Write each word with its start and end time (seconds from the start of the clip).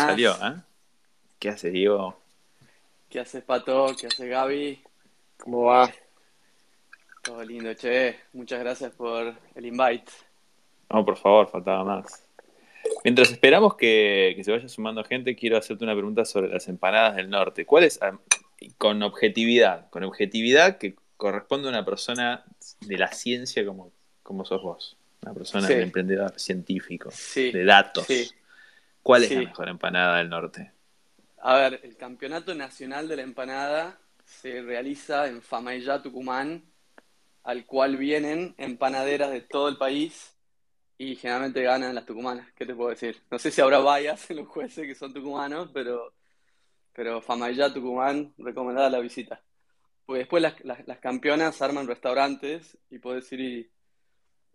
Salió, 0.00 0.32
¿eh? 0.32 0.54
¿Qué 1.38 1.48
hace 1.50 1.70
Diego? 1.70 2.18
¿Qué 3.08 3.20
haces, 3.20 3.42
Pato? 3.44 3.94
¿Qué 3.98 4.06
hace 4.06 4.28
Gaby? 4.28 4.82
¿Cómo 5.38 5.62
va? 5.64 5.90
Todo 7.22 7.42
lindo, 7.44 7.72
che. 7.74 8.16
Muchas 8.32 8.60
gracias 8.60 8.92
por 8.92 9.34
el 9.54 9.66
invite. 9.66 10.12
No, 10.90 11.04
por 11.04 11.16
favor, 11.16 11.48
faltaba 11.48 11.84
más. 11.84 12.22
Mientras 13.04 13.30
esperamos 13.32 13.74
que, 13.76 14.32
que 14.36 14.44
se 14.44 14.52
vaya 14.52 14.68
sumando 14.68 15.02
gente, 15.04 15.34
quiero 15.34 15.56
hacerte 15.56 15.82
una 15.84 15.94
pregunta 15.94 16.24
sobre 16.24 16.48
las 16.48 16.68
empanadas 16.68 17.16
del 17.16 17.28
norte. 17.28 17.66
¿Cuál 17.66 17.84
es, 17.84 18.00
ah, 18.00 18.16
con 18.78 19.02
objetividad, 19.02 19.90
con 19.90 20.04
objetividad 20.04 20.78
que 20.78 20.94
corresponde 21.16 21.66
a 21.68 21.70
una 21.72 21.84
persona 21.84 22.44
de 22.80 22.98
la 22.98 23.08
ciencia 23.12 23.66
como, 23.66 23.90
como 24.22 24.44
sos 24.44 24.62
vos? 24.62 24.96
Una 25.22 25.34
persona 25.34 25.66
Sí. 25.66 25.74
de 25.74 25.82
emprendedor 25.82 26.38
científico, 26.38 27.10
Sí. 27.10 27.50
de 27.50 27.64
datos. 27.64 28.06
Sí. 28.06 28.30
¿Cuál 29.06 29.24
es 29.24 29.32
la 29.34 29.42
mejor 29.42 29.70
empanada 29.70 30.18
del 30.18 30.28
norte? 30.28 30.72
A 31.38 31.54
ver, 31.56 31.80
el 31.84 31.96
Campeonato 31.96 32.54
Nacional 32.54 33.08
de 33.08 33.16
la 33.16 33.22
Empanada 33.22 33.98
se 34.24 34.62
realiza 34.62 35.28
en 35.28 35.42
Famaillá, 35.42 36.02
Tucumán, 36.02 36.64
al 37.44 37.66
cual 37.66 37.96
vienen 37.96 38.54
empanaderas 38.58 39.30
de 39.30 39.42
todo 39.42 39.68
el 39.68 39.78
país 39.78 40.36
y 40.98 41.16
generalmente 41.16 41.62
ganan 41.62 41.94
las 41.94 42.06
tucumanas. 42.06 42.52
¿Qué 42.54 42.66
te 42.66 42.74
puedo 42.74 42.90
decir? 42.90 43.22
No 43.30 43.38
sé 43.38 43.50
si 43.50 43.60
habrá 43.62 43.80
vallas 43.80 44.30
en 44.30 44.38
los 44.38 44.48
jueces 44.48 44.86
que 44.86 44.94
son 44.94 45.14
tucumanos, 45.14 45.70
pero, 45.74 46.14
pero 46.94 47.22
Famaillá, 47.22 47.72
Tucumán, 47.72 48.34
recomendada 48.38 48.90
la 48.90 49.00
visita. 49.00 49.42
Pues 50.06 50.20
después 50.20 50.42
las, 50.42 50.64
las- 50.64 50.86
las 50.88 50.98
campeonas 51.00 51.62
arman 51.62 51.88
restaurantes 51.88 52.78
y 52.90 52.98
puedes 53.00 53.30
ir 53.32 53.40
y, 53.40 53.70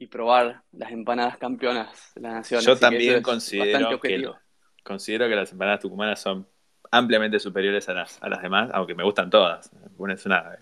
y 0.01 0.07
probar 0.07 0.63
las 0.71 0.91
empanadas 0.91 1.37
campeonas 1.37 2.11
de 2.15 2.21
la 2.21 2.33
nación. 2.33 2.65
Yo 2.65 2.73
Así 2.73 2.79
también 2.79 3.17
es 3.17 3.23
considero 3.23 3.99
que, 4.01 4.17
lo- 4.17 4.39
considero 4.83 5.27
que 5.27 5.35
las 5.35 5.51
empanadas 5.51 5.79
tucumanas 5.81 6.19
son 6.21 6.47
ampliamente 6.91 7.39
superiores 7.39 7.87
a 7.89 7.93
las, 7.93 8.21
a 8.21 8.27
las 8.29 8.41
demás, 8.41 8.69
aunque 8.73 8.95
me 8.95 9.03
gustan 9.03 9.29
todas. 9.29 9.71
Una 9.97 10.13
es 10.15 10.25
una. 10.25 10.57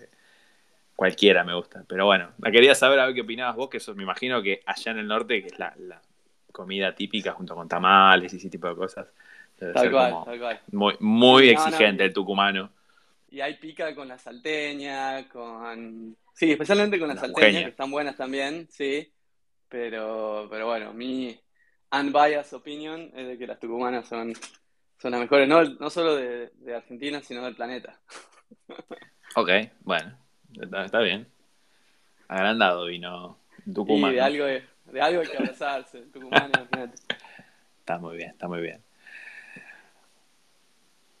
Cualquiera 0.94 1.44
me 1.44 1.54
gusta. 1.54 1.84
Pero 1.88 2.04
bueno, 2.06 2.32
la 2.38 2.50
quería 2.50 2.74
saber 2.74 3.00
a 3.00 3.06
ver 3.06 3.14
qué 3.14 3.22
opinabas 3.22 3.56
vos, 3.56 3.70
que 3.70 3.78
eso 3.78 3.94
me 3.94 4.02
imagino 4.02 4.42
que 4.42 4.62
allá 4.66 4.92
en 4.92 4.98
el 4.98 5.08
norte, 5.08 5.40
que 5.40 5.48
es 5.48 5.58
la, 5.58 5.74
la 5.78 6.02
comida 6.52 6.94
típica 6.94 7.32
junto 7.32 7.54
con 7.54 7.68
tamales 7.68 8.32
y 8.34 8.36
ese 8.36 8.50
tipo 8.50 8.68
de 8.68 8.76
cosas, 8.76 9.08
debe 9.58 9.72
Tal 9.72 9.82
ser 9.82 9.90
cual, 9.90 10.10
como 10.10 10.24
tal 10.24 10.38
cual. 10.38 10.60
muy, 10.72 10.94
muy 11.00 11.48
no. 11.48 11.50
exigente 11.50 12.04
el 12.04 12.12
tucumano. 12.12 12.70
Y 13.28 13.40
hay 13.40 13.54
pica 13.54 13.94
con 13.94 14.08
la 14.08 14.18
salteña, 14.18 15.28
con... 15.28 16.16
Sí, 16.34 16.50
especialmente 16.50 16.98
con 16.98 17.08
la 17.08 17.14
La 17.14 17.20
salteña, 17.20 17.62
que 17.62 17.70
están 17.70 17.90
buenas 17.90 18.16
también, 18.16 18.66
sí. 18.70 19.12
Pero, 19.70 20.48
pero 20.50 20.66
bueno, 20.66 20.92
mi 20.92 21.40
unbiased 21.92 22.54
opinion 22.58 23.10
es 23.14 23.26
de 23.28 23.38
que 23.38 23.46
las 23.46 23.58
tucumanas 23.58 24.06
son, 24.08 24.34
son 24.98 25.10
las 25.12 25.20
mejores, 25.20 25.48
no, 25.48 25.64
no 25.64 25.88
solo 25.90 26.16
de, 26.16 26.50
de 26.56 26.74
Argentina, 26.76 27.22
sino 27.22 27.42
del 27.44 27.56
planeta. 27.56 27.98
Ok, 29.36 29.48
bueno, 29.82 30.12
está, 30.60 30.84
está 30.86 30.98
bien. 31.00 31.28
Agrandado 32.26 32.86
vino 32.86 33.38
Y 33.64 33.72
tucumano. 33.72 34.12
de 34.12 34.20
algo, 34.20 34.44
de, 34.44 34.64
de 34.86 35.00
algo 35.00 35.20
hay 35.20 35.28
que 35.28 35.36
abrazarse, 35.38 36.04
imagínate. 36.14 36.94
Está 37.78 37.98
muy 37.98 38.16
bien, 38.16 38.30
está 38.30 38.48
muy 38.48 38.60
bien. 38.60 38.82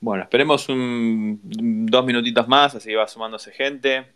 Bueno, 0.00 0.24
esperemos 0.24 0.68
un, 0.68 1.40
dos 1.86 2.04
minutitos 2.04 2.48
más, 2.48 2.74
así 2.74 2.94
va 2.94 3.06
sumándose 3.06 3.52
gente. 3.52 4.12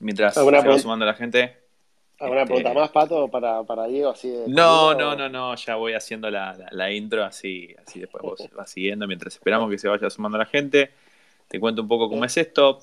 Mientras 0.00 0.34
se 0.34 0.40
¿Alguna 0.40 0.60
va 0.60 0.62
pregunta? 0.64 0.82
sumando 0.82 1.06
la 1.06 1.14
gente. 1.14 1.56
¿Alguna 2.18 2.42
Este- 2.42 2.54
pregunta 2.54 2.74
más, 2.80 2.90
Pato, 2.90 3.28
para, 3.28 3.62
para 3.64 3.86
Diego? 3.86 4.10
Así 4.10 4.30
de 4.30 4.48
No, 4.48 4.94
no, 4.94 5.14
no, 5.14 5.28
no, 5.28 5.54
ya 5.54 5.76
voy 5.76 5.92
haciendo 5.92 6.30
la, 6.30 6.54
la- 6.54 6.68
la 6.70 6.90
intro, 6.92 7.24
así, 7.24 7.74
así 7.84 8.00
después 8.00 8.22
vos 8.22 8.40
vas 8.56 8.70
siguiendo. 8.70 9.06
Mientras 9.06 9.34
esperamos 9.34 9.70
que 9.70 9.78
se 9.78 9.88
vaya 9.88 10.08
sumando 10.08 10.38
la 10.38 10.46
gente, 10.46 10.90
te 11.48 11.60
cuento 11.60 11.82
un 11.82 11.88
poco 11.88 12.08
cómo 12.08 12.24
es 12.24 12.36
esto. 12.36 12.80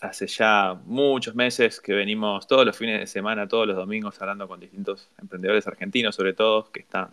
Hace 0.00 0.26
ya 0.26 0.80
muchos 0.86 1.34
meses 1.34 1.78
que 1.80 1.92
venimos 1.92 2.46
todos 2.46 2.64
los 2.64 2.74
fines 2.74 3.00
de 3.00 3.06
semana, 3.06 3.46
todos 3.46 3.66
los 3.66 3.76
domingos, 3.76 4.18
hablando 4.22 4.48
con 4.48 4.58
distintos 4.58 5.10
emprendedores 5.20 5.66
argentinos, 5.66 6.14
sobre 6.14 6.32
todo, 6.32 6.70
que 6.72 6.80
están 6.80 7.10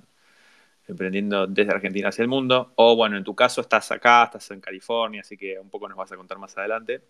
emprendiendo 0.87 1.47
desde 1.47 1.71
Argentina 1.73 2.07
hacia 2.07 2.21
el 2.21 2.29
mundo. 2.29 2.71
O 2.75 2.95
bueno, 2.95 3.17
en 3.17 3.25
tu 3.25 3.35
caso 3.35 3.59
estás 3.59 3.91
acá, 3.91 4.23
estás 4.23 4.49
en 4.51 4.61
California, 4.61 5.19
así 5.19 5.35
que 5.35 5.59
un 5.59 5.69
poco 5.69 5.89
nos 5.89 5.97
vas 5.97 6.09
a 6.13 6.15
contar 6.15 6.37
más 6.37 6.57
adelante. 6.57 7.01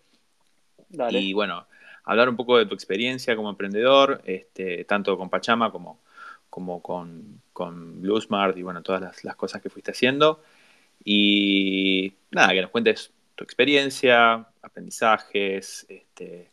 Dale. 0.88 1.20
Y 1.20 1.32
bueno, 1.32 1.66
hablar 2.08 2.28
un 2.28 2.36
poco 2.36 2.56
de 2.56 2.66
tu 2.66 2.74
experiencia 2.74 3.36
como 3.36 3.50
emprendedor, 3.50 4.22
este, 4.24 4.84
tanto 4.84 5.16
con 5.18 5.28
Pachama 5.28 5.70
como, 5.70 6.00
como 6.48 6.82
con, 6.82 7.42
con 7.52 8.00
Bluesmart 8.00 8.56
y 8.56 8.62
bueno, 8.62 8.82
todas 8.82 9.22
las, 9.22 9.36
cosas 9.36 9.60
que 9.60 9.68
fuiste 9.68 9.90
haciendo. 9.90 10.42
Y 11.04 12.14
nada, 12.30 12.54
que 12.54 12.62
nos 12.62 12.70
cuentes 12.70 13.12
tu 13.34 13.44
experiencia, 13.44 14.46
aprendizajes, 14.62 15.86
este, 15.88 16.50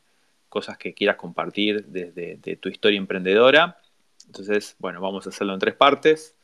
cosas 0.49 0.77
que 0.77 0.93
quieras 0.93 1.15
compartir 1.15 1.85
desde 1.85 2.35
de 2.35 2.55
tu 2.57 2.67
historia 2.67 2.97
emprendedora. 2.97 3.79
Entonces, 4.27 4.75
bueno, 4.79 4.99
vamos 4.99 5.25
a 5.25 5.29
hacerlo 5.29 5.53
en 5.53 5.59
tres 5.59 5.75
partes. 5.75 6.35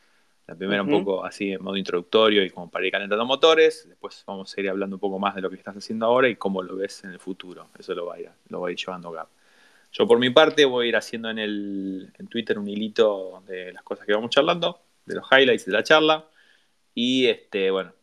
La 0.51 0.57
primera 0.57 0.81
un 0.81 0.89
Ujú. 0.89 1.05
poco 1.05 1.23
así 1.23 1.53
en 1.53 1.63
modo 1.63 1.77
introductorio 1.77 2.43
y 2.43 2.49
como 2.49 2.69
para 2.69 2.85
ir 2.85 2.91
calentando 2.91 3.25
motores. 3.25 3.87
Después 3.87 4.21
vamos 4.27 4.53
a 4.53 4.59
ir 4.59 4.69
hablando 4.69 4.97
un 4.97 4.99
poco 4.99 5.17
más 5.17 5.33
de 5.33 5.39
lo 5.39 5.49
que 5.49 5.55
estás 5.55 5.77
haciendo 5.77 6.05
ahora 6.05 6.27
y 6.27 6.35
cómo 6.35 6.61
lo 6.61 6.75
ves 6.75 7.05
en 7.05 7.11
el 7.11 7.19
futuro. 7.19 7.69
Eso 7.79 7.95
lo 7.95 8.07
va 8.07 8.15
a 8.15 8.19
ir, 8.19 8.29
lo 8.49 8.59
va 8.59 8.67
a 8.67 8.71
ir 8.71 8.77
llevando 8.77 9.11
Gab. 9.11 9.29
Yo 9.93 10.05
por 10.05 10.19
mi 10.19 10.29
parte 10.29 10.65
voy 10.65 10.87
a 10.87 10.89
ir 10.89 10.95
haciendo 10.97 11.29
en, 11.29 11.39
el, 11.39 12.11
en 12.19 12.27
Twitter 12.27 12.59
un 12.59 12.67
hilito 12.67 13.41
de 13.47 13.71
las 13.71 13.81
cosas 13.83 14.05
que 14.05 14.13
vamos 14.13 14.29
charlando, 14.29 14.81
de 15.05 15.15
los 15.15 15.25
highlights 15.31 15.65
de 15.67 15.71
la 15.71 15.83
charla. 15.83 16.25
Y 16.93 17.27
este, 17.27 17.71
bueno, 17.71 17.93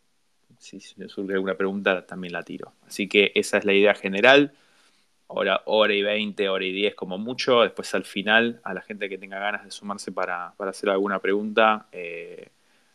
si 0.57 0.79
me 0.97 1.07
surge 1.07 1.35
alguna 1.35 1.55
pregunta 1.55 2.03
también 2.07 2.33
la 2.33 2.41
tiro. 2.41 2.73
Así 2.87 3.07
que 3.07 3.31
esa 3.35 3.59
es 3.59 3.65
la 3.65 3.73
idea 3.73 3.93
general. 3.93 4.53
Hora, 5.31 5.61
hora 5.65 5.93
y 5.93 6.01
20, 6.01 6.49
hora 6.49 6.65
y 6.65 6.71
10 6.71 6.95
como 6.95 7.17
mucho. 7.19 7.61
Después 7.61 7.93
al 7.93 8.03
final, 8.03 8.59
a 8.63 8.73
la 8.73 8.81
gente 8.81 9.07
que 9.07 9.17
tenga 9.17 9.37
ganas 9.39 9.63
de 9.63 9.69
sumarse 9.71 10.11
para, 10.11 10.53
para 10.57 10.71
hacer 10.71 10.89
alguna 10.89 11.19
pregunta, 11.19 11.87
eh, 11.91 12.49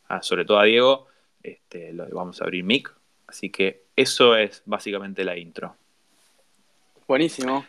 a- 0.08 0.20
sobre 0.20 0.44
todo 0.44 0.58
a 0.58 0.64
Diego, 0.64 1.06
este, 1.42 1.92
lo, 1.92 2.08
vamos 2.08 2.40
a 2.40 2.44
abrir 2.44 2.64
mic. 2.64 2.92
Así 3.28 3.50
que 3.50 3.84
eso 3.94 4.36
es 4.36 4.62
básicamente 4.66 5.24
la 5.24 5.36
intro. 5.38 5.76
Buenísimo. 7.06 7.64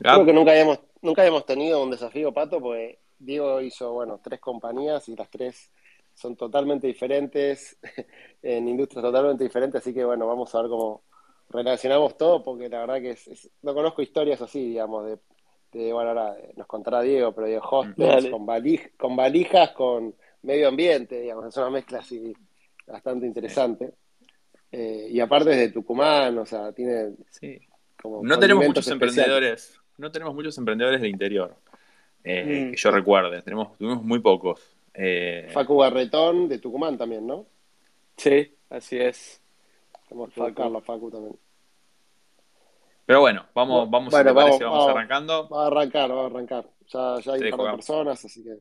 Creo 0.00 0.24
que 0.24 0.32
nunca 0.32 0.50
habíamos, 0.50 0.80
nunca 1.02 1.22
habíamos 1.22 1.46
tenido 1.46 1.82
un 1.82 1.90
desafío, 1.90 2.32
Pato, 2.32 2.60
porque 2.60 2.98
Diego 3.18 3.60
hizo, 3.60 3.92
bueno, 3.92 4.20
tres 4.22 4.40
compañías 4.40 5.08
y 5.08 5.14
las 5.14 5.30
tres 5.30 5.70
son 6.14 6.36
totalmente 6.36 6.86
diferentes, 6.86 7.78
en 8.42 8.66
industrias 8.68 9.02
totalmente 9.04 9.44
diferentes, 9.44 9.80
así 9.80 9.94
que 9.94 10.04
bueno, 10.04 10.26
vamos 10.26 10.52
a 10.54 10.62
ver 10.62 10.70
cómo 10.70 11.04
relacionamos 11.50 12.16
todo, 12.16 12.42
porque 12.42 12.68
la 12.68 12.80
verdad 12.80 13.00
que 13.00 13.10
es, 13.10 13.26
es- 13.28 13.50
no 13.62 13.74
conozco 13.74 14.02
historias 14.02 14.40
así, 14.40 14.68
digamos, 14.70 15.06
de, 15.06 15.18
de, 15.72 15.92
bueno, 15.92 16.10
ahora 16.10 16.36
eh, 16.38 16.52
nos 16.56 16.66
contará 16.66 17.02
Diego, 17.02 17.32
pero 17.32 17.46
de 17.46 17.58
hostels, 17.62 18.28
con, 18.30 18.46
valij- 18.46 18.92
con 18.96 19.14
valijas, 19.16 19.70
con 19.72 20.14
medio 20.42 20.68
ambiente, 20.68 21.20
digamos, 21.20 21.46
es 21.46 21.56
una 21.56 21.70
mezcla 21.70 21.98
así 21.98 22.32
bastante 22.86 23.26
interesante. 23.26 23.92
Eh, 24.72 25.08
y 25.10 25.20
aparte 25.20 25.50
es 25.50 25.56
de 25.58 25.68
Tucumán, 25.70 26.38
o 26.38 26.46
sea, 26.46 26.72
tiene 26.72 27.10
sí. 27.30 27.58
como 28.00 28.22
No 28.22 28.38
tenemos 28.38 28.64
muchos 28.66 28.86
especiales. 28.86 29.16
emprendedores, 29.18 29.80
no 29.98 30.10
tenemos 30.12 30.34
muchos 30.34 30.56
emprendedores 30.58 31.00
del 31.00 31.10
interior. 31.10 31.54
eh, 32.22 32.66
Mm. 32.66 32.70
Que 32.72 32.76
yo 32.76 32.90
recuerde, 32.90 33.42
tenemos, 33.42 33.76
tuvimos 33.78 34.02
muy 34.04 34.18
pocos. 34.20 34.60
Eh, 34.94 35.48
Facu 35.52 35.76
Barretón 35.76 36.48
de 36.48 36.58
Tucumán 36.58 36.98
también, 36.98 37.26
¿no? 37.26 37.46
Sí, 38.16 38.54
así 38.68 38.98
es. 38.98 39.40
Tenemos 40.10 40.30
que 40.34 40.52
Facu. 40.52 40.62
a 40.76 40.82
Facu 40.82 41.10
también. 41.10 41.38
pero 43.06 43.20
bueno, 43.20 43.46
vamos, 43.54 43.90
vamos, 43.90 44.14
si 44.14 44.22
Bueno, 44.22 44.24
te 44.24 44.34
parece, 44.34 44.64
vamos, 44.64 44.64
vamos 44.64 44.86
vamos. 44.86 44.86
arrancando. 44.86 45.48
Va 45.48 45.64
a 45.64 45.66
arrancar, 45.68 46.10
va 46.12 46.22
a 46.24 46.26
arrancar. 46.26 46.70
Ya, 46.88 47.20
ya 47.20 47.32
hay 47.34 47.40
Sí, 47.40 47.44
un 47.44 47.50
par 47.50 47.60
de 47.62 47.68
jugamos. 47.68 47.86
personas, 47.86 48.24
así 48.24 48.42
que. 48.44 48.58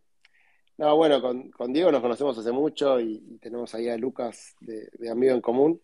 No, 0.78 0.96
bueno, 0.96 1.22
con, 1.22 1.52
con 1.52 1.74
Diego 1.74 1.92
nos 1.92 2.02
conocemos 2.02 2.38
hace 2.38 2.52
mucho 2.52 3.00
y, 3.00 3.24
y 3.30 3.38
tenemos 3.40 3.74
ahí 3.76 3.90
a 3.90 3.98
Lucas 3.98 4.56
de, 4.62 4.90
de 4.94 5.10
amigo 5.12 5.34
en 5.36 5.42
común. 5.42 5.82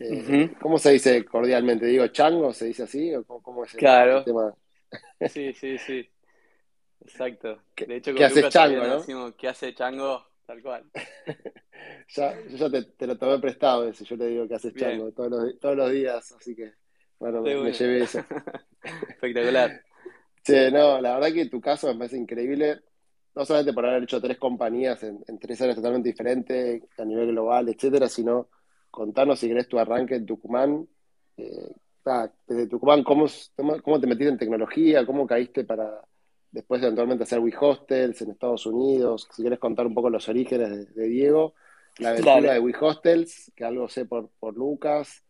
Eh. 0.00 0.50
¿Cómo 0.60 0.78
se 0.78 0.92
dice 0.92 1.24
cordialmente? 1.24 1.86
¿Digo 1.86 2.06
chango? 2.08 2.52
¿Se 2.52 2.66
dice 2.66 2.84
así? 2.84 3.14
¿O 3.14 3.24
cómo, 3.24 3.42
cómo 3.42 3.64
es 3.64 3.74
el, 3.74 3.80
Claro. 3.80 4.18
el 4.18 4.24
tema? 4.24 4.54
Sí, 5.24 5.52
sí, 5.54 5.78
sí. 5.78 6.08
Exacto. 7.00 7.62
De 7.86 7.96
hecho, 7.96 8.14
qué 8.14 8.24
con 8.24 8.26
haces, 8.26 8.48
Lucas 8.48 8.52
Chango, 8.52 8.86
no? 8.86 8.96
decimos, 8.96 9.34
¿qué 9.36 9.48
hace 9.48 9.74
Chango? 9.74 10.27
Tal 10.48 10.62
cual. 10.62 10.90
Ya, 12.16 12.34
yo 12.48 12.56
ya 12.56 12.70
te, 12.70 12.82
te 12.82 13.06
lo 13.06 13.16
tomé 13.18 13.38
prestado 13.38 13.86
ese, 13.86 14.04
yo 14.04 14.16
le 14.16 14.26
digo 14.28 14.48
que 14.48 14.54
haces 14.54 14.74
chango 14.74 15.12
todos 15.12 15.30
los, 15.30 15.60
todos 15.60 15.76
los 15.76 15.90
días, 15.92 16.32
así 16.32 16.56
que 16.56 16.72
bueno, 17.18 17.42
me, 17.42 17.72
llevé 17.72 18.02
eso. 18.02 18.18
Espectacular. 19.08 19.82
Sí, 20.42 20.54
no, 20.72 21.00
la 21.00 21.14
verdad 21.14 21.32
que 21.32 21.46
tu 21.46 21.60
caso 21.60 21.86
me 21.88 21.98
parece 21.98 22.16
increíble, 22.16 22.80
no 23.34 23.44
solamente 23.44 23.72
por 23.74 23.86
haber 23.86 24.02
hecho 24.02 24.20
tres 24.20 24.38
compañías 24.38 25.02
en, 25.02 25.22
en 25.26 25.38
tres 25.38 25.60
áreas 25.60 25.76
totalmente 25.76 26.08
diferentes, 26.08 26.82
a 26.98 27.04
nivel 27.04 27.28
global, 27.28 27.68
etcétera, 27.68 28.08
sino 28.08 28.48
contarnos 28.90 29.38
si 29.38 29.48
querés 29.48 29.68
tu 29.68 29.78
arranque 29.78 30.16
en 30.16 30.26
Tucumán. 30.26 30.88
Eh, 31.36 31.72
desde 32.46 32.66
Tucumán, 32.66 33.04
¿cómo, 33.04 33.26
cómo 33.54 33.82
cómo 33.82 34.00
te 34.00 34.06
metiste 34.06 34.32
en 34.32 34.38
tecnología? 34.38 35.04
¿Cómo 35.04 35.26
caíste 35.26 35.64
para 35.64 36.02
después 36.50 36.82
eventualmente 36.82 37.24
hacer 37.24 37.40
WeHostels 37.40 38.22
en 38.22 38.30
Estados 38.30 38.66
Unidos? 38.66 39.28
Si 39.34 39.42
querés 39.42 39.58
contar 39.58 39.86
un 39.86 39.94
poco 39.94 40.10
los 40.10 40.28
orígenes 40.28 40.70
de, 40.70 40.86
de 40.86 41.08
Diego. 41.08 41.54
la 41.98 42.10
aventura 42.10 42.52
de 42.52 42.60
WeHostels, 42.60 43.52
que 43.54 43.64
algo 43.64 43.88
sé 43.88 44.04
por, 44.04 44.30
por 44.38 44.56
Lucas, 44.56 45.22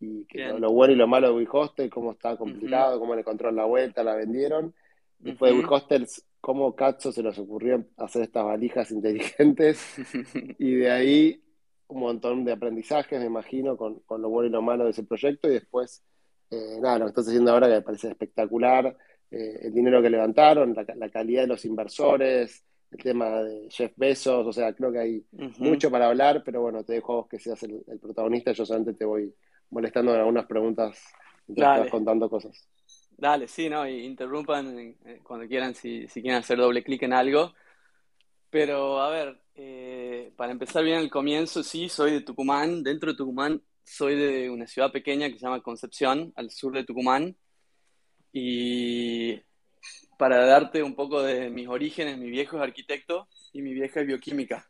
y 0.00 0.24
que 0.26 0.46
lo, 0.58 0.70
bueno 0.72 0.94
y 0.94 0.96
lo 0.96 1.06
malo 1.06 1.28
de 1.28 1.34
WeHostel, 1.34 1.90
cómo 1.90 2.12
está 2.12 2.36
complicado, 2.36 2.98
cómo 2.98 3.14
le 3.14 3.24
control 3.24 3.56
la 3.56 3.64
vuelta, 3.64 4.04
la 4.04 4.14
vendieron. 4.14 4.74
Después 5.18 5.52
de 5.52 5.60
WeHostels, 5.60 6.26
cómo 6.40 6.74
Cacho 6.74 7.12
se 7.12 7.22
les 7.22 7.38
ocurrió 7.38 7.84
hacer 7.96 8.22
estas 8.22 8.44
valijas 8.44 8.90
inteligentes. 8.90 9.82
y 10.58 10.74
de 10.74 10.90
ahí 10.90 11.42
un 11.88 12.00
montón 12.00 12.44
de 12.44 12.52
aprendizajes, 12.52 13.18
me 13.18 13.26
imagino, 13.26 13.76
con, 13.76 14.02
lo 14.08 14.28
bueno 14.28 14.48
y 14.48 14.52
lo 14.52 14.62
malo 14.62 14.84
de 14.84 14.90
ese 14.90 15.04
proyecto. 15.04 15.48
Y 15.48 15.54
después, 15.54 16.02
eh, 16.50 16.78
nada, 16.80 16.98
lo 16.98 17.04
que 17.06 17.10
estás 17.10 17.28
haciendo 17.28 17.52
ahora 17.52 17.68
que 17.68 17.74
me 17.74 17.82
parece 17.82 18.08
espectacular, 18.08 18.96
eh, 19.34 19.66
el 19.66 19.74
dinero 19.74 20.00
que 20.00 20.10
levantaron, 20.10 20.74
la, 20.74 21.08
calidad 21.08 21.42
de 21.42 21.48
los 21.48 21.64
inversores, 21.64 22.64
el 22.92 22.98
tema 22.98 23.42
de 23.42 23.68
Jeff 23.68 23.92
Bezos, 23.96 24.46
o 24.46 24.52
sea, 24.52 24.72
creo 24.72 24.92
que 24.92 24.98
hay 25.00 25.24
mucho 25.58 25.90
para 25.90 26.06
hablar, 26.06 26.42
pero 26.44 26.62
bueno, 26.62 26.84
te 26.84 26.92
dejo 26.92 27.12
a 27.12 27.16
vos 27.16 27.28
que 27.28 27.40
seas 27.40 27.60
el, 27.64 27.82
protagonista, 28.00 28.52
yo 28.52 28.64
solamente 28.64 28.94
te 28.94 29.04
voy 29.04 29.34
molestando 29.70 30.14
en 30.14 30.20
algunas 30.20 30.46
preguntas 30.46 31.02
mientras 31.48 31.78
estás 31.78 31.90
contando 31.90 32.30
cosas. 32.30 32.68
Dale, 33.16 33.48
sí, 33.48 33.68
¿no? 33.68 33.88
Y 33.88 34.04
interrumpan 34.04 34.78
eh, 34.78 35.20
cuando 35.24 35.48
quieran, 35.48 35.74
si, 35.74 36.06
si 36.06 36.22
quieren 36.22 36.38
hacer 36.38 36.58
doble 36.58 36.84
clic 36.84 37.02
en 37.02 37.12
algo. 37.12 37.54
Pero, 38.50 39.00
a 39.00 39.10
ver, 39.10 39.40
eh, 39.56 40.32
para 40.36 40.52
empezar 40.52 40.84
bien 40.84 40.98
el 40.98 41.10
comienzo, 41.10 41.64
sí, 41.64 41.88
soy 41.88 42.12
de 42.12 42.20
Tucumán. 42.20 42.84
Dentro 42.84 43.10
de 43.10 43.16
Tucumán 43.16 43.60
soy 43.82 44.14
de 44.14 44.48
una 44.48 44.68
ciudad 44.68 44.92
pequeña 44.92 45.28
que 45.28 45.38
se 45.38 45.44
llama 45.44 45.60
Concepción, 45.60 46.32
al 46.36 46.50
sur 46.50 46.72
de 46.72 46.84
Tucumán. 46.84 47.36
Y 48.34 49.40
para 50.18 50.44
darte 50.44 50.82
un 50.82 50.96
poco 50.96 51.22
de 51.22 51.50
mis 51.50 51.68
orígenes, 51.68 52.18
mi 52.18 52.28
viejo 52.28 52.56
es 52.56 52.64
arquitecto 52.64 53.28
y 53.52 53.62
mi 53.62 53.72
vieja 53.72 54.00
es 54.00 54.06
bioquímica. 54.08 54.68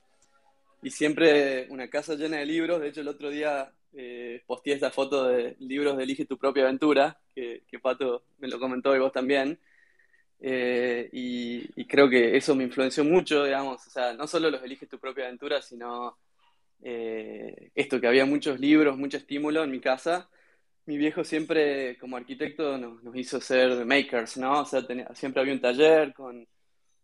Y 0.83 0.91
siempre 0.91 1.67
una 1.71 1.89
casa 1.89 2.15
llena 2.15 2.37
de 2.37 2.45
libros. 2.45 2.79
De 2.79 2.89
hecho, 2.89 3.01
el 3.01 3.09
otro 3.09 3.31
día 3.31 3.73
eh, 3.95 4.43
posteé 4.47 4.75
esta 4.75 4.91
foto 4.91 5.29
de 5.29 5.57
libros 5.61 5.97
de 5.97 6.03
Elige 6.05 6.27
tu 6.27 6.37
propia 6.37 6.65
aventura, 6.65 7.19
que, 7.35 7.63
que 7.67 7.79
Pato 7.79 8.25
me 8.39 8.49
lo 8.49 8.61
comentó 8.61 8.95
y 8.95 8.99
vos 8.99 9.13
también. 9.13 9.59
Eh, 10.41 11.09
y, 11.11 11.87
creo 11.87 12.11
que 12.11 12.37
eso 12.37 12.55
me 12.55 12.65
influenció 12.65 13.03
mucho, 13.03 13.45
digamos, 13.45 13.87
o 13.87 13.91
sea, 13.91 14.13
no 14.13 14.27
solo 14.27 14.51
los 14.51 14.63
Elige 14.63 14.87
tu 14.87 14.99
propia 14.99 15.25
aventura, 15.25 15.63
sino 15.63 16.19
eh, 16.83 17.71
esto, 17.75 17.99
que 17.99 18.09
había 18.09 18.27
muchos 18.27 18.61
libros, 18.61 18.99
mucho 18.99 19.17
estímulo 19.17 19.65
en 19.65 19.71
mi 19.71 19.81
casa. 19.81 20.29
Mi 20.87 20.99
viejo 20.99 21.25
siempre, 21.25 21.97
como 21.99 22.17
arquitecto, 22.17 22.77
nos, 22.77 23.01
hizo 23.17 23.41
ser 23.41 23.87
makers, 23.87 24.37
¿no? 24.37 24.61
O 24.61 24.65
sea, 24.65 24.83
siempre 25.15 25.41
había 25.41 25.55
un 25.55 25.61
taller 25.61 26.13
con 26.13 26.47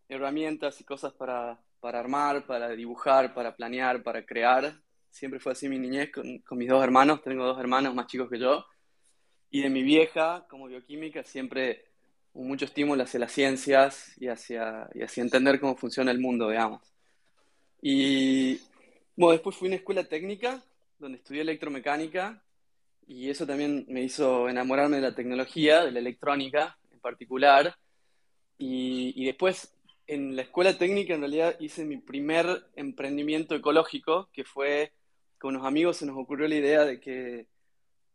herramientas 0.08 0.80
y 0.80 0.84
cosas 0.84 1.12
para, 1.14 1.58
para 1.80 2.00
armar, 2.00 2.46
para 2.46 2.68
dibujar, 2.70 3.32
para 3.32 3.56
planear, 3.56 4.02
para 4.02 4.24
crear. 4.26 4.74
Siempre 5.10 5.40
fue 5.40 5.52
así 5.52 5.68
mi 5.68 5.78
niñez 5.78 6.10
con, 6.12 6.40
con 6.40 6.58
mis 6.58 6.68
dos 6.68 6.82
hermanos, 6.84 7.22
tengo 7.22 7.44
dos 7.46 7.58
hermanos 7.58 7.94
más 7.94 8.06
chicos 8.06 8.28
que 8.28 8.38
yo. 8.38 8.66
Y 9.50 9.62
de 9.62 9.70
mi 9.70 9.82
vieja, 9.82 10.46
como 10.48 10.66
bioquímica, 10.66 11.24
siempre 11.24 11.90
mucho 12.34 12.64
estímulo 12.64 13.02
hacia 13.02 13.20
las 13.20 13.32
ciencias 13.32 14.14
y 14.20 14.28
hacia, 14.28 14.88
y 14.94 15.02
hacia 15.02 15.22
entender 15.22 15.58
cómo 15.60 15.76
funciona 15.76 16.10
el 16.10 16.20
mundo, 16.20 16.48
digamos. 16.50 16.82
Y 17.82 18.60
bueno, 19.16 19.32
después 19.32 19.56
fui 19.56 19.68
a 19.68 19.70
una 19.70 19.76
escuela 19.76 20.04
técnica 20.04 20.62
donde 20.98 21.18
estudié 21.18 21.40
electromecánica 21.40 22.42
y 23.10 23.28
eso 23.28 23.44
también 23.44 23.86
me 23.88 24.04
hizo 24.04 24.48
enamorarme 24.48 24.96
de 24.96 25.02
la 25.02 25.16
tecnología, 25.16 25.84
de 25.84 25.90
la 25.90 25.98
electrónica 25.98 26.78
en 26.92 27.00
particular. 27.00 27.74
Y, 28.56 29.24
después 29.24 29.74
en 30.06 30.36
la 30.36 30.42
escuela 30.42 30.78
técnica 30.78 31.14
en 31.14 31.20
realidad 31.20 31.56
hice 31.58 31.84
mi 31.84 31.96
primer 31.96 32.46
emprendimiento 32.76 33.56
ecológico, 33.56 34.28
que 34.32 34.44
fue 34.44 34.92
con 35.38 35.56
unos 35.56 35.66
amigos 35.66 35.96
se 35.96 36.06
nos 36.06 36.16
ocurrió 36.16 36.46
la 36.46 36.54
idea 36.54 36.84
de 36.84 37.00
que 37.00 37.46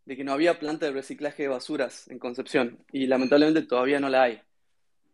de 0.05 0.15
que 0.15 0.23
no 0.23 0.31
había 0.31 0.59
planta 0.59 0.85
de 0.85 0.93
reciclaje 0.93 1.43
de 1.43 1.49
basuras 1.49 2.07
en 2.09 2.17
Concepción 2.17 2.85
y 2.93 3.07
lamentablemente 3.07 3.63
todavía 3.63 3.99
no 3.99 4.07
la 4.07 4.23
hay. 4.23 4.41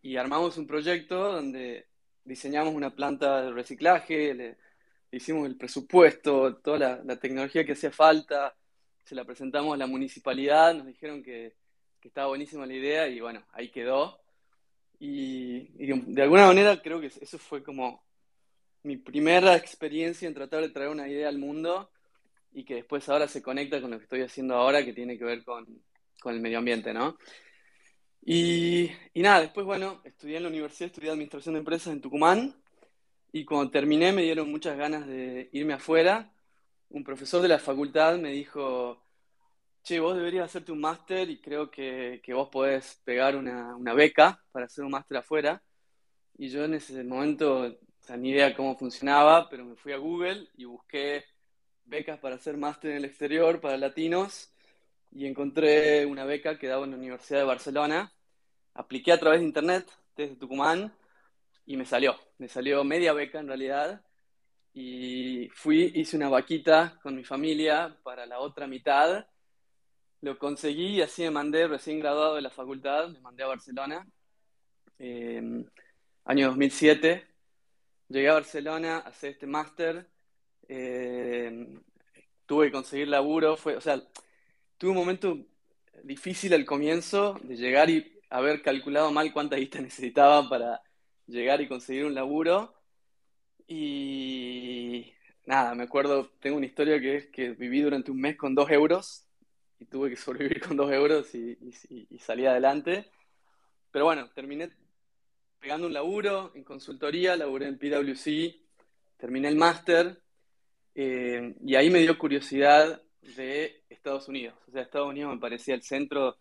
Y 0.00 0.16
armamos 0.16 0.58
un 0.58 0.68
proyecto 0.68 1.32
donde 1.32 1.88
diseñamos 2.24 2.72
una 2.74 2.94
planta 2.94 3.42
de 3.42 3.50
reciclaje, 3.50 4.56
hicimos 5.10 5.46
el 5.46 5.56
presupuesto, 5.56 6.56
toda 6.58 7.02
la, 7.04 7.16
tecnología 7.18 7.64
que 7.64 7.72
hacía 7.72 7.90
falta, 7.90 8.54
se 9.04 9.14
la 9.14 9.24
presentamos 9.24 9.74
a 9.74 9.76
la 9.76 9.86
municipalidad, 9.86 10.74
nos 10.74 10.86
dijeron 10.86 11.22
que, 11.22 11.54
estaba 12.02 12.28
buenísima 12.28 12.66
la 12.66 12.74
idea 12.74 13.06
y 13.06 13.20
bueno, 13.20 13.44
ahí 13.52 13.68
quedó. 13.68 14.18
Y, 14.98 15.70
y, 15.78 15.86
de 15.86 16.22
alguna 16.22 16.48
manera 16.48 16.82
creo 16.82 17.00
que 17.00 17.06
eso 17.06 17.38
fue 17.38 17.62
como 17.62 18.02
mi 18.82 18.96
primera 18.96 19.54
experiencia 19.54 20.26
en 20.26 20.34
tratar 20.34 20.62
de 20.62 20.70
traer 20.70 20.90
una 20.90 21.08
idea 21.08 21.28
al 21.28 21.38
mundo 21.38 21.90
y 22.52 22.64
que 22.64 22.74
después 22.74 23.08
ahora 23.08 23.28
se 23.28 23.40
conecta 23.40 23.80
con 23.80 23.92
lo 23.92 23.98
que 23.98 24.04
estoy 24.04 24.22
haciendo 24.22 24.56
ahora, 24.56 24.84
que 24.84 24.92
tiene 24.92 25.16
que 25.16 25.24
ver 25.24 25.44
con, 25.44 25.66
con 26.20 26.34
el 26.34 26.40
medio 26.40 26.58
ambiente, 26.58 26.92
¿no? 26.92 27.16
Y, 28.24 28.90
y, 29.14 29.22
nada, 29.22 29.40
después, 29.40 29.64
bueno, 29.64 30.00
estudié 30.04 30.36
en 30.36 30.44
la 30.44 30.48
universidad, 30.48 30.88
estudié 30.88 31.10
Administración 31.10 31.54
de 31.54 31.60
Empresas 31.60 31.92
en 31.92 32.00
Tucumán, 32.00 32.54
y 33.32 33.44
cuando 33.44 33.70
terminé 33.70 34.12
me 34.12 34.22
dieron 34.22 34.50
muchas 34.50 34.76
ganas 34.76 35.06
de 35.06 35.48
irme 35.52 35.72
afuera. 35.72 36.31
Un 36.92 37.04
profesor 37.04 37.40
de 37.42 37.48
la 37.48 37.58
facultad 37.58 38.18
me 38.18 38.30
dijo, 38.32 39.02
che, 39.82 39.98
vos 39.98 40.14
deberías 40.14 40.44
hacerte 40.44 40.72
un 40.72 40.80
máster 40.80 41.30
y 41.30 41.40
creo 41.40 41.70
que, 41.70 42.20
que 42.22 42.34
vos 42.34 42.48
podés 42.50 43.00
pegar 43.04 43.36
una, 43.36 43.74
una, 43.76 43.94
beca 43.94 44.42
para 44.52 44.66
hacer 44.66 44.84
un 44.84 44.90
máster 44.90 45.16
afuera. 45.16 45.62
Y 46.36 46.48
yo 46.48 46.64
en 46.64 46.74
ese 46.74 47.02
momento, 47.04 47.62
o 47.62 48.04
sea, 48.04 48.16
ni 48.16 48.30
idea 48.30 48.54
cómo 48.54 48.76
funcionaba, 48.76 49.48
pero 49.48 49.64
me 49.64 49.76
fui 49.76 49.92
a 49.92 49.96
Google 49.96 50.48
y 50.56 50.64
busqué 50.66 51.24
becas 51.86 52.18
para 52.18 52.36
hacer 52.36 52.56
máster 52.58 52.90
en 52.90 52.98
el 52.98 53.04
exterior 53.06 53.60
para 53.60 53.78
latinos 53.78 54.52
y 55.10 55.26
encontré 55.26 56.06
una 56.06 56.24
beca 56.24 56.58
que 56.58 56.68
daba 56.68 56.84
en 56.84 56.92
la 56.92 56.98
Universidad 56.98 57.40
de 57.40 57.46
Barcelona. 57.46 58.12
Apliqué 58.74 59.12
a 59.12 59.20
través 59.20 59.40
de 59.40 59.46
internet 59.46 59.86
desde 60.16 60.36
Tucumán 60.36 60.92
y 61.64 61.76
me 61.78 61.86
salió. 61.86 62.16
Me 62.38 62.48
salió 62.48 62.84
media 62.84 63.14
beca 63.14 63.40
en 63.40 63.48
realidad. 63.48 64.02
Y 64.74 65.48
fui, 65.50 65.92
hice 65.94 66.16
una 66.16 66.28
vaquita 66.28 66.98
con 67.02 67.14
mi 67.14 67.24
familia 67.24 67.96
para 68.02 68.26
la 68.26 68.40
otra 68.40 68.66
mitad. 68.66 69.26
Lo 70.20 70.38
conseguí 70.38 70.96
y 70.96 71.02
así 71.02 71.22
me 71.22 71.30
mandé, 71.30 71.66
recién 71.68 72.00
graduado 72.00 72.36
de 72.36 72.42
la 72.42 72.50
facultad, 72.50 73.08
me 73.08 73.20
mandé 73.20 73.42
a 73.42 73.48
Barcelona. 73.48 74.06
Eh, 74.98 75.64
año 76.24 76.46
2007. 76.48 77.26
Llegué 78.08 78.28
a 78.28 78.34
Barcelona 78.34 79.04
a 79.04 79.10
este 79.10 79.46
máster 79.46 80.12
eh, 80.68 81.80
tuve 82.46 82.66
que 82.66 82.72
conseguir 82.72 83.08
laburo, 83.08 83.56
fue, 83.56 83.76
o 83.76 83.80
sea, 83.80 84.02
tuve 84.78 84.90
un 84.90 84.96
momento 84.96 85.38
difícil 86.02 86.54
al 86.54 86.64
comienzo 86.64 87.38
de 87.42 87.56
llegar 87.56 87.90
y 87.90 88.20
haber 88.30 88.62
calculado 88.62 89.12
mal 89.12 89.32
cuánta 89.32 89.56
guita 89.56 89.80
necesitaba 89.82 90.48
para 90.48 90.82
llegar 91.26 91.60
y 91.60 91.68
conseguir 91.68 92.06
un 92.06 92.14
laburo. 92.14 92.74
Y 93.74 95.14
nada, 95.46 95.74
me 95.74 95.84
acuerdo, 95.84 96.30
tengo 96.40 96.58
una 96.58 96.66
historia 96.66 97.00
que 97.00 97.16
es 97.16 97.26
que 97.28 97.52
viví 97.52 97.80
durante 97.80 98.10
un 98.10 98.20
mes 98.20 98.36
con 98.36 98.54
dos 98.54 98.70
euros 98.70 99.24
y 99.80 99.86
tuve 99.86 100.10
que 100.10 100.16
sobrevivir 100.26 100.60
con 100.60 100.76
dos 100.76 100.92
euros 100.92 101.34
y, 101.34 101.56
y 101.88 102.18
salí 102.18 102.44
adelante. 102.44 103.10
Pero 103.90 104.04
bueno, 104.04 104.28
terminé 104.34 104.70
pegando 105.58 105.86
un 105.86 105.94
laburo 105.94 106.52
en 106.54 106.64
consultoría, 106.64 107.34
laburé 107.34 107.68
en 107.68 107.78
PwC, 107.78 108.60
terminé 109.16 109.48
el 109.48 109.56
máster 109.56 110.20
eh, 110.94 111.54
y 111.64 111.74
ahí 111.74 111.88
me 111.88 112.00
dio 112.00 112.18
curiosidad 112.18 113.00
de 113.22 113.84
Estados 113.88 114.28
Unidos. 114.28 114.54
O 114.68 114.70
sea, 114.70 114.82
Estados 114.82 115.08
Unidos 115.08 115.32
me 115.32 115.40
parecía 115.40 115.74
el 115.74 115.82
centro 115.82 116.36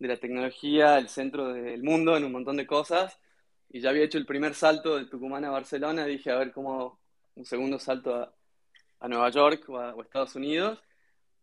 de 0.00 0.08
la 0.08 0.16
tecnología, 0.16 0.98
el 0.98 1.08
centro 1.08 1.52
del 1.52 1.84
mundo 1.84 2.16
en 2.16 2.24
un 2.24 2.32
montón 2.32 2.56
de 2.56 2.66
cosas. 2.66 3.20
Y 3.72 3.80
ya 3.80 3.90
había 3.90 4.04
hecho 4.04 4.18
el 4.18 4.26
primer 4.26 4.54
salto 4.54 4.98
de 4.98 5.06
Tucumán 5.06 5.44
a 5.44 5.50
Barcelona. 5.50 6.04
Dije, 6.04 6.30
a 6.30 6.36
ver 6.36 6.52
cómo 6.52 7.00
un 7.34 7.44
segundo 7.44 7.78
salto 7.78 8.14
a, 8.14 9.08
Nueva 9.08 9.30
York 9.30 9.68
o 9.68 9.78
a, 9.78 9.94
Estados 10.00 10.36
Unidos. 10.36 10.78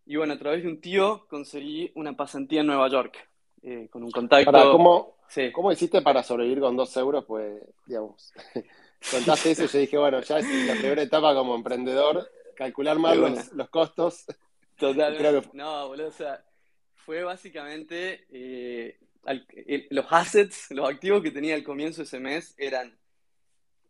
Y 0.06 0.16
bueno, 0.16 0.34
a 0.34 0.38
través 0.38 0.64
de 0.64 0.70
un 0.70 0.80
tío 0.80 1.28
conseguí 1.28 1.92
una 1.96 2.16
pasantía 2.16 2.62
en 2.62 2.68
Nueva 2.68 2.88
York, 2.88 3.18
eh, 3.64 3.88
con 3.92 4.04
un 4.04 4.12
contacto. 4.12 4.72
¿cómo, 4.72 5.18
¿Cómo 5.52 5.72
hiciste 5.72 6.02
para 6.02 6.24
sobrevivir 6.24 6.62
con 6.62 6.78
dos 6.78 6.96
euros? 6.96 7.26
Pues, 7.26 7.62
digamos, 7.86 8.32
contaste 9.12 9.52
eso 9.52 9.66
y 9.66 9.68
yo 9.68 9.80
dije, 9.80 9.98
bueno, 9.98 10.22
ya 10.22 10.40
es 10.40 10.68
la 10.68 10.74
primera 10.74 11.02
etapa 11.02 11.34
como 11.34 11.56
emprendedor 11.56 12.30
calcular 12.60 13.00
más 13.00 13.18
los, 13.54 13.70
costos. 13.70 14.26
Totalmente. 14.78 15.50
No, 15.54 15.88
boludo, 15.88 16.10
o 16.10 16.12
sea, 16.12 16.44
fue 16.94 17.24
básicamente 17.24 18.26
eh, 18.30 19.00
los 19.90 20.06
assets, 20.10 20.72
los 20.72 20.90
activos 20.90 21.22
que 21.22 21.32
tenía 21.32 21.56
al 21.56 21.64
comienzo 21.64 21.98
de 21.98 22.04
ese 22.06 22.20
mes 22.20 22.54
eran 22.58 22.98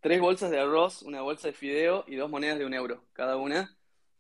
tres 0.02 0.20
bolsas 0.20 0.52
de 0.52 0.60
arroz, 0.60 1.02
una 1.02 1.22
bolsa 1.22 1.48
de 1.48 1.54
fideo 1.54 2.06
y 2.08 2.16
dos 2.16 2.30
monedas 2.30 2.60
de 2.60 2.66
un 2.66 2.74
euro 2.74 3.06
cada 3.14 3.38
una. 3.38 3.76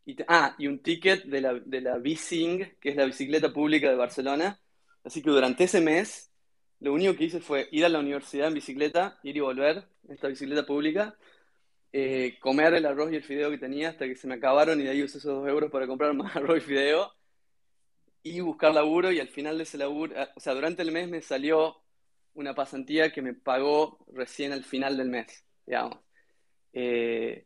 Y 0.05 0.15
ah, 0.27 0.55
y 0.57 0.67
un 0.67 0.79
ticket 0.79 1.25
de 1.25 1.41
la, 1.41 1.53
de 1.53 1.81
la 1.81 1.97
B-Sing, 1.97 2.77
que 2.79 2.89
es 2.89 2.95
la 2.95 3.05
bicicleta 3.05 3.53
pública 3.53 3.89
de 3.89 3.95
Barcelona. 3.95 4.59
Así 5.03 5.21
que 5.21 5.29
durante 5.29 5.65
ese 5.65 5.81
mes, 5.81 6.31
lo 6.79 6.93
único 6.93 7.15
que 7.15 7.25
hice 7.25 7.41
fue 7.41 7.67
ir 7.71 7.85
a 7.85 7.89
la 7.89 7.99
universidad 7.99 8.47
en 8.47 8.55
bicicleta, 8.55 9.19
ir 9.23 9.37
y 9.37 9.39
volver 9.39 9.85
en 10.07 10.13
esta 10.13 10.27
bicicleta 10.27 10.65
pública 10.65 11.15
eh, 11.91 12.37
comer 12.39 12.73
el 12.75 12.85
arroz 12.85 13.11
y 13.11 13.15
el 13.15 13.23
fideo 13.23 13.49
que 13.49 13.57
tenía 13.57 13.89
hasta 13.89 14.05
que 14.05 14.15
se 14.15 14.27
me 14.27 14.35
acabaron 14.35 14.79
y 14.79 14.83
de 14.83 14.91
ahí 14.91 15.03
usé 15.03 15.17
esos 15.17 15.41
dos 15.41 15.47
euros 15.47 15.71
para 15.71 15.87
comprar 15.87 16.13
más 16.15 16.35
arroz 16.35 16.57
y 16.57 16.61
fideo 16.61 17.11
y 18.23 18.39
buscar 18.41 18.73
laburo 18.73 19.11
y 19.11 19.19
al 19.19 19.29
final 19.29 19.57
de 19.57 19.63
ese 19.63 19.77
laburo, 19.77 20.13
ah, 20.17 20.29
o 20.35 20.39
sea, 20.39 20.53
durante 20.53 20.81
el 20.81 20.91
mes 20.91 21.09
me 21.09 21.21
salió 21.21 21.77
una 22.33 22.53
pasantía 22.53 23.11
que 23.11 23.21
me 23.21 23.33
pagó 23.33 23.99
recién 24.13 24.51
al 24.51 24.63
final 24.63 24.97
del 24.97 25.09
mes, 25.09 25.45
digamos. 25.65 25.99
Eh, 26.73 27.45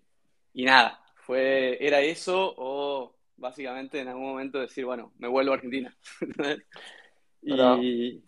y 0.53 0.65
nada, 0.65 1.03
fue, 1.15 1.83
era 1.85 2.01
eso 2.01 2.53
o 2.57 3.15
básicamente 3.37 3.99
en 3.99 4.07
algún 4.07 4.25
momento 4.25 4.59
decir, 4.59 4.85
bueno, 4.85 5.13
me 5.17 5.27
vuelvo 5.27 5.51
a 5.51 5.55
Argentina. 5.55 5.95
y... 7.41 8.23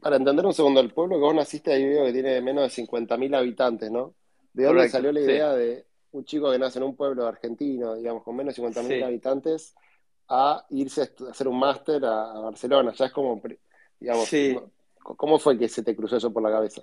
Para 0.00 0.16
entender 0.16 0.44
un 0.44 0.52
segundo, 0.52 0.80
el 0.80 0.92
pueblo 0.92 1.14
que 1.14 1.20
vos 1.20 1.34
naciste 1.34 1.72
ahí 1.72 1.84
veo 1.84 2.04
que 2.06 2.12
tiene 2.12 2.40
menos 2.40 2.74
de 2.74 2.82
50.000 2.82 3.36
habitantes, 3.36 3.88
¿no? 3.90 4.14
¿De 4.52 4.64
dónde 4.64 4.88
salió 4.88 5.12
la 5.12 5.20
idea 5.20 5.52
de 5.54 5.86
un 6.10 6.24
chico 6.24 6.50
que 6.50 6.58
nace 6.58 6.80
en 6.80 6.84
un 6.84 6.96
pueblo 6.96 7.26
argentino, 7.26 7.94
digamos, 7.94 8.24
con 8.24 8.34
menos 8.34 8.56
de 8.56 8.62
50.000 8.62 9.04
habitantes, 9.04 9.76
a 10.34 10.64
irse 10.70 11.02
a 11.02 11.30
hacer 11.30 11.46
un 11.46 11.58
máster 11.58 12.02
a, 12.04 12.32
Barcelona? 12.40 12.92
Ya 12.94 13.06
es 13.06 13.12
como, 13.12 13.40
digamos, 14.00 14.30
¿cómo 15.02 15.38
fue 15.38 15.58
que 15.58 15.68
se 15.68 15.82
te 15.82 15.94
cruzó 15.94 16.16
eso 16.16 16.32
por 16.32 16.42
la 16.42 16.50
cabeza? 16.50 16.80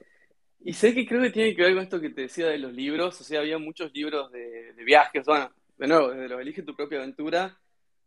Y 0.61 0.73
sé 0.73 0.93
que 0.93 1.07
creo 1.07 1.21
que 1.21 1.31
tiene 1.31 1.55
que 1.55 1.63
ver 1.63 1.73
con 1.73 1.83
esto 1.83 1.99
que 1.99 2.11
te 2.11 2.21
decía 2.21 2.47
de 2.47 2.59
los 2.59 2.73
libros, 2.73 3.19
o 3.19 3.23
sea, 3.23 3.39
había 3.39 3.57
muchos 3.57 3.91
libros 3.93 4.31
de, 4.31 4.73
viajes, 4.85 5.25
bueno, 5.25 5.51
de 5.77 5.87
nuevo, 5.87 6.09
desde 6.09 6.29
los 6.29 6.41
Elige 6.41 6.61
tu 6.63 6.75
propia 6.75 6.99
aventura 6.99 7.57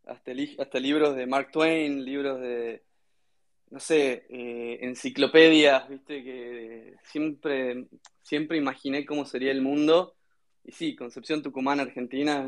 hasta, 0.06 0.32
hasta 0.58 0.78
libros 0.78 1.16
de 1.16 1.26
Mark 1.26 1.50
Twain, 1.50 2.04
libros 2.04 2.40
de, 2.40 2.82
no 3.70 3.80
sé, 3.80 4.26
eh, 4.28 4.78
enciclopedias, 4.82 5.88
viste, 5.88 6.22
que 6.22 6.94
siempre, 7.04 7.86
siempre 8.22 8.58
imaginé 8.58 9.04
cómo 9.04 9.24
sería 9.24 9.50
el 9.50 9.62
mundo. 9.62 10.14
Y 10.64 10.72
sí, 10.72 10.94
Concepción 10.94 11.42
Tucumán, 11.42 11.80
Argentina, 11.80 12.46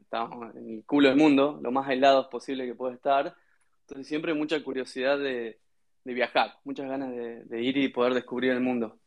estamos 0.00 0.54
en 0.54 0.76
el 0.76 0.84
culo 0.84 1.08
del 1.08 1.18
mundo, 1.18 1.58
lo 1.60 1.72
más 1.72 1.88
aislados 1.88 2.28
posible 2.28 2.66
que 2.66 2.74
puede 2.74 2.94
estar. 2.94 3.34
Entonces 3.80 4.06
siempre 4.06 4.34
mucha 4.34 4.62
curiosidad 4.62 5.18
de, 5.18 5.58
viajar, 6.04 6.54
muchas 6.64 6.88
ganas 6.88 7.10
de, 7.10 7.62
ir 7.62 7.76
y 7.76 7.88
poder 7.88 8.14
descubrir 8.14 8.52
el 8.52 8.60
mundo. 8.60 8.98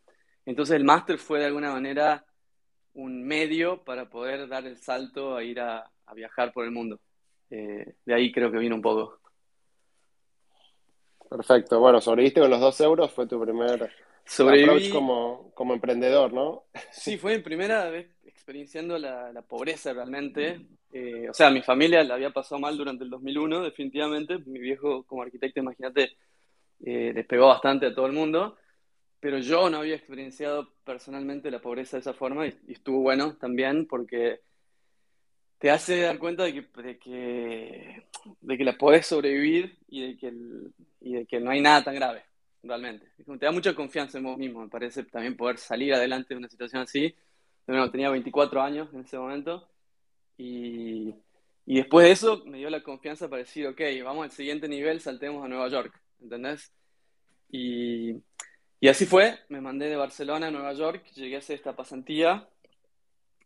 Entonces 0.45 0.75
el 0.75 0.83
máster 0.83 1.17
fue 1.17 1.39
de 1.39 1.45
alguna 1.45 1.71
manera 1.71 2.25
un 2.93 3.23
medio 3.23 3.83
para 3.83 4.09
poder 4.09 4.47
dar 4.49 4.65
el 4.65 4.77
salto 4.77 5.35
a 5.35 5.43
ir 5.43 5.59
a, 5.59 5.89
viajar 6.13 6.51
por 6.51 6.65
el 6.65 6.71
mundo. 6.71 6.99
Eh, 7.49 7.95
de 8.03 8.13
ahí 8.13 8.33
creo 8.33 8.51
que 8.51 8.57
vino 8.57 8.75
un 8.75 8.81
poco. 8.81 9.21
Perfecto. 11.29 11.79
Bueno, 11.79 12.01
sobreviviste 12.01 12.41
con 12.41 12.49
los 12.49 12.59
dos 12.59 12.81
euros, 12.81 13.09
fue 13.13 13.27
tu 13.27 13.39
primer 13.41 13.89
approach 14.39 14.91
como, 14.91 15.51
como 15.53 15.73
emprendedor, 15.73 16.33
¿no? 16.33 16.65
Sí, 16.91 17.17
fue 17.17 17.37
mi 17.37 17.43
primera 17.43 17.89
vez 17.89 18.09
experienciando 18.51 18.97
la, 18.97 19.41
pobreza 19.47 19.93
realmente. 19.93 20.59
Eh, 20.91 21.29
o 21.29 21.33
sea, 21.33 21.49
mi 21.49 21.61
familia 21.61 22.03
la 22.03 22.15
había 22.15 22.31
pasado 22.31 22.59
mal 22.59 22.75
durante 22.75 23.05
el 23.05 23.09
2001, 23.09 23.61
definitivamente. 23.61 24.39
Mi 24.39 24.59
viejo 24.59 25.03
como 25.03 25.21
arquitecto, 25.21 25.61
imagínate, 25.61 26.17
eh, 26.83 27.13
despegó 27.15 27.47
bastante 27.47 27.85
a 27.85 27.95
todo 27.95 28.07
el 28.07 28.11
mundo. 28.11 28.57
Pero 29.21 29.39
yo 29.39 29.69
no 29.69 29.77
había 29.77 29.95
experienciado 29.95 30.73
personalmente 30.83 31.49
la 31.49 31.61
pobreza 31.61 31.95
de 31.95 32.01
esa 32.01 32.13
forma 32.13 32.45
y, 32.45 32.53
y 32.67 32.73
estuvo 32.73 32.99
bueno 32.99 33.37
también 33.37 33.85
porque 33.87 34.41
te 35.57 35.69
hace 35.69 36.01
dar 36.01 36.19
cuenta 36.19 36.43
de 36.43 36.53
que, 36.53 36.81
de 36.81 36.97
que, 36.97 38.03
de 38.41 38.57
que 38.57 38.63
la 38.65 38.77
podés 38.77 39.05
sobrevivir 39.05 39.77
y 39.87 40.07
de, 40.07 40.17
que 40.17 40.33
y 40.99 41.13
de 41.13 41.25
que 41.25 41.39
no 41.39 41.51
hay 41.51 41.61
nada 41.61 41.83
tan 41.83 41.95
grave, 41.95 42.23
realmente. 42.63 43.07
Te 43.15 43.45
da 43.45 43.51
mucha 43.51 43.75
confianza 43.75 44.17
en 44.17 44.25
vos 44.25 44.37
mismo, 44.37 44.61
me 44.61 44.69
parece 44.69 45.03
también 45.03 45.37
poder 45.37 45.57
salir 45.57 45.93
adelante 45.93 46.33
de 46.33 46.39
una 46.39 46.49
situación 46.49 46.81
así. 46.81 47.15
Bueno, 47.67 47.89
tenía 47.91 48.09
24 48.09 48.61
años 48.61 48.89
en 48.93 49.01
ese 49.01 49.17
momento 49.17 49.67
y, 50.37 51.15
y 51.65 51.75
después 51.75 52.05
de 52.05 52.11
eso 52.11 52.43
me 52.45 52.57
dio 52.57 52.69
la 52.69 52.83
confianza 52.83 53.29
para 53.29 53.43
decir, 53.43 53.67
ok, 53.67 53.81
vamos 54.03 54.25
al 54.25 54.31
siguiente 54.31 54.67
nivel, 54.67 54.99
saltemos 54.99 55.45
a 55.45 55.47
Nueva 55.47 55.69
York, 55.69 55.99
¿entendés? 56.21 56.71
Y, 57.49 58.15
y 58.79 58.87
así 58.87 59.05
fue, 59.05 59.39
me 59.49 59.61
mandé 59.61 59.89
de 59.89 59.95
Barcelona 59.95 60.47
a 60.47 60.51
Nueva 60.51 60.73
York, 60.73 61.05
llegué 61.13 61.35
a 61.35 61.39
hacer 61.39 61.55
esta 61.55 61.75
pasantía 61.75 62.47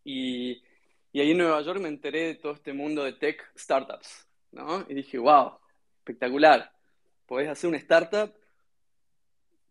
y 0.04 0.62
y 1.16 1.22
ahí 1.22 1.32
en 1.32 1.38
Nueva 1.38 1.62
York 1.62 1.80
me 1.80 1.88
enteré 1.88 2.26
de 2.26 2.36
todo 2.36 2.52
este 2.52 2.74
mundo 2.74 3.06
de 3.06 3.14
tech 3.14 3.42
startups, 3.58 4.28
¿no? 4.52 4.86
Y 4.90 4.96
dije, 4.96 5.18
wow, 5.18 5.54
espectacular. 6.00 6.74
Podés 7.26 7.48
hacer 7.48 7.70
una 7.70 7.78
startup 7.78 8.34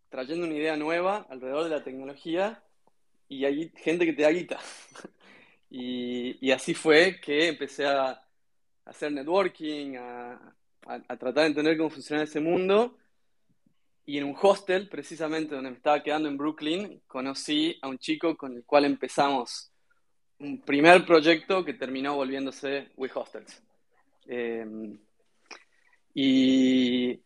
trayendo 0.08 0.46
una 0.46 0.54
idea 0.54 0.74
nueva 0.78 1.26
alrededor 1.28 1.64
de 1.64 1.68
la 1.68 1.84
tecnología 1.84 2.62
y 3.28 3.44
hay 3.44 3.72
gente 3.76 4.06
que 4.06 4.12
te 4.12 4.22
da 4.22 4.30
guita. 4.30 4.58
y, 5.70 6.50
así 6.50 6.74
fue 6.74 7.20
que 7.20 7.48
empecé 7.48 7.86
a, 7.86 8.20
hacer 8.84 9.12
networking, 9.12 9.96
a, 9.96 10.54
tratar 11.06 11.34
de 11.34 11.46
entender 11.46 11.76
cómo 11.76 11.90
funciona 11.90 12.22
ese 12.22 12.40
mundo. 12.40 12.96
Y 14.06 14.18
en 14.18 14.24
un 14.24 14.36
hostel, 14.40 14.88
precisamente 14.88 15.54
donde 15.54 15.70
me 15.70 15.76
estaba 15.76 16.02
quedando 16.02 16.28
en 16.28 16.36
Brooklyn, 16.36 17.02
conocí 17.06 17.78
a 17.80 17.88
un 17.88 17.98
chico 17.98 18.36
con 18.36 18.54
el 18.54 18.64
cual 18.64 18.84
empezamos 18.84 19.72
un 20.38 20.60
primer 20.60 21.06
proyecto 21.06 21.64
que 21.64 21.72
terminó 21.72 22.14
volviéndose 22.16 22.90
WeHostels. 22.96 23.62
Eh, 24.26 24.98
y, 26.12 27.20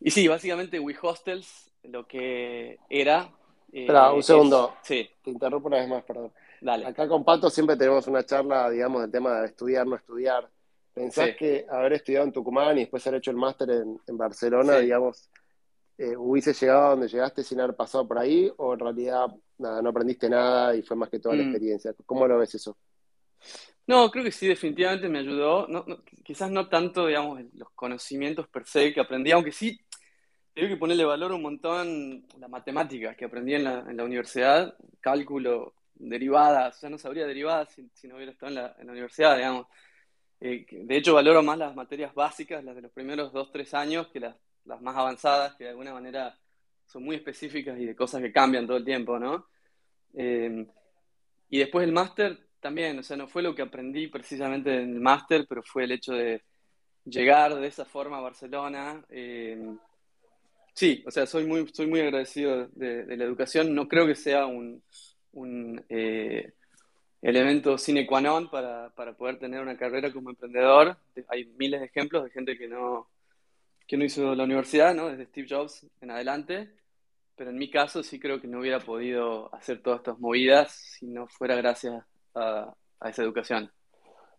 y 0.00 0.10
sí, 0.10 0.28
básicamente 0.28 0.78
WeHostels 0.78 1.72
lo 1.82 2.06
que 2.06 2.78
era... 2.88 3.32
Eh, 3.72 3.80
Espera, 3.80 4.12
un 4.12 4.22
segundo. 4.22 4.74
sí. 4.82 5.08
Te 5.22 5.30
interrumpo 5.30 5.68
una 5.68 5.78
vez 5.78 5.88
más, 5.88 6.04
perdón. 6.04 6.32
Dale. 6.60 6.86
Acá 6.86 7.08
con 7.08 7.24
Pato 7.24 7.50
siempre 7.50 7.76
tenemos 7.76 8.06
una 8.06 8.24
charla, 8.24 8.70
digamos, 8.70 9.02
del 9.02 9.10
tema 9.10 9.40
de 9.40 9.46
estudiar, 9.46 9.86
no 9.86 9.96
estudiar. 9.96 10.48
¿Pensás 10.94 11.30
que 11.36 11.66
haber 11.70 11.94
estudiado 11.94 12.26
en 12.26 12.32
Tucumán 12.32 12.76
y 12.76 12.80
después 12.82 13.06
haber 13.06 13.18
hecho 13.18 13.30
el 13.30 13.38
máster 13.38 13.70
en, 13.70 14.16
Barcelona, 14.18 14.78
digamos, 14.78 15.30
eh, 15.96 16.14
hubiese 16.16 16.52
llegado 16.52 16.86
a 16.86 16.90
donde 16.90 17.08
llegaste 17.08 17.42
sin 17.42 17.60
haber 17.60 17.74
pasado 17.74 18.06
por 18.06 18.18
ahí? 18.18 18.52
¿O 18.58 18.74
en 18.74 18.78
realidad 18.78 19.28
nada, 19.62 19.80
no 19.80 19.88
aprendiste 19.88 20.28
nada 20.28 20.76
y 20.76 20.82
fue 20.82 20.96
más 20.96 21.08
que 21.08 21.18
toda 21.18 21.34
la 21.34 21.42
mm. 21.42 21.46
experiencia. 21.46 21.94
¿Cómo 22.04 22.26
lo 22.26 22.38
ves 22.38 22.54
eso? 22.54 22.76
No, 23.86 24.10
creo 24.10 24.24
que 24.24 24.32
sí, 24.32 24.46
definitivamente 24.46 25.08
me 25.08 25.20
ayudó. 25.20 25.66
quizás 26.22 26.50
no 26.50 26.68
tanto, 26.68 27.06
digamos, 27.06 27.40
los 27.54 27.70
conocimientos 27.70 28.46
per 28.48 28.66
se 28.66 28.92
que 28.92 29.00
aprendí, 29.00 29.30
aunque 29.30 29.52
sí 29.52 29.80
tengo 30.54 30.68
que 30.68 30.76
ponerle 30.76 31.04
valor 31.04 31.32
un 31.32 31.42
montón 31.42 32.26
la 32.38 32.48
matemática 32.48 33.14
que 33.14 33.24
aprendí 33.24 33.54
en 33.54 33.64
la, 33.64 33.80
en 33.80 33.96
la 33.96 34.04
universidad, 34.04 34.76
cálculo, 35.00 35.74
derivadas, 35.94 36.80
ya 36.80 36.90
no 36.90 36.98
sabría 36.98 37.26
derivadas 37.26 37.74
si, 37.94 38.08
no 38.08 38.16
hubiera 38.16 38.32
estado 38.32 38.50
en 38.50 38.56
la, 38.56 38.76
en 38.78 38.86
la 38.86 38.92
universidad, 38.92 39.36
digamos. 39.36 39.66
Eh, 40.40 40.66
de 40.70 40.96
hecho, 40.96 41.14
valoro 41.14 41.42
más 41.42 41.56
las 41.58 41.74
materias 41.74 42.12
básicas, 42.14 42.64
las 42.64 42.74
de 42.74 42.82
los 42.82 42.92
primeros 42.92 43.32
dos, 43.32 43.50
tres 43.52 43.72
años, 43.74 44.08
que 44.08 44.20
las, 44.20 44.36
las 44.64 44.80
más 44.82 44.96
avanzadas, 44.96 45.54
que 45.54 45.64
de 45.64 45.70
alguna 45.70 45.92
manera 45.92 46.38
son 46.86 47.04
muy 47.04 47.16
específicas 47.16 47.78
y 47.78 47.86
de 47.86 47.96
cosas 47.96 48.20
que 48.20 48.32
cambian 48.32 48.66
todo 48.66 48.76
el 48.76 48.84
tiempo, 48.84 49.18
¿no? 49.18 49.46
Eh, 50.14 50.66
y 51.48 51.58
después 51.58 51.84
el 51.84 51.92
máster 51.92 52.38
también, 52.60 52.98
o 52.98 53.02
sea, 53.02 53.16
no 53.16 53.28
fue 53.28 53.42
lo 53.42 53.54
que 53.54 53.62
aprendí 53.62 54.08
precisamente 54.08 54.74
en 54.74 54.94
el 54.94 55.00
máster, 55.00 55.46
pero 55.48 55.62
fue 55.62 55.84
el 55.84 55.92
hecho 55.92 56.12
de 56.12 56.42
llegar 57.04 57.54
de 57.54 57.66
esa 57.66 57.84
forma 57.84 58.18
a 58.18 58.22
Barcelona. 58.22 59.04
Eh, 59.08 59.76
sí, 60.74 61.02
o 61.06 61.10
sea, 61.10 61.26
soy 61.26 61.46
muy, 61.46 61.68
soy 61.72 61.86
muy 61.86 62.00
agradecido 62.00 62.68
de, 62.68 63.16
la 63.16 63.24
educación. 63.24 63.74
No 63.74 63.88
creo 63.88 64.06
que 64.06 64.14
sea 64.14 64.46
un, 64.46 64.82
eh, 65.88 66.52
elemento 67.20 67.78
sine 67.78 68.06
qua 68.06 68.20
non 68.20 68.50
para, 68.50 68.90
para, 68.94 69.14
poder 69.14 69.38
tener 69.38 69.60
una 69.62 69.76
carrera 69.76 70.12
como 70.12 70.30
emprendedor. 70.30 70.96
Hay 71.28 71.46
miles 71.58 71.80
de 71.80 71.86
ejemplos 71.86 72.24
de 72.24 72.30
gente 72.30 72.58
que 72.58 72.68
no, 72.68 73.08
que 73.86 73.96
no 73.96 74.04
hizo 74.04 74.34
la 74.34 74.44
universidad, 74.44 74.94
¿no? 74.94 75.08
Desde 75.08 75.26
Steve 75.26 75.46
Jobs 75.48 75.86
en 76.00 76.10
adelante 76.10 76.70
pero 77.36 77.50
en 77.50 77.58
mi 77.58 77.70
caso 77.70 78.02
sí 78.02 78.18
creo 78.18 78.40
que 78.40 78.46
no 78.46 78.60
hubiera 78.60 78.80
podido 78.80 79.52
hacer 79.54 79.82
todas 79.82 80.00
estas 80.00 80.18
movidas 80.18 80.72
si 80.72 81.06
no 81.06 81.26
fuera 81.26 81.56
gracias 81.56 82.04
a, 82.34 82.74
esa 83.04 83.22
educación. 83.22 83.68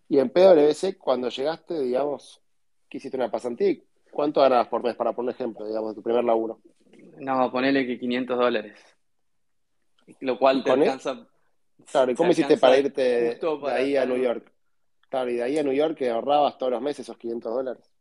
Y 0.07 0.19
en 0.19 0.29
PwC, 0.29 0.97
cuando 0.97 1.27
llegaste, 1.27 1.81
digamos, 1.81 2.41
que 2.87 2.97
hiciste 2.97 3.17
una 3.17 3.29
pasantía, 3.29 3.75
¿cuánto 4.13 4.41
ganabas 4.41 4.67
por 4.67 4.83
mes, 4.83 4.95
para 4.95 5.13
poner 5.13 5.35
ejemplo, 5.35 5.65
digamos, 5.65 5.91
de 5.91 5.95
tu 5.95 6.03
primer 6.03 6.23
laburo? 6.23 6.59
No, 7.17 7.51
ponele 7.51 7.85
que 7.85 7.99
500 7.99 8.37
dólares. 8.37 8.79
Lo 10.19 10.37
cual 10.37 10.63
te 10.63 10.71
alcanza. 10.71 11.27
Claro, 11.91 12.11
¿y 12.11 12.15
cómo 12.15 12.31
hiciste 12.31 12.57
para 12.57 12.77
irte 12.77 13.01
de 13.01 13.71
ahí 13.71 13.97
a 13.97 14.05
New 14.05 14.17
York? 14.17 14.51
Claro, 15.09 15.29
y 15.29 15.35
de 15.35 15.43
ahí 15.43 15.57
a 15.57 15.63
New 15.63 15.73
York 15.73 15.97
que 15.97 16.09
ahorrabas 16.09 16.57
todos 16.57 16.71
los 16.71 16.81
meses 16.81 17.01
esos 17.01 17.17
500 17.17 17.53
dólares. 17.53 17.91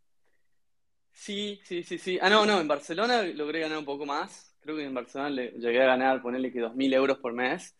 Sí, 1.10 1.60
sí, 1.64 1.82
sí, 1.82 1.98
sí. 1.98 2.18
Ah, 2.22 2.30
no, 2.30 2.46
no, 2.46 2.60
en 2.60 2.68
Barcelona 2.68 3.22
logré 3.22 3.60
ganar 3.60 3.78
un 3.78 3.84
poco 3.84 4.06
más 4.06 4.52
creo 4.62 4.76
que 4.76 4.84
en 4.84 4.94
Barcelona 4.94 5.30
le, 5.30 5.50
llegué 5.52 5.82
a 5.82 5.86
ganar, 5.86 6.22
ponerle 6.22 6.52
que 6.52 6.60
2.000 6.60 6.94
euros 6.94 7.18
por 7.18 7.32
mes 7.32 7.76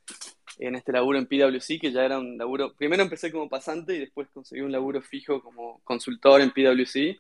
en 0.59 0.75
este 0.75 0.93
laburo 0.93 1.19
en 1.19 1.27
PwC, 1.27 1.79
que 1.81 1.93
ya 1.93 2.05
era 2.05 2.19
un 2.19 2.37
laburo, 2.37 2.75
primero 2.75 3.03
empecé 3.03 3.33
como 3.33 3.49
pasante 3.49 3.95
y 3.95 4.01
después 4.01 4.29
conseguí 4.29 4.61
un 4.61 4.73
laburo 4.73 5.01
fijo 5.01 5.41
como 5.41 5.81
consultor 5.85 6.41
en 6.41 6.51
PwC. 6.51 7.19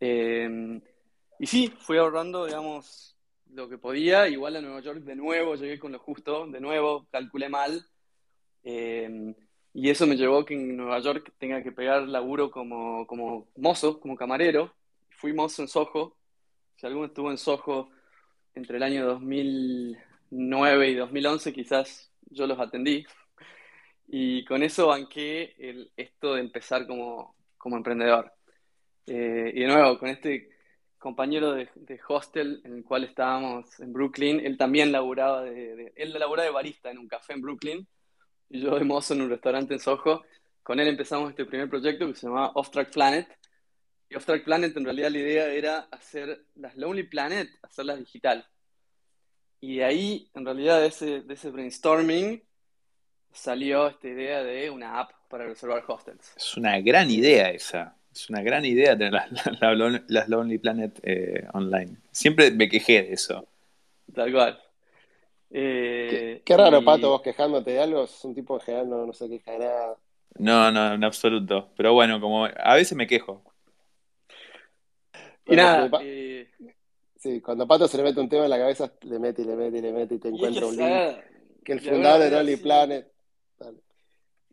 Eh, 0.00 0.80
y 1.38 1.46
sí, 1.46 1.72
fui 1.80 1.98
ahorrando, 1.98 2.46
digamos, 2.46 3.16
lo 3.52 3.68
que 3.68 3.78
podía, 3.78 4.28
igual 4.28 4.56
a 4.56 4.60
Nueva 4.60 4.80
York 4.80 5.00
de 5.00 5.16
nuevo, 5.16 5.54
llegué 5.54 5.78
con 5.78 5.92
lo 5.92 5.98
justo, 5.98 6.46
de 6.46 6.60
nuevo, 6.60 7.06
calculé 7.10 7.48
mal. 7.48 7.86
Eh, 8.64 9.34
y 9.74 9.90
eso 9.90 10.06
me 10.06 10.16
llevó 10.16 10.38
a 10.38 10.46
que 10.46 10.54
en 10.54 10.76
Nueva 10.76 10.98
York 11.00 11.32
tenga 11.38 11.62
que 11.62 11.72
pegar 11.72 12.02
laburo 12.08 12.50
como, 12.50 13.06
como 13.06 13.48
mozo, 13.56 14.00
como 14.00 14.16
camarero. 14.16 14.74
Fui 15.10 15.32
mozo 15.32 15.62
en 15.62 15.68
Soho. 15.68 16.16
Si 16.76 16.86
alguno 16.86 17.06
estuvo 17.06 17.30
en 17.30 17.38
Soho 17.38 17.90
entre 18.54 18.76
el 18.78 18.82
año 18.82 19.06
2009 19.06 20.88
y 20.90 20.94
2011, 20.94 21.52
quizás 21.52 22.12
yo 22.30 22.46
los 22.46 22.58
atendí. 22.58 23.06
Y 24.08 24.44
con 24.46 24.62
eso 24.62 24.88
banqué 24.88 25.54
el, 25.58 25.92
esto 25.96 26.34
de 26.34 26.40
empezar 26.40 26.86
como, 26.86 27.36
como 27.56 27.76
emprendedor. 27.76 28.32
Eh, 29.08 29.52
y 29.54 29.60
de 29.60 29.66
nuevo, 29.66 29.98
con 29.98 30.08
este 30.08 30.50
compañero 30.98 31.52
de, 31.52 31.68
hostel 32.08 32.60
en 32.64 32.74
el 32.74 32.84
cual 32.84 33.04
estábamos 33.04 33.78
en 33.80 33.92
Brooklyn, 33.92 34.40
él 34.44 34.58
también 34.58 34.92
laburaba 34.92 35.42
de, 35.42 35.92
él 35.96 36.12
laburaba 36.12 36.44
de 36.44 36.52
barista 36.52 36.90
en 36.90 36.98
un 36.98 37.08
café 37.08 37.32
en 37.32 37.40
Brooklyn 37.40 37.88
y 38.50 38.60
yo 38.60 38.78
de 38.78 38.84
mozo 38.84 39.14
en 39.14 39.22
un 39.22 39.30
restaurante 39.30 39.74
en 39.74 39.80
Soho. 39.80 40.22
Con 40.62 40.80
él 40.80 40.88
empezamos 40.88 41.30
este 41.30 41.46
primer 41.46 41.68
proyecto 41.70 42.06
que 42.06 42.14
se 42.14 42.26
llamaba 42.26 42.52
Off 42.54 42.70
Track 42.70 42.92
Planet. 42.92 43.28
Y 44.10 44.16
Off 44.16 44.26
Track 44.26 44.44
Planet 44.44 44.76
en 44.76 44.84
realidad 44.84 45.10
la 45.10 45.18
idea 45.18 45.46
era 45.48 45.78
hacer 45.90 46.44
las 46.56 46.76
Lonely 46.76 47.04
Planet, 47.04 47.48
hacerlas 47.62 47.98
digital. 47.98 48.46
Y 49.60 49.78
de 49.78 49.84
ahí, 49.84 50.30
en 50.34 50.44
realidad, 50.44 50.80
de 50.80 50.86
ese, 50.86 51.22
de 51.22 51.34
ese 51.34 51.50
brainstorming, 51.50 52.42
salió 53.32 53.88
esta 53.88 54.08
idea 54.08 54.42
de 54.42 54.70
una 54.70 55.00
app 55.00 55.10
para 55.28 55.46
reservar 55.46 55.84
hostels. 55.86 56.32
Es 56.36 56.56
una 56.56 56.80
gran 56.80 57.10
idea 57.10 57.50
esa. 57.50 57.97
Es 58.18 58.28
una 58.28 58.42
gran 58.42 58.64
idea 58.64 58.98
tener 58.98 59.12
las, 60.08 60.28
Lonely 60.28 60.58
Planet 60.58 60.98
eh, 61.04 61.46
online. 61.54 61.98
Siempre 62.10 62.50
me 62.50 62.68
quejé 62.68 63.04
de 63.04 63.12
eso. 63.12 63.46
Tal 64.12 64.32
cual. 64.32 64.60
Eh, 65.50 66.42
qué, 66.44 66.56
raro, 66.56 66.84
Pato, 66.84 67.10
vos 67.10 67.22
quejándote 67.22 67.70
de 67.70 67.80
algo. 67.80 68.02
Es 68.02 68.24
un 68.24 68.34
tipo 68.34 68.58
que 68.58 68.72
no, 68.72 69.06
no 69.06 69.12
se 69.12 69.28
queja 69.28 69.52
de 69.52 69.58
nada. 69.60 69.96
No, 70.36 70.72
no, 70.72 70.94
en 70.94 71.04
absoluto. 71.04 71.68
Pero 71.76 71.92
bueno, 71.92 72.20
como 72.20 72.46
a 72.46 72.74
veces 72.74 72.98
me 72.98 73.06
quejo. 73.06 73.40
Y 75.46 75.54
nada. 75.54 75.88
Eh, 76.02 76.48
sí, 77.16 77.40
cuando 77.40 77.68
Pato 77.68 77.86
se 77.86 77.98
le 77.98 78.02
mete 78.02 78.18
un 78.18 78.28
tema 78.28 78.44
en 78.44 78.50
la 78.50 78.58
cabeza, 78.58 78.92
le 79.02 79.20
mete 79.20 79.42
y 79.42 79.44
le 79.44 79.54
mete 79.54 79.78
y 79.78 79.82
le 79.82 79.92
mete 79.92 80.14
y 80.16 80.18
te 80.18 80.28
encuentra 80.28 80.66
un 80.66 80.76
link. 80.76 81.18
Que 81.64 81.72
el 81.72 81.80
fundador 81.80 82.20
de 82.22 82.30
Lonely 82.32 82.56
Planet. 82.56 83.12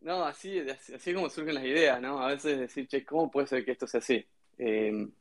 No, 0.05 0.23
así, 0.23 0.59
así 0.59 0.93
es 0.93 1.15
como 1.15 1.31
surgen 1.31 1.55
las 1.55 1.63
ideas, 1.65 1.99
¿no? 1.99 2.19
A 2.21 2.27
veces 2.27 2.59
decir, 2.59 2.87
che, 2.87 3.03
¿cómo 3.03 3.31
puede 3.31 3.47
ser 3.47 3.65
que 3.65 3.71
esto 3.71 3.87
sea 3.87 3.97
así? 3.97 4.23
Em, 4.55 5.11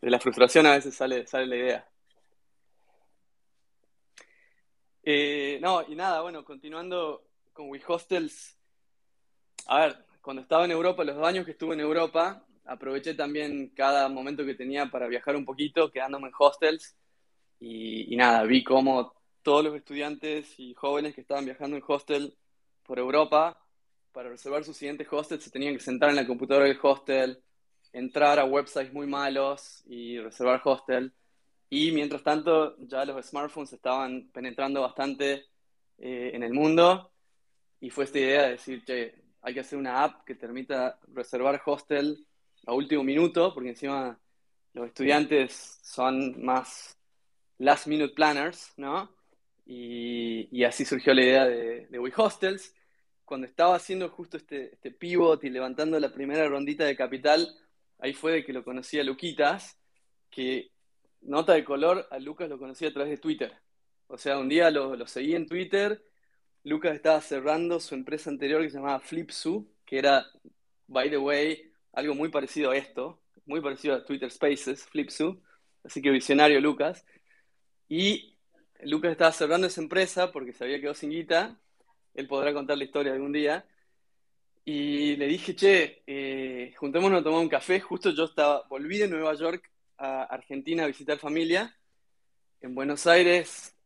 de 0.00 0.10
la 0.10 0.18
frustración 0.18 0.64
a 0.64 0.72
veces 0.76 0.94
sale, 0.94 1.26
sale 1.26 1.46
la 1.46 1.56
idea. 1.56 1.88
Eh, 5.02 5.58
no, 5.60 5.84
y 5.86 5.94
nada, 5.94 6.22
bueno, 6.22 6.42
continuando 6.42 7.26
con 7.52 7.68
WeHostels. 7.68 8.56
A 9.66 9.80
ver, 9.80 10.06
cuando 10.22 10.40
estaba 10.40 10.64
en 10.64 10.70
Europa, 10.70 11.04
los 11.04 11.16
dos 11.16 11.26
años 11.26 11.44
que 11.44 11.50
estuve 11.50 11.74
en 11.74 11.80
Europa, 11.80 12.46
aproveché 12.64 13.12
también 13.12 13.74
cada 13.76 14.08
momento 14.08 14.42
que 14.46 14.54
tenía 14.54 14.86
para 14.86 15.06
viajar 15.06 15.36
un 15.36 15.44
poquito, 15.44 15.92
quedándome 15.92 16.28
en 16.28 16.34
hostels. 16.38 16.96
Y, 17.60 18.14
y 18.14 18.16
nada, 18.16 18.42
vi 18.44 18.64
cómo 18.64 19.12
todos 19.42 19.62
los 19.62 19.74
estudiantes 19.76 20.58
y 20.58 20.72
jóvenes 20.72 21.14
que 21.14 21.20
estaban 21.20 21.44
viajando 21.44 21.76
en 21.76 21.84
hostel 21.86 22.34
por 22.86 22.98
Europa, 22.98 23.60
para 24.12 24.30
reservar 24.30 24.64
su 24.64 24.72
siguiente 24.72 25.06
hostel 25.10 25.40
se 25.40 25.50
tenían 25.50 25.74
que 25.74 25.80
sentar 25.80 26.10
en 26.10 26.16
la 26.16 26.26
computadora 26.26 26.66
del 26.66 26.78
hostel, 26.80 27.42
entrar 27.92 28.38
a 28.38 28.44
websites 28.44 28.92
muy 28.92 29.06
malos 29.06 29.82
y 29.86 30.18
reservar 30.18 30.60
hostel. 30.64 31.12
Y 31.68 31.90
mientras 31.92 32.22
tanto, 32.22 32.76
ya 32.78 33.04
los 33.04 33.26
smartphones 33.26 33.72
estaban 33.72 34.30
penetrando 34.32 34.80
bastante 34.82 35.46
eh, 35.98 36.30
en 36.32 36.42
el 36.42 36.52
mundo 36.52 37.10
y 37.80 37.90
fue 37.90 38.04
esta 38.04 38.18
idea 38.18 38.42
de 38.44 38.50
decir, 38.50 38.84
che, 38.84 39.14
hay 39.42 39.54
que 39.54 39.60
hacer 39.60 39.78
una 39.78 40.02
app 40.02 40.24
que 40.24 40.34
permita 40.34 40.98
reservar 41.08 41.60
hostel 41.64 42.26
a 42.66 42.72
último 42.72 43.04
minuto, 43.04 43.52
porque 43.54 43.70
encima 43.70 44.18
los 44.72 44.86
estudiantes 44.88 45.78
son 45.82 46.42
más 46.44 46.96
last 47.58 47.86
minute 47.86 48.14
planners, 48.14 48.72
¿no? 48.76 49.10
Y, 49.66 50.64
así 50.64 50.84
surgió 50.84 51.12
la 51.12 51.22
idea 51.22 51.44
de, 51.44 51.86
de 51.88 51.98
WeHostels. 51.98 52.74
Cuando 53.24 53.46
estaba 53.46 53.74
haciendo 53.74 54.08
justo 54.08 54.36
este, 54.36 54.74
este 54.74 54.92
pivot 54.92 55.42
y 55.44 55.50
levantando 55.50 55.98
la 55.98 56.12
primera 56.12 56.46
rondita 56.48 56.84
de 56.84 56.96
capital, 56.96 57.48
ahí 57.98 58.14
fue 58.14 58.32
de 58.32 58.44
que 58.44 58.52
lo 58.52 58.64
conocí 58.64 58.98
a 59.00 59.04
Luquitas, 59.04 59.78
que 60.30 60.70
nota 61.22 61.54
de 61.54 61.64
color, 61.64 62.06
a 62.10 62.18
Lucas 62.18 62.48
lo 62.48 62.58
conocí 62.58 62.86
a 62.86 62.92
través 62.92 63.10
de 63.10 63.18
Twitter. 63.18 63.52
O 64.06 64.16
sea, 64.16 64.38
un 64.38 64.48
día 64.48 64.70
lo, 64.70 64.94
lo 64.94 65.06
seguí 65.08 65.34
en 65.34 65.46
Twitter, 65.46 66.02
Lucas 66.62 66.94
estaba 66.94 67.20
cerrando 67.20 67.80
su 67.80 67.94
empresa 67.94 68.30
anterior 68.30 68.62
que 68.62 68.70
se 68.70 68.76
llamaba 68.76 69.00
Flipsu, 69.00 69.68
que 69.84 69.98
era, 69.98 70.26
by 70.86 71.10
the 71.10 71.18
way, 71.18 71.70
algo 71.92 72.14
muy 72.14 72.28
parecido 72.28 72.72
a 72.72 72.76
esto, 72.76 73.22
muy 73.44 73.60
parecido 73.60 73.94
a 73.94 74.04
Twitter 74.04 74.30
Spaces, 74.30 74.84
Flipsu, 74.86 75.40
así 75.84 76.02
que 76.02 76.10
visionario 76.10 76.60
Lucas. 76.60 77.04
Y 77.88 78.35
Lucas 78.84 79.12
estaba 79.12 79.32
cerrando 79.32 79.66
esa 79.66 79.80
empresa 79.80 80.32
porque 80.32 80.52
se 80.52 80.64
había 80.64 80.78
quedado 80.78 80.94
sin 80.94 81.10
guita. 81.10 81.56
Él 82.14 82.26
podrá 82.26 82.52
contar 82.52 82.78
la 82.78 82.84
historia 82.84 83.12
algún 83.12 83.32
día. 83.32 83.64
Y 84.64 85.16
le 85.16 85.26
dije, 85.26 85.54
che, 85.54 86.02
eh, 86.06 86.74
juntémonos 86.76 87.20
a 87.20 87.24
tomar 87.24 87.40
un 87.40 87.48
café. 87.48 87.80
Justo 87.80 88.10
yo 88.10 88.24
estaba, 88.24 88.66
volví 88.68 88.98
de 88.98 89.08
Nueva 89.08 89.34
York 89.34 89.70
a 89.98 90.24
Argentina 90.24 90.84
a 90.84 90.86
visitar 90.88 91.18
familia. 91.18 91.76
En 92.60 92.74
Buenos 92.74 93.06
Aires 93.06 93.76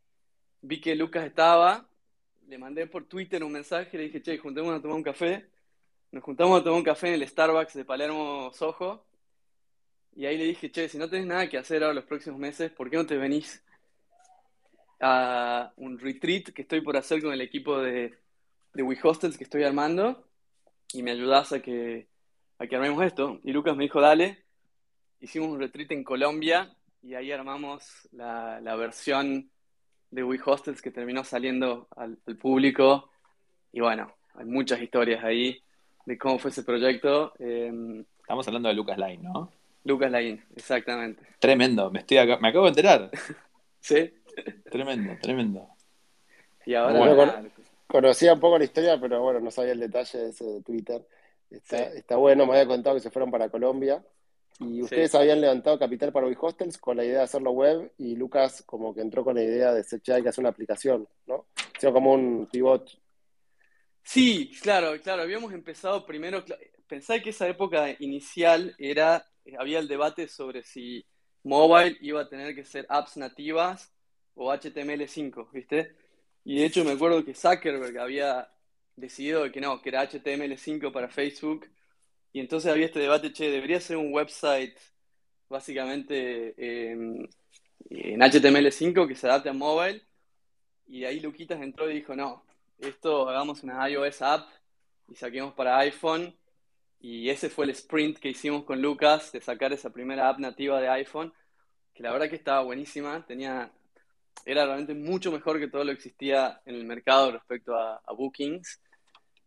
vi 0.61 0.81
que 0.81 0.95
Lucas 0.95 1.25
estaba. 1.25 1.87
Le 2.47 2.57
mandé 2.57 2.87
por 2.87 3.05
Twitter 3.05 3.43
un 3.43 3.51
mensaje. 3.51 3.97
Le 3.97 4.03
dije, 4.05 4.21
che, 4.21 4.37
juntémonos 4.37 4.79
a 4.79 4.81
tomar 4.81 4.97
un 4.97 5.03
café. 5.03 5.45
Nos 6.11 6.23
juntamos 6.23 6.59
a 6.59 6.63
tomar 6.63 6.79
un 6.79 6.83
café 6.83 7.09
en 7.09 7.13
el 7.15 7.27
Starbucks 7.27 7.73
de 7.75 7.85
Palermo 7.85 8.51
Soho. 8.53 9.05
Y 10.15 10.25
ahí 10.25 10.37
le 10.37 10.45
dije, 10.45 10.71
che, 10.71 10.89
si 10.89 10.97
no 10.97 11.09
tenés 11.09 11.27
nada 11.27 11.47
que 11.47 11.57
hacer 11.57 11.83
ahora 11.83 11.93
los 11.93 12.05
próximos 12.05 12.39
meses, 12.39 12.71
¿por 12.71 12.89
qué 12.89 12.97
no 12.97 13.05
te 13.05 13.17
venís 13.17 13.63
a 15.01 15.73
un 15.77 15.99
retreat 15.99 16.49
que 16.53 16.61
estoy 16.61 16.81
por 16.81 16.95
hacer 16.95 17.21
con 17.21 17.33
el 17.33 17.41
equipo 17.41 17.79
de, 17.79 18.13
de 18.73 18.83
WeHostels 18.83 19.37
que 19.37 19.43
estoy 19.43 19.63
armando 19.63 20.23
y 20.93 21.03
me 21.03 21.11
ayudas 21.11 21.51
a 21.51 21.61
que, 21.61 22.07
a 22.59 22.67
que 22.67 22.75
armemos 22.75 23.03
esto. 23.03 23.39
Y 23.43 23.51
Lucas 23.51 23.75
me 23.75 23.83
dijo, 23.83 23.99
dale, 23.99 24.45
hicimos 25.19 25.49
un 25.49 25.59
retreat 25.59 25.91
en 25.91 26.03
Colombia 26.03 26.75
y 27.01 27.15
ahí 27.15 27.31
armamos 27.31 28.07
la, 28.11 28.61
la 28.61 28.75
versión 28.75 29.49
de 30.11 30.23
WeHostels 30.23 30.81
que 30.81 30.91
terminó 30.91 31.23
saliendo 31.23 31.87
al, 31.95 32.17
público. 32.39 33.09
Y 33.71 33.79
bueno, 33.79 34.13
hay 34.35 34.45
muchas 34.45 34.81
historias 34.81 35.23
ahí 35.23 35.61
de 36.05 36.17
cómo 36.17 36.37
fue 36.37 36.51
ese 36.51 36.63
proyecto. 36.63 37.33
Em, 37.39 38.05
Estamos 38.19 38.47
hablando 38.47 38.69
de 38.69 38.75
Lucas 38.75 38.97
Line, 38.97 39.23
¿no? 39.23 39.51
Lucas 39.83 40.11
Line, 40.11 40.43
exactamente. 40.55 41.25
Tremendo, 41.39 41.89
me, 41.89 41.99
estoy 41.99 42.17
me 42.39 42.49
acabo 42.49 42.65
de 42.65 42.69
enterar. 42.69 43.11
sí. 43.79 44.13
Tremendo, 44.69 45.17
tremendo. 45.21 45.67
Y 46.65 46.75
ahora. 46.75 47.43
conocía 47.87 48.33
un 48.33 48.39
poco 48.39 48.57
la 48.57 48.65
historia, 48.65 48.99
pero 48.99 49.21
bueno, 49.21 49.39
no 49.39 49.51
sabía 49.51 49.73
el 49.73 49.79
detalle 49.79 50.19
de 50.19 50.29
ese 50.29 50.45
de 50.45 50.61
Twitter. 50.61 51.05
Está, 51.49 52.15
bueno, 52.15 52.45
me 52.45 52.53
había 52.53 52.67
contado 52.67 52.95
que 52.95 53.01
se 53.01 53.11
fueron 53.11 53.29
para 53.29 53.49
Colombia. 53.49 54.03
Y 54.59 54.81
ustedes 54.81 55.15
habían 55.15 55.41
levantado 55.41 55.79
capital 55.79 56.11
para 56.11 56.27
WeHostels 56.27 56.77
con 56.77 56.95
la 56.95 57.03
idea 57.03 57.17
de 57.17 57.23
hacerlo 57.23 57.51
web 57.51 57.91
y 57.97 58.15
Lucas 58.15 58.61
como 58.63 58.93
que 58.93 59.01
entró 59.01 59.23
con 59.23 59.35
la 59.35 59.41
idea 59.41 59.73
de 59.73 59.83
ser 59.83 60.01
hay 60.13 60.21
que 60.21 60.29
hacer 60.29 60.43
una 60.43 60.49
aplicación, 60.49 61.07
¿no? 61.25 61.47
O 61.83 61.93
como 61.93 62.13
un 62.13 62.47
pivot. 62.51 62.91
Sí, 64.03 64.51
claro, 64.61 64.99
claro. 65.01 65.23
Habíamos 65.23 65.51
empezado 65.53 66.05
primero, 66.05 66.43
pensé 66.87 67.21
que 67.23 67.31
esa 67.31 67.47
época 67.47 67.95
inicial 67.99 68.75
era, 68.77 69.25
había 69.57 69.79
el 69.79 69.87
debate 69.87 70.27
sobre 70.27 70.63
si 70.63 71.05
mobile 71.43 71.97
iba 72.01 72.21
a 72.21 72.29
tener 72.29 72.53
que 72.53 72.63
ser 72.63 72.85
apps 72.87 73.17
nativas 73.17 73.91
o 74.35 74.51
HTML5, 74.51 75.51
¿viste? 75.51 75.95
Y 76.43 76.59
de 76.59 76.65
hecho 76.65 76.83
me 76.83 76.91
acuerdo 76.91 77.23
que 77.23 77.35
Zuckerberg 77.35 77.97
había 77.99 78.49
decidido 78.95 79.51
que 79.51 79.61
no, 79.61 79.81
que 79.81 79.89
era 79.89 80.09
HTML5 80.09 80.91
para 80.91 81.09
Facebook. 81.09 81.67
Y 82.33 82.39
entonces 82.39 82.71
había 82.71 82.85
este 82.85 82.99
debate, 82.99 83.33
che, 83.33 83.49
debería 83.49 83.79
ser 83.79 83.97
un 83.97 84.13
website 84.13 84.77
básicamente 85.49 86.53
en 86.57 87.29
HTML5 87.89 89.07
que 89.07 89.15
se 89.15 89.27
adapte 89.27 89.49
a 89.49 89.53
mobile. 89.53 90.01
Y 90.87 91.05
ahí 91.05 91.19
Luquitas 91.19 91.61
entró 91.61 91.89
y 91.89 91.95
dijo, 91.95 92.15
no, 92.15 92.45
esto 92.79 93.29
hagamos 93.29 93.63
una 93.63 93.89
iOS 93.89 94.21
app 94.21 94.49
y 95.07 95.15
saquemos 95.15 95.53
para 95.53 95.77
iPhone. 95.79 96.35
Y 96.99 97.29
ese 97.29 97.49
fue 97.49 97.65
el 97.65 97.71
sprint 97.71 98.19
que 98.19 98.29
hicimos 98.29 98.63
con 98.63 98.81
Lucas 98.81 99.31
de 99.31 99.41
sacar 99.41 99.73
esa 99.73 99.89
primera 99.89 100.29
app 100.29 100.39
nativa 100.39 100.79
de 100.79 100.87
iPhone, 100.89 101.33
que 101.93 102.03
la 102.03 102.11
verdad 102.11 102.29
que 102.29 102.35
estaba 102.35 102.61
buenísima, 102.61 103.25
tenía 103.25 103.71
era 104.45 104.65
realmente 104.65 104.93
mucho 104.93 105.31
mejor 105.31 105.59
que 105.59 105.67
todo 105.67 105.83
lo 105.83 105.91
que 105.91 105.97
existía 105.97 106.61
en 106.65 106.75
el 106.75 106.85
mercado 106.85 107.31
respecto 107.31 107.75
a, 107.75 108.01
bookings. 108.15 108.81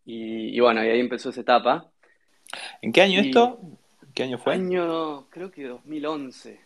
Y, 0.07 0.59
bueno, 0.61 0.85
y 0.85 0.89
ahí 0.89 1.01
empezó 1.01 1.31
esa 1.31 1.41
etapa. 1.41 1.91
¿En 2.83 2.93
qué 2.93 3.03
año 3.03 3.21
esto? 3.21 3.59
¿Qué 4.15 4.23
año 4.23 4.39
fue? 4.39 4.55
Año, 4.55 5.29
creo 5.31 5.51
que 5.51 5.65
2011. 5.65 6.61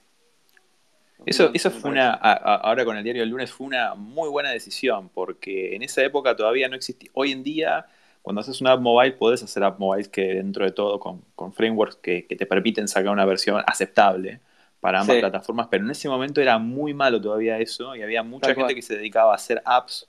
Eso, 1.26 1.50
eso 1.52 1.70
fue 1.70 1.90
una, 1.90 2.12
ahora 2.12 2.84
con 2.84 2.96
el 2.96 3.02
diario 3.02 3.22
del 3.22 3.30
lunes, 3.30 3.50
fue 3.50 3.66
una 3.66 3.94
muy 3.94 4.28
buena 4.28 4.50
decisión, 4.50 5.08
porque 5.08 5.74
en 5.74 5.82
esa 5.82 6.02
época 6.04 6.36
todavía 6.36 6.68
no 6.68 6.76
existía. 6.76 7.10
Hoy 7.12 7.32
en 7.32 7.42
día, 7.42 7.86
cuando 8.22 8.40
haces 8.40 8.60
una 8.60 8.72
app 8.72 8.80
mobile, 8.80 9.12
puedes 9.12 9.42
hacer 9.42 9.64
app 9.64 9.80
mobiles 9.80 10.08
que 10.08 10.34
dentro 10.34 10.64
de 10.64 10.70
todo, 10.70 11.00
con, 11.00 11.22
con 11.34 11.52
frameworks 11.52 11.96
que, 11.96 12.22
te 12.22 12.46
permiten 12.46 12.86
sacar 12.86 13.12
una 13.12 13.24
versión 13.24 13.62
aceptable 13.66 14.40
para 14.80 15.00
ambas 15.00 15.18
plataformas, 15.18 15.68
pero 15.70 15.84
en 15.84 15.90
ese 15.90 16.08
momento 16.08 16.40
era 16.40 16.58
muy 16.58 16.94
malo 16.94 17.20
todavía 17.20 17.58
eso, 17.58 17.96
y 17.96 18.02
había 18.02 18.22
mucha 18.22 18.54
gente 18.54 18.74
que 18.74 18.82
se 18.82 18.96
dedicaba 18.96 19.32
a 19.32 19.36
hacer 19.36 19.60
apps. 19.64 20.08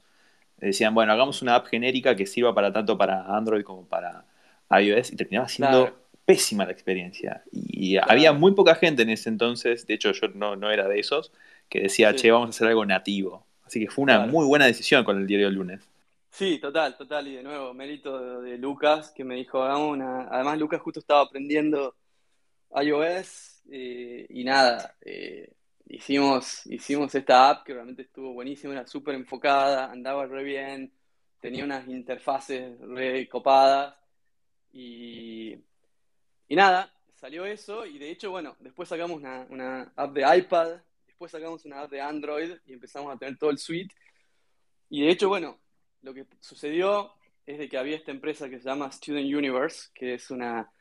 Decían, 0.57 0.93
bueno, 0.93 1.13
hagamos 1.13 1.41
una 1.41 1.55
app 1.55 1.67
genérica 1.67 2.15
que 2.15 2.25
sirva 2.25 2.53
para 2.53 2.71
tanto 2.71 2.97
para 2.97 3.23
Android 3.25 3.63
como 3.63 3.85
para 3.85 4.25
iOS, 4.69 5.13
y 5.13 5.15
terminaba 5.15 5.47
siendo 5.47 5.91
pésima 6.25 6.65
la 6.65 6.71
experiencia. 6.71 7.43
Y 7.51 7.97
había 7.97 8.33
muy 8.33 8.53
poca 8.53 8.75
gente 8.75 9.01
en 9.01 9.09
ese 9.09 9.29
entonces, 9.29 9.87
de 9.87 9.95
hecho 9.95 10.11
yo 10.11 10.27
no, 10.35 10.55
no 10.55 10.69
era 10.69 10.87
de 10.87 10.99
esos, 10.99 11.31
que 11.69 11.81
decía, 11.81 12.15
che, 12.15 12.29
vamos 12.29 12.47
a 12.47 12.49
hacer 12.49 12.67
algo 12.67 12.85
nativo. 12.85 13.45
Así 13.65 13.79
que 13.79 13.89
fue 13.89 14.03
una 14.03 14.25
muy 14.25 14.45
buena 14.45 14.65
decisión 14.65 15.03
con 15.03 15.17
el 15.17 15.27
diario 15.27 15.47
del 15.47 15.55
lunes. 15.55 15.87
Sí, 16.31 16.59
total, 16.59 16.95
total. 16.97 17.27
Y 17.27 17.35
de 17.35 17.43
nuevo, 17.43 17.73
mérito 17.73 18.41
de, 18.41 18.57
Lucas, 18.57 19.11
que 19.11 19.23
me 19.23 19.35
dijo, 19.35 19.63
hagamos 19.63 19.93
una... 19.93 20.27
Además, 20.29 20.57
Lucas 20.57 20.81
justo 20.81 20.99
estaba 20.99 21.21
aprendiendo 21.21 21.95
iOS 22.79 23.58
eh, 23.71 24.25
y 24.29 24.43
nada, 24.43 24.95
eh, 25.01 25.53
hicimos, 25.87 26.65
hicimos 26.65 27.13
esta 27.15 27.49
app 27.49 27.65
que 27.65 27.73
realmente 27.73 28.03
estuvo 28.03 28.33
buenísima, 28.33 28.73
era 28.73 28.87
súper 28.87 29.15
enfocada, 29.15 29.91
andaba 29.91 30.25
re 30.25 30.43
bien, 30.43 30.91
tenía 31.39 31.63
unas 31.63 31.87
interfaces 31.87 32.79
re 32.79 33.27
copadas 33.29 33.95
y 34.71 35.57
y 36.49 36.55
nada, 36.55 36.91
salió 37.13 37.45
eso 37.45 37.85
y 37.85 37.99
de 37.99 38.09
hecho, 38.09 38.31
bueno, 38.31 38.57
después 38.59 38.89
sacamos 38.89 39.21
una, 39.21 39.93
app 39.95 40.13
de 40.13 40.37
iPad, 40.37 40.81
después 41.05 41.31
sacamos 41.31 41.63
una 41.63 41.81
app 41.81 41.91
de 41.91 42.01
Android 42.01 42.53
y 42.65 42.73
empezamos 42.73 43.13
a 43.13 43.19
tener 43.19 43.37
todo 43.37 43.51
el 43.51 43.59
suite. 43.59 43.93
Y 44.89 45.03
de 45.03 45.11
hecho, 45.11 45.29
bueno, 45.29 45.59
lo 46.01 46.11
que 46.11 46.25
sucedió 46.39 47.13
es 47.45 47.59
de 47.59 47.69
que 47.69 47.77
había 47.77 47.95
esta 47.95 48.09
empresa 48.09 48.49
que 48.49 48.57
se 48.57 48.67
llama 48.67 48.91
Student 48.91 49.31
Universe, 49.31 49.89
que 49.93 50.15
es 50.15 50.31
una 50.31 50.71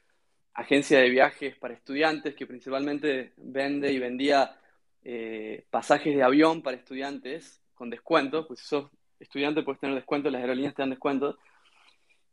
agencia 0.54 0.98
de 0.98 1.11
viajes 1.11 1.56
para 1.56 1.74
estudiantes 1.74 2.34
que 2.34 2.46
principalmente 2.46 3.32
vende 3.37 3.92
y 3.92 3.98
vendía 3.98 4.58
eh, 5.04 5.64
pasajes 5.70 6.14
de 6.14 6.22
avión 6.22 6.62
para 6.62 6.76
estudiantes 6.76 7.62
con 7.74 7.90
descuentos, 7.90 8.46
pues 8.46 8.61
si 8.61 8.66
sos 8.66 8.90
estudiante 9.20 9.62
puedes 9.62 9.80
tener 9.80 9.96
descuentos, 9.96 10.32
las 10.32 10.40
aerolíneas 10.40 10.74
te 10.74 10.82
dan 10.82 10.90
descuentos. 10.90 11.37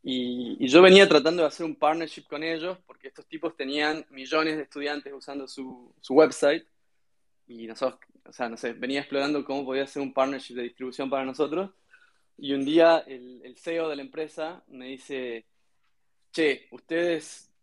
Y, 0.03 0.67
yo 0.67 0.81
venía 0.81 1.07
tratando 1.07 1.41
de 1.41 1.47
hacer 1.47 1.65
un 1.65 1.75
partnership 1.75 2.23
con 2.27 2.43
ellos 2.43 2.77
porque 2.85 3.07
estos 3.07 3.25
tipos 3.27 3.55
tenían 3.55 4.05
millones 4.09 4.57
de 4.57 4.63
estudiantes 4.63 5.11
usando 5.13 5.47
su, 5.47 5.93
su 5.99 6.13
website 6.13 6.65
y 7.47 7.65
nosotros, 7.67 7.99
o 8.25 8.33
sea, 8.33 8.49
no 8.49 8.57
sé, 8.57 8.73
venía 8.73 8.99
explorando 8.99 9.43
cómo 9.45 9.65
podía 9.65 9.83
hacer 9.83 10.01
un 10.01 10.13
partnership 10.13 10.55
de 10.55 10.63
distribución 10.63 11.09
para 11.09 11.25
nosotros. 11.25 11.71
Y 12.37 12.53
un 12.53 12.65
día 12.65 13.03
el, 13.07 13.41
el 13.43 13.57
CEO 13.57 13.89
de 13.89 13.95
la 13.95 14.01
empresa 14.01 14.63
me 14.67 14.87
dice, 14.87 15.45
che, 16.31 16.67
ustedes 16.71 17.54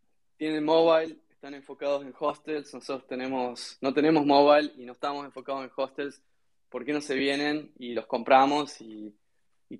tienen 0.42 0.64
mobile, 0.64 1.16
están 1.30 1.54
enfocados 1.54 2.02
en 2.02 2.12
hostels, 2.18 2.74
nosotros 2.74 3.06
tenemos, 3.06 3.78
no 3.80 3.94
tenemos 3.94 4.26
mobile 4.26 4.72
y 4.76 4.84
no 4.84 4.90
estamos 4.90 5.24
enfocados 5.24 5.62
en 5.62 5.70
hostels, 5.76 6.20
¿por 6.68 6.84
qué 6.84 6.92
no 6.92 7.00
se 7.00 7.14
vienen 7.14 7.70
y 7.78 7.94
los 7.94 8.06
compramos 8.06 8.80
y, 8.80 9.14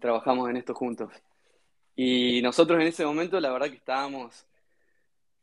trabajamos 0.01 0.49
en 0.49 0.59
esto 0.59 0.73
juntos? 0.73 1.13
Y 1.97 2.41
nosotros 2.43 2.81
en 2.81 2.87
ese 2.87 3.05
momento, 3.05 3.41
la 3.41 3.51
verdad 3.51 3.71
que 3.71 3.77
estábamos 3.79 4.47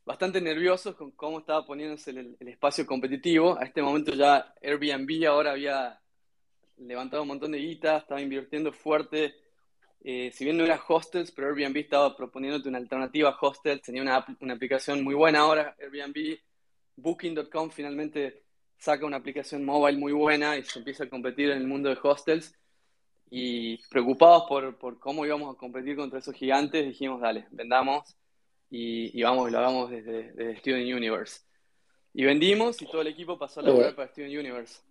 bastante 0.06 0.40
nerviosos 0.40 0.96
con 0.96 1.12
cómo 1.12 1.40
estaba 1.40 1.66
poniéndose 1.66 2.12
el, 2.12 2.38
espacio 2.40 2.86
competitivo. 2.86 3.60
A 3.60 3.66
este 3.66 3.82
momento 3.82 4.14
ya 4.14 4.56
Airbnb 4.64 5.28
ahora 5.28 5.52
había 5.52 6.00
levantado 6.78 7.24
un 7.24 7.28
montón 7.28 7.52
de 7.52 7.58
guita, 7.58 7.98
estaba 7.98 8.22
invirtiendo 8.22 8.72
fuerte. 8.72 9.36
Eh, 10.02 10.32
si 10.34 10.46
bien 10.46 10.58
no 10.58 10.64
era 10.64 10.82
hostels, 10.88 11.32
pero 11.32 11.48
Airbnb 11.48 11.78
estaba 11.78 12.16
proponiéndote 12.16 12.70
una 12.70 12.78
alternativa 12.78 13.30
a 13.30 13.38
hostels, 13.40 13.82
tenía 13.82 14.02
una, 14.02 14.26
una 14.40 14.54
aplicación 14.54 15.04
muy 15.04 15.16
buena 15.16 15.40
ahora, 15.40 15.76
Airbnb. 15.80 16.40
Booking.com 16.96 17.70
finalmente 17.70 18.44
saca 18.78 19.06
una 19.06 19.18
aplicación 19.18 19.64
mobile 19.64 19.98
muy 19.98 20.14
buena 20.14 20.58
y 20.58 20.64
se 20.64 20.80
empieza 20.80 21.06
a 21.06 21.10
competir 21.10 21.50
en 21.50 21.58
el 21.58 21.68
mundo 21.68 21.90
de 21.90 21.98
hostels 22.02 22.54
y 23.30 23.78
preocupados 23.90 24.46
por, 24.48 24.78
por, 24.78 25.00
cómo 25.00 25.26
íbamos 25.26 25.54
a 25.54 25.58
competir 25.58 25.96
contra 25.96 26.20
esos 26.20 26.34
gigantes, 26.34 26.86
dijimos, 26.86 27.22
dale, 27.22 27.48
vendamos 27.52 28.16
y, 28.70 29.18
y 29.18 29.24
vamos, 29.24 29.52
lo 29.52 29.60
hagamos 29.60 29.92
desde, 29.92 30.32
desde, 30.34 30.58
Student 30.58 30.94
Universe. 30.96 31.42
Y 32.14 32.26
vendimos 32.26 32.82
y 32.82 32.86
todo 32.88 33.02
el 33.02 33.08
equipo 33.08 33.38
pasó 33.38 33.60
a 33.60 33.64
laburar 33.64 33.96
para 33.96 34.10
Student 34.10 34.34
Universe. 34.34 34.82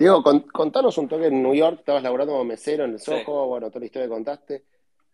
Diego, 0.00 0.24
contanos 0.50 0.96
un 0.96 1.08
toque 1.08 1.26
en 1.26 1.42
New 1.42 1.54
York, 1.54 1.80
estabas 1.80 2.02
laburando 2.02 2.32
como 2.32 2.46
mesero 2.46 2.86
en 2.86 2.92
el 2.92 3.00
Soho, 3.00 3.48
bueno, 3.48 3.68
toda 3.68 3.80
la 3.80 3.84
historia 3.84 4.06
que 4.06 4.14
contaste. 4.14 4.64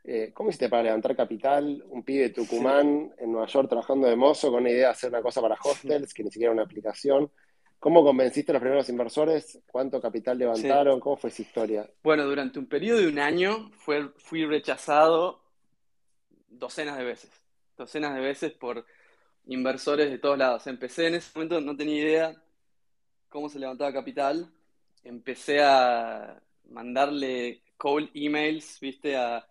Eh, 0.05 0.31
¿Cómo 0.33 0.51
hiciste 0.51 0.69
para 0.69 0.85
levantar 0.85 1.17
capital? 1.17 1.83
Un 1.89 2.05
pibe 2.05 2.23
de 2.23 2.31
Tucumán 2.31 3.13
en 3.19 3.33
Nueva 3.33 3.49
York 3.49 3.69
trabajando 3.69 4.07
de 4.07 4.15
mozo 4.15 4.53
con 4.53 4.63
la 4.63 4.71
idea 4.71 4.87
de 4.87 4.93
hacer 4.93 5.11
una 5.11 5.23
cosa 5.23 5.41
para 5.41 5.57
hostels, 5.61 6.15
que 6.15 6.23
ni 6.23 6.31
siquiera 6.31 6.53
era 6.53 6.63
una 6.63 6.63
aplicación. 6.63 7.29
¿Cómo 7.81 8.05
convenciste 8.05 8.53
a 8.53 8.55
los 8.55 8.61
primeros 8.61 8.89
inversores? 8.89 9.59
¿Cuánto 9.67 10.01
capital 10.01 10.39
levantaron? 10.39 11.01
¿Cómo 11.01 11.17
fue 11.17 11.31
esa 11.31 11.43
historia? 11.43 11.91
Bueno, 12.05 12.25
durante 12.25 12.61
un 12.61 12.67
periodo 12.67 13.01
de 13.01 13.09
un 13.09 13.19
año 13.19 13.73
fue, 13.73 14.11
fui 14.19 14.47
rechazado 14.47 15.43
docenas 16.47 16.97
de 16.97 17.03
veces, 17.03 17.33
docenas 17.77 18.15
de 18.15 18.21
veces 18.21 18.53
por 18.53 18.87
inversores 19.47 20.13
de 20.13 20.19
todos 20.19 20.39
lados. 20.39 20.69
Empecé 20.69 21.09
en 21.09 21.17
ese 21.17 21.33
momento, 21.35 21.61
no 21.61 21.77
tenía 21.77 22.01
idea 22.01 22.43
cómo 23.29 23.49
se 23.49 23.59
levantaba 23.59 23.93
capital. 23.93 24.53
Empecé 25.07 25.63
a 25.63 26.41
mandarle 26.71 27.63
cold 27.77 28.11
emails, 28.15 28.79
viste, 28.81 29.17
a 29.17 29.47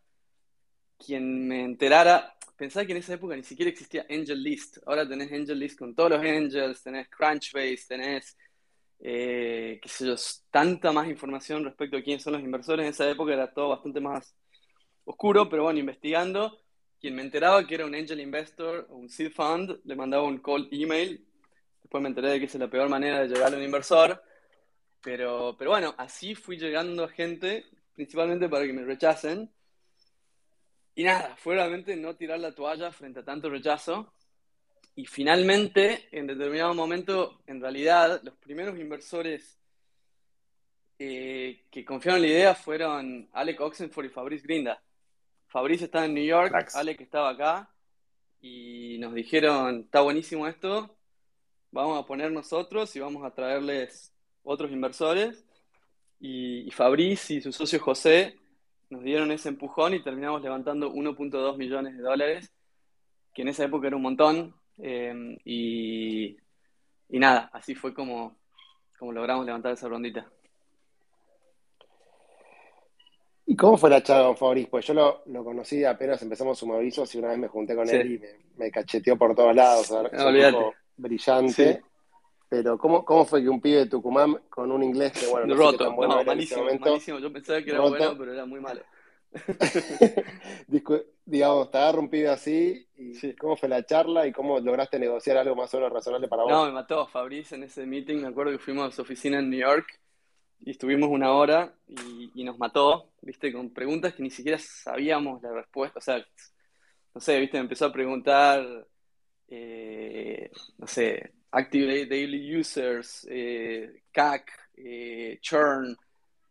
quien 0.98 1.48
me 1.48 1.64
enterara 1.64 2.36
pensá 2.56 2.86
que 2.86 2.94
en 2.94 3.00
esa 3.00 3.14
época 3.14 3.36
ni 3.36 3.44
siquiera 3.44 3.70
existía 3.70 4.06
Angel 4.10 4.42
List. 4.42 4.78
Ahora 4.86 5.08
tenés 5.08 5.32
Angel 5.32 5.60
List 5.60 5.78
con 5.78 5.94
todos 5.94 6.12
los 6.12 6.20
Angels, 6.20 6.82
tenés 6.82 7.10
Crunchbase, 7.10 7.86
tenés, 7.88 8.38
eh, 9.00 9.80
qué 9.82 9.90
sé 9.90 10.06
yo, 10.08 10.16
tanta 10.50 10.92
más 10.92 11.08
información 11.08 11.64
respecto 11.64 11.98
a 11.98 12.02
quiénes 12.02 12.24
son 12.24 12.34
los 12.34 12.42
inversores. 12.42 12.86
En 12.86 12.92
esa 12.92 13.10
época 13.10 13.34
era 13.34 13.54
todo 13.54 13.70
bastante 13.70 14.00
más 14.00 14.36
oscuro, 15.04 15.50
pero 15.50 15.64
bueno, 15.64 15.80
investigando, 15.80 16.60
quien 17.00 17.16
me 17.16 17.22
enteraba 17.22 17.66
que 17.68 17.76
era 17.76 17.86
un 17.86 17.94
Angel 17.94 18.20
Investor 18.20 18.88
o 18.90 18.96
un 18.96 19.10
Seed 19.10 19.32
Fund, 19.32 19.80
le 19.84 19.96
mandaba 19.96 20.24
un 20.24 20.40
cold 20.40 20.68
email. 20.72 21.26
Después 21.82 22.02
me 22.02 22.10
enteré 22.10 22.30
de 22.30 22.40
que 22.40 22.46
es 22.46 22.56
la 22.56 22.70
peor 22.70 22.90
manera 22.90 23.20
de 23.20 23.28
llegar 23.28 23.54
a 23.54 23.58
un 23.58 23.64
inversor. 23.64 24.22
Pero, 25.06 25.56
pero 25.56 25.70
bueno, 25.70 25.94
así 26.00 26.34
fui 26.34 26.58
llegando 26.58 27.04
a 27.04 27.08
gente, 27.08 27.64
principalmente 27.94 28.50
para 28.50 28.66
que 28.66 28.74
me 28.74 28.84
rechacen. 28.84 29.52
Y 30.96 31.04
nada, 31.04 31.36
fue 31.38 31.54
realmente 31.54 31.96
no 31.96 32.16
tirar 32.16 32.40
la 32.40 32.56
toalla 32.56 32.92
frente 32.92 33.20
a 33.20 33.24
tanto 33.24 33.48
rechazo. 33.48 34.12
Y 34.96 35.06
finalmente, 35.06 36.10
en 36.12 36.26
determinado 36.26 36.74
momento, 36.74 37.44
en 37.46 37.62
realidad, 37.62 38.20
los 38.24 38.36
primeros 38.38 38.80
inversores 38.80 39.60
eh, 40.98 41.66
que 41.70 41.86
confiaron 41.86 42.24
en 42.24 42.28
la 42.28 42.36
idea 42.36 42.56
fueron 42.56 43.30
Alec 43.34 43.62
Oxenford 43.62 44.06
y 44.06 44.10
Fabrice 44.10 44.48
Grinda. 44.48 44.82
Fabrice 45.46 45.86
estaba 45.86 46.06
en 46.06 46.16
New 46.16 46.26
York, 46.26 46.72
Alec 46.74 47.00
estaba 47.02 47.30
acá, 47.30 47.70
y 48.42 48.98
nos 48.98 49.14
dijeron, 49.14 49.82
está 49.82 50.02
buenísimo 50.02 50.48
esto, 50.48 50.98
vamos 51.70 52.02
a 52.02 52.08
poner 52.08 52.32
nosotros 52.32 52.96
y 52.96 53.00
vamos 53.00 53.24
a 53.24 53.36
traerles 53.36 54.15
otros 54.46 54.72
inversores. 54.72 55.46
Y, 56.20 56.68
y 56.68 56.72
Fabrice 56.72 57.34
y 57.36 57.42
su 57.42 57.52
socio 57.52 57.80
José 57.82 58.38
nos 58.90 59.04
dieron 59.04 59.32
ese 59.32 59.50
empujón 59.50 59.94
y 59.94 60.04
terminamos 60.04 60.42
levantando 60.42 60.92
1.2 60.92 61.58
millones 61.58 61.98
de 61.98 62.04
dólares, 62.04 62.52
que 63.34 63.42
en 63.42 63.50
esa 63.50 63.66
época 63.66 63.88
era 63.88 63.96
un 63.96 64.04
montón. 64.04 64.56
Em, 64.78 65.38
y, 65.46 66.38
nada, 67.10 67.50
así 67.54 67.76
fue 67.76 67.94
como, 67.94 68.38
como 68.98 69.12
logramos 69.12 69.46
levantar 69.46 69.74
esa 69.74 69.88
rondita. 69.88 70.30
¿Y 73.48 73.56
cómo 73.56 73.78
fue 73.78 73.90
la 73.90 74.02
charla 74.02 74.28
con 74.28 74.38
Fabriz? 74.38 74.68
Pues 74.70 74.88
yo 74.88 74.94
lo, 74.94 75.22
lo, 75.28 75.44
conocí 75.44 75.84
apenas 75.84 76.22
empezamos 76.22 76.58
Sumavisos 76.58 77.14
y 77.14 77.20
una 77.20 77.30
vez 77.30 77.38
me 77.38 77.48
junté 77.48 77.76
con 77.76 77.88
él 77.88 78.14
y 78.14 78.58
me, 78.58 78.72
cacheteó 78.72 79.18
por 79.18 79.36
todos 79.36 79.56
lados. 79.56 79.92
No, 79.92 80.74
brillante. 80.98 81.84
Pero 82.56 82.78
¿cómo, 82.78 83.04
¿cómo 83.04 83.26
fue 83.26 83.42
que 83.42 83.50
un 83.50 83.60
pibe 83.60 83.80
de 83.80 83.86
Tucumán 83.88 84.40
con 84.50 84.72
un 84.72 84.82
inglés 84.82 85.12
que, 85.12 85.28
bueno, 85.28 85.48
no 85.48 85.56
Roto, 85.56 85.92
no, 85.92 86.24
malísimo, 86.24 86.64
malísimo. 86.80 87.20
Yo 87.20 87.32
pensaba 87.34 87.62
que 87.62 87.72
era 87.72 87.82
bueno, 87.82 88.16
pero 88.18 88.32
era 88.32 88.46
muy 88.46 88.62
malo. 88.62 88.82
Digamos, 91.26 91.70
te 91.70 91.78
agarra 91.78 92.00
un 92.00 92.10
pibe 92.10 92.30
así, 92.30 92.88
y 92.96 93.34
¿cómo 93.34 93.58
fue 93.58 93.68
la 93.68 93.86
charla 93.86 94.26
y 94.26 94.32
cómo 94.32 94.58
lograste 94.62 94.98
negociar 94.98 95.36
algo 95.38 95.54
más 95.54 95.74
o 95.74 95.78
menos 95.78 95.92
razonable 95.92 96.30
para 96.30 96.44
vos? 96.44 96.52
No, 96.52 96.66
me 96.66 96.72
mató 96.72 97.08
Fabrice 97.08 97.56
en 97.56 97.64
ese 97.64 97.86
meeting, 97.86 98.22
me 98.22 98.28
acuerdo 98.30 98.54
que 98.54 98.60
fuimos 98.60 98.88
a 98.88 98.96
su 98.96 99.02
oficina 99.02 99.40
en 99.40 99.50
New 99.50 99.60
York 99.60 100.00
y 100.62 100.72
estuvimos 100.72 101.10
una 101.10 101.34
hora 101.34 101.74
y, 101.88 102.32
y 102.36 102.44
nos 102.46 102.58
mató, 102.58 103.10
viste, 103.22 103.52
con 103.52 103.74
preguntas 103.74 104.14
que 104.14 104.24
ni 104.24 104.30
siquiera 104.30 104.58
sabíamos 104.60 105.42
la 105.42 105.52
respuesta, 105.52 106.00
o 106.00 106.02
sea, 106.02 106.26
no 107.14 107.20
sé, 107.20 107.38
viste, 107.38 107.58
me 107.58 107.64
empezó 107.64 107.88
a 107.88 107.92
preguntar, 107.92 108.88
eh, 109.50 110.50
no 110.78 110.88
sé, 110.88 111.35
Active 111.56 112.06
Daily 112.06 112.58
Users, 112.58 113.26
eh, 113.30 114.02
CAC, 114.12 114.52
eh, 114.76 115.38
Churn, 115.40 115.96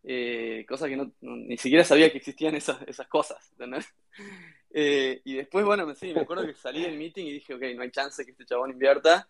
eh, 0.03 0.65
cosas 0.67 0.89
que 0.89 0.97
no, 0.97 1.13
ni 1.21 1.59
siquiera 1.59 1.85
sabía 1.85 2.11
que 2.11 2.19
existían 2.19 2.55
esas, 2.55 2.79
cosas, 3.09 3.53
y 4.75 5.35
después, 5.35 5.65
bueno, 5.67 5.95
sí, 5.95 6.15
me 6.15 6.23
acuerdo 6.23 6.47
que 6.47 6.55
salí 6.55 6.83
del 6.83 6.97
meeting 6.97 7.27
y 7.27 7.33
dije, 7.33 7.53
ok, 7.53 7.63
no 7.77 7.83
hay 7.83 7.91
chance 7.91 8.25
que 8.25 8.31
este 8.31 8.47
chabón 8.47 8.71
invierta. 8.71 9.29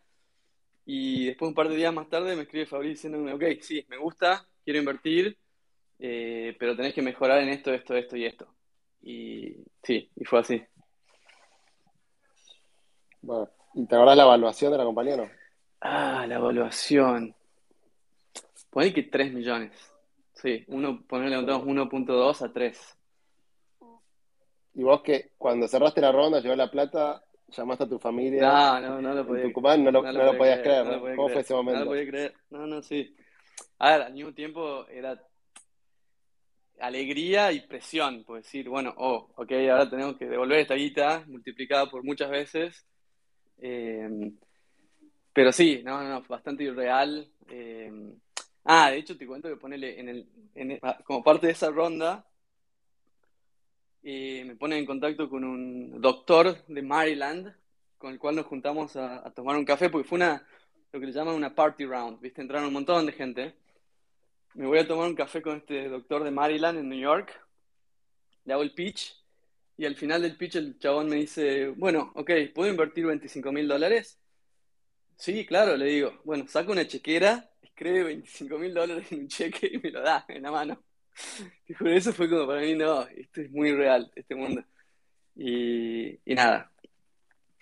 Y 0.86 1.26
después, 1.26 1.48
un 1.48 1.54
par 1.54 1.68
de 1.68 1.76
días 1.76 1.92
más 1.92 2.08
tarde, 2.08 2.36
me 2.36 2.42
escribe 2.42 2.66
Fabri 2.66 2.90
diciéndome, 2.90 3.32
ok, 3.32 3.60
sí, 3.60 3.84
me 3.88 3.96
gusta, 3.96 4.46
quiero 4.64 4.78
invertir, 4.78 5.36
pero 5.98 6.76
tenés 6.76 6.94
que 6.94 7.02
mejorar 7.02 7.42
en 7.42 7.48
esto, 7.48 7.74
esto, 7.74 7.96
esto 7.96 8.16
y 8.16 8.26
esto. 8.26 8.46
Y 9.02 9.56
sí, 9.82 10.08
y 10.14 10.24
fue 10.24 10.38
así. 10.38 10.62
Bueno, 13.22 13.50
¿y 13.74 13.86
te 13.86 13.96
acordás 13.96 14.16
la 14.16 14.22
evaluación 14.22 14.70
de 14.70 14.78
la 14.78 14.84
compañía 14.84 15.16
no? 15.16 15.43
Ah, 15.86 16.24
la 16.26 16.36
evaluación. 16.36 17.34
Poné 18.70 18.94
que 18.94 19.02
3 19.02 19.34
millones. 19.34 19.70
Sí, 20.32 20.64
uno, 20.68 21.04
ponerle 21.06 21.36
1.2 21.36 22.42
a 22.42 22.52
3. 22.52 22.98
¿Y 24.76 24.82
vos 24.82 25.02
que 25.02 25.32
cuando 25.36 25.68
cerraste 25.68 26.00
la 26.00 26.10
ronda, 26.10 26.40
llevó 26.40 26.56
la 26.56 26.70
plata, 26.70 27.22
llamaste 27.48 27.84
a 27.84 27.88
tu 27.88 27.98
familia? 27.98 28.40
No, 28.40 28.80
no, 28.80 29.02
no 29.02 29.14
lo 29.14 29.26
podía 29.26 29.44
Tucumán, 29.44 29.84
no 29.84 29.90
lo, 29.90 30.02
no 30.02 30.24
lo, 30.24 30.38
podías 30.38 30.60
creer, 30.60 30.86
¿no? 30.86 31.00
¿Cómo 31.16 31.28
fue 31.28 31.42
ese 31.42 31.52
momento? 31.52 31.80
No 31.80 31.84
lo 31.84 31.90
podía 31.90 32.08
creer. 32.08 32.34
No, 32.48 32.66
no, 32.66 32.82
sí. 32.82 33.14
A 33.78 33.90
ver, 33.90 34.02
al 34.06 34.14
mismo 34.14 34.32
tiempo 34.32 34.86
era 34.88 35.22
alegría 36.80 37.52
y 37.52 37.60
presión, 37.60 38.24
por 38.24 38.38
decir, 38.38 38.70
bueno, 38.70 38.94
oh, 38.96 39.30
ok, 39.36 39.52
ahora 39.70 39.90
tenemos 39.90 40.16
que 40.16 40.30
devolver 40.30 40.60
esta 40.60 40.76
guita 40.76 41.24
multiplicada 41.26 41.90
por 41.90 42.02
muchas 42.04 42.30
veces. 42.30 42.86
Eh, 43.58 44.32
pero 45.34 45.52
sí, 45.52 45.82
no, 45.84 46.02
no, 46.02 46.22
bastante 46.22 46.64
irreal. 46.64 47.28
Eh, 47.48 47.92
ah, 48.64 48.90
de 48.90 48.98
hecho 48.98 49.18
te 49.18 49.26
cuento 49.26 49.48
que 49.48 49.56
ponele 49.56 50.00
en 50.00 50.08
el, 50.08 50.78
ah, 50.82 50.98
como 51.04 51.22
parte 51.24 51.48
de 51.48 51.52
esa 51.52 51.70
ronda, 51.70 52.24
eh, 54.04 54.44
me 54.46 54.54
pone 54.56 54.78
en 54.78 54.86
contacto 54.86 55.28
con 55.28 55.44
un 55.44 56.00
doctor 56.00 56.64
de 56.66 56.82
Maryland, 56.82 57.52
con 57.98 58.12
el 58.12 58.18
cual 58.18 58.36
nos 58.36 58.46
juntamos 58.46 58.96
a, 58.96 59.30
tomar 59.34 59.56
un 59.56 59.64
café, 59.64 59.90
porque 59.90 60.08
fue 60.08 60.16
una, 60.16 60.46
lo 60.92 61.00
que 61.00 61.06
le 61.06 61.12
llaman 61.12 61.34
una 61.34 61.54
party 61.54 61.84
round, 61.84 62.20
¿viste? 62.20 62.40
Entraron 62.40 62.68
un 62.68 62.74
montón 62.74 63.06
de 63.06 63.12
gente. 63.12 63.54
Me 64.54 64.66
voy 64.66 64.78
a 64.78 64.86
tomar 64.86 65.08
un 65.08 65.16
café 65.16 65.42
con 65.42 65.56
este 65.56 65.88
doctor 65.88 66.22
de 66.22 66.30
Maryland 66.30 66.78
en 66.78 66.88
New 66.88 67.00
York, 67.00 67.32
le 68.44 68.52
hago 68.52 68.62
el 68.62 68.72
pitch, 68.72 69.16
y 69.76 69.84
al 69.86 69.96
final 69.96 70.22
del 70.22 70.36
pitch 70.36 70.56
el 70.56 70.78
chabón 70.78 71.08
me 71.08 71.16
dice, 71.16 71.68
bueno, 71.70 72.12
ok, 72.14 72.30
¿puedo 72.54 72.70
invertir 72.70 73.06
25 73.06 73.50
mil 73.52 73.66
dólares? 73.66 74.20
Sí, 75.16 75.46
claro, 75.46 75.76
le 75.76 75.86
digo, 75.86 76.12
bueno, 76.24 76.46
saco 76.48 76.72
una 76.72 76.86
chequera, 76.86 77.50
escribe 77.62 78.04
25 78.04 78.58
mil 78.58 78.74
dólares 78.74 79.10
en 79.12 79.20
un 79.20 79.28
cheque 79.28 79.70
y 79.72 79.78
me 79.78 79.90
lo 79.90 80.02
da 80.02 80.24
en 80.28 80.42
la 80.42 80.50
mano. 80.50 80.82
Y 81.68 81.74
por 81.74 81.88
eso 81.88 82.12
fue 82.12 82.28
como 82.28 82.46
para 82.46 82.60
mí, 82.60 82.74
no, 82.74 83.02
esto 83.02 83.40
es 83.40 83.50
muy 83.50 83.72
real, 83.72 84.10
este 84.16 84.34
mundo. 84.34 84.62
Y, 85.36 86.18
nada, 86.26 86.70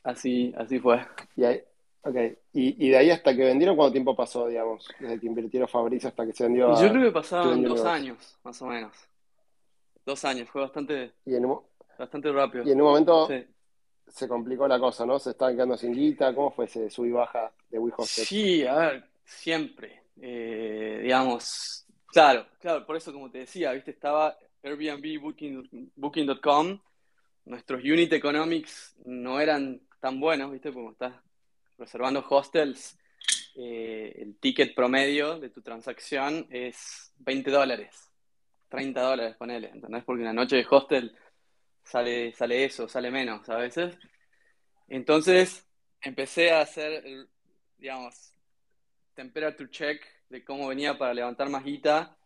así, 0.03 0.53
así 0.57 0.79
fue. 0.79 1.07
Y, 1.37 1.45
ahí, 1.45 1.61
okay. 2.03 2.37
y, 2.53 2.88
de 2.91 2.97
ahí 2.97 3.11
hasta 3.11 3.37
que 3.37 3.45
vendieron, 3.45 3.77
¿cuánto 3.77 3.93
tiempo 3.93 4.17
pasó, 4.17 4.49
digamos? 4.49 4.88
Desde 4.99 5.21
que 5.21 5.27
invirtieron 5.27 5.69
Fabricio 5.69 6.09
hasta 6.09 6.27
que 6.27 6.33
se 6.33 6.45
vendió. 6.45 6.75
Yo 6.81 6.91
creo 6.91 7.05
que 7.05 7.12
pasaron 7.12 7.62
dos 7.62 7.85
años, 7.85 8.38
más 8.43 8.61
o 8.62 8.67
menos. 8.67 8.97
Dos 10.05 10.25
años, 10.25 10.49
fue 10.49 10.62
bastante, 10.62 11.12
bastante 11.99 12.33
rápido. 12.33 12.65
Y 12.65 12.73
en 12.73 12.81
un 12.81 12.88
momento 12.88 13.29
se 14.12 14.29
complicó 14.29 14.68
la 14.68 14.79
cosa, 14.79 15.07
¿no? 15.07 15.18
Se 15.18 15.31
estaban 15.31 15.55
quedando 15.55 15.77
sin 15.77 15.94
guita. 15.94 16.35
¿Cómo 16.35 16.51
fue 16.51 16.66
ese 16.66 16.90
sub 16.90 17.07
y 17.07 17.12
baja 17.12 17.51
de 17.70 17.79
WeHosted? 17.79 18.25
Sí, 18.25 18.66
a 18.66 18.77
ver, 18.77 19.05
siempre. 19.25 20.03
Eh, 20.20 21.01
digamos, 21.03 21.87
claro, 22.07 22.46
claro, 22.61 22.85
por 22.85 22.96
eso 22.96 23.12
como 23.12 23.31
te 23.31 23.38
decía, 23.38 23.72
viste, 23.72 23.90
estaba 23.90 24.37
Airbnb, 24.62 25.20
Booking.com, 25.96 26.79
nuestros 27.46 27.83
unit 27.83 28.12
economics 28.12 28.94
no 29.07 29.40
eran 29.40 29.81
tan 29.98 30.20
buenos, 30.20 30.53
viste, 30.53 30.72
como 30.72 30.92
estás 30.92 31.14
reservando 31.79 32.25
hostels, 32.29 32.98
eh, 33.57 34.14
el 34.18 34.37
ticket 34.37 34.75
promedio 34.75 35.38
de 35.38 35.48
tu 35.48 35.62
transacción 35.62 36.46
es 36.51 37.12
20 37.18 37.51
dólares, 37.51 38.12
30 38.68 39.01
dólares, 39.01 39.37
ponele, 39.37 39.70
¿entendés? 39.70 40.05
Porque 40.05 40.22
una 40.22 40.33
noche 40.33 40.57
de 40.57 40.66
hostel 40.68 41.16
sale, 41.85 42.33
sale 42.33 42.64
eso, 42.64 42.88
sale 42.88 43.11
menos 43.11 43.49
a 43.49 43.57
veces. 43.57 43.97
Entonces 44.88 45.66
empecé 46.01 46.51
a 46.53 46.61
hacer, 46.61 47.29
digamos, 47.79 48.35
temperature 49.14 49.71
check 49.71 50.05
de 50.29 50.45
cómo 50.45 50.68
venía 50.68 50.99
para 50.99 51.14
levantar 51.14 51.49
más 51.49 51.64
guita. 51.64 52.16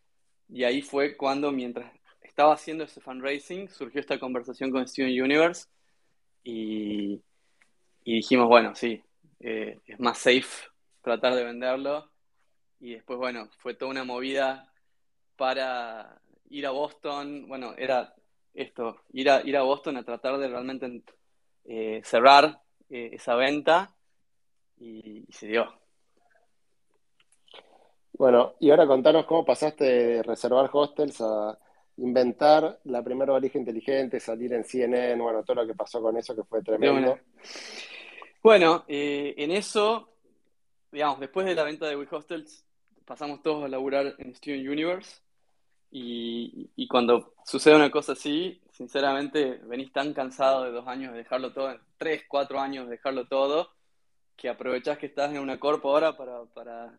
Y 0.48 0.64
ahí 0.64 0.82
fue 0.82 1.16
cuando 1.16 1.50
mientras 1.52 1.92
estaba 2.22 2.54
haciendo 2.54 2.84
ese 2.84 3.00
fundraising 3.00 3.68
surgió 3.68 4.00
esta 4.00 4.18
conversación 4.18 4.70
con 4.70 4.86
Steven 4.86 5.22
Universe. 5.22 5.66
Y, 6.44 7.20
dijimos, 8.04 8.46
bueno, 8.46 8.74
sí, 8.74 9.02
eh, 9.40 9.80
es 9.86 9.98
más 9.98 10.18
safe 10.18 10.68
tratar 11.02 11.34
de 11.34 11.44
venderlo 11.44 12.10
y 12.78 12.94
después, 12.94 13.18
bueno, 13.18 13.48
fue 13.58 13.74
toda 13.74 13.90
una 13.90 14.04
movida 14.04 14.72
para 15.36 16.20
ir 16.48 16.66
a 16.66 16.70
Boston, 16.70 17.48
bueno, 17.48 17.74
era 17.76 18.14
esto, 18.56 19.02
ir 19.12 19.30
a, 19.30 19.42
ir 19.42 19.56
a 19.56 19.62
Boston 19.62 19.98
a 19.98 20.04
tratar 20.04 20.38
de 20.38 20.48
realmente 20.48 21.02
eh, 21.64 22.00
cerrar 22.04 22.62
eh, 22.88 23.10
esa 23.12 23.34
venta 23.34 23.94
y, 24.78 25.24
se 25.30 25.46
dio. 25.46 25.72
Bueno, 28.14 28.54
y 28.60 28.70
ahora 28.70 28.86
contanos 28.86 29.26
cómo 29.26 29.44
pasaste 29.44 29.84
de 29.84 30.22
reservar 30.22 30.70
hostels 30.72 31.20
a 31.20 31.58
inventar 31.98 32.80
la 32.84 33.02
primera 33.02 33.32
valija 33.32 33.58
inteligente, 33.58 34.20
salir 34.20 34.52
en 34.54 34.64
CNN, 34.64 35.22
bueno, 35.22 35.44
todo 35.44 35.62
lo 35.62 35.66
que 35.66 35.74
pasó 35.74 36.00
con 36.00 36.16
eso 36.16 36.34
que 36.34 36.44
fue 36.44 36.62
tremendo. 36.62 37.18
Bueno, 38.42 38.84
eh, 38.88 39.34
en 39.36 39.50
eso, 39.50 40.14
digamos, 40.90 41.20
después 41.20 41.46
de 41.46 41.54
la 41.54 41.64
venta 41.64 41.86
de 41.86 41.96
WeHostels, 41.96 42.64
pasamos 43.04 43.42
todos 43.42 43.64
a 43.64 43.68
laburar 43.68 44.14
en 44.18 44.34
Student 44.34 44.68
Universe. 44.68 45.25
Y, 45.90 46.86
cuando 46.88 47.34
sucede 47.44 47.76
una 47.76 47.90
cosa 47.90 48.12
así, 48.12 48.60
sinceramente 48.72 49.60
venís 49.64 49.92
tan 49.92 50.12
cansado 50.12 50.64
de 50.64 50.70
dos 50.70 50.86
años 50.86 51.12
de 51.12 51.18
dejarlo 51.18 51.52
todo, 51.52 51.78
tres, 51.96 52.24
cuatro 52.28 52.60
años 52.60 52.86
de 52.86 52.92
dejarlo 52.92 53.26
todo, 53.26 53.70
que 54.36 54.48
aprovechás 54.48 54.98
que 54.98 55.06
estás 55.06 55.32
en 55.32 55.38
una 55.38 55.58
corpo 55.58 55.90
ahora 55.90 56.16
para, 56.16 56.44
para, 56.46 56.98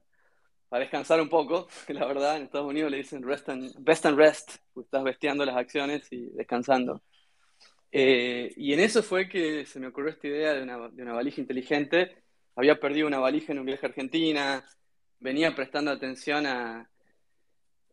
para 0.69 0.81
descansar 0.81 1.21
un 1.21 1.29
poco. 1.29 1.67
La 1.89 2.05
verdad, 2.05 2.37
en 2.37 2.43
Estados 2.43 2.67
Unidos 2.67 2.91
le 2.91 2.97
dicen 2.97 3.23
rest 3.23 3.49
and, 3.49 3.73
best 3.79 4.05
and 4.05 4.17
rest, 4.17 4.55
estás 4.75 5.03
besteando 5.03 5.45
las 5.45 5.57
acciones 5.57 6.11
y 6.11 6.29
descansando. 6.31 7.01
Eh, 7.91 8.53
y 8.57 8.73
en 8.73 8.79
eso 8.79 9.01
fue 9.01 9.29
que 9.29 9.65
se 9.65 9.79
me 9.79 9.87
ocurrió 9.87 10.11
esta 10.11 10.27
idea 10.27 10.53
de 10.53 10.63
una, 10.63 10.89
de 10.89 11.01
una 11.01 11.13
valija 11.13 11.41
inteligente. 11.41 12.23
Había 12.55 12.79
perdido 12.79 13.07
una 13.07 13.19
valija 13.19 13.53
en 13.53 13.59
un 13.59 13.65
viaje 13.65 13.85
a 13.85 13.89
Argentina, 13.89 14.65
venía 15.19 15.55
prestando 15.55 15.91
atención 15.91 16.45
a, 16.45 16.89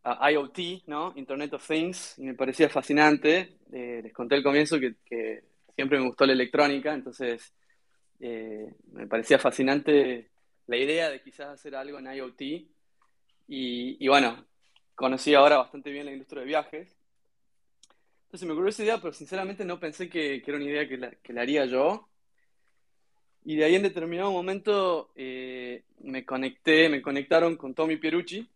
IoT, 0.05 0.87
¿no? 0.87 1.13
Internet 1.17 1.55
of 1.55 1.67
Things, 1.67 2.19
y 2.19 2.25
me 2.25 2.35
parecía 2.35 2.69
fascinante. 2.69 3.57
Eh, 3.73 4.01
les 4.03 4.13
conté 4.13 4.35
al 4.35 4.43
comienzo 4.43 4.79
que, 4.79 4.95
siempre 5.75 5.99
me 5.99 6.07
gustó 6.07 6.27
la 6.27 6.35
electrónica, 6.35 6.95
entonces 6.95 7.53
eh, 8.21 8.73
me 8.93 9.07
parecía 9.07 9.39
fascinante 9.39 10.31
la 10.67 10.77
idea 10.77 11.11
de 11.11 11.21
quizás 11.21 11.49
hacer 11.49 11.75
algo 11.75 11.99
en 11.99 12.13
IoT. 12.13 12.43
Y, 13.49 14.09
bueno, 14.09 14.47
conocí 14.95 15.35
ahora 15.35 15.59
bastante 15.59 15.91
bien 15.91 16.07
la 16.07 16.13
industria 16.13 16.41
de 16.41 16.47
viajes. 16.47 16.97
Entonces 18.27 18.47
me 18.47 18.53
ocurrió 18.53 18.71
esa 18.71 18.83
idea, 18.83 19.01
pero 19.01 19.13
sinceramente 19.13 19.65
no 19.65 19.81
pensé 19.81 20.09
que, 20.09 20.37
era 20.37 20.57
una 20.57 20.67
idea 20.67 20.89
que 20.89 21.33
la, 21.33 21.41
haría 21.41 21.65
yo. 21.67 22.09
Y 23.45 23.57
de 23.57 23.65
ahí 23.65 23.75
en 23.75 23.83
determinado 23.83 24.33
momento 24.33 25.13
eh, 25.17 25.85
me 26.01 26.25
conecté, 26.25 26.89
me 26.89 27.03
conectaron 27.03 27.57
con 27.57 27.75
Tommy 27.75 27.97
Pierucci, 27.97 28.49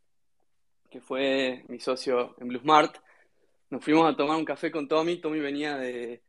que 0.90 1.00
fue 1.00 1.64
mi 1.68 1.80
socio 1.80 2.34
en 2.38 2.48
Blue 2.48 2.60
Smart. 2.60 2.96
Nos 3.70 3.84
fuimos 3.84 4.10
a 4.10 4.16
tomar 4.16 4.36
un 4.36 4.44
café 4.44 4.70
con 4.70 4.88
Tommy. 4.88 5.20
Tommy 5.20 5.40
venía 5.40 5.76
de, 5.76 6.22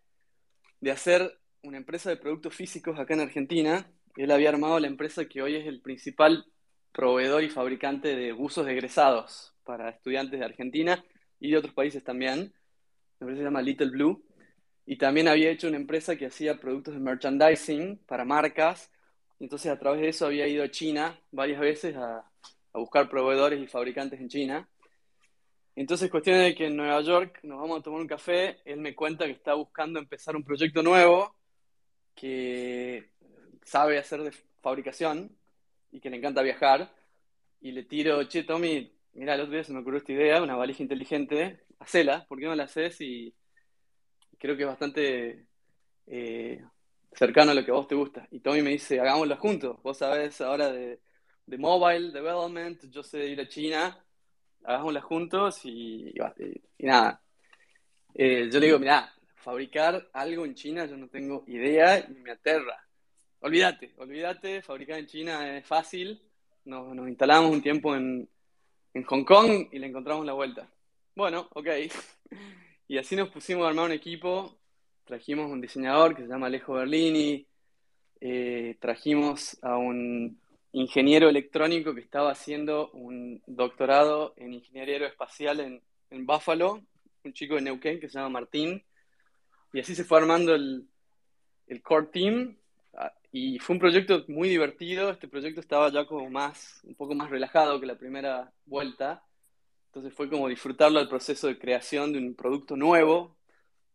hacer 0.91 1.39
una 1.63 1.77
empresa 1.77 2.09
de 2.09 2.17
productos 2.17 2.53
físicos 2.53 2.99
acá 2.99 3.13
en 3.13 3.21
Argentina. 3.21 3.89
Él 4.17 4.31
había 4.31 4.49
armado 4.49 4.79
la 4.79 4.87
empresa 4.87 5.25
que 5.25 5.41
hoy 5.41 5.55
es 5.55 5.65
el 5.65 5.81
principal 5.81 6.45
proveedor 6.91 7.43
y 7.43 7.49
fabricante 7.49 8.15
de 8.15 8.33
buzos 8.33 8.67
egresados 8.67 9.55
para 9.63 9.89
estudiantes 9.89 10.39
de 10.39 10.45
Argentina 10.45 11.03
y 11.39 11.51
de 11.51 11.57
otros 11.57 11.73
países 11.73 12.03
también. 12.03 12.53
La 13.19 13.25
empresa 13.25 13.39
se 13.39 13.45
llama 13.45 13.61
Little 13.61 13.89
Blue. 13.89 14.25
Y 14.85 14.97
también 14.97 15.27
había 15.27 15.51
hecho 15.51 15.67
una 15.67 15.77
empresa 15.77 16.15
que 16.15 16.25
hacía 16.25 16.59
productos 16.59 16.95
de 16.95 16.99
merchandising 16.99 17.99
para 18.07 18.25
marcas. 18.25 18.91
Entonces 19.39 19.71
a 19.71 19.79
través 19.79 20.01
de 20.01 20.09
eso 20.09 20.25
había 20.25 20.47
ido 20.47 20.63
a 20.63 20.71
China 20.71 21.17
varias 21.31 21.61
veces 21.61 21.95
a, 21.95 22.29
a 22.73 22.79
buscar 22.79 23.09
proveedores 23.09 23.61
y 23.61 23.67
fabricantes 23.67 24.19
en 24.19 24.29
China. 24.29 24.69
Entonces, 25.75 26.11
cuestión 26.11 26.39
de 26.39 26.53
que 26.55 26.67
en 26.67 26.75
Nueva 26.75 27.01
York 27.01 27.39
nos 27.43 27.59
vamos 27.59 27.79
a 27.79 27.83
tomar 27.83 28.01
un 28.01 28.07
café, 28.07 28.59
él 28.65 28.79
me 28.79 28.95
cuenta 28.95 29.25
que 29.25 29.31
está 29.31 29.53
buscando 29.53 29.99
empezar 29.99 30.35
un 30.35 30.43
proyecto 30.43 30.83
nuevo, 30.83 31.35
que 32.15 33.11
sabe 33.63 33.97
hacer 33.97 34.23
de 34.23 34.33
fabricación, 34.61 35.37
y 35.91 35.99
que 35.99 36.09
le 36.09 36.17
encanta 36.17 36.41
viajar. 36.41 36.93
Y 37.61 37.71
le 37.71 37.83
tiro, 37.83 38.23
che, 38.25 38.43
Tommy, 38.43 38.91
mira, 39.13 39.35
el 39.35 39.41
otro 39.41 39.53
día 39.53 39.63
se 39.63 39.73
me 39.73 39.79
ocurrió 39.79 39.99
esta 39.99 40.13
idea, 40.13 40.41
una 40.41 40.55
valija 40.55 40.83
inteligente, 40.83 41.63
hacela, 41.79 42.25
¿por 42.27 42.39
qué 42.39 42.45
no 42.45 42.55
la 42.55 42.63
haces? 42.65 42.99
Y 43.01 43.33
creo 44.37 44.55
que 44.55 44.63
es 44.63 44.69
bastante 44.69 45.45
eh, 46.07 46.63
cercano 47.13 47.51
a 47.51 47.53
lo 47.53 47.65
que 47.65 47.71
a 47.71 47.75
vos 47.75 47.87
te 47.87 47.95
gusta. 47.95 48.27
Y 48.31 48.39
Tommy 48.39 48.61
me 48.61 48.71
dice, 48.71 48.99
hagámoslo 48.99 49.35
juntos. 49.37 49.81
Vos 49.83 49.97
sabés 49.97 50.39
ahora 50.41 50.71
de, 50.71 50.99
de 51.49 51.57
mobile 51.57 52.11
development, 52.11 52.85
yo 52.91 53.01
sé 53.01 53.25
ir 53.27 53.41
a 53.41 53.47
China, 53.47 53.97
hagámosla 54.63 55.01
juntos 55.01 55.65
y, 55.65 56.13
y, 56.77 56.85
nada. 56.85 57.21
Eh, 58.13 58.49
yo 58.51 58.59
le 58.59 58.67
digo, 58.67 58.79
mira, 58.79 59.11
fabricar 59.35 60.09
algo 60.13 60.45
en 60.45 60.53
China 60.53 60.85
yo 60.85 60.95
no 60.95 61.07
tengo 61.07 61.43
idea 61.47 61.99
y 61.99 62.13
me 62.21 62.31
aterra. 62.31 62.85
Olvídate, 63.39 63.93
olvídate, 63.97 64.61
fabricar 64.61 64.99
en 64.99 65.07
China 65.07 65.57
es 65.57 65.65
fácil. 65.65 66.21
Nos, 66.65 66.95
instalamos 67.07 67.51
un 67.51 67.63
tiempo 67.63 67.95
en, 67.95 68.29
en 68.93 69.03
Hong 69.03 69.23
Kong 69.23 69.69
y 69.71 69.79
le 69.79 69.87
encontramos 69.87 70.25
la 70.25 70.33
vuelta. 70.33 70.69
Bueno, 71.15 71.49
ok. 71.53 71.67
Y 72.91 72.97
así 72.97 73.15
nos 73.15 73.29
pusimos 73.29 73.65
a 73.65 73.69
armar 73.69 73.85
un 73.85 73.91
equipo. 73.91 74.57
Trajimos 75.05 75.51
un 75.51 75.61
diseñador 75.61 76.15
que 76.15 76.23
se 76.23 76.27
llama 76.27 76.47
Alejo 76.47 76.73
Berlini. 76.73 77.45
Eh, 78.19 78.77
trajimos 78.79 79.59
a 79.61 79.77
un 79.77 80.41
ingeniero 80.71 81.29
electrónico 81.29 81.93
que 81.93 82.01
estaba 82.01 82.31
haciendo 82.31 82.91
un 82.91 83.41
doctorado 83.47 84.33
en 84.37 84.53
ingeniería 84.53 84.95
aeroespacial 84.95 85.59
en, 85.59 85.81
en 86.09 86.25
Buffalo, 86.25 86.83
un 87.23 87.33
chico 87.33 87.55
de 87.55 87.61
Neuquén 87.61 87.99
que 87.99 88.07
se 88.07 88.17
llama 88.17 88.29
Martín. 88.29 88.83
Y 89.73 89.79
así 89.79 89.95
se 89.95 90.03
fue 90.03 90.19
armando 90.19 90.55
el, 90.55 90.87
el 91.67 91.81
core 91.81 92.07
team. 92.07 92.57
Ah, 92.93 93.13
y 93.31 93.59
fue 93.59 93.75
un 93.75 93.79
proyecto 93.79 94.25
muy 94.27 94.49
divertido. 94.49 95.09
Este 95.11 95.27
proyecto 95.27 95.61
estaba 95.61 95.89
ya 95.91 96.05
como 96.05 96.29
más, 96.29 96.81
un 96.83 96.95
poco 96.95 97.15
más 97.15 97.29
relajado 97.29 97.79
que 97.79 97.85
la 97.85 97.97
primera 97.97 98.51
vuelta. 98.65 99.23
Entonces 99.87 100.13
fue 100.13 100.29
como 100.29 100.47
disfrutarlo 100.47 100.99
al 100.99 101.09
proceso 101.09 101.47
de 101.47 101.57
creación 101.57 102.13
de 102.13 102.19
un 102.19 102.35
producto 102.35 102.75
nuevo, 102.75 103.37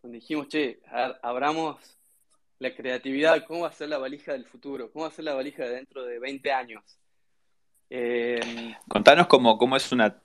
donde 0.03 0.19
dijimos, 0.19 0.49
che, 0.49 0.81
abramos 1.23 1.99
la 2.59 2.75
creatividad, 2.75 3.45
cómo 3.47 3.61
va 3.61 3.69
a 3.69 3.73
ser 3.73 3.89
la 3.89 3.99
valija 3.99 4.33
del 4.33 4.47
futuro, 4.47 4.91
cómo 4.93 5.05
va 5.05 5.11
a 5.11 5.15
ser 5.15 5.25
la 5.25 5.35
valija 5.35 5.65
de 5.65 5.77
dentro 5.77 6.05
de 6.05 6.19
20 6.19 6.53
años. 6.53 6.99
Eh, 7.91 8.75
Contanos 8.89 9.27
cómo, 9.27 9.59
cómo, 9.59 9.77
es 9.77 9.93
una, 9.93 10.21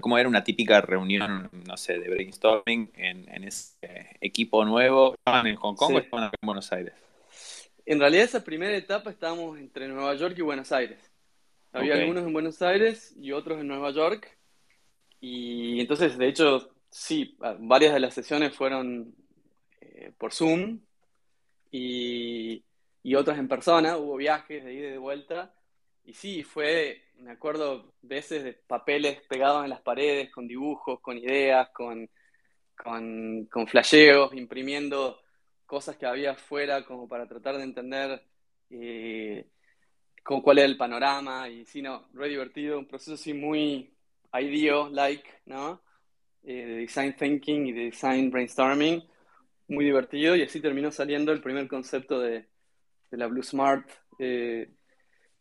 cómo 0.00 0.16
era 0.16 0.28
una 0.28 0.44
típica 0.44 0.80
reunión, 0.80 1.50
no 1.66 1.76
sé, 1.76 1.98
de 1.98 2.08
brainstorming 2.08 2.90
en, 2.94 3.44
ese 3.44 4.16
equipo 4.20 4.64
nuevo. 4.64 5.14
¿Estaban 5.14 5.46
en 5.46 5.56
Hong 5.56 5.74
Kong 5.74 5.94
o 5.94 5.98
estaban 5.98 6.26
en 6.26 6.46
Buenos 6.46 6.72
Aires? 6.72 6.94
En 7.84 7.98
realidad 7.98 8.24
esa 8.24 8.44
primera 8.44 8.76
etapa 8.76 9.10
estábamos 9.10 9.58
entre 9.58 9.88
Nueva 9.88 10.14
York 10.14 10.34
y 10.38 10.42
Buenos 10.42 10.70
Aires. 10.72 11.10
Había 11.72 11.94
algunos 11.94 12.24
en 12.24 12.32
Buenos 12.32 12.62
Aires 12.62 13.14
y 13.16 13.32
otros 13.32 13.60
en 13.60 13.68
Nueva 13.68 13.90
York. 13.90 14.36
Y 15.20 15.80
entonces, 15.80 16.16
de 16.16 16.28
hecho, 16.28 16.70
sí, 16.90 17.36
varias 17.58 17.92
de 17.92 18.00
las 18.00 18.14
sesiones 18.14 18.54
fueron 18.54 19.14
eh, 19.80 20.12
por 20.16 20.32
Zoom 20.32 20.80
y, 21.70 22.64
y, 23.02 23.14
otras 23.14 23.38
en 23.38 23.48
persona, 23.48 23.96
hubo 23.96 24.16
viajes 24.16 24.64
de 24.64 24.74
ida 24.74 24.88
y 24.88 24.92
de 24.92 24.98
vuelta. 24.98 25.54
Y 26.04 26.14
sí, 26.14 26.42
fue, 26.42 27.02
me 27.18 27.32
acuerdo, 27.32 27.94
veces 28.02 28.44
de 28.44 28.54
papeles 28.54 29.20
pegados 29.28 29.64
en 29.64 29.70
las 29.70 29.80
paredes, 29.82 30.30
con 30.30 30.48
dibujos, 30.48 31.00
con 31.00 31.18
ideas, 31.18 31.70
con, 31.70 32.08
con, 32.76 33.46
con 33.46 33.66
flasheos, 33.66 34.34
imprimiendo 34.34 35.20
cosas 35.66 35.96
que 35.96 36.06
había 36.06 36.32
afuera 36.32 36.84
como 36.84 37.06
para 37.08 37.28
tratar 37.28 37.56
de 37.56 37.64
entender 37.64 38.22
eh, 38.70 39.46
cuál 40.22 40.58
era 40.58 40.66
el 40.66 40.76
panorama. 40.76 41.48
Y 41.48 41.64
sí, 41.66 41.82
no, 41.82 42.08
re 42.14 42.28
divertido, 42.28 42.78
un 42.78 42.88
proceso 42.88 43.14
así 43.14 43.34
muy, 43.34 43.94
IDEO-like, 44.32 45.28
¿no? 45.46 45.82
Eh, 46.42 46.64
de 46.64 46.76
design 46.76 47.14
thinking 47.16 47.66
y 47.66 47.72
de 47.72 47.84
design 47.86 48.30
brainstorming, 48.30 49.06
muy 49.70 49.84
divertido 49.84 50.36
y 50.36 50.42
así 50.42 50.60
terminó 50.60 50.90
saliendo 50.90 51.32
el 51.32 51.40
primer 51.40 51.68
concepto 51.68 52.18
de, 52.18 52.46
la 53.12 53.26
Blue 53.26 53.42
Smart 53.42 53.88
eh, 54.18 54.72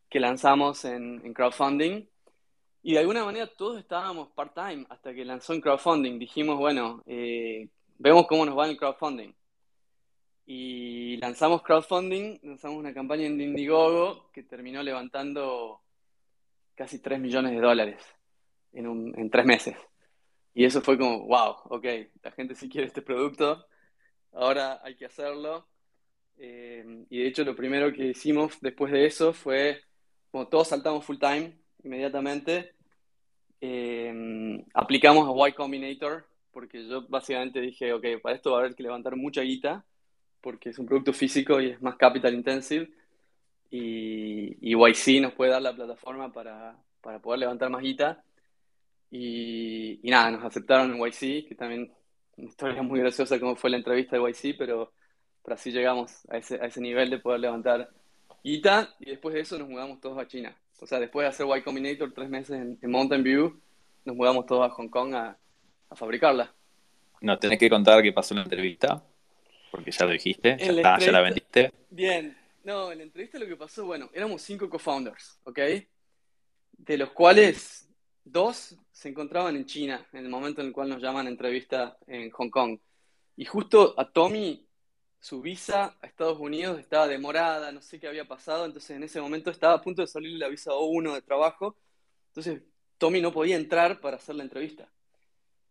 que 0.09 0.19
lanzamos 0.19 0.85
en, 0.85 1.33
crowdfunding. 1.33 2.07
Y 2.81 2.93
de 2.93 2.99
alguna 2.99 3.25
manera 3.25 3.47
todos 3.47 3.79
estábamos 3.79 4.29
part-time 4.29 4.85
hasta 4.89 5.13
que 5.13 5.25
lanzó 5.25 5.53
en 5.53 5.61
crowdfunding. 5.61 6.17
Dijimos, 6.17 6.57
bueno, 6.57 7.03
eh, 7.05 7.67
vemos 7.97 8.27
cómo 8.27 8.45
nos 8.45 8.57
va 8.57 8.65
en 8.65 8.71
el 8.71 8.77
crowdfunding. 8.77 9.33
Y 10.45 11.17
lanzamos 11.17 11.61
crowdfunding, 11.61 12.39
lanzamos 12.43 12.77
una 12.77 12.93
campaña 12.93 13.25
en 13.25 13.39
Indiegogo 13.39 14.31
que 14.31 14.43
terminó 14.43 14.81
levantando 14.81 15.81
casi 16.75 16.99
3 16.99 17.19
millones 17.19 17.51
de 17.51 17.59
dólares 17.59 18.01
en, 18.73 18.87
un, 18.87 19.13
en 19.19 19.29
tres 19.29 19.45
meses. 19.45 19.75
Y 20.53 20.65
eso 20.65 20.81
fue 20.81 20.97
como, 20.97 21.25
wow, 21.27 21.55
ok, 21.65 21.85
la 22.23 22.31
gente 22.31 22.55
sí 22.55 22.69
quiere 22.69 22.87
este 22.87 23.01
producto, 23.01 23.67
ahora 24.33 24.79
hay 24.83 24.95
que 24.95 25.05
hacerlo. 25.05 25.67
Eh, 26.37 27.05
y 27.09 27.19
de 27.19 27.27
hecho 27.27 27.43
lo 27.43 27.55
primero 27.55 27.91
que 27.91 28.07
hicimos 28.07 28.59
después 28.61 28.91
de 28.91 29.05
eso 29.05 29.33
fue, 29.33 29.81
como 30.31 30.47
todos 30.47 30.69
saltamos 30.69 31.05
full 31.05 31.17
time 31.17 31.57
inmediatamente, 31.83 32.73
eh, 33.61 34.63
aplicamos 34.73 35.27
a 35.27 35.49
Y 35.49 35.53
Combinator, 35.53 36.27
porque 36.51 36.87
yo 36.87 37.07
básicamente 37.07 37.61
dije, 37.61 37.93
ok, 37.93 38.05
para 38.21 38.35
esto 38.35 38.51
va 38.51 38.57
a 38.57 38.59
haber 38.61 38.75
que 38.75 38.83
levantar 38.83 39.15
mucha 39.15 39.41
guita, 39.41 39.85
porque 40.41 40.69
es 40.69 40.79
un 40.79 40.85
producto 40.85 41.13
físico 41.13 41.59
y 41.61 41.71
es 41.71 41.81
más 41.81 41.95
capital 41.97 42.33
intensive, 42.33 42.89
y, 43.69 44.57
y 44.61 44.75
YC 44.75 45.21
nos 45.21 45.33
puede 45.33 45.51
dar 45.51 45.61
la 45.61 45.75
plataforma 45.75 46.31
para, 46.31 46.77
para 47.01 47.19
poder 47.19 47.39
levantar 47.39 47.69
más 47.69 47.81
guita. 47.81 48.23
Y, 49.11 49.99
nada, 50.03 50.31
nos 50.31 50.43
aceptaron 50.43 50.93
en 50.93 50.99
YC, 50.99 51.47
que 51.47 51.55
también 51.55 51.91
una 52.39 52.49
historia 52.49 52.81
muy 52.81 52.99
graciosa 52.99 53.39
como 53.39 53.55
fue 53.55 53.69
la 53.69 53.77
entrevista 53.77 54.17
de 54.17 54.23
YC, 54.23 54.57
pero, 54.57 54.93
pero 55.43 55.55
así 55.55 55.71
llegamos 55.71 56.25
a 56.29 56.37
ese, 56.37 56.55
a 56.55 56.65
ese 56.65 56.81
nivel 56.81 57.09
de 57.09 57.19
poder 57.19 57.41
levantar 57.41 57.89
guita 58.43 58.95
y 58.99 59.09
después 59.09 59.35
de 59.35 59.41
eso 59.41 59.59
nos 59.59 59.67
mudamos 59.67 59.99
todos 59.99 60.17
a 60.17 60.27
China. 60.27 60.55
O 60.79 60.87
sea, 60.87 60.99
después 60.99 61.25
de 61.25 61.29
hacer 61.29 61.45
Y 61.57 61.61
Combinator 61.61 62.13
tres 62.13 62.29
meses 62.29 62.51
en, 62.81 62.89
Mountain 62.89 63.21
View, 63.21 63.59
nos 64.05 64.15
mudamos 64.15 64.45
todos 64.45 64.65
a 64.65 64.73
Hong 64.73 64.87
Kong 64.87 65.13
a, 65.13 65.37
a 65.89 65.95
fabricarla. 65.95 66.53
No, 67.21 67.37
tenés 67.37 67.59
que 67.59 67.69
contar 67.69 68.01
qué 68.01 68.13
pasó 68.13 68.33
en 68.33 68.37
la 68.37 68.43
entrevista, 68.43 69.03
porque 69.71 69.91
ya 69.91 70.05
lo 70.05 70.11
dijiste, 70.11 70.55
ya, 70.57 70.71
está, 70.71 70.99
ya 70.99 71.11
la 71.11 71.21
vendiste. 71.21 71.73
Bien, 71.89 72.37
no, 72.63 72.93
en 72.93 72.99
la 72.99 73.03
entrevista 73.03 73.37
lo 73.37 73.45
que 73.47 73.57
pasó, 73.57 73.85
bueno, 73.85 74.09
éramos 74.13 74.41
cinco 74.41 74.69
co-founders, 74.69 75.41
¿ok? 75.43 75.59
De 76.77 76.97
los 76.97 77.11
cuales 77.11 77.88
dos 78.31 78.75
se 78.91 79.09
encontraban 79.09 79.55
en 79.55 79.65
China 79.65 80.05
en 80.13 80.25
el 80.25 80.29
momento 80.29 80.61
en 80.61 80.67
el 80.67 80.73
cual 80.73 80.89
nos 80.89 81.01
llaman 81.01 81.27
a 81.27 81.29
entrevista 81.29 81.97
en 82.07 82.29
Hong 82.31 82.49
Kong. 82.49 82.79
Y 83.35 83.45
justo 83.45 83.95
a 83.97 84.11
Tommy, 84.11 84.67
su 85.19 85.41
visa 85.41 85.97
a 86.01 86.07
Estados 86.07 86.39
Unidos 86.39 86.79
estaba 86.79 87.07
demorada, 87.07 87.71
no 87.71 87.81
sé 87.81 87.99
qué 87.99 88.07
había 88.07 88.27
pasado, 88.27 88.65
entonces 88.65 88.91
en 88.91 89.03
ese 89.03 89.21
momento 89.21 89.51
estaba 89.51 89.75
a 89.75 89.81
punto 89.81 90.01
de 90.01 90.07
salir 90.07 90.37
la 90.37 90.47
visa 90.47 90.71
O1 90.71 91.13
de 91.13 91.21
trabajo, 91.21 91.77
entonces 92.27 92.61
Tommy 92.97 93.21
no 93.21 93.31
podía 93.31 93.55
entrar 93.55 93.99
para 94.01 94.17
hacer 94.17 94.35
la 94.35 94.43
entrevista. 94.43 94.89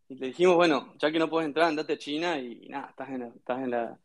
Y 0.09 0.15
le 0.17 0.29
dijimos, 0.29 0.57
bueno, 0.57 0.95
ya 0.99 1.11
que 1.13 1.19
no 1.19 1.29
puedes 1.29 1.47
entrar, 1.47 1.69
andate 1.69 1.95
a 1.95 1.99
China 1.99 2.39
y, 2.39 2.69
nada, 2.69 2.89
estás, 2.89 3.11
en 3.11 3.23
estás 3.23 3.59
en, 3.59 3.71
la, 3.71 3.99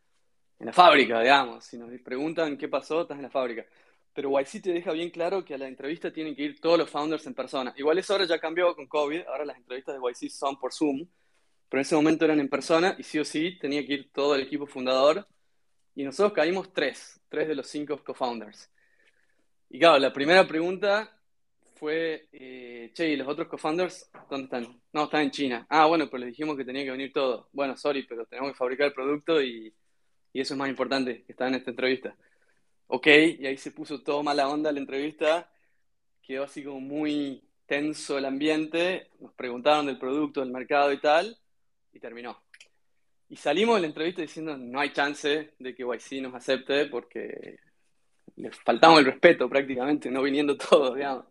en 0.59 0.65
la 0.65 0.73
fábrica, 0.73 1.21
digamos. 1.21 1.63
Si 1.63 1.77
nos 1.77 1.89
preguntan 2.01 2.57
qué 2.57 2.67
pasó, 2.67 3.03
estás 3.03 3.17
en 3.17 3.23
la 3.23 3.29
fábrica 3.29 3.65
pero 4.13 4.29
YC 4.39 4.61
te 4.61 4.73
deja 4.73 4.91
bien 4.91 5.09
claro 5.09 5.43
que 5.43 5.55
a 5.55 5.57
la 5.57 5.67
entrevista 5.67 6.13
tienen 6.13 6.35
que 6.35 6.43
ir 6.43 6.61
todos 6.61 6.77
los 6.77 6.89
founders 6.89 7.25
en 7.25 7.33
persona. 7.33 7.73
Igual 7.75 7.97
eso 7.97 8.13
ahora 8.13 8.25
ya 8.25 8.39
cambió 8.39 8.75
con 8.75 8.87
COVID, 8.87 9.21
ahora 9.27 9.45
las 9.45 9.57
entrevistas 9.57 9.95
de 9.95 10.01
YC 10.01 10.31
son 10.31 10.59
por 10.59 10.71
Zoom, 10.71 11.07
pero 11.67 11.79
en 11.79 11.81
ese 11.81 11.95
momento 11.95 12.25
eran 12.25 12.39
en 12.39 12.49
persona 12.49 12.95
y 12.97 13.03
sí 13.03 13.17
o 13.19 13.25
sí 13.25 13.57
tenía 13.59 13.85
que 13.85 13.93
ir 13.93 14.11
todo 14.11 14.35
el 14.35 14.41
equipo 14.41 14.67
fundador. 14.67 15.27
Y 15.95 16.03
nosotros 16.03 16.33
caímos 16.33 16.71
tres, 16.73 17.19
tres 17.29 17.47
de 17.47 17.55
los 17.55 17.67
cinco 17.67 18.03
co-founders. 18.03 18.69
Y 19.69 19.79
claro, 19.79 19.99
la 19.99 20.13
primera 20.13 20.47
pregunta 20.47 21.19
fue, 21.75 22.27
eh, 22.31 22.91
che, 22.93 23.09
¿y 23.09 23.15
los 23.15 23.27
otros 23.27 23.47
co-founders 23.47 24.09
dónde 24.29 24.45
están? 24.45 24.81
No, 24.91 25.05
están 25.05 25.21
en 25.21 25.31
China. 25.31 25.65
Ah, 25.69 25.87
bueno, 25.87 26.07
pero 26.09 26.19
les 26.19 26.29
dijimos 26.29 26.55
que 26.55 26.65
tenía 26.65 26.83
que 26.83 26.91
venir 26.91 27.11
todo. 27.11 27.49
Bueno, 27.51 27.75
sorry, 27.75 28.03
pero 28.03 28.25
tenemos 28.25 28.51
que 28.51 28.57
fabricar 28.57 28.87
el 28.87 28.93
producto 28.93 29.41
y, 29.41 29.73
y 30.31 30.41
eso 30.41 30.53
es 30.53 30.57
más 30.57 30.69
importante 30.69 31.23
que 31.23 31.31
estar 31.31 31.47
en 31.47 31.55
esta 31.55 31.71
entrevista 31.71 32.15
ok, 32.87 33.07
y 33.39 33.45
ahí 33.45 33.57
se 33.57 33.71
puso 33.71 34.01
todo 34.03 34.23
mala 34.23 34.49
onda 34.49 34.71
la 34.71 34.79
entrevista, 34.79 35.51
quedó 36.21 36.43
así 36.43 36.63
como 36.63 36.79
muy 36.79 37.43
tenso 37.65 38.17
el 38.17 38.25
ambiente, 38.25 39.09
nos 39.19 39.33
preguntaron 39.33 39.85
del 39.85 39.97
producto, 39.97 40.41
del 40.41 40.51
mercado 40.51 40.91
y 40.91 40.99
tal, 40.99 41.37
y 41.91 41.99
terminó. 41.99 42.43
Y 43.29 43.35
salimos 43.35 43.75
de 43.75 43.81
la 43.81 43.87
entrevista 43.87 44.21
diciendo, 44.21 44.57
no 44.57 44.79
hay 44.79 44.91
chance 44.91 45.53
de 45.57 45.75
que 45.75 45.83
YC 45.83 46.21
nos 46.21 46.35
acepte 46.35 46.85
porque 46.87 47.59
le 48.35 48.51
faltamos 48.51 48.99
el 48.99 49.05
respeto 49.05 49.49
prácticamente, 49.49 50.11
no 50.11 50.21
viniendo 50.21 50.57
todos, 50.69 50.95
digamos. 50.95 51.25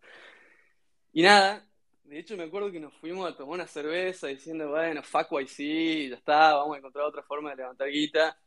Y 1.12 1.22
nada, 1.22 1.64
de 2.05 2.18
hecho 2.18 2.36
me 2.36 2.44
acuerdo 2.44 2.72
que 2.72 2.80
nos 2.80 2.92
fuimos 2.94 3.30
a 3.30 3.36
tomar 3.36 3.55
una 3.55 3.66
cerveza 3.66 4.26
diciendo, 4.28 4.70
bueno, 4.70 5.03
fuck 5.03 5.28
YC, 5.30 6.11
ya 6.11 6.16
está, 6.16 6.55
vamos 6.55 6.74
a 6.74 6.78
encontrar 6.78 7.05
otra 7.05 7.22
forma 7.22 7.50
de 7.50 7.57
levantar 7.57 7.88
guita. 7.88 8.38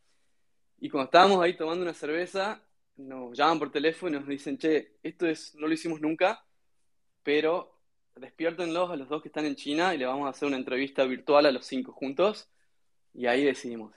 Y 0.80 0.90
cuando 0.90 1.06
estábamos 1.06 1.42
ahí 1.42 1.56
tomando 1.56 1.84
una 1.84 1.94
cerveza, 1.94 2.62
nos 2.98 3.38
llaman 3.38 3.60
por 3.60 3.72
teléfono 3.72 4.18
y 4.18 4.20
nos 4.20 4.28
dicen, 4.28 4.58
che, 4.58 4.98
esto 5.04 5.28
es, 5.28 5.56
no 5.56 5.68
lo 5.68 5.74
hicimos 5.74 6.02
nunca, 6.02 6.46
pero 7.24 7.76
despiértenlos 8.16 8.90
a 8.90 8.96
los 8.96 9.10
dos 9.10 9.22
que 9.22 9.30
están 9.30 9.46
en 9.46 9.56
China 9.56 9.94
y 9.94 9.98
le 9.98 10.06
vamos 10.06 10.28
a 10.28 10.30
hacer 10.30 10.48
una 10.48 10.58
entrevista 10.58 11.04
virtual 11.06 11.46
a 11.46 11.52
los 11.52 11.66
cinco 11.66 11.92
juntos. 11.92 12.50
Y 13.14 13.28
ahí 13.28 13.44
decidimos. 13.44 13.94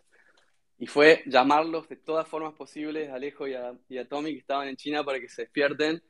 Y 0.78 0.86
fue 0.86 1.22
llamarlos 1.26 1.88
de 1.88 1.96
todas 1.96 2.28
formas 2.28 2.54
posibles, 2.54 3.10
a 3.10 3.16
Alejo 3.16 3.48
y 3.48 3.54
a, 3.54 3.76
y 3.88 3.98
a 3.98 4.08
Tommy, 4.08 4.32
que 4.32 4.38
estaban 4.38 4.68
en 4.68 4.76
China, 4.76 5.04
para 5.04 5.18
que 5.18 5.28
se 5.28 5.42
despierten, 5.42 6.02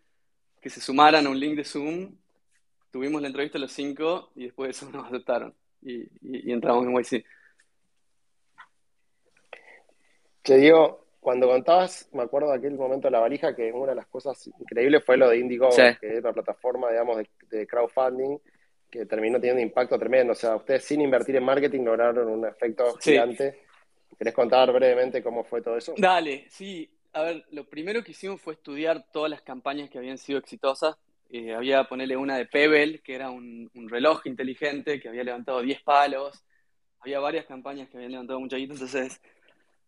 que 0.61 0.69
se 0.69 0.81
sumaran 0.81 1.27
a 1.27 1.31
un 1.31 1.41
link 1.41 1.57
de 1.57 1.65
Zoom. 1.65 2.17
Tuvimos 2.91 3.23
la 3.23 3.29
entrevista 3.29 3.59
a 3.59 3.61
los 3.61 3.73
cinco 3.73 4.31
y 4.35 4.45
después 4.45 4.69
de 4.69 4.71
eso 4.73 4.91
nos 4.97 5.07
aceptaron. 5.07 5.55
Y, 5.81 6.03
y, 6.03 6.51
y 6.51 6.53
entramos 6.53 6.85
en 6.85 6.93
YC. 6.93 7.25
Te 10.43 10.57
digo, 10.57 11.08
cuando 11.21 11.49
contabas, 11.49 12.09
me 12.13 12.23
acuerdo 12.23 12.51
de 12.51 12.59
aquel 12.59 12.75
momento 12.77 13.09
de 13.09 13.13
la 13.13 13.21
valija, 13.21 13.55
que 13.55 13.73
una 13.73 13.91
de 13.91 13.97
las 13.97 14.07
cosas 14.07 14.47
increíbles 14.61 15.05
fue 15.05 15.17
lo 15.17 15.29
de 15.29 15.39
Indiegogo, 15.39 15.73
Sí. 15.73 15.83
que 16.01 16.15
es 16.15 16.21
una 16.21 16.33
plataforma, 16.33 16.91
digamos, 16.91 17.17
de, 17.19 17.29
de 17.51 17.67
crowdfunding 17.67 18.39
que 18.91 19.05
terminó 19.05 19.39
teniendo 19.39 19.61
impacto 19.63 19.99
tremendo. 19.99 20.33
O 20.33 20.37
sea, 20.37 20.57
ustedes 20.57 20.85
sin 20.85 21.01
invertir 21.01 21.37
en 21.37 21.45
marketing 21.45 21.83
lograron 21.85 22.29
un 22.29 22.47
efecto 22.47 22.93
Sí. 23.01 23.11
gigante. 23.13 23.61
¿Querés 24.17 24.33
contar 24.35 24.73
brevemente 24.73 25.23
cómo 25.23 25.45
fue 25.45 25.61
todo 25.61 25.77
eso? 25.77 25.95
Dale, 25.99 26.47
sí. 26.49 26.89
A 27.13 27.23
ver, 27.23 27.45
lo 27.51 27.69
primero 27.69 28.03
que 28.03 28.13
hicimos 28.13 28.41
fue 28.41 28.55
estudiar 28.55 29.05
todas 29.13 29.31
las 29.31 29.43
campañas 29.43 29.91
que 29.91 29.99
habían 29.99 30.19
sido 30.19 30.39
exitosas. 30.39 30.97
Eh, 31.31 31.55
había 31.55 31.85
ponerle 31.85 32.17
una 32.17 32.37
de 32.39 32.47
Pebble, 32.47 33.01
que 33.01 33.15
era 33.15 33.31
un, 33.31 33.71
un 33.75 33.89
reloj 33.89 34.27
inteligente 34.27 34.99
que 35.01 35.09
había 35.09 35.25
levantado 35.25 35.61
10 35.61 35.83
palos. 35.83 36.43
Había 37.01 37.21
varias 37.21 37.45
campañas 37.45 37.89
que 37.91 37.97
habían 37.99 38.13
levantado 38.13 38.41
mucha 38.41 38.57
guita, 38.57 38.73
entonces 38.73 39.21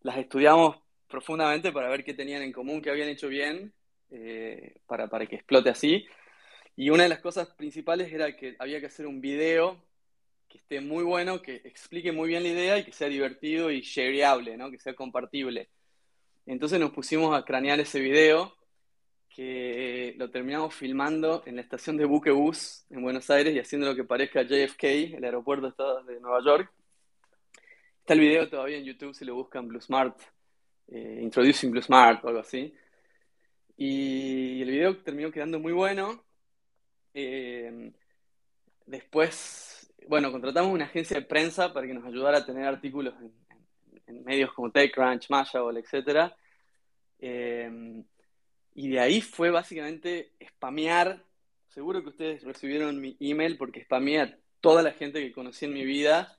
las 0.02 0.16
estudiamos 0.18 0.76
profundamente 1.10 1.72
para 1.72 1.88
ver 1.88 2.04
qué 2.04 2.14
tenían 2.14 2.42
en 2.42 2.52
común, 2.52 2.80
qué 2.80 2.90
habían 2.90 3.08
hecho 3.08 3.28
bien, 3.28 3.74
eh, 4.10 4.76
para, 4.86 5.08
que 5.26 5.36
explote 5.36 5.68
así. 5.68 6.06
Y 6.76 6.90
una 6.90 7.02
de 7.02 7.10
las 7.10 7.20
cosas 7.20 7.48
principales 7.48 8.12
era 8.12 8.34
que 8.36 8.56
había 8.58 8.80
que 8.80 8.86
hacer 8.86 9.06
un 9.06 9.20
video 9.20 9.84
que 10.48 10.58
esté 10.58 10.80
muy 10.80 11.04
bueno, 11.04 11.42
que 11.42 11.56
explique 11.56 12.10
muy 12.12 12.28
bien 12.28 12.42
la 12.42 12.48
idea 12.48 12.78
y 12.78 12.84
que 12.84 12.92
sea 12.92 13.08
divertido 13.08 13.70
y 13.70 13.82
shareable, 13.82 14.56
¿no? 14.56 14.70
Que 14.70 14.78
sea 14.78 14.94
compartible. 14.94 15.68
Entonces 16.46 16.80
nos 16.80 16.90
pusimos 16.92 17.36
a 17.36 17.44
cranear 17.44 17.78
ese 17.80 18.00
video, 18.00 18.56
que 19.28 20.14
lo 20.18 20.30
terminamos 20.30 20.74
filmando 20.74 21.42
en 21.46 21.56
la 21.56 21.62
estación 21.62 21.96
de 21.96 22.04
buquebús 22.04 22.84
en 22.90 23.02
Buenos 23.02 23.30
Aires 23.30 23.54
y 23.54 23.60
haciendo 23.60 23.86
lo 23.86 23.94
que 23.94 24.04
parezca 24.04 24.42
JFK, 24.42 24.84
el 25.14 25.24
aeropuerto 25.24 26.02
de 26.02 26.20
Nueva 26.20 26.42
York. 26.44 26.72
Está 28.00 28.14
el 28.14 28.20
video 28.20 28.48
todavía 28.48 28.78
en 28.78 28.84
YouTube 28.84 29.14
si 29.14 29.24
lo 29.24 29.36
buscan 29.36 29.68
Blue 29.68 29.80
Smart, 29.80 30.18
eh, 30.90 31.20
Introducing 31.22 31.70
Blue 31.70 31.82
Smart 31.82 32.24
o 32.24 32.28
algo 32.28 32.40
así. 32.40 32.74
Y 33.76 34.60
el 34.60 34.70
video 34.70 34.96
terminó 34.98 35.30
quedando 35.30 35.58
muy 35.58 35.72
bueno. 35.72 36.22
Eh, 37.14 37.92
después, 38.84 39.90
bueno, 40.06 40.30
contratamos 40.30 40.72
una 40.72 40.84
agencia 40.84 41.18
de 41.18 41.26
prensa 41.26 41.72
para 41.72 41.86
que 41.86 41.94
nos 41.94 42.04
ayudara 42.04 42.38
a 42.38 42.44
tener 42.44 42.66
artículos 42.66 43.14
en, 44.06 44.24
medios 44.24 44.52
como 44.52 44.70
TechCrunch, 44.70 45.30
Mashable, 45.30 45.80
etc. 45.80 46.32
Eh, 47.20 48.02
y 48.74 48.88
de 48.88 49.00
ahí 49.00 49.20
fue 49.20 49.50
básicamente 49.50 50.32
spamear. 50.46 51.24
Seguro 51.68 52.02
que 52.02 52.08
ustedes 52.08 52.42
recibieron 52.42 53.00
mi 53.00 53.16
email 53.20 53.56
porque 53.56 53.84
spameé 53.84 54.20
a 54.20 54.38
toda 54.60 54.82
la 54.82 54.92
gente 54.92 55.20
que 55.20 55.32
conocí 55.32 55.64
en 55.64 55.72
mi 55.72 55.84
vida. 55.84 56.38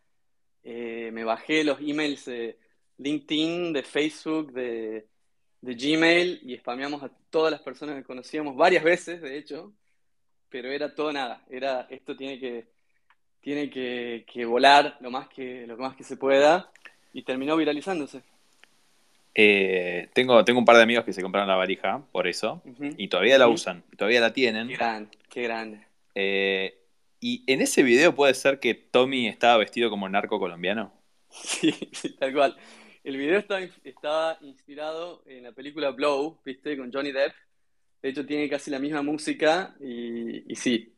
Eh, 0.64 1.10
me 1.14 1.24
bajé 1.24 1.64
los 1.64 1.80
emails 1.80 2.30
LinkedIn, 3.02 3.74
de 3.74 3.84
Facebook, 3.84 4.52
de, 4.54 5.08
de 5.62 5.74
Gmail 5.74 6.42
y 6.44 6.58
spameamos 6.58 7.04
a 7.04 7.10
todas 7.30 7.52
las 7.52 7.62
personas 7.62 7.96
que 7.96 8.04
conocíamos 8.04 8.56
varias 8.56 8.84
veces, 8.84 9.22
de 9.22 9.38
hecho, 9.38 9.72
pero 10.50 10.70
era 10.70 10.94
todo 10.94 11.12
nada. 11.12 11.44
Era 11.50 11.88
esto 11.90 12.16
tiene 12.16 12.40
que, 12.40 12.66
tiene 13.42 13.70
que, 13.70 14.26
que 14.32 14.46
volar 14.46 14.98
lo 15.02 15.12
más 15.12 15.28
que, 15.30 15.66
lo 15.68 15.78
más 15.78 15.96
que 15.96 16.04
se 16.04 16.18
pueda 16.18 16.72
y 17.14 17.24
terminó 17.24 17.58
viralizándose. 17.58 18.22
Eh, 19.34 20.10
tengo, 20.14 20.44
tengo 20.44 20.60
un 20.60 20.66
par 20.66 20.76
de 20.76 20.84
amigos 20.84 21.06
que 21.06 21.14
se 21.14 21.22
compraron 21.22 21.48
la 21.48 21.56
valija 21.56 22.04
por 22.12 22.28
eso 22.28 22.62
y 22.98 23.08
todavía 23.08 23.38
la 23.38 23.48
usan, 23.48 23.84
todavía 23.98 24.20
la 24.20 24.34
tienen. 24.34 24.68
Qué 24.68 24.76
grande, 24.76 25.18
qué 25.30 25.44
grande. 25.44 25.86
Eh, 26.16 26.78
y 27.22 27.44
en 27.48 27.62
ese 27.62 27.84
video 27.84 28.14
puede 28.14 28.34
ser 28.34 28.60
que 28.60 28.74
Tommy 28.74 29.28
estaba 29.28 29.58
vestido 29.58 29.90
como 29.90 30.10
narco 30.10 30.40
colombiano. 30.40 30.92
Sí, 31.32 31.72
sí, 31.94 32.10
tal 32.18 32.34
cual. 32.34 32.58
El 33.04 33.18
video 33.18 33.40
estaba, 33.40 33.62
estaba 33.84 34.38
inspirado 34.42 35.24
en 35.26 35.44
la 35.44 35.52
película 35.52 35.90
Blow, 35.92 36.40
¿viste? 36.46 36.78
Con 36.78 36.92
Johnny 36.94 37.12
Depp. 37.12 37.34
De 38.02 38.10
hecho, 38.10 38.26
tiene 38.26 38.50
casi 38.50 38.70
la 38.72 38.80
misma 38.80 39.02
música 39.02 39.76
y, 39.80 40.52
y 40.52 40.56
sí, 40.56 40.94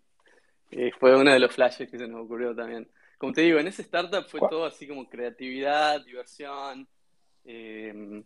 eh, 0.72 0.92
fue 1.00 1.16
uno 1.16 1.32
de 1.32 1.40
los 1.40 1.54
flashes 1.54 1.90
que 1.90 1.98
se 1.98 2.08
nos 2.08 2.26
ocurrió 2.26 2.56
también. 2.56 2.90
Como 3.18 3.32
te 3.34 3.42
digo, 3.42 3.60
en 3.60 3.68
ese 3.68 3.82
startup 3.84 4.26
fue 4.28 4.40
¿Cuá- 4.42 4.50
todo 4.50 4.66
así 4.66 4.88
como 4.88 5.08
creatividad, 5.10 6.04
diversión 6.04 6.88
eh, 7.46 8.24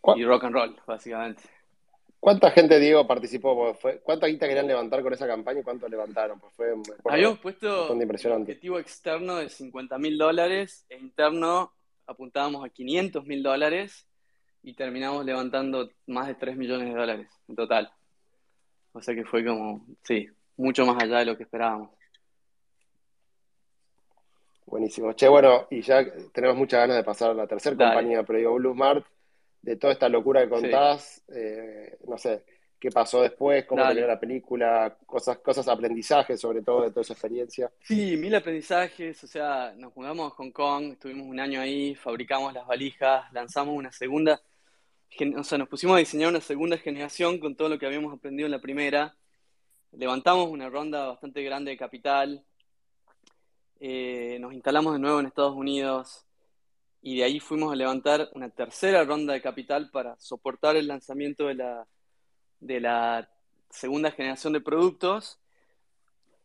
¿Cuá- 0.00 0.16
y 0.16 0.24
rock 0.24 0.44
and 0.44 0.54
roll, 0.54 0.76
básicamente. 0.86 1.42
¿Cuánta 2.20 2.50
gente, 2.50 2.80
Diego, 2.80 3.06
participó? 3.06 3.74
Fue- 3.74 4.00
¿Cuánta 4.00 4.26
guita 4.26 4.46
querían 4.48 4.66
levantar 4.66 5.02
con 5.02 5.12
esa 5.12 5.26
campaña 5.26 5.60
y 5.60 5.64
cuánto 5.64 5.88
levantaron? 5.88 6.40
Pues 6.40 6.52
fue, 6.54 6.74
Habíamos 7.04 7.38
puesto 7.38 7.92
un 7.92 8.02
objetivo 8.42 8.78
externo 8.80 9.36
de 9.36 9.48
50 9.48 9.98
mil 9.98 10.18
dólares 10.18 10.84
e 10.88 10.98
interno 10.98 11.72
apuntábamos 12.08 12.64
a 12.64 12.70
500 12.70 13.24
mil 13.26 13.42
dólares 13.42 14.06
y 14.62 14.74
terminamos 14.74 15.24
levantando 15.24 15.90
más 16.06 16.26
de 16.26 16.34
3 16.34 16.56
millones 16.56 16.88
de 16.88 16.98
dólares 16.98 17.28
en 17.46 17.54
total. 17.54 17.92
O 18.92 19.00
sea 19.00 19.14
que 19.14 19.24
fue 19.24 19.44
como, 19.44 19.86
sí, 20.02 20.26
mucho 20.56 20.84
más 20.84 21.00
allá 21.02 21.18
de 21.18 21.26
lo 21.26 21.36
que 21.36 21.44
esperábamos. 21.44 21.90
Buenísimo. 24.66 25.12
Che, 25.12 25.28
bueno, 25.28 25.66
y 25.70 25.82
ya 25.82 26.04
tenemos 26.32 26.56
muchas 26.56 26.80
ganas 26.80 26.96
de 26.96 27.04
pasar 27.04 27.30
a 27.30 27.34
la 27.34 27.46
tercera 27.46 27.76
compañía, 27.76 28.22
pero 28.24 28.38
digo, 28.38 28.54
Blue 28.54 28.74
Smart, 28.74 29.06
de 29.62 29.76
toda 29.76 29.92
esta 29.92 30.08
locura 30.08 30.42
que 30.42 30.48
contás, 30.48 31.22
eh, 31.28 31.98
no 32.06 32.18
sé, 32.18 32.42
qué 32.78 32.90
pasó 32.90 33.22
después, 33.22 33.64
cómo 33.64 33.84
terminó 33.84 34.06
la 34.06 34.20
película, 34.20 34.96
cosas, 35.04 35.38
cosas 35.38 35.66
aprendizajes 35.68 36.40
sobre 36.40 36.62
todo 36.62 36.82
de 36.82 36.90
toda 36.90 37.02
esa 37.02 37.12
experiencia. 37.12 37.70
Sí, 37.80 38.16
mil 38.16 38.34
aprendizajes, 38.34 39.22
o 39.24 39.26
sea, 39.26 39.74
nos 39.76 39.94
mudamos 39.96 40.32
a 40.32 40.34
Hong 40.36 40.52
Kong, 40.52 40.92
estuvimos 40.92 41.26
un 41.26 41.40
año 41.40 41.60
ahí, 41.60 41.94
fabricamos 41.94 42.52
las 42.52 42.66
valijas, 42.66 43.32
lanzamos 43.32 43.74
una 43.74 43.90
segunda, 43.90 44.40
o 45.36 45.44
sea, 45.44 45.58
nos 45.58 45.68
pusimos 45.68 45.96
a 45.96 45.98
diseñar 45.98 46.28
una 46.28 46.40
segunda 46.40 46.78
generación 46.78 47.38
con 47.38 47.56
todo 47.56 47.68
lo 47.68 47.78
que 47.78 47.86
habíamos 47.86 48.14
aprendido 48.14 48.46
en 48.46 48.52
la 48.52 48.60
primera, 48.60 49.16
levantamos 49.92 50.48
una 50.48 50.68
ronda 50.68 51.06
bastante 51.06 51.42
grande 51.42 51.72
de 51.72 51.76
capital, 51.76 52.44
eh, 53.80 54.38
nos 54.40 54.52
instalamos 54.52 54.92
de 54.92 54.98
nuevo 55.00 55.20
en 55.20 55.26
Estados 55.26 55.54
Unidos 55.54 56.24
y 57.00 57.18
de 57.18 57.24
ahí 57.24 57.40
fuimos 57.40 57.72
a 57.72 57.76
levantar 57.76 58.28
una 58.34 58.50
tercera 58.50 59.04
ronda 59.04 59.32
de 59.32 59.40
capital 59.40 59.90
para 59.90 60.16
soportar 60.18 60.76
el 60.76 60.88
lanzamiento 60.88 61.46
de 61.46 61.54
la, 61.54 61.86
de 62.60 62.80
la 62.80 63.28
segunda 63.70 64.10
generación 64.10 64.52
de 64.52 64.60
productos 64.60 65.38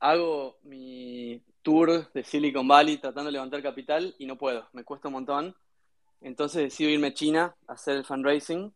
hago 0.03 0.57
mi 0.63 1.41
tour 1.61 2.11
de 2.11 2.23
Silicon 2.25 2.67
Valley 2.67 2.97
tratando 2.97 3.29
de 3.29 3.31
levantar 3.31 3.63
capital 3.63 4.13
y 4.19 4.25
no 4.25 4.37
puedo, 4.37 4.67
me 4.73 4.83
cuesta 4.83 5.07
un 5.07 5.13
montón. 5.13 5.55
Entonces 6.19 6.63
decido 6.63 6.89
irme 6.89 7.07
a 7.07 7.13
China 7.13 7.55
a 7.67 7.73
hacer 7.73 7.95
el 7.95 8.03
fundraising 8.03 8.73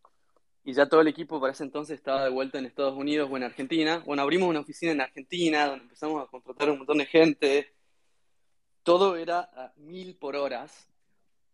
y 0.63 0.73
ya 0.73 0.87
todo 0.87 1.01
el 1.01 1.09
equipo 1.09 1.39
para 1.41 1.51
ese 1.51 1.63
entonces 1.63 1.97
estaba 1.97 2.23
de 2.23 2.29
vuelta 2.29 2.59
en 2.59 2.65
Estados 2.65 2.95
Unidos 2.95 3.29
o 3.29 3.35
en 3.35 3.43
Argentina. 3.43 4.01
Bueno, 4.05 4.21
abrimos 4.21 4.49
una 4.49 4.61
oficina 4.61 4.93
en 4.93 5.01
Argentina 5.01 5.67
donde 5.67 5.83
empezamos 5.83 6.23
a 6.23 6.27
contratar 6.27 6.69
un 6.69 6.77
montón 6.79 6.97
de 6.97 7.05
gente. 7.05 7.73
Todo 8.83 9.17
era 9.17 9.49
a 9.53 9.73
mil 9.75 10.15
por 10.15 10.37
horas. 10.37 10.87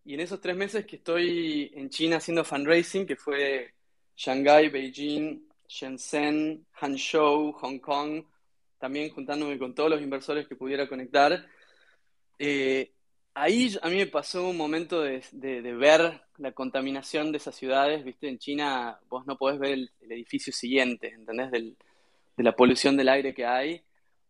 Y 0.06 0.14
en 0.14 0.20
esos 0.20 0.40
tres 0.40 0.56
meses 0.56 0.86
que 0.86 0.98
estoy 0.98 1.72
en 1.74 1.90
China 1.90 2.18
haciendo 2.18 2.44
fundraising, 2.44 3.08
que 3.08 3.16
fue 3.16 3.74
Shanghai, 4.16 4.70
Beijing, 4.70 5.48
Shenzhen, 5.68 6.66
Hangzhou, 6.74 7.54
Hong 7.54 7.80
Kong, 7.80 8.24
también 8.80 9.10
juntándome 9.12 9.58
con 9.58 9.74
todos 9.76 9.90
los 9.90 10.02
inversores 10.02 10.48
que 10.48 10.56
pudiera 10.56 10.88
conectar. 10.88 11.46
Eh, 12.40 12.92
ahí 13.34 13.76
a 13.82 13.90
mí 13.90 13.96
me 13.98 14.08
pasó 14.08 14.50
un 14.50 14.58
momento 14.58 15.02
de, 15.02 15.24
de- 15.32 15.62
de 15.62 15.74
ver 15.74 16.22
la 16.38 16.52
contaminación 16.52 17.32
de 17.32 17.38
esas 17.38 17.56
ciudades, 17.56 18.04
¿viste? 18.04 18.28
En 18.28 18.40
China 18.40 19.00
vos 19.10 19.26
no 19.26 19.38
podés 19.38 19.60
ver 19.60 19.72
el, 19.74 19.92
el 20.02 20.12
edificio 20.12 20.52
siguiente, 20.54 21.10
¿entendés? 21.10 21.52
Del- 21.52 21.78
de 22.38 22.44
la 22.44 22.56
polución 22.56 22.98
del 22.98 23.10
aire 23.10 23.34
que 23.34 23.46
hay 23.46 23.84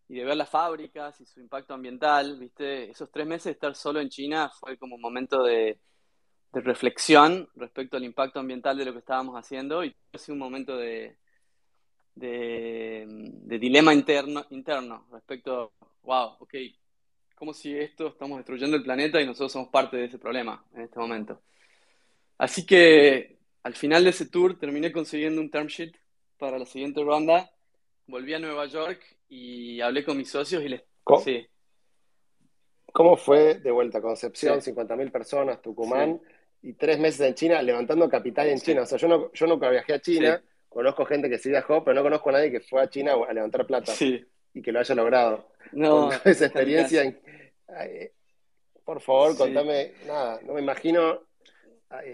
y 0.09 0.15
de 0.15 0.25
ver 0.25 0.35
las 0.37 0.49
fábricas 0.49 1.19
y 1.21 1.25
su 1.25 1.39
impacto 1.39 1.73
ambiental, 1.73 2.37
¿viste? 2.39 2.89
Esos 2.91 3.09
tres 3.11 3.25
meses 3.27 3.45
de 3.45 3.51
estar 3.51 3.75
solo 3.75 4.01
en 4.01 4.09
China 4.09 4.49
fue 4.59 4.77
como 4.77 4.95
un 4.95 5.01
momento 5.01 5.43
de, 5.43 5.79
de 6.53 6.61
reflexión 6.61 7.49
respecto 7.55 7.97
al 7.97 8.03
impacto 8.03 8.39
ambiental 8.39 8.77
de 8.77 8.85
lo 8.85 8.93
que 8.93 8.99
estábamos 8.99 9.35
haciendo 9.35 9.83
y 9.83 9.95
sido 10.15 10.33
un 10.33 10.39
momento 10.39 10.77
de, 10.77 11.17
de, 12.15 13.05
de 13.07 13.59
dilema 13.59 13.93
interno, 13.93 14.45
interno 14.51 15.07
respecto 15.11 15.73
a, 15.81 15.85
wow, 16.03 16.37
ok, 16.39 16.53
¿cómo 17.35 17.53
si 17.53 17.75
esto 17.77 18.07
estamos 18.07 18.37
destruyendo 18.37 18.77
el 18.77 18.83
planeta 18.83 19.21
y 19.21 19.25
nosotros 19.25 19.51
somos 19.51 19.69
parte 19.69 19.97
de 19.97 20.05
ese 20.05 20.19
problema 20.19 20.63
en 20.75 20.81
este 20.83 20.99
momento? 20.99 21.41
Así 22.37 22.65
que 22.65 23.37
al 23.63 23.75
final 23.75 24.03
de 24.03 24.09
ese 24.11 24.27
tour 24.27 24.59
terminé 24.59 24.91
consiguiendo 24.91 25.41
un 25.41 25.49
term 25.49 25.67
sheet 25.67 25.95
para 26.37 26.59
la 26.59 26.65
siguiente 26.65 27.03
ronda. 27.03 27.51
Volví 28.07 28.33
a 28.33 28.39
Nueva 28.39 28.65
York 28.65 29.01
y 29.29 29.79
hablé 29.81 30.03
con 30.03 30.17
mis 30.17 30.29
socios 30.29 30.63
y 30.63 30.69
les... 30.69 30.83
¿Cómo, 31.03 31.21
Sí, 31.21 31.47
cómo 32.91 33.17
fue 33.17 33.55
de 33.55 33.71
vuelta? 33.71 34.01
Concepción, 34.01 34.61
Sí. 34.61 34.71
50.000 34.71 35.11
personas, 35.11 35.61
Tucumán, 35.61 36.21
y 36.61 36.73
tres 36.73 36.99
meses 36.99 37.21
en 37.21 37.33
China, 37.33 37.61
levantando 37.61 38.09
capital 38.09 38.47
en. 38.47 38.59
China. 38.59 38.83
O 38.83 38.85
sea, 38.85 38.97
yo, 38.97 39.07
no, 39.07 39.31
yo 39.33 39.47
nunca 39.47 39.69
viajé 39.69 39.93
a 39.93 39.99
China. 39.99 40.41
Conozco 40.73 41.05
gente 41.05 41.29
que 41.29 41.37
sí 41.37 41.49
viajó, 41.49 41.83
pero 41.83 41.95
no 41.95 42.03
conozco 42.03 42.29
a 42.29 42.33
nadie 42.33 42.51
que 42.51 42.59
fue 42.61 42.81
a 42.81 42.89
China 42.89 43.13
a 43.27 43.33
levantar 43.33 43.65
plata 43.67 43.91
sí. 43.93 44.25
y 44.53 44.61
que 44.61 44.71
lo 44.71 44.79
haya 44.79 44.95
logrado. 44.95 45.47
No, 45.71 46.09
esa 46.25 46.45
experiencia. 46.45 47.03
casa. 47.03 47.17
en- 47.17 47.53
ay, 47.77 48.09
por 48.83 48.99
favor, 49.01 49.31
Sí. 49.33 49.37
contame, 49.37 49.93
nada, 50.05 50.39
no 50.43 50.53
me 50.53 50.61
imagino 50.61 51.21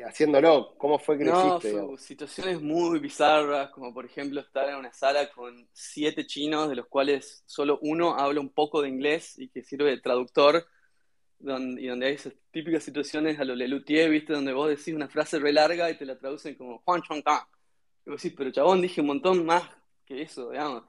haciéndolo. 0.06 0.76
¿Cómo 0.78 1.00
fue 1.00 1.18
que 1.18 1.24
lo 1.26 1.32
No, 1.32 1.58
hiciste? 1.58 1.72
fue 1.82 1.98
situaciones 1.98 2.62
muy 2.62 3.00
bizarras, 3.00 3.70
como 3.72 3.94
por 3.94 4.06
ejemplo 4.06 4.42
estar 4.42 4.68
en 4.70 4.76
una 4.76 4.92
sala 4.94 5.32
con 5.32 5.68
siete 5.72 6.26
chinos, 6.28 6.70
de 6.70 6.76
los 6.76 6.88
cuales 6.88 7.44
solo 7.46 7.80
uno 7.82 8.16
habla 8.16 8.42
un 8.42 8.50
poco 8.50 8.82
de 8.82 8.90
inglés 8.90 9.40
y 9.40 9.48
que 9.50 9.64
sirve 9.64 9.90
de 9.92 10.02
traductor, 10.02 10.66
donde, 11.40 11.82
y 11.82 11.88
donde 11.88 12.08
hay 12.08 12.16
esas 12.16 12.34
típicas 12.52 12.84
situaciones 12.84 13.40
a 13.40 13.46
lo 13.46 13.56
Lelutier, 13.56 14.10
¿viste? 14.10 14.34
Donde 14.34 14.52
vos 14.52 14.68
decís 14.70 14.94
una 14.94 15.08
frase 15.08 15.40
re 15.40 15.54
larga 15.54 15.90
y 15.90 15.98
te 15.98 16.06
la 16.06 16.18
traducen 16.18 16.56
como 16.56 16.80
Juan 16.80 17.02
Chong 17.02 17.24
Kang. 17.24 17.44
Y 18.06 18.10
vos 18.10 18.22
decís, 18.22 18.36
pero 18.38 18.52
chabón, 18.52 18.82
dije 18.82 19.02
un 19.02 19.08
montón 19.08 19.46
más 19.46 19.64
que 20.06 20.22
eso, 20.22 20.50
digamos. 20.52 20.84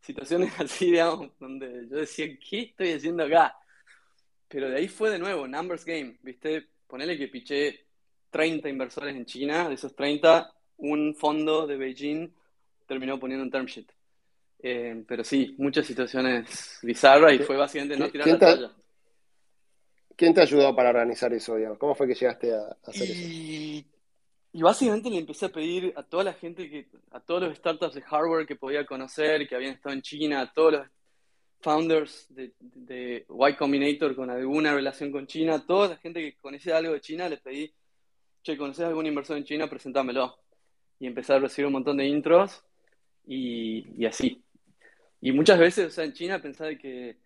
Situaciones 0.00 0.52
así, 0.60 0.86
digamos, 0.86 1.30
donde 1.38 1.86
yo 1.88 1.96
decía, 1.98 2.26
¿qué 2.38 2.60
estoy 2.62 2.92
haciendo 2.92 3.24
acá? 3.24 3.56
Pero 4.48 4.68
de 4.70 4.76
ahí 4.76 4.88
fue 4.88 5.10
de 5.10 5.18
nuevo, 5.18 5.46
numbers 5.48 5.84
game, 5.84 6.18
¿viste? 6.22 6.68
Ponele 6.86 7.18
que 7.18 7.28
piché 7.28 7.86
30 8.30 8.68
inversores 8.68 9.14
en 9.16 9.26
China, 9.26 9.68
de 9.68 9.74
esos 9.74 9.94
30, 9.94 10.52
un 10.78 11.14
fondo 11.14 11.66
de 11.66 11.76
Beijing 11.76 12.32
terminó 12.86 13.18
poniendo 13.18 13.44
un 13.44 13.50
term 13.50 13.66
sheet. 13.66 13.90
Eh, 14.60 15.04
pero 15.06 15.24
sí, 15.24 15.54
muchas 15.58 15.86
situaciones 15.86 16.78
bizarras 16.82 17.34
y 17.34 17.38
fue 17.40 17.56
básicamente 17.56 17.96
no 17.96 18.06
¿Qui- 18.06 18.12
tirar 18.12 18.28
la 18.28 18.38
toalla. 18.38 18.72
¿Quién 20.16 20.34
te 20.34 20.40
ayudó 20.40 20.74
para 20.74 20.90
organizar 20.90 21.32
eso, 21.32 21.56
digamos? 21.56 21.78
¿Cómo 21.78 21.94
fue 21.94 22.06
que 22.08 22.14
llegaste 22.14 22.52
a, 22.54 22.60
a 22.60 22.76
hacer 22.86 23.10
eso? 23.10 23.28
Y, 24.56 24.62
básicamente 24.62 25.10
le 25.10 25.18
empecé 25.18 25.46
a 25.46 25.50
pedir 25.50 25.92
a 25.96 26.02
toda 26.02 26.24
la 26.24 26.32
gente, 26.32 26.70
que, 26.70 26.86
a 27.10 27.20
todos 27.20 27.42
los 27.42 27.58
startups 27.58 27.94
de 27.94 28.00
hardware 28.00 28.46
que 28.46 28.56
podía 28.56 28.86
conocer, 28.86 29.46
que 29.46 29.54
habían 29.54 29.74
estado 29.74 29.94
en 29.94 30.00
China, 30.00 30.40
a 30.40 30.52
todos 30.52 30.72
los 30.72 30.86
founders 31.60 32.26
de, 32.30 32.54
de 32.58 33.26
Y 33.28 33.54
Combinator 33.54 34.16
con 34.16 34.30
alguna 34.30 34.74
relación 34.74 35.12
con 35.12 35.26
China, 35.26 35.64
toda 35.66 35.88
la 35.88 35.96
gente 35.96 36.20
que 36.20 36.38
conocía 36.38 36.78
algo 36.78 36.94
de 36.94 37.02
China, 37.02 37.28
le 37.28 37.36
pedí, 37.36 37.70
che, 38.42 38.56
¿conoces 38.56 38.86
algún 38.86 39.04
inversor 39.06 39.36
en 39.36 39.44
China? 39.44 39.68
Presentámelo. 39.68 40.38
Y 40.98 41.06
empecé 41.06 41.34
a 41.34 41.38
recibir 41.38 41.66
un 41.66 41.74
montón 41.74 41.98
de 41.98 42.06
intros 42.06 42.64
y, 43.26 43.84
y 44.02 44.06
así. 44.06 44.42
Y 45.20 45.32
muchas 45.32 45.58
veces, 45.58 45.88
o 45.88 45.90
sea, 45.90 46.04
en 46.04 46.14
China 46.14 46.40
pensaba 46.40 46.74
que 46.76 47.18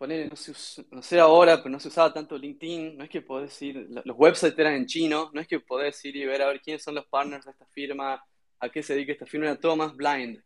ponele, 0.00 0.28
no, 0.28 0.36
se 0.36 0.54
no 0.90 1.02
sé 1.02 1.20
ahora, 1.20 1.58
pero 1.58 1.68
no 1.68 1.78
se 1.78 1.88
usaba 1.88 2.10
tanto 2.10 2.38
LinkedIn, 2.38 2.96
no 2.96 3.04
es 3.04 3.10
que 3.10 3.20
podés 3.20 3.60
ir, 3.60 3.86
los 4.02 4.16
websites 4.16 4.58
eran 4.58 4.72
en 4.72 4.86
chino, 4.86 5.30
no 5.34 5.42
es 5.42 5.46
que 5.46 5.60
podés 5.60 6.02
ir 6.06 6.16
y 6.16 6.24
ver 6.24 6.40
a 6.40 6.46
ver 6.46 6.62
quiénes 6.62 6.82
son 6.82 6.94
los 6.94 7.04
partners 7.04 7.44
de 7.44 7.50
esta 7.50 7.66
firma, 7.66 8.24
a 8.60 8.68
qué 8.70 8.82
se 8.82 8.94
dedica 8.94 9.12
esta 9.12 9.26
firma, 9.26 9.44
era 9.44 9.60
todo 9.60 9.76
más 9.76 9.94
blind. 9.94 10.42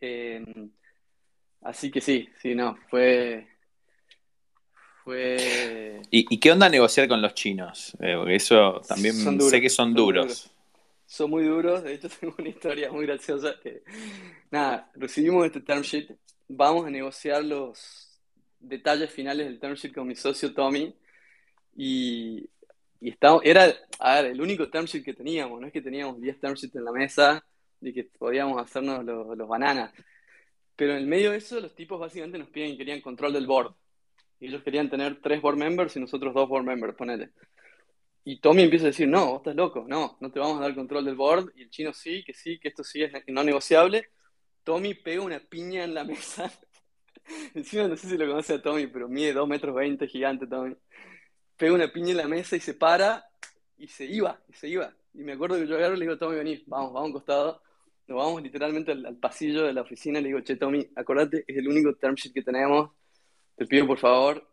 Eh, 0.00 0.44
así 1.60 1.92
que 1.92 2.00
sí, 2.00 2.28
sí, 2.42 2.56
no, 2.56 2.76
fue, 2.90 3.46
fue, 5.04 6.02
¿Y, 6.10 6.34
y 6.34 6.40
qué 6.40 6.50
onda 6.50 6.68
negociar 6.68 7.06
con 7.06 7.22
los 7.22 7.34
chinos? 7.34 7.96
Eh, 8.00 8.16
porque 8.16 8.34
eso 8.34 8.80
también 8.88 9.14
duros, 9.24 9.48
sé 9.48 9.60
que 9.60 9.70
son 9.70 9.94
duros. 9.94 10.24
duros. 10.24 10.50
son 11.06 11.30
muy 11.30 11.44
duros, 11.44 11.84
de 11.84 11.94
hecho 11.94 12.08
tengo 12.20 12.34
una 12.36 12.48
historia 12.48 12.90
muy 12.90 13.06
graciosa 13.06 13.54
que, 13.62 13.84
nada, 14.50 14.90
recibimos 14.96 15.46
este 15.46 15.60
term 15.60 15.82
sheet, 15.82 16.16
vamos 16.48 16.84
a 16.84 16.90
negociar 16.90 17.44
los 17.44 18.05
detalles 18.58 19.10
finales 19.10 19.46
del 19.46 19.58
term 19.58 19.74
sheet 19.74 19.94
con 19.94 20.06
mi 20.06 20.14
socio 20.14 20.52
Tommy 20.54 20.94
y, 21.76 22.48
y 23.00 23.10
estaba, 23.10 23.40
era, 23.44 23.72
a 23.98 24.22
ver, 24.22 24.32
el 24.32 24.40
único 24.40 24.68
term 24.68 24.86
sheet 24.86 25.04
que 25.04 25.14
teníamos, 25.14 25.60
no 25.60 25.66
es 25.66 25.72
que 25.72 25.82
teníamos 25.82 26.20
10 26.20 26.40
term 26.40 26.54
sheets 26.54 26.76
en 26.76 26.84
la 26.84 26.92
mesa 26.92 27.44
y 27.80 27.92
que 27.92 28.04
podíamos 28.04 28.60
hacernos 28.60 29.04
los, 29.04 29.36
los 29.36 29.48
bananas, 29.48 29.92
pero 30.74 30.92
en 30.92 30.98
el 30.98 31.06
medio 31.06 31.30
de 31.32 31.38
eso 31.38 31.60
los 31.60 31.74
tipos 31.74 32.00
básicamente 32.00 32.38
nos 32.38 32.48
piden 32.48 32.72
que 32.72 32.78
querían 32.78 33.00
control 33.00 33.32
del 33.32 33.46
board 33.46 33.74
y 34.38 34.46
ellos 34.46 34.62
querían 34.62 34.90
tener 34.90 35.20
tres 35.20 35.40
board 35.40 35.56
members 35.56 35.96
y 35.96 36.00
nosotros 36.00 36.34
dos 36.34 36.48
board 36.48 36.64
members, 36.64 36.94
ponele. 36.94 37.30
Y 38.24 38.40
Tommy 38.40 38.64
empieza 38.64 38.86
a 38.86 38.88
decir, 38.88 39.08
no, 39.08 39.26
vos 39.26 39.36
estás 39.38 39.54
loco, 39.54 39.84
no, 39.86 40.16
no 40.20 40.32
te 40.32 40.40
vamos 40.40 40.58
a 40.58 40.62
dar 40.62 40.74
control 40.74 41.04
del 41.04 41.14
board. 41.14 41.52
Y 41.54 41.62
el 41.62 41.70
chino 41.70 41.92
sí, 41.92 42.24
que 42.24 42.34
sí, 42.34 42.58
que 42.58 42.68
esto 42.68 42.82
sí 42.82 43.02
es 43.02 43.12
no 43.28 43.44
negociable. 43.44 44.08
Tommy 44.64 44.94
pega 44.94 45.22
una 45.22 45.38
piña 45.38 45.84
en 45.84 45.94
la 45.94 46.02
mesa. 46.04 46.52
Encima 47.54 47.88
no 47.88 47.96
sé 47.96 48.08
si 48.08 48.16
lo 48.16 48.26
conoce 48.26 48.54
a 48.54 48.62
Tommy, 48.62 48.86
pero 48.86 49.08
mide 49.08 49.32
2 49.32 49.48
metros 49.48 49.74
20, 49.74 50.06
gigante 50.08 50.46
Tommy. 50.46 50.76
Pega 51.56 51.72
una 51.72 51.92
piña 51.92 52.10
en 52.10 52.16
la 52.18 52.28
mesa 52.28 52.56
y 52.56 52.60
se 52.60 52.74
para 52.74 53.24
y 53.78 53.88
se 53.88 54.04
iba, 54.04 54.40
y 54.48 54.52
se 54.54 54.68
iba. 54.68 54.92
Y 55.14 55.22
me 55.22 55.32
acuerdo 55.32 55.56
que 55.56 55.66
yo 55.66 55.76
agarro 55.76 55.96
y 55.96 55.98
le 55.98 56.04
digo, 56.04 56.18
Tommy, 56.18 56.36
vení, 56.36 56.62
vamos, 56.66 56.92
vamos 56.92 57.02
a 57.02 57.06
un 57.06 57.12
costado. 57.12 57.62
Nos 58.06 58.18
vamos 58.18 58.42
literalmente 58.42 58.92
al, 58.92 59.04
al 59.04 59.16
pasillo 59.16 59.64
de 59.64 59.72
la 59.72 59.82
oficina 59.82 60.20
le 60.20 60.28
digo, 60.28 60.40
che, 60.40 60.56
Tommy, 60.56 60.86
acordate, 60.94 61.44
es 61.46 61.56
el 61.56 61.66
único 61.68 61.94
term 61.94 62.14
sheet 62.14 62.32
que 62.32 62.42
tenemos. 62.42 62.90
Te 63.56 63.66
pido 63.66 63.86
por 63.86 63.98
favor, 63.98 64.46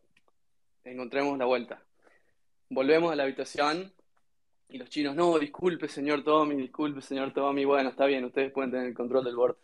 encontremos 0.84 1.38
la 1.38 1.46
vuelta. 1.46 1.84
Volvemos 2.70 3.12
a 3.12 3.16
la 3.16 3.24
habitación 3.24 3.94
y 4.70 4.78
los 4.78 4.90
chinos, 4.90 5.16
no, 5.16 5.38
disculpe, 5.38 5.88
señor 5.88 6.24
Tommy, 6.24 6.56
disculpe, 6.56 7.02
señor 7.02 7.34
Tommy. 7.34 7.66
Bueno, 7.66 7.90
está 7.90 8.06
bien, 8.06 8.26
ustedes 8.26 8.52
pueden 8.52 8.72
tener 8.72 8.88
el 8.88 8.94
control 8.94 9.26
del 9.26 9.36
board. 9.36 9.58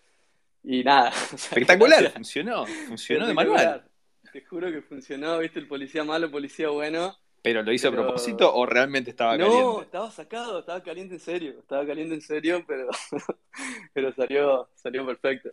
Y 0.64 0.84
nada. 0.84 1.10
o 1.34 1.38
sea, 1.38 1.38
Espectacular, 1.38 2.00
gracias. 2.00 2.14
funcionó, 2.14 2.66
funcionó 2.88 3.28
de 3.28 3.34
manual. 3.34 3.86
Te 4.32 4.46
juro 4.46 4.72
que 4.72 4.82
funcionó, 4.82 5.40
viste, 5.40 5.60
el 5.60 5.68
policía 5.68 6.04
malo, 6.04 6.30
policía 6.30 6.70
bueno. 6.70 7.16
¿Pero 7.42 7.64
lo 7.64 7.72
hizo 7.72 7.88
a 7.88 7.92
propósito 7.92 8.54
o 8.54 8.66
realmente 8.66 9.10
estaba 9.10 9.38
No, 9.38 9.46
caliente? 9.48 9.82
estaba 9.84 10.12
sacado, 10.12 10.60
estaba 10.60 10.84
caliente 10.84 11.16
en 11.16 11.20
serio, 11.22 11.60
estaba 11.60 11.86
caliente 11.86 12.14
en 12.16 12.22
serio, 12.22 12.64
pero, 12.68 12.90
pero 13.94 14.14
salió, 14.14 14.70
salió 14.76 15.06
perfecto. 15.06 15.50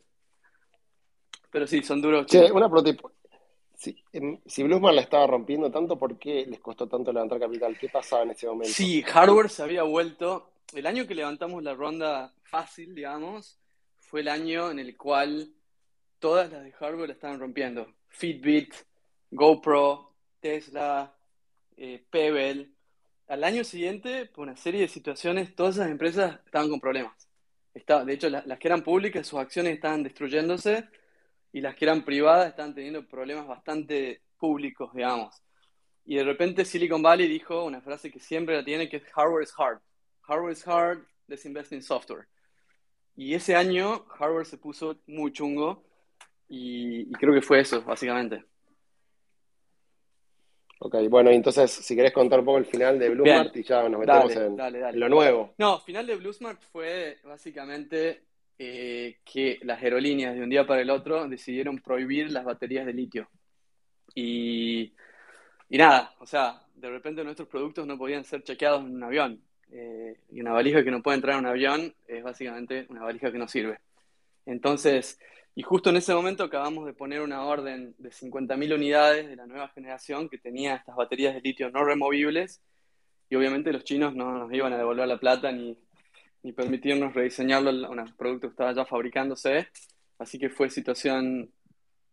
Pero 1.51 1.67
sí, 1.67 1.83
son 1.83 2.03
duros. 2.03 2.27
Che, 2.27 2.51
una. 2.51 2.69
Si, 3.77 4.03
em, 4.13 4.41
si 4.47 4.63
Bluesman 4.63 4.97
la 4.97 5.03
estaba 5.03 5.27
rompiendo 5.27 5.71
tanto, 5.71 5.97
¿por 5.99 6.19
qué 6.19 6.45
les 6.47 6.61
costó 6.61 6.89
tanto 6.89 7.13
levantar 7.13 7.39
capital? 7.39 7.79
¿Qué 7.79 7.89
pasaba 7.89 8.25
en 8.25 8.31
ese 8.31 8.47
momento? 8.47 8.73
Sí, 8.75 9.03
hardware 9.03 9.49
se 9.49 9.63
había 9.63 9.83
vuelto. 9.85 10.51
El 10.75 10.87
año 10.87 11.07
que 11.07 11.15
levantamos 11.15 11.63
la 11.63 11.75
ronda 11.75 12.33
fácil, 12.43 12.95
digamos, 12.95 13.59
fue 14.09 14.21
el 14.21 14.29
año 14.29 14.71
en 14.71 14.79
el 14.79 14.97
cual 14.97 15.53
todas 16.19 16.51
las 16.51 16.63
de 16.63 16.73
hardware 16.73 17.11
estaban 17.11 17.41
rompiendo. 17.41 17.93
Fitbit, 18.09 18.75
GoPro, 19.31 20.15
Tesla, 20.41 21.15
eh, 21.77 22.05
Pebble. 22.11 22.71
Al 23.29 23.45
año 23.45 23.65
siguiente, 23.65 24.27
por 24.27 24.45
una 24.47 24.57
serie 24.57 24.83
de 24.83 24.89
situaciones, 24.89 25.55
todas 25.55 25.77
esas 25.77 25.91
empresas 25.91 26.39
estaban 26.45 26.71
con 26.71 26.81
problemas. 26.81 27.29
Estaba, 27.75 28.05
de 28.05 28.15
hecho, 28.15 28.29
la- 28.31 28.45
las 28.47 28.59
que 28.59 28.69
eran 28.69 28.83
públicas, 28.83 29.27
sus 29.27 29.39
acciones 29.39 29.75
estaban 29.75 30.03
destruyéndose 30.03 30.89
y 31.53 31.61
las 31.61 31.75
que 31.75 31.85
eran 31.85 32.05
privadas 32.05 32.49
estaban 32.49 32.75
teniendo 32.75 33.07
problemas 33.07 33.47
bastante 33.47 34.23
públicos, 34.39 34.93
digamos. 34.95 35.43
Y 36.05 36.17
de 36.17 36.25
repente 36.25 36.65
Silicon 36.65 37.03
Valley 37.03 37.27
dijo 37.29 37.65
una 37.65 37.81
frase 37.81 38.11
que 38.13 38.21
siempre 38.21 38.57
la 38.57 38.65
tiene, 38.65 38.89
que 38.89 38.99
es 38.99 39.05
hardware 39.13 39.43
is 39.43 39.53
hard. 39.59 39.81
Hardware 40.23 40.53
is 40.53 40.67
hard, 40.67 41.05
let's 41.27 41.45
invest 41.45 41.73
in 41.73 41.83
software. 41.83 42.29
Y 43.17 43.35
ese 43.35 43.57
año 43.57 44.05
hardware 44.19 44.47
se 44.47 44.59
puso 44.59 44.99
muy 45.07 45.33
chungo 45.33 45.83
y, 46.49 47.01
y 47.11 47.13
creo 47.13 47.35
que 47.35 47.43
fue 47.43 47.61
eso, 47.61 47.83
básicamente. 47.83 48.45
Ok, 50.79 50.95
bueno, 51.09 51.31
entonces, 51.31 51.71
si 51.71 51.97
querés 51.97 52.13
contar 52.13 52.41
un 52.41 52.45
poco 52.45 52.59
el 52.59 52.67
final 52.67 52.99
de 52.99 53.09
Bluesmart 53.09 53.57
y 53.57 53.63
ya 53.63 53.89
nos 53.89 53.99
metemos 53.99 54.35
Dale, 54.35 54.47
en, 54.47 54.57
dale, 54.57 54.79
dale. 54.81 54.95
en 54.95 55.01
lo 55.01 55.09
nuevo. 55.09 55.55
No, 55.59 55.81
final 55.81 56.07
de 56.07 56.17
Bluesmart 56.17 56.63
fue 56.63 57.19
básicamente 57.25 58.25
eh, 58.59 59.21
que 59.25 59.59
las 59.63 59.83
aerolíneas 59.83 60.35
de 60.35 60.43
un 60.43 60.51
día 60.51 60.67
para 60.67 60.83
el 60.83 60.91
otro 60.91 61.27
decidieron 61.29 61.79
prohibir 61.81 62.31
las 62.31 62.45
baterías 62.45 62.85
de 62.85 62.93
litio. 62.93 63.31
Y, 64.15 64.93
y 65.71 65.79
nada, 65.79 66.15
o 66.21 66.27
sea, 66.27 66.63
de 66.75 66.91
repente 66.91 67.25
nuestros 67.25 67.49
productos 67.49 67.87
no 67.87 67.97
podían 67.97 68.25
ser 68.25 68.43
chequeados 68.43 68.83
en 68.83 68.97
un 68.97 69.03
avión. 69.03 69.43
Eh, 69.71 70.17
y 70.31 70.41
una 70.41 70.53
valija 70.53 70.85
que 70.85 70.91
no 70.91 71.03
puede 71.03 71.17
entrar 71.17 71.35
en 71.35 71.41
un 71.41 71.51
avión 71.51 71.95
es 72.07 72.23
básicamente 72.23 72.87
una 72.89 73.03
valija 73.03 73.33
que 73.33 73.39
no 73.39 73.49
sirve. 73.49 73.79
Entonces, 74.47 75.19
y 75.55 75.63
justo 75.63 75.91
en 75.91 75.97
ese 75.97 76.15
momento 76.15 76.45
acabamos 76.45 76.87
de 76.87 76.93
poner 76.93 77.21
una 77.23 77.45
orden 77.45 77.95
de 77.99 78.11
50.000 78.11 78.75
unidades 78.75 79.29
de 79.29 79.37
la 79.37 79.47
nueva 79.47 79.69
generación 79.69 80.29
que 80.29 80.39
tenía 80.39 80.77
estas 80.77 80.97
baterías 80.97 81.35
de 81.35 81.41
litio 81.41 81.71
no 81.71 81.85
removibles. 81.85 82.61
Y 83.29 83.37
obviamente 83.37 83.73
los 83.73 83.85
chinos 83.85 84.15
no 84.15 84.33
nos 84.39 84.53
iban 84.53 84.73
a 84.73 84.79
devolver 84.79 85.09
la 85.09 85.19
plata 85.19 85.51
ni, 85.51 85.77
ni 86.43 86.53
permitirnos 86.53 87.15
rediseñarlo 87.15 87.71
a 87.87 87.91
un 87.91 88.15
producto 88.17 88.47
que 88.49 88.53
estaba 88.53 88.73
ya 88.73 88.85
fabricándose. 88.85 89.69
Así 90.19 90.39
que 90.39 90.49
fue 90.49 90.71
situación 90.71 91.51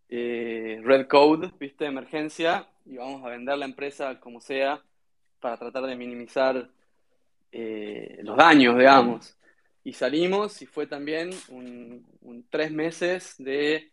eh, 0.09 0.79
red 0.83 1.07
code, 1.07 1.51
viste, 1.59 1.85
emergencia, 1.85 2.67
y 2.85 2.97
vamos 2.97 3.23
a 3.25 3.29
vender 3.29 3.57
la 3.57 3.65
empresa 3.65 4.19
como 4.19 4.41
sea 4.41 4.83
para 5.39 5.57
tratar 5.57 5.85
de 5.85 5.95
minimizar 5.95 6.69
eh, 7.55 8.17
los 8.23 8.35
daños, 8.35 8.75
digamos. 8.75 9.37
Y 9.83 9.93
salimos 9.93 10.61
y 10.63 10.65
fue 10.65 10.87
también 10.87 11.29
un, 11.49 12.47
tres 12.49 12.71
meses 12.71 13.35
de 13.37 13.91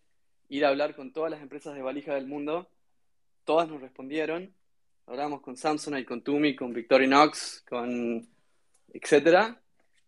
ir 0.48 0.64
a 0.64 0.68
hablar 0.68 0.96
con 0.96 1.12
todas 1.12 1.30
las 1.30 1.42
empresas 1.42 1.74
de 1.74 1.82
valija 1.82 2.14
del 2.14 2.26
mundo. 2.26 2.70
Todas 3.44 3.68
nos 3.68 3.82
respondieron. 3.82 4.54
Hablamos 5.06 5.42
con 5.42 5.56
Samsung, 5.56 6.04
con 6.06 6.22
Tumi, 6.22 6.56
con 6.56 6.72
Victorinox, 6.72 7.64
con 7.68 8.26
etcétera. 8.94 9.60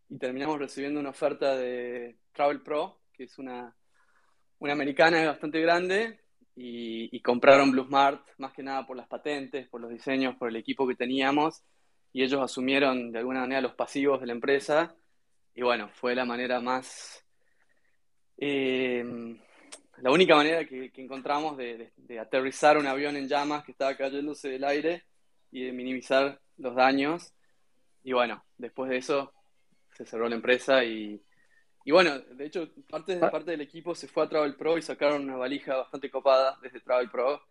Y 0.09 0.17
terminamos 0.17 0.59
recibiendo 0.59 0.99
una 0.99 1.11
oferta 1.11 1.55
de 1.55 2.17
Travel 2.33 2.63
Pro, 2.63 3.01
que 3.13 3.25
es 3.25 3.39
una, 3.39 3.77
una 4.61 4.73
americana 4.73 5.27
bastante 5.27 5.61
grande, 5.61 6.21
y, 6.55 7.21
compraron 7.21 7.71
Blue 7.71 7.85
Smart 7.85 8.27
más 8.39 8.53
que 8.53 8.63
nada 8.63 8.87
por 8.87 8.97
las 8.97 9.09
patentes, 9.09 9.69
por 9.69 9.81
los 9.81 9.91
diseños, 9.91 10.37
por 10.37 10.49
el 10.49 10.57
equipo 10.57 10.87
que 10.87 10.95
teníamos 10.95 11.63
y 12.13 12.23
ellos 12.23 12.41
asumieron 12.41 13.13
de 13.13 13.19
alguna 13.19 13.41
manera 13.41 13.61
los 13.61 13.75
pasivos 13.75 14.21
de 14.21 14.27
la 14.27 14.33
empresa 14.33 14.95
y 15.55 15.63
bueno, 15.63 15.89
fue 15.89 16.15
la 16.15 16.25
manera 16.25 16.61
más, 16.61 17.25
eh, 18.39 19.05
la 19.99 20.11
única 20.11 20.35
manera 20.35 20.65
que, 20.67 20.91
encontramos 20.97 21.57
de, 21.57 21.93
aterrizar 22.21 22.79
un 22.79 22.87
avión 22.87 23.17
en 23.17 23.29
llamas 23.29 23.65
que 23.65 23.73
estaba 23.73 23.97
cayéndose 23.97 24.49
del 24.49 24.65
aire 24.65 25.05
y 25.51 25.65
de 25.65 25.73
minimizar 25.73 26.41
los 26.57 26.75
daños 26.75 27.35
y 28.03 28.13
bueno, 28.13 28.45
después 28.57 28.91
de 28.91 28.99
eso 28.99 29.33
se 29.93 30.07
cerró 30.07 30.29
la 30.29 30.37
empresa 30.37 30.85
y, 30.85 31.23
y 31.85 31.91
bueno, 31.91 32.19
de 32.19 32.47
hecho, 32.47 32.69
parte, 32.89 33.19
ah. 33.21 33.31
parte 33.31 33.51
del 33.53 33.61
equipo 33.61 33.95
se 33.95 34.09
fue 34.09 34.25
a 34.25 34.29
Travel 34.29 34.57
Pro 34.57 34.79
y 34.79 34.83
sacaron 34.83 35.25
una 35.25 35.37
valija 35.37 35.77
bastante 35.77 36.11
copada 36.11 36.59
desde 36.63 36.81
Travel 36.81 37.11
Pro. 37.11 37.43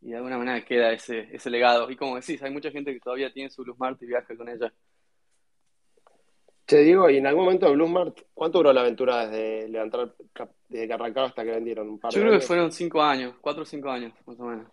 Y 0.00 0.10
de 0.10 0.16
alguna 0.16 0.38
manera 0.38 0.64
queda 0.64 0.92
ese, 0.92 1.28
ese 1.32 1.50
legado. 1.50 1.90
Y 1.90 1.96
como 1.96 2.16
decís, 2.16 2.42
hay 2.42 2.50
mucha 2.50 2.70
gente 2.70 2.92
que 2.92 3.00
todavía 3.00 3.32
tiene 3.32 3.50
su 3.50 3.62
Blue 3.62 3.74
Smart 3.74 4.00
y 4.02 4.06
viaja 4.06 4.36
con 4.36 4.48
ella. 4.48 4.72
Te 6.64 6.78
digo, 6.78 7.08
y 7.08 7.16
en 7.16 7.26
algún 7.26 7.44
momento 7.44 7.66
de 7.66 7.72
Blue 7.72 7.86
Smart, 7.86 8.18
¿cuánto 8.34 8.58
duró 8.58 8.72
la 8.72 8.82
aventura 8.82 9.26
desde 9.26 9.68
levantar, 9.68 10.14
desde 10.68 10.86
que 10.86 10.92
arrancaron 10.92 11.30
hasta 11.30 11.44
que 11.44 11.50
vendieron? 11.50 11.88
¿Un 11.88 11.98
par 11.98 12.12
Yo 12.12 12.20
creo 12.20 12.32
que 12.32 12.40
fueron 12.40 12.70
cinco 12.70 13.02
años, 13.02 13.34
cuatro 13.40 13.62
o 13.62 13.66
cinco 13.66 13.90
años, 13.90 14.12
más 14.26 14.38
o 14.38 14.44
menos. 14.44 14.66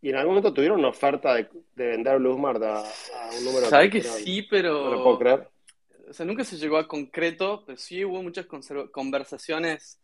¿Y 0.00 0.10
en 0.10 0.16
algún 0.16 0.34
momento 0.34 0.52
tuvieron 0.52 0.78
una 0.78 0.88
oferta 0.88 1.34
de, 1.34 1.48
vender 1.74 2.18
Blue 2.18 2.36
Smart 2.36 2.62
a, 2.62 2.84
un 3.36 3.44
número? 3.44 3.66
Sabes 3.66 3.90
que 3.90 4.02
sí, 4.02 4.42
pero. 4.42 4.84
No 4.84 4.90
lo 4.90 5.02
puedo 5.02 5.18
creer 5.18 5.52
o 6.12 6.14
sea, 6.14 6.26
nunca 6.26 6.44
se 6.44 6.58
llegó 6.58 6.76
a 6.76 6.86
concreto, 6.86 7.64
pero 7.64 7.78
sí 7.78 8.04
hubo 8.04 8.22
muchas 8.22 8.44
conversaciones 8.90 9.98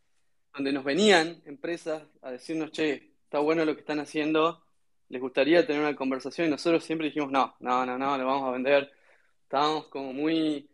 donde 0.54 0.72
nos 0.72 0.82
venían 0.82 1.42
empresas 1.44 2.02
a 2.22 2.30
decirnos, 2.30 2.72
che, 2.72 3.07
está 3.29 3.41
bueno 3.41 3.66
lo 3.66 3.74
que 3.74 3.81
están 3.81 4.01
haciendo, 4.01 4.62
les 5.11 5.20
gustaría 5.20 5.66
tener 5.66 5.83
una 5.83 5.95
conversación 5.95 6.47
y 6.47 6.51
nosotros 6.51 6.83
siempre 6.83 7.09
dijimos, 7.09 7.31
no, 7.31 7.55
no, 7.61 7.85
no, 7.85 7.99
no, 7.99 8.16
le 8.16 8.24
vamos 8.24 8.49
a 8.49 8.53
vender. 8.53 8.91
Estábamos 9.43 9.89
como 9.89 10.14
muy, 10.14 10.66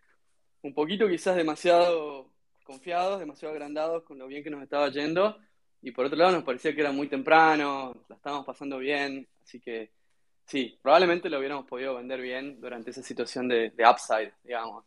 un 0.62 0.72
poquito 0.72 1.08
quizás 1.08 1.34
demasiado 1.34 2.30
confiados, 2.62 3.18
demasiado 3.18 3.52
agrandados 3.52 4.04
con 4.04 4.18
lo 4.18 4.28
bien 4.28 4.44
que 4.44 4.50
nos 4.50 4.62
estaba 4.62 4.88
yendo 4.88 5.36
y 5.82 5.90
por 5.90 6.06
otro 6.06 6.16
lado 6.16 6.30
nos 6.30 6.44
parecía 6.44 6.72
que 6.72 6.80
era 6.80 6.92
muy 6.92 7.08
temprano, 7.08 7.92
la 8.08 8.14
estábamos 8.14 8.46
pasando 8.46 8.78
bien, 8.78 9.26
así 9.42 9.58
que 9.58 9.90
sí, 10.46 10.78
probablemente 10.80 11.28
lo 11.28 11.40
hubiéramos 11.40 11.66
podido 11.66 11.96
vender 11.96 12.20
bien 12.20 12.60
durante 12.60 12.90
esa 12.90 13.02
situación 13.02 13.48
de, 13.48 13.70
de 13.70 13.84
upside, 13.84 14.32
digamos. 14.44 14.84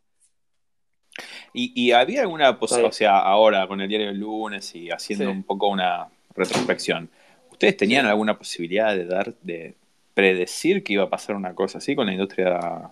Y, 1.52 1.92
había 1.92 2.22
alguna 2.22 2.58
posibilidad, 2.58 2.90
o 2.90 2.94
sea, 2.94 3.20
ahora 3.20 3.68
con 3.68 3.82
el 3.82 3.90
diario 3.90 4.08
del 4.08 4.20
lunes 4.20 4.74
y 4.76 4.90
haciendo 4.90 5.30
un 5.30 5.44
poco 5.44 5.68
una 5.68 6.08
retrospección, 6.36 7.10
¿ustedes 7.58 7.76
tenían 7.76 8.06
alguna 8.06 8.38
posibilidad 8.38 8.96
de 8.96 9.06
dar, 9.06 9.34
de 9.42 9.74
predecir 10.14 10.84
que 10.84 10.94
iba 10.94 11.04
a 11.04 11.10
pasar 11.10 11.36
una 11.36 11.56
cosa 11.56 11.80
así 11.80 11.96
con 11.96 12.06
la 12.06 12.14
industria 12.14 12.92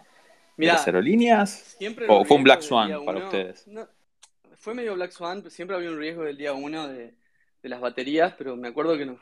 de 0.57 0.65
las 0.65 0.87
aerolíneas? 0.87 1.77
¿O 2.07 2.25
fue 2.25 2.37
un 2.37 2.43
Black 2.43 2.61
Swan 2.61 3.05
para 3.05 3.25
ustedes? 3.25 3.67
fue 4.57 4.73
medio 4.73 4.95
Black 4.95 5.11
Swan, 5.11 5.47
siempre 5.51 5.77
había 5.77 5.91
un 5.91 5.99
riesgo 5.99 6.23
del 6.23 6.37
día 6.37 6.53
uno 6.53 6.87
de, 6.87 7.13
las 7.61 7.79
baterías, 7.79 8.33
pero 8.37 8.55
me 8.55 8.67
acuerdo 8.67 8.97
que 8.97 9.05
nos, 9.05 9.19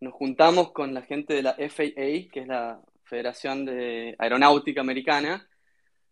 nos 0.00 0.12
juntamos 0.12 0.72
con 0.72 0.92
la 0.92 1.02
gente 1.02 1.32
de 1.32 1.42
la 1.42 1.54
FAA, 1.54 2.30
que 2.30 2.40
es 2.40 2.46
la 2.46 2.80
Federación 3.04 3.64
de 3.64 4.14
Aeronáutica 4.18 4.82
Americana, 4.82 5.46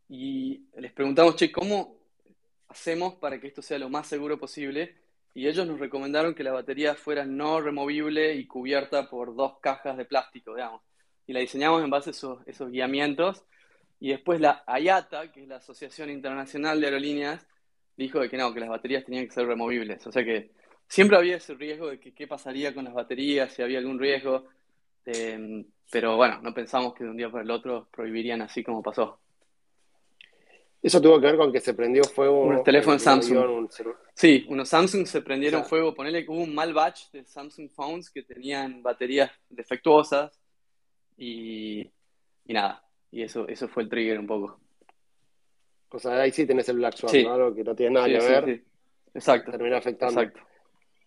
y 0.08 0.64
les 0.78 0.92
preguntamos, 0.92 1.36
che, 1.36 1.52
¿cómo, 1.52 1.96
hacemos 2.68 3.14
para 3.14 3.38
que 3.40 3.48
esto 3.48 3.60
sea 3.60 3.78
lo 3.78 3.90
más 3.90 4.06
seguro 4.06 4.38
posible? 4.38 4.96
Y 5.34 5.46
ellos 5.46 5.66
nos 5.66 5.78
recomendaron 5.78 6.34
que 6.34 6.42
la 6.42 6.52
batería 6.52 6.94
fuera 6.94 7.24
no 7.24 7.60
removible 7.60 8.34
y 8.34 8.46
cubierta 8.46 9.08
por 9.08 9.34
dos 9.36 9.58
cajas 9.60 9.96
de 9.96 10.04
plástico, 10.04 10.54
digamos. 10.54 10.82
Y 11.26 11.32
la 11.32 11.40
diseñamos 11.40 11.84
en 11.84 11.90
base 11.90 12.10
a 12.10 12.12
esos, 12.46 12.70
guiamientos. 12.70 13.44
Y 14.00 14.10
después 14.10 14.40
la 14.40 14.64
IATA, 14.66 15.30
que 15.30 15.42
es 15.42 15.48
la 15.48 15.56
Asociación 15.56 16.10
Internacional 16.10 16.80
de 16.80 16.86
Aerolíneas, 16.86 17.46
dijo 17.96 18.20
que 18.28 18.36
no, 18.36 18.52
que 18.52 18.60
las 18.60 18.68
baterías 18.68 19.04
tenían 19.04 19.26
que 19.26 19.32
ser 19.32 19.46
removibles. 19.46 20.04
O 20.06 20.12
sea 20.12 20.24
que 20.24 20.50
siempre 20.88 21.16
había 21.16 21.36
ese 21.36 21.54
riesgo 21.54 21.90
de 21.90 22.00
que 22.00 22.12
qué 22.12 22.26
pasaría 22.26 22.74
con 22.74 22.84
las 22.84 22.94
baterías, 22.94 23.52
si 23.52 23.62
había 23.62 23.78
algún 23.78 24.00
riesgo. 24.00 24.46
Eh, 25.06 25.64
pero 25.90 26.16
bueno, 26.16 26.40
no 26.42 26.52
pensamos 26.52 26.94
que 26.94 27.04
de 27.04 27.10
un 27.10 27.16
día 27.16 27.30
para 27.30 27.44
el 27.44 27.50
otro 27.50 27.88
prohibirían 27.92 28.42
así 28.42 28.64
como 28.64 28.82
pasó. 28.82 29.20
Eso 30.82 31.00
tuvo 31.00 31.20
que 31.20 31.26
ver 31.26 31.36
con 31.36 31.52
que 31.52 31.60
se 31.60 31.74
prendió 31.74 32.02
fuego. 32.04 32.42
Unos 32.42 32.64
teléfonos 32.64 33.02
Samsung. 33.02 33.68
sí, 34.14 34.46
unos 34.48 34.68
Samsung 34.68 35.06
se 35.06 35.20
prendieron 35.20 35.64
fuego. 35.64 35.94
Ponele 35.94 36.24
que 36.24 36.30
hubo 36.30 36.42
un 36.42 36.54
mal 36.54 36.72
batch 36.72 37.10
de 37.12 37.24
Samsung 37.24 37.70
phones 37.70 38.08
que 38.10 38.22
tenían 38.22 38.82
baterías 38.82 39.30
defectuosas 39.50 40.40
y, 41.18 41.80
y 42.46 42.52
nada. 42.52 42.82
Y 43.12 43.22
eso, 43.22 43.46
eso 43.46 43.68
fue 43.68 43.82
el 43.82 43.88
trigger 43.90 44.18
un 44.18 44.26
poco. 44.26 44.58
O 45.90 45.98
sea, 45.98 46.20
ahí 46.20 46.30
sí 46.30 46.46
tenés 46.46 46.68
el 46.68 46.76
Black 46.76 46.96
Swan, 46.96 47.22
¿no? 47.24 47.32
Algo 47.32 47.54
que 47.54 47.64
no 47.64 47.74
tiene 47.74 47.94
nada 47.94 48.06
que 48.06 48.18
ver. 48.18 48.64
Exacto. 49.12 49.50
Termina 49.50 49.76
afectando. 49.76 50.22
Exacto. 50.22 50.48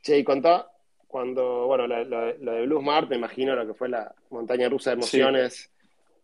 Che, 0.02 0.20
y 0.20 0.24
contá, 0.24 0.70
cuando, 1.08 1.66
bueno, 1.66 1.88
la, 1.88 2.04
de 2.04 2.66
Blue 2.66 2.82
Smart, 2.82 3.10
me 3.10 3.16
imagino 3.16 3.56
lo 3.56 3.66
que 3.66 3.74
fue 3.74 3.88
la 3.90 4.14
montaña 4.30 4.68
rusa 4.70 4.92
de 4.92 4.96
emociones 4.96 5.73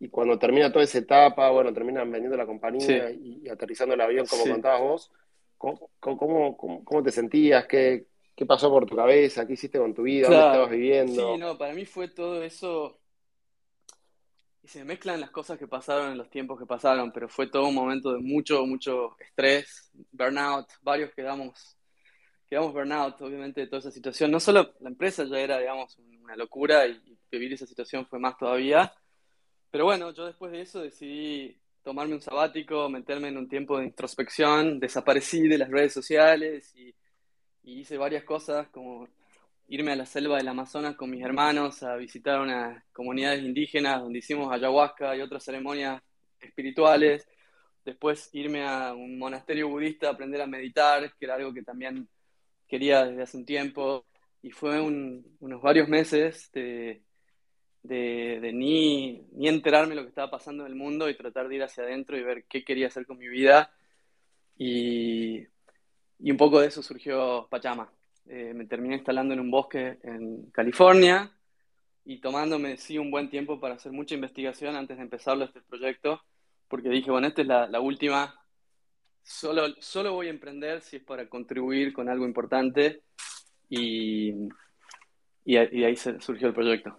y 0.00 0.08
cuando 0.08 0.38
termina 0.38 0.72
toda 0.72 0.84
esa 0.84 0.98
etapa, 0.98 1.50
bueno, 1.50 1.74
terminan 1.74 2.10
vendiendo 2.10 2.36
la 2.36 2.46
compañía 2.46 3.10
y, 3.10 3.46
aterrizando 3.50 3.94
el 3.94 4.00
avión, 4.00 4.26
como 4.26 4.44
contabas 4.44 4.80
vos, 4.80 5.12
¿cómo, 5.58 6.56
cómo, 6.56 7.02
te 7.02 7.12
sentías? 7.12 7.66
¿Qué, 7.66 8.06
¿Qué, 8.34 8.46
pasó 8.46 8.70
por 8.70 8.86
tu 8.86 8.96
cabeza? 8.96 9.46
¿Qué 9.46 9.52
hiciste 9.52 9.78
con 9.78 9.92
tu 9.92 10.02
vida? 10.02 10.28
¿Dónde 10.28 10.46
estabas 10.46 10.70
viviendo? 10.70 11.34
Sí, 11.34 11.38
no, 11.38 11.58
para 11.58 11.74
mí 11.74 11.84
fue 11.84 12.08
todo 12.08 12.42
eso. 12.42 12.98
Y 14.62 14.68
se 14.68 14.84
mezclan 14.84 15.20
las 15.20 15.30
cosas 15.30 15.58
que 15.58 15.68
pasaron 15.68 16.12
en 16.12 16.18
los 16.18 16.30
tiempos 16.30 16.58
que 16.58 16.64
pasaron, 16.64 17.12
pero 17.12 17.28
fue 17.28 17.48
todo 17.48 17.68
un 17.68 17.74
momento 17.74 18.14
de 18.14 18.20
mucho, 18.20 18.64
mucho 18.64 19.18
estrés, 19.20 19.90
burnout. 20.12 20.66
Varios 20.80 21.12
quedamos, 21.12 21.76
quedamos 22.48 22.72
burnout, 22.72 23.20
obviamente, 23.20 23.60
de 23.60 23.66
toda 23.66 23.80
esa 23.80 23.90
situación. 23.90 24.30
No 24.30 24.40
solo 24.40 24.72
la 24.80 24.88
empresa 24.88 25.24
ya 25.24 25.38
era, 25.40 25.58
digamos, 25.58 25.98
una 25.98 26.36
locura 26.36 26.86
y 26.86 27.18
vivir 27.30 27.52
esa 27.52 27.66
situación 27.66 28.06
fue 28.06 28.18
más 28.18 28.38
todavía 28.38 28.90
pero 29.70 29.84
bueno, 29.84 30.12
yo 30.12 30.26
después 30.26 30.52
de 30.52 30.62
eso 30.62 30.80
decidí 30.80 31.56
tomarme 31.82 32.14
un 32.14 32.20
sabático, 32.20 32.88
meterme 32.88 33.28
en 33.28 33.38
un 33.38 33.48
tiempo 33.48 33.78
de 33.78 33.86
introspección, 33.86 34.80
desaparecí 34.80 35.48
de 35.48 35.58
las 35.58 35.70
redes 35.70 35.92
sociales 35.92 36.74
y, 36.76 36.94
hice 37.62 37.98
varias 37.98 38.24
cosas 38.24 38.68
como 38.70 39.06
irme 39.68 39.92
a 39.92 39.96
la 39.96 40.06
selva 40.06 40.38
del 40.38 40.48
Amazonas 40.48 40.96
con 40.96 41.10
mis 41.10 41.22
hermanos 41.22 41.82
a 41.84 41.94
visitar 41.94 42.40
unas 42.40 42.82
comunidades 42.92 43.44
indígenas 43.44 44.00
donde 44.00 44.18
hicimos 44.18 44.52
ayahuasca 44.52 45.14
y 45.14 45.20
otras 45.20 45.44
ceremonias 45.44 46.02
espirituales. 46.40 47.28
Después 47.84 48.28
irme 48.32 48.66
a 48.66 48.92
un 48.94 49.18
monasterio 49.18 49.68
budista 49.68 50.08
a 50.08 50.12
aprender 50.12 50.40
a 50.40 50.46
meditar, 50.46 51.14
que 51.16 51.24
era 51.24 51.36
algo 51.36 51.54
que 51.54 51.62
también 51.62 52.08
quería 52.66 53.04
desde 53.04 53.22
hace 53.22 53.36
un 53.36 53.46
tiempo. 53.46 54.06
Y 54.42 54.50
fue 54.50 54.80
unos 54.80 55.62
varios 55.62 55.88
meses 55.88 56.50
de, 56.52 57.02
de, 57.82 58.50
ni, 58.52 59.22
ni, 59.32 59.48
enterarme 59.48 59.94
lo 59.94 60.02
que 60.02 60.08
estaba 60.08 60.30
pasando 60.30 60.64
en 60.64 60.72
el 60.72 60.76
mundo 60.76 61.08
y 61.08 61.16
tratar 61.16 61.48
de 61.48 61.56
ir 61.56 61.62
hacia 61.62 61.84
adentro 61.84 62.16
y 62.16 62.22
ver 62.22 62.44
qué 62.44 62.64
quería 62.64 62.88
hacer 62.88 63.06
con 63.06 63.18
mi 63.18 63.28
vida. 63.28 63.72
Y, 64.56 65.40
y 66.18 66.30
un 66.30 66.36
poco 66.36 66.60
de 66.60 66.68
eso 66.68 66.82
surgió 66.82 67.48
Pachama. 67.50 67.90
Eh, 68.26 68.52
me 68.54 68.66
terminé 68.66 68.96
instalando 68.96 69.34
en 69.34 69.40
un 69.40 69.50
bosque 69.50 69.98
en 70.02 70.50
California 70.50 71.32
y 72.04 72.20
tomándome 72.20 72.76
sí 72.76 72.98
un 72.98 73.10
buen 73.10 73.30
tiempo 73.30 73.58
para 73.58 73.74
hacer 73.74 73.92
mucha 73.92 74.14
investigación 74.14 74.76
antes 74.76 74.96
de 74.96 75.02
empezarlo 75.02 75.44
este 75.44 75.60
proyecto, 75.62 76.22
porque 76.68 76.88
dije, 76.88 77.10
bueno, 77.10 77.26
esta 77.26 77.42
es 77.42 77.48
la, 77.48 77.66
la 77.66 77.80
última. 77.80 78.34
Solo, 79.22 79.74
solo 79.80 80.12
voy 80.12 80.28
a 80.28 80.30
emprender 80.30 80.82
si 80.82 80.96
es 80.96 81.02
para 81.04 81.28
contribuir 81.28 81.92
con 81.92 82.08
algo 82.08 82.24
importante 82.24 83.02
y, 83.68 84.30
y, 85.44 85.56
y 85.56 85.84
ahí 85.84 85.96
surgió 85.96 86.48
el 86.48 86.54
proyecto. 86.54 86.96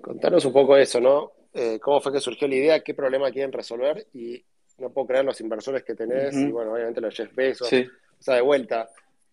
Contanos 0.00 0.44
un 0.44 0.52
poco 0.52 0.76
eso, 0.76 1.00
¿no? 1.00 1.32
Eh, 1.52 1.78
¿Cómo 1.80 2.00
fue 2.00 2.12
que 2.12 2.20
surgió 2.20 2.46
la 2.48 2.54
idea? 2.54 2.80
¿Qué 2.80 2.94
problema 2.94 3.30
quieren 3.30 3.52
resolver? 3.52 4.06
Y 4.14 4.42
no 4.78 4.90
puedo 4.90 5.08
creer 5.08 5.24
los 5.24 5.40
inversores 5.40 5.84
que 5.84 5.94
tenés, 5.94 6.34
y 6.34 6.50
bueno, 6.50 6.72
obviamente 6.72 7.00
los 7.00 7.14
Jeff 7.14 7.34
Bezos. 7.34 7.70
O 7.72 8.22
sea, 8.22 8.34
de 8.36 8.40
vuelta, 8.40 8.88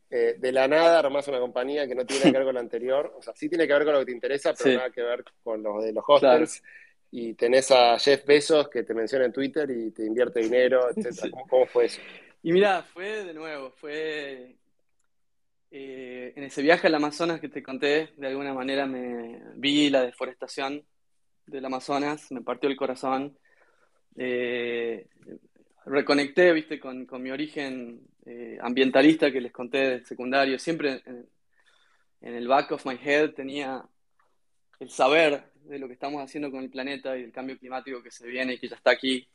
eh, 0.10 0.36
de 0.38 0.52
la 0.52 0.68
nada 0.68 1.00
armás 1.00 1.28
una 1.28 1.40
compañía 1.40 1.88
que 1.88 1.96
no 1.96 2.06
tiene 2.06 2.24
que 2.24 2.32
ver 2.32 2.44
con 2.44 2.56
la 2.56 2.62
anterior. 2.62 3.14
O 3.18 3.22
sea, 3.22 3.34
sí 3.36 3.50
tiene 3.50 3.68
que 3.68 3.74
ver 3.74 3.84
con 3.86 3.94
lo 3.94 4.00
que 4.00 4.06
te 4.06 4.12
interesa, 4.12 4.54
pero 4.54 4.78
nada 4.78 4.90
que 4.90 5.02
ver 5.02 5.24
con 5.44 5.62
lo 5.62 5.82
de 5.82 5.94
los 5.94 6.04
hostels. 6.08 6.64
y 7.12 7.34
tenés 7.34 7.72
a 7.72 7.98
Jeff 8.00 8.26
Bezos 8.26 8.70
que 8.70 8.84
te 8.84 8.94
menciona 8.94 9.26
en 9.26 9.34
Twitter 9.34 9.70
y 9.70 9.92
te 9.92 10.06
invierte 10.06 10.42
dinero, 10.42 10.90
etc. 10.90 11.32
¿Cómo, 11.50 11.66
fue 11.66 11.86
eso? 11.86 12.02
Y 12.44 12.52
mira, 12.52 12.84
fue 12.84 13.24
de 13.24 13.34
nuevo, 13.34 13.72
fue 13.72 14.56
eh, 15.80 16.34
en 16.36 16.44
ese 16.44 16.64
viaje 16.64 16.88
al 16.88 16.96
Amazonas 16.96 17.40
que 17.40 17.50
te 17.50 17.62
conté, 17.62 18.10
de 18.18 18.28
alguna 18.28 18.52
manera 18.52 18.88
me 18.88 19.40
vi 19.58 19.92
la 19.92 20.02
deforestación 20.02 20.84
del 21.46 21.66
Amazonas, 21.66 22.32
me 22.32 22.42
partió 22.42 22.68
el 22.68 22.76
corazón. 22.76 23.38
Eh, 24.16 25.08
reconecté, 25.86 26.52
viste, 26.52 26.80
con, 26.80 27.08
mi 27.22 27.30
origen 27.30 28.02
eh, 28.26 28.58
ambientalista 28.60 29.32
que 29.32 29.40
les 29.40 29.52
conté 29.52 29.78
de 29.78 30.06
secundario. 30.06 30.58
Siempre 30.58 31.04
en, 31.06 31.30
en, 32.22 32.34
el 32.34 32.48
back 32.48 32.72
of 32.72 32.86
my 32.88 32.98
head 33.00 33.34
tenía 33.34 33.88
el 34.80 34.90
saber 34.90 35.44
de 35.62 35.78
lo 35.78 35.88
que 35.88 35.94
estamos 35.94 36.24
haciendo 36.24 36.50
con 36.50 36.64
el 36.64 36.72
planeta 36.72 37.16
y 37.16 37.24
el 37.24 37.32
cambio 37.32 37.60
climático 37.60 38.02
que 38.02 38.10
se 38.10 38.26
viene 38.26 38.54
y 38.54 38.60
que 38.60 38.68
ya 38.68 38.78
está 38.78 38.92
aquí. 38.92 39.28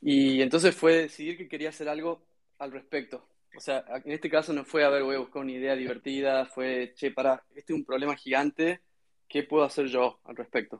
Y 0.00 0.40
entonces 0.40 0.74
fue 0.74 1.02
decidir 1.02 1.36
que 1.36 1.48
quería 1.48 1.68
hacer 1.68 1.90
algo 1.90 2.26
al 2.58 2.72
respecto. 2.72 3.28
O 3.56 3.60
sea, 3.60 3.84
en 4.04 4.12
este 4.12 4.28
caso 4.28 4.52
no 4.52 4.64
fue, 4.64 4.84
a 4.84 4.90
ver, 4.90 5.02
voy 5.02 5.16
a 5.16 5.20
buscar 5.20 5.42
una 5.42 5.52
idea 5.52 5.74
divertida, 5.74 6.44
fue, 6.44 6.92
che, 6.94 7.10
para, 7.10 7.42
este 7.54 7.72
es 7.72 7.78
un 7.78 7.84
problema 7.84 8.14
gigante, 8.14 8.82
¿qué 9.28 9.44
puedo 9.44 9.64
hacer 9.64 9.86
yo 9.86 10.20
al 10.24 10.36
respecto? 10.36 10.78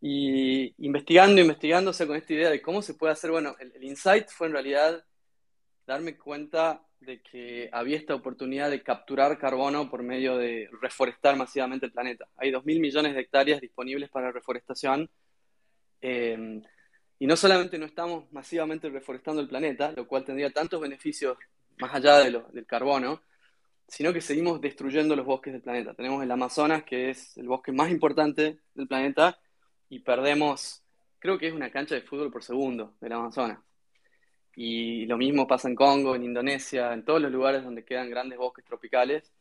Y 0.00 0.72
investigando, 0.84 1.40
investigando, 1.40 1.90
o 1.90 1.92
sea, 1.92 2.06
con 2.06 2.16
esta 2.16 2.32
idea 2.32 2.50
de 2.50 2.62
cómo 2.62 2.80
se 2.80 2.94
puede 2.94 3.12
hacer, 3.12 3.30
bueno, 3.30 3.56
el, 3.58 3.82
insight 3.82 4.28
fue 4.28 4.46
en 4.46 4.52
realidad 4.52 5.04
darme 5.86 6.16
cuenta 6.16 6.82
de 7.00 7.22
que 7.22 7.68
había 7.72 7.96
esta 7.96 8.14
oportunidad 8.14 8.70
de 8.70 8.82
capturar 8.82 9.38
carbono 9.38 9.90
por 9.90 10.02
medio 10.02 10.36
de 10.36 10.68
reforestar 10.80 11.36
masivamente 11.36 11.86
el 11.86 11.92
planeta. 11.92 12.28
Hay 12.36 12.52
2.000 12.52 12.80
millones 12.80 13.14
de 13.14 13.20
hectáreas 13.20 13.60
disponibles 13.60 14.10
para 14.10 14.30
reforestación. 14.30 15.10
Eh, 16.00 16.62
y 17.18 17.26
no 17.26 17.36
solamente 17.36 17.78
no 17.78 17.84
estamos 17.84 18.30
masivamente 18.32 18.88
reforestando 18.88 19.42
el 19.42 19.48
planeta, 19.48 19.92
lo 19.92 20.06
cual 20.06 20.24
tendría 20.24 20.50
tantos 20.50 20.80
beneficios 20.80 21.36
más 21.80 21.94
allá 21.94 22.18
del 22.18 22.66
carbono, 22.66 23.20
sino 23.88 24.12
que 24.12 24.20
seguimos 24.20 24.60
destruyendo 24.60 25.16
los 25.16 25.26
bosques 25.26 25.52
del 25.52 25.62
planeta. 25.62 25.94
Tenemos 25.94 26.22
el 26.22 26.30
Amazonas, 26.30 26.84
que 26.84 27.10
es 27.10 27.36
el 27.36 27.48
bosque 27.48 27.72
más 27.72 27.90
importante 27.90 28.60
del 28.74 28.86
planeta, 28.86 29.40
y 29.88 29.98
perdemos, 29.98 30.84
creo 31.18 31.38
que 31.38 31.48
es 31.48 31.52
una 31.52 31.70
cancha 31.70 31.96
de 31.96 32.02
fútbol 32.02 32.30
por 32.30 32.44
segundo 32.44 32.94
del 33.00 33.12
Amazonas. 33.12 33.58
Y 34.54 35.06
lo 35.06 35.16
mismo 35.16 35.46
pasa 35.46 35.68
en 35.68 35.74
Congo, 35.74 36.14
en 36.14 36.22
Indonesia, 36.22 36.92
en 36.92 37.04
todos 37.04 37.20
los 37.20 37.32
lugares 37.32 37.64
donde 37.64 37.84
quedan 37.84 38.10
grandes 38.10 38.38
bosques 38.38 38.64
tropicales. 38.64 39.32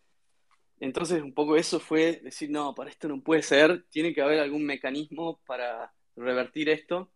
Entonces, 0.79 1.21
un 1.21 1.33
poco 1.33 1.55
eso 1.55 1.79
fue 1.79 2.21
decir, 2.23 2.49
no, 2.49 2.73
para 2.73 2.89
esto 2.89 3.07
no 3.07 3.21
puede 3.21 3.41
ser, 3.41 3.83
tiene 3.89 4.13
que 4.13 4.21
haber 4.21 4.39
algún 4.39 4.65
mecanismo 4.65 5.39
para 5.45 5.93
revertir 6.15 6.69
esto. 6.69 7.11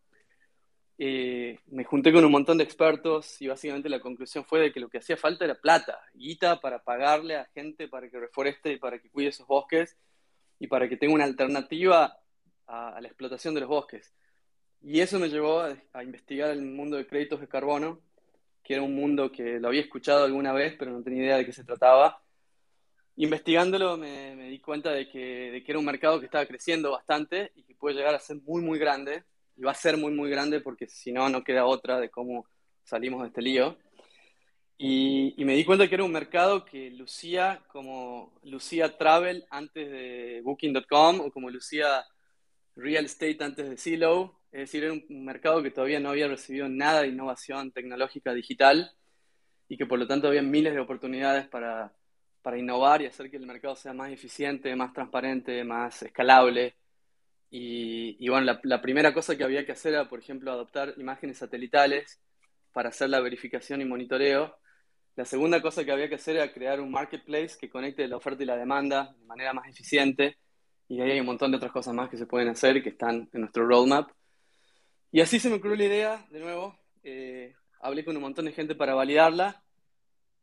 Eh, 1.06 1.60
me 1.68 1.84
junté 1.84 2.14
con 2.14 2.24
un 2.24 2.32
montón 2.32 2.58
de 2.58 2.64
expertos 2.64 3.42
y 3.42 3.48
básicamente 3.48 3.90
la 3.90 4.00
conclusión 4.00 4.46
fue 4.46 4.62
de 4.62 4.72
que 4.72 4.80
lo 4.80 4.88
que 4.88 5.00
hacía 5.00 5.18
falta 5.18 5.44
era 5.44 5.56
plata, 5.56 6.00
guita 6.14 6.62
para 6.62 6.82
pagarle 6.82 7.36
a 7.36 7.44
gente 7.54 7.90
para 7.90 8.10
que 8.10 8.18
reforeste 8.18 8.72
y 8.72 8.78
para 8.78 9.00
que 9.00 9.10
cuide 9.10 9.28
esos 9.28 9.46
bosques 9.46 9.98
y 10.60 10.68
para 10.68 10.88
que 10.88 10.96
tenga 10.96 11.14
una 11.14 11.26
alternativa 11.26 12.18
a, 12.68 13.02
la 13.02 13.08
explotación 13.10 13.54
de 13.54 13.60
los 13.60 13.68
bosques. 13.68 14.14
Y 14.82 15.02
eso 15.02 15.20
me 15.20 15.28
llevó 15.28 15.60
a, 15.92 16.04
investigar 16.06 16.52
el 16.52 16.62
mundo 16.62 16.96
de 16.96 17.06
créditos 17.06 17.42
de 17.42 17.50
carbono, 17.50 18.00
que 18.64 18.76
era 18.76 18.82
un 18.82 18.96
mundo 18.96 19.30
que 19.30 19.60
lo 19.60 19.68
había 19.68 19.82
escuchado 19.82 20.24
alguna 20.24 20.54
vez, 20.54 20.74
pero 20.80 20.92
no 20.92 21.04
tenía 21.04 21.24
idea 21.24 21.38
de 21.38 21.46
qué 21.46 21.52
se 21.52 21.66
trataba. 21.66 22.24
Investigándolo 23.18 23.98
me, 23.98 24.38
di 24.38 24.60
cuenta 24.62 24.92
de 24.92 25.10
que, 25.10 25.62
era 25.68 25.80
un 25.80 25.84
mercado 25.84 26.22
que 26.22 26.28
estaba 26.28 26.46
creciendo 26.46 26.92
bastante 26.92 27.52
y 27.56 27.64
que 27.64 27.76
puede 27.76 27.98
llegar 27.98 28.16
a 28.16 28.20
ser 28.20 28.38
muy, 28.38 28.62
muy 28.62 28.80
grande. 28.80 29.26
Y 29.56 29.62
va 29.64 29.72
a 29.72 29.76
ser 29.76 29.98
muy, 29.98 30.12
muy 30.12 30.30
grande 30.30 30.62
porque 30.62 30.88
si 30.88 31.12
no, 31.12 31.30
no 31.30 31.44
queda 31.44 31.66
otra 31.66 32.00
de 32.00 32.10
cómo 32.10 32.46
salimos 32.84 33.22
de 33.22 33.28
este 33.28 33.42
lío. 33.42 33.78
Y, 34.78 35.34
y, 35.38 35.46
me 35.46 35.54
di 35.54 35.64
cuenta 35.64 35.88
que 35.88 35.96
era 35.96 36.04
un 36.04 36.12
mercado 36.12 36.66
que 36.66 36.90
lucía 36.92 37.64
como 37.68 38.34
lucía 38.44 38.98
Travel 38.98 39.46
antes 39.50 39.90
de 39.90 40.42
Booking.com 40.44 41.22
o 41.22 41.32
como 41.32 41.50
lucía 41.50 42.04
Real 42.76 43.06
Estate 43.06 43.38
antes 43.44 43.70
de 43.70 43.78
Zillow 43.78 44.44
es 44.54 44.60
decir, 44.60 44.84
era 44.84 44.94
un 44.94 45.26
mercado 45.26 45.64
que 45.64 45.72
todavía 45.72 46.00
no 46.00 46.10
había 46.10 46.28
recibido 46.28 46.70
nada 46.70 47.02
de 47.02 47.08
innovación 47.08 47.72
tecnológica 47.72 48.36
digital 48.36 48.92
y 49.68 49.78
que 49.78 49.88
por 49.88 49.98
lo 49.98 50.06
tanto 50.06 50.28
había 50.28 50.44
miles 50.44 50.76
de 50.76 50.80
oportunidades 50.80 51.48
para, 51.48 51.92
para 52.44 52.60
innovar 52.60 53.02
y 53.02 53.08
hacer 53.08 53.32
que 53.32 53.38
el 53.38 53.48
mercado 53.48 53.76
sea 53.76 53.94
más 53.94 54.12
eficiente, 54.12 54.76
más 54.76 54.94
transparente, 54.94 55.64
más 55.64 56.04
escalable. 56.04 56.76
Y, 57.56 58.18
y 58.20 58.30
bueno, 58.30 58.46
la, 58.48 58.60
la, 58.64 58.82
primera 58.82 59.14
cosa 59.14 59.38
que 59.38 59.44
había 59.44 59.64
que 59.64 59.74
hacer 59.74 59.94
era, 59.94 60.10
por 60.10 60.18
ejemplo, 60.18 60.52
adoptar 60.52 60.96
imágenes 60.98 61.38
satelitales 61.38 62.20
para 62.72 62.90
hacer 62.90 63.12
la 63.12 63.20
verificación 63.20 63.80
y 63.80 63.86
monitoreo. 63.86 64.58
La 65.16 65.24
segunda 65.24 65.62
cosa 65.62 65.86
que 65.86 65.92
había 65.92 66.10
que 66.10 66.16
hacer 66.16 66.36
era 66.38 66.52
crear 66.52 66.82
un 66.82 66.90
marketplace 66.90 67.56
que 67.62 67.70
conecte 67.70 68.08
la 68.08 68.18
oferta 68.18 68.42
y 68.42 68.48
la 68.48 68.58
demanda 68.58 69.14
de 69.20 69.26
manera 69.28 69.54
más 69.54 69.68
eficiente. 69.70 70.40
Y 70.88 71.00
ahí 71.00 71.12
hay 71.12 71.20
un 71.20 71.28
montón 71.28 71.52
de 71.52 71.58
otras 71.58 71.72
cosas 71.72 71.94
más 71.94 72.10
que 72.10 72.18
se 72.18 72.26
pueden 72.26 72.50
hacer 72.50 72.82
que 72.82 72.90
están 72.90 73.30
en 73.32 73.42
nuestro 73.42 73.68
roadmap. 73.68 74.10
Y 75.12 75.22
así 75.22 75.40
se 75.40 75.52
me 75.52 75.58
ocurrió 75.58 75.76
la 75.76 75.84
idea, 75.84 76.26
de 76.32 76.40
nuevo, 76.40 76.76
eh, 77.04 77.54
hablé 77.82 78.04
con 78.04 78.16
un 78.16 78.24
montón 78.24 78.46
de 78.46 78.52
gente 78.54 78.74
para 78.74 78.96
validarla. 78.96 79.62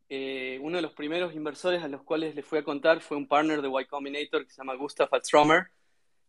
Eh, 0.07 0.59
uno 0.61 0.77
de 0.77 0.81
los 0.81 0.93
primeros 0.93 1.35
inversores 1.35 1.83
a 1.83 1.89
los 1.89 2.03
cuales 2.03 2.35
le 2.35 2.41
fui 2.41 2.59
a 2.59 2.63
contar 2.63 3.01
fue 3.01 3.17
un 3.17 3.27
partner 3.27 3.61
de 3.61 3.67
Y 3.67 3.85
Combinator 3.85 4.45
que 4.45 4.51
se 4.51 4.59
llama 4.59 4.75
Gustav 4.75 5.09
Alstromer, 5.11 5.67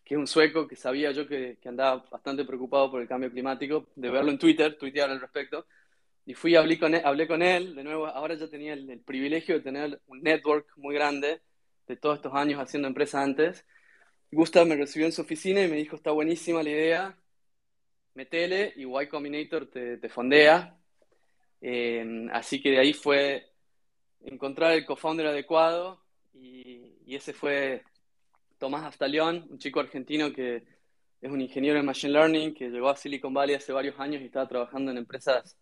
que 0.05 0.15
es 0.15 0.19
un 0.19 0.27
sueco 0.27 0.67
que 0.67 0.77
sabía 0.77 1.13
yo 1.13 1.27
que, 1.27 1.59
que, 1.61 1.69
andaba 1.69 2.05
bastante 2.11 2.45
preocupado 2.45 2.91
por 2.91 3.01
el 3.01 3.09
cambio 3.09 3.31
climático, 3.31 3.89
de 3.95 4.11
verlo 4.11 4.31
en 4.31 4.39
Twitter, 4.39 4.77
tuitear 4.79 5.11
al 5.11 5.21
respecto. 5.21 5.67
Y 6.25 6.35
fui, 6.35 6.55
hablé 6.57 6.79
con 6.79 6.95
él, 6.95 7.03
hablé 7.05 7.27
con 7.27 7.43
él 7.43 7.75
de 7.75 7.85
nuevo, 7.85 8.07
ahora 8.07 8.35
ya 8.35 8.49
tenía 8.49 8.75
el, 8.75 8.89
el 8.91 9.01
privilegio 9.01 9.57
de 9.57 9.61
tener 9.63 10.01
un 10.07 10.23
network 10.23 10.67
muy 10.77 10.95
grande 10.95 11.41
de 11.87 11.97
todos 11.97 12.17
estos 12.17 12.35
años 12.35 12.61
haciendo 12.61 12.89
empresa 12.89 13.23
antes. 13.23 13.65
Gustav 14.31 14.67
me 14.67 14.77
recibió 14.77 15.07
en 15.07 15.13
su 15.13 15.23
oficina 15.23 15.63
y 15.63 15.69
me 15.69 15.77
dijo, 15.77 15.97
está 15.97 16.11
buenísima 16.11 16.63
la 16.63 16.71
idea, 16.71 17.19
metele 18.15 18.73
y 18.77 18.85
Y 18.85 19.07
Combinator 19.09 19.67
te, 19.67 19.99
te 19.99 20.09
fondea. 20.09 20.79
Eh, 21.61 22.29
así 22.33 22.61
que 22.61 22.71
de 22.71 22.79
ahí 22.79 22.93
fue 22.93 23.53
encontrar 24.21 24.73
el 24.73 24.85
co-founder 24.85 25.27
adecuado 25.27 26.03
y, 26.33 26.97
y, 27.07 27.15
ese 27.15 27.33
fue 27.33 27.85
Tomás 28.63 28.85
Aftalión, 28.85 29.45
un 29.51 29.59
chico 29.59 29.81
argentino 29.81 30.33
que 30.33 30.63
es 31.21 31.29
un 31.33 31.41
ingeniero 31.41 31.81
en 31.81 31.85
Machine 31.85 32.13
Learning 32.13 32.55
que 32.55 32.71
llegó 32.71 32.91
a 32.91 32.97
Silicon 32.97 33.35
Valley 33.35 33.57
hace 33.57 33.73
varios 33.73 33.99
años 33.99 34.23
y 34.23 34.27
estaba 34.27 34.47
trabajando 34.47 34.93
en 34.93 34.99
empresas 34.99 35.57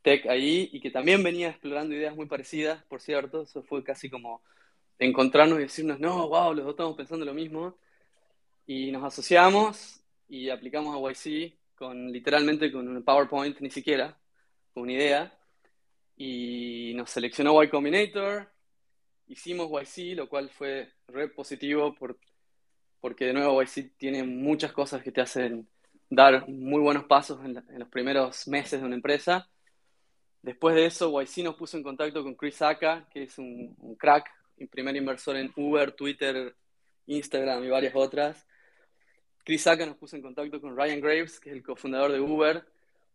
tech 0.00 0.24
ahí 0.24 0.70
y 0.72 0.80
que 0.80 0.90
también 0.90 1.22
venía 1.22 1.50
explorando 1.50 1.94
ideas 1.94 2.16
muy 2.16 2.24
parecidas, 2.24 2.82
por 2.84 3.02
cierto. 3.02 3.42
Eso 3.42 3.62
fue 3.62 3.84
casi 3.84 4.08
como 4.08 4.40
encontrarnos 4.98 5.58
y 5.58 5.64
decirnos, 5.64 6.00
no, 6.00 6.26
wow, 6.26 6.54
los 6.54 6.64
dos 6.64 6.72
estamos 6.72 6.96
pensando 6.96 7.26
lo 7.26 7.34
mismo. 7.34 7.76
Y 8.64 8.92
nos 8.92 9.04
asociamos 9.04 10.00
y 10.26 10.48
aplicamos 10.48 10.96
a 10.96 11.12
YC 11.12 11.52
con 11.74 12.10
literalmente 12.10 12.72
con 12.72 12.88
un 12.88 13.02
PowerPoint, 13.02 13.60
ni 13.60 13.68
siquiera, 13.68 14.18
con 14.72 14.84
una 14.84 14.92
idea, 14.92 15.38
y 16.16 16.94
nos 16.94 17.10
seleccionó 17.10 17.62
Y 17.62 17.68
Combinator, 17.68 18.50
hicimos 19.26 19.68
YC, 19.70 20.16
lo 20.16 20.30
cual 20.30 20.48
fue 20.48 20.94
re 21.08 21.28
positivo 21.28 21.94
por, 21.94 22.18
porque 23.00 23.26
de 23.26 23.32
nuevo 23.32 23.62
YC 23.62 23.96
tiene 23.96 24.24
muchas 24.24 24.72
cosas 24.72 25.02
que 25.02 25.12
te 25.12 25.20
hacen 25.20 25.68
dar 26.10 26.48
muy 26.48 26.80
buenos 26.80 27.04
pasos 27.04 27.44
en, 27.44 27.54
la, 27.54 27.64
en 27.68 27.78
los 27.78 27.88
primeros 27.88 28.48
meses 28.48 28.80
de 28.80 28.86
una 28.86 28.96
empresa. 28.96 29.48
Después 30.42 30.74
de 30.74 30.86
eso, 30.86 31.20
YC 31.20 31.44
nos 31.44 31.56
puso 31.56 31.76
en 31.76 31.82
contacto 31.82 32.22
con 32.22 32.34
Chris 32.34 32.62
Aka, 32.62 33.08
que 33.10 33.24
es 33.24 33.38
un, 33.38 33.96
crack, 33.98 34.30
primer 34.70 34.96
inversor 34.96 35.36
en 35.36 35.52
Uber, 35.56 35.92
Twitter, 35.92 36.54
Instagram 37.06 37.64
y 37.64 37.68
varias 37.68 37.94
otras 37.94 38.48
Chris 39.48 39.62
Saka 39.62 39.86
nos 39.86 39.96
puso 39.96 40.14
en 40.14 40.20
contacto 40.20 40.60
con 40.60 40.76
Ryan 40.76 41.00
Graves, 41.00 41.40
que 41.40 41.48
es 41.48 41.56
el 41.56 41.62
cofundador 41.62 42.12
de 42.12 42.20
Uber, 42.20 42.66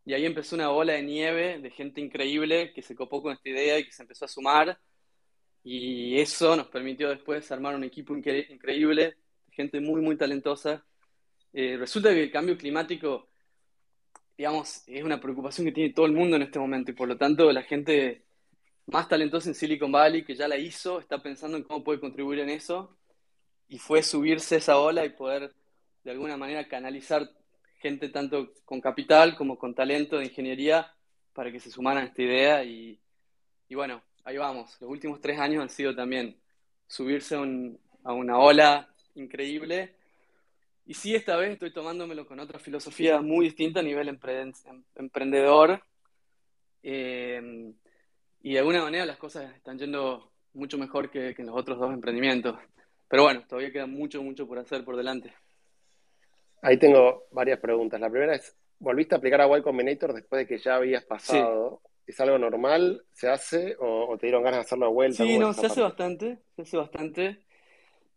y 0.04 0.16
ahí 0.16 0.26
empezó 0.26 0.56
una 0.56 0.70
bola 0.70 0.94
de 0.94 1.04
nieve 1.04 1.60
de 1.60 1.70
gente 1.70 2.02
increíble 2.02 2.74
que 2.74 2.82
se 2.82 2.96
copó 2.96 3.22
con 3.22 3.34
esta 3.34 3.50
idea 3.50 3.78
y 3.78 3.86
que 3.86 3.92
se 3.92 4.02
empezó 4.02 4.26
a 4.26 4.28
sumar. 4.28 4.80
Y 5.64 6.18
eso 6.18 6.56
nos 6.56 6.70
permitió 6.70 7.08
después 7.10 7.52
armar 7.52 7.76
un 7.76 7.84
equipo 7.84 8.18
incre 8.18 8.48
increíble, 8.50 9.16
gente 9.54 9.80
muy, 9.80 10.02
muy 10.02 10.18
talentosa. 10.18 10.86
Eh, 11.54 11.78
resulta 11.78 12.10
que 12.10 12.24
el 12.24 12.32
cambio 12.32 12.58
climático, 12.58 13.30
digamos, 14.38 14.84
es 14.88 15.04
una 15.04 15.20
preocupación 15.20 15.66
que 15.66 15.72
tiene 15.72 15.94
todo 15.94 16.06
el 16.06 16.14
mundo 16.14 16.36
en 16.36 16.44
este 16.44 16.60
momento 16.60 16.92
y 16.92 16.96
por 16.96 17.08
lo 17.08 17.18
tanto 17.18 17.52
la 17.52 17.64
gente 17.64 18.26
más 18.88 19.08
talentosa 19.08 19.50
en 19.50 19.56
Silicon 19.56 19.92
Valley, 19.92 20.26
que 20.26 20.36
ya 20.36 20.48
la 20.48 20.58
hizo, 20.58 21.00
está 21.00 21.22
pensando 21.22 21.58
en 21.58 21.64
cómo 21.64 21.84
puede 21.84 22.00
contribuir 22.00 22.40
en 22.40 22.50
eso. 22.50 22.98
Y 23.68 23.80
fue 23.80 24.04
subirse 24.04 24.58
esa 24.58 24.78
ola 24.78 25.06
y 25.06 25.10
poder 25.10 25.54
de 26.04 26.12
alguna 26.12 26.38
manera 26.38 26.68
canalizar 26.68 27.30
gente 27.80 28.10
tanto 28.10 28.54
con 28.66 28.82
capital 28.82 29.36
como 29.36 29.58
con 29.58 29.74
talento 29.76 30.18
de 30.18 30.26
ingeniería 30.26 30.94
para 31.34 31.52
que 31.52 31.60
se 31.60 31.72
sumaran 31.72 32.04
a 32.04 32.08
esta 32.08 32.22
idea 32.22 32.64
y, 32.64 33.00
y 33.68 33.76
bueno, 33.76 34.04
ahí 34.24 34.38
vamos. 34.38 34.78
Los 34.80 34.90
últimos 34.90 35.22
tres 35.22 35.40
años 35.40 35.62
han 35.62 35.70
sido 35.70 35.96
también 35.96 36.40
subirse 36.88 37.38
un, 37.38 37.80
a 38.04 38.14
una 38.14 38.38
ola 38.38 38.93
increíble 39.16 39.96
y 40.86 40.94
sí, 40.94 41.16
esta 41.16 41.38
vez 41.38 41.52
estoy 41.52 41.72
tomándomelo 41.72 42.28
con 42.28 42.40
otra 42.40 42.60
filosofía 42.60 43.22
muy 43.22 43.46
distinta 43.46 43.80
a 43.80 43.84
nivel 43.84 44.10
emprendedor. 44.96 45.82
Eh, 46.82 47.74
y 48.42 48.54
de 48.54 48.60
alguna 48.60 48.84
manera 48.84 49.06
las 49.06 49.18
cosas 49.18 49.56
están 49.56 49.78
yendo 49.78 50.32
mucho 50.54 50.78
mejor 50.78 51.10
que, 51.10 51.30
en 51.38 51.46
los 51.46 51.56
otros 51.56 51.80
dos 51.80 51.94
emprendimientos. 51.94 52.58
Pero 53.08 53.24
bueno, 53.24 53.44
todavía 53.48 53.72
queda 53.72 53.86
mucho, 53.86 54.22
mucho 54.22 54.46
por 54.46 54.60
hacer 54.60 54.84
por 54.84 54.98
delante. 54.98 55.34
Ahí 56.62 56.78
tengo 56.78 57.28
varias 57.32 57.60
preguntas. 57.60 58.02
La 58.02 58.10
primera 58.10 58.36
es, 58.36 58.54
¿volviste 58.80 59.16
a 59.16 59.20
aplicar 59.20 59.42
a 59.42 59.58
Y 59.58 59.62
Combinator 59.62 60.14
después 60.14 60.42
de 60.42 60.48
que 60.48 60.62
ya 60.62 60.76
habías 60.76 61.06
pasado? 61.06 61.82
¿Es 62.06 62.20
algo 62.20 62.38
normal? 62.38 63.06
¿Se 63.14 63.30
hace? 63.30 63.78
¿O, 63.80 64.18
te 64.18 64.28
dieron 64.28 64.44
ganas 64.44 64.60
de 64.60 64.66
hacerlo 64.66 64.88
de 64.88 64.94
vuelta? 64.94 65.24
Sí, 65.24 65.38
no, 65.38 65.54
se 65.54 65.66
hace 65.68 65.82
bastante, 65.82 66.40
se 66.58 66.64
hace 66.64 66.76
bastante. 66.76 67.46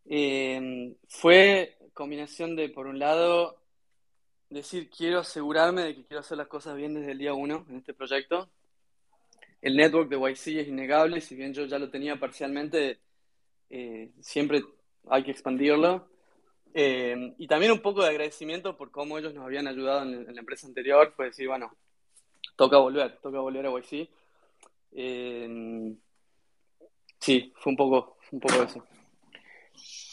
Eh, 0.09 0.95
fue 1.09 1.77
combinación 1.93 2.57
de, 2.57 2.69
por 2.69 2.87
un 2.87 2.99
lado, 2.99 3.59
decir, 4.51 4.91
quiero 4.91 5.21
asegurarme 5.21 5.83
de 5.83 5.95
que 5.95 6.05
quiero 6.05 6.21
hacer 6.21 6.39
las 6.39 6.47
cosas 6.47 6.77
bien 6.77 6.95
desde 6.95 7.13
el 7.13 7.19
día 7.19 7.35
uno 7.35 7.65
en 7.69 7.77
este 7.77 7.95
proyecto. 7.95 8.49
El 9.63 9.77
network 9.77 10.09
de 10.09 10.17
YC 10.17 10.61
es 10.61 10.69
innegable, 10.69 11.21
si 11.21 11.35
bien 11.35 11.53
yo 11.53 11.65
ya 11.65 11.79
lo 11.79 11.91
tenía 11.91 12.21
parcialmente, 12.21 13.01
eh, 13.71 14.13
siempre 14.21 14.63
hay 15.09 15.25
que 15.25 15.31
expandirlo. 15.31 16.09
Eh, 16.75 17.35
y 17.39 17.47
también 17.47 17.73
un 17.73 17.81
poco 17.81 18.03
de 18.03 18.11
agradecimiento 18.11 18.77
por 18.77 18.91
cómo 18.91 19.17
ellos 19.17 19.33
nos 19.33 19.45
habían 19.45 19.67
ayudado 19.67 20.03
en, 20.03 20.27
la 20.27 20.41
empresa 20.41 20.67
anterior, 20.67 21.13
fue 21.17 21.27
decir, 21.27 21.49
bueno, 21.49 21.75
toca 22.55 22.77
volver, 22.77 23.19
toca 23.23 23.41
volver 23.41 23.67
a 23.67 23.71
YC. 23.71 24.09
Eh, 24.93 25.97
sí, 27.19 27.53
fue 27.57 27.71
un 27.71 27.77
poco, 27.77 28.19
un 28.31 28.41
poco 28.41 28.63
eso. 28.63 28.85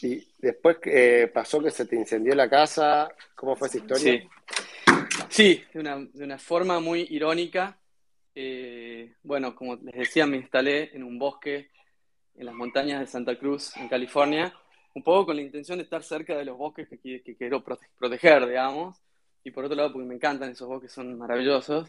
Y 0.02 0.26
después 0.38 0.78
eh, 0.84 1.30
pasó 1.32 1.62
que 1.62 1.70
se 1.70 1.86
te 1.86 1.96
incendió 1.96 2.34
la 2.34 2.48
casa, 2.48 3.08
¿cómo 3.34 3.56
fue 3.56 3.68
esa 3.68 3.78
historia? 3.78 4.22
Sí, 4.22 4.28
sí 5.28 5.64
de, 5.72 5.80
una, 5.80 5.98
de 5.98 6.24
una 6.24 6.38
forma 6.38 6.80
muy 6.80 7.06
irónica. 7.10 7.78
Eh, 8.34 9.14
bueno, 9.22 9.54
como 9.54 9.76
les 9.76 9.94
decía, 9.94 10.26
me 10.26 10.36
instalé 10.36 10.94
en 10.94 11.04
un 11.04 11.18
bosque 11.18 11.70
en 12.36 12.46
las 12.46 12.54
montañas 12.54 13.00
de 13.00 13.06
Santa 13.06 13.38
Cruz, 13.38 13.76
en 13.76 13.88
California, 13.88 14.52
un 14.94 15.02
poco 15.02 15.26
con 15.26 15.36
la 15.36 15.42
intención 15.42 15.78
de 15.78 15.84
estar 15.84 16.02
cerca 16.02 16.36
de 16.36 16.44
los 16.44 16.58
bosques 16.58 16.88
que, 16.88 17.22
que 17.22 17.36
quiero 17.36 17.62
proteger, 17.62 18.46
digamos, 18.46 19.00
y 19.44 19.50
por 19.50 19.64
otro 19.64 19.76
lado 19.76 19.92
porque 19.92 20.08
me 20.08 20.14
encantan 20.14 20.50
esos 20.50 20.68
bosques, 20.68 20.92
son 20.92 21.16
maravillosos. 21.16 21.88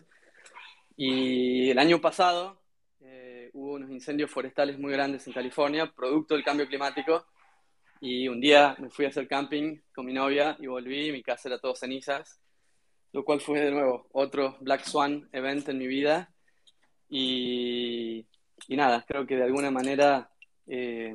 Y 0.97 1.69
el 1.69 1.79
año 1.79 1.99
pasado 1.99 2.61
eh, 3.01 3.49
hubo 3.53 3.73
unos 3.73 3.89
incendios 3.89 4.31
forestales 4.31 4.77
muy 4.79 4.91
grandes 4.91 5.25
en 5.27 5.33
California, 5.33 5.91
producto 5.91 6.35
del 6.35 6.43
cambio 6.43 6.67
climático, 6.67 7.25
y 8.01 8.27
un 8.27 8.39
día 8.39 8.75
me 8.79 8.89
fui 8.89 9.05
a 9.05 9.09
hacer 9.09 9.27
camping 9.27 9.79
con 9.93 10.05
mi 10.05 10.13
novia 10.13 10.57
y 10.59 10.67
volví, 10.67 11.11
mi 11.11 11.23
casa 11.23 11.49
era 11.49 11.59
todo 11.59 11.75
cenizas, 11.75 12.39
lo 13.13 13.23
cual 13.23 13.39
fue 13.41 13.61
de 13.61 13.71
nuevo 13.71 14.07
otro 14.11 14.57
Black 14.61 14.83
Swan 14.83 15.29
event 15.31 15.69
en 15.69 15.77
mi 15.77 15.87
vida. 15.87 16.31
Y, 17.09 18.25
y 18.67 18.75
nada, 18.75 19.05
creo 19.07 19.25
que 19.25 19.35
de 19.35 19.43
alguna 19.43 19.71
manera 19.71 20.29
eh, 20.67 21.13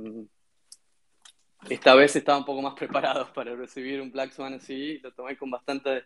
esta 1.69 1.95
vez 1.95 2.17
estaba 2.17 2.39
un 2.39 2.45
poco 2.45 2.63
más 2.63 2.75
preparado 2.75 3.33
para 3.35 3.55
recibir 3.55 4.01
un 4.01 4.11
Black 4.11 4.33
Swan 4.33 4.55
así, 4.55 4.99
lo 4.99 5.13
tomé 5.13 5.37
con 5.37 5.51
bastante 5.51 6.05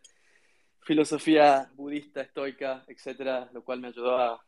filosofía 0.81 1.71
budista, 1.75 2.21
estoica, 2.21 2.85
etcétera, 2.89 3.49
lo 3.53 3.63
cual 3.63 3.81
me 3.81 3.89
ayudó 3.89 4.19
a, 4.19 4.45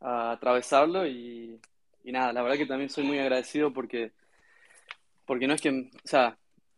a 0.00 0.32
atravesarlo 0.32 1.06
y, 1.06 1.60
y, 2.04 2.12
nada, 2.12 2.32
la 2.32 2.42
verdad 2.42 2.56
que 2.56 2.66
también 2.66 2.88
soy 2.88 3.04
muy 3.04 3.18
agradecido 3.18 3.72
porque 3.72 4.12
porque 5.30 5.46
no 5.46 5.54
es 5.54 5.60
que, 5.60 5.70
o 5.70 6.08
sea, 6.08 6.36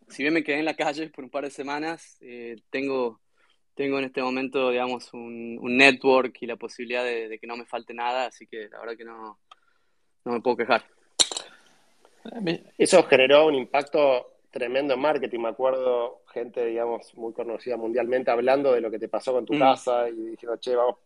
si 0.09 0.23
bien 0.23 0.35
me 0.35 0.45
quedé 0.45 0.59
en 0.59 0.67
la 0.67 0.77
calle 0.77 1.09
por 1.09 1.25
un 1.25 1.31
par 1.31 1.43
de 1.43 1.51
semanas, 1.51 2.19
eh, 2.21 2.57
tengo, 2.69 3.19
tengo 3.75 3.99
en 3.99 4.05
este 4.05 4.21
momento, 4.21 4.69
digamos, 4.69 5.15
un, 5.15 5.59
network 5.75 6.37
y 6.43 6.47
la 6.47 6.57
posibilidad 6.57 7.03
de, 7.03 7.39
que 7.41 7.47
no 7.47 7.57
me 7.57 7.65
falte 7.65 7.95
nada, 7.95 8.27
así 8.27 8.47
que 8.47 8.69
la 8.69 8.79
verdad 8.81 8.99
que 8.99 9.07
no, 9.07 9.39
no 10.27 10.33
me 10.33 10.43
puedo 10.43 10.59
quejar. 10.59 10.85
Eso 12.77 13.03
generó 13.05 13.47
un 13.47 13.55
impacto 13.55 14.35
tremendo 14.51 14.93
en 14.93 15.01
marketing. 15.01 15.41
Me 15.41 15.49
acuerdo 15.49 16.21
gente, 16.35 16.63
digamos, 16.67 17.15
muy 17.15 17.33
conocida 17.33 17.79
mundialmente 17.79 18.33
hablando 18.33 18.75
de 18.75 18.83
lo 18.83 18.91
que 18.91 18.99
te 18.99 19.09
pasó 19.09 19.33
con 19.33 19.47
tu 19.47 19.55
mm. 19.55 19.61
casa 19.61 20.11
y 20.11 20.27
diciendo, 20.27 20.59
che, 20.59 20.77
vamos, 20.77 20.97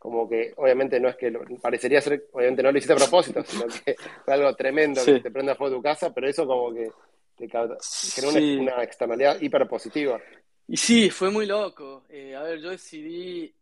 como 0.00 0.26
que 0.26 0.54
obviamente 0.56 0.98
no 0.98 1.10
es 1.10 1.16
que 1.16 1.30
parecería 1.60 2.00
ser, 2.00 2.26
obviamente 2.32 2.62
no 2.62 2.72
lo 2.72 2.78
hiciste 2.78 2.94
a 2.94 2.96
propósito, 2.96 3.44
sino 3.44 3.66
que 3.66 3.94
fue 4.24 4.32
algo 4.32 4.56
tremendo 4.56 5.04
que 5.04 5.20
te 5.20 5.30
prenda 5.30 5.54
fuego 5.54 5.76
tu 5.76 5.82
casa, 5.82 6.10
pero 6.12 6.26
eso 6.26 6.46
como 6.46 6.72
que 6.72 6.90
te 7.36 7.46
generó 7.46 8.62
una, 8.62 8.82
externalidad 8.82 9.38
hiper 9.42 9.68
positiva. 9.68 10.18
Y 10.66 10.78
sí, 10.78 11.10
fue 11.10 11.30
muy 11.30 11.44
loco. 11.44 12.04
Eh, 12.08 12.34
a 12.34 12.42
ver, 12.42 12.60
yo 12.60 12.70
decidí, 12.70 13.54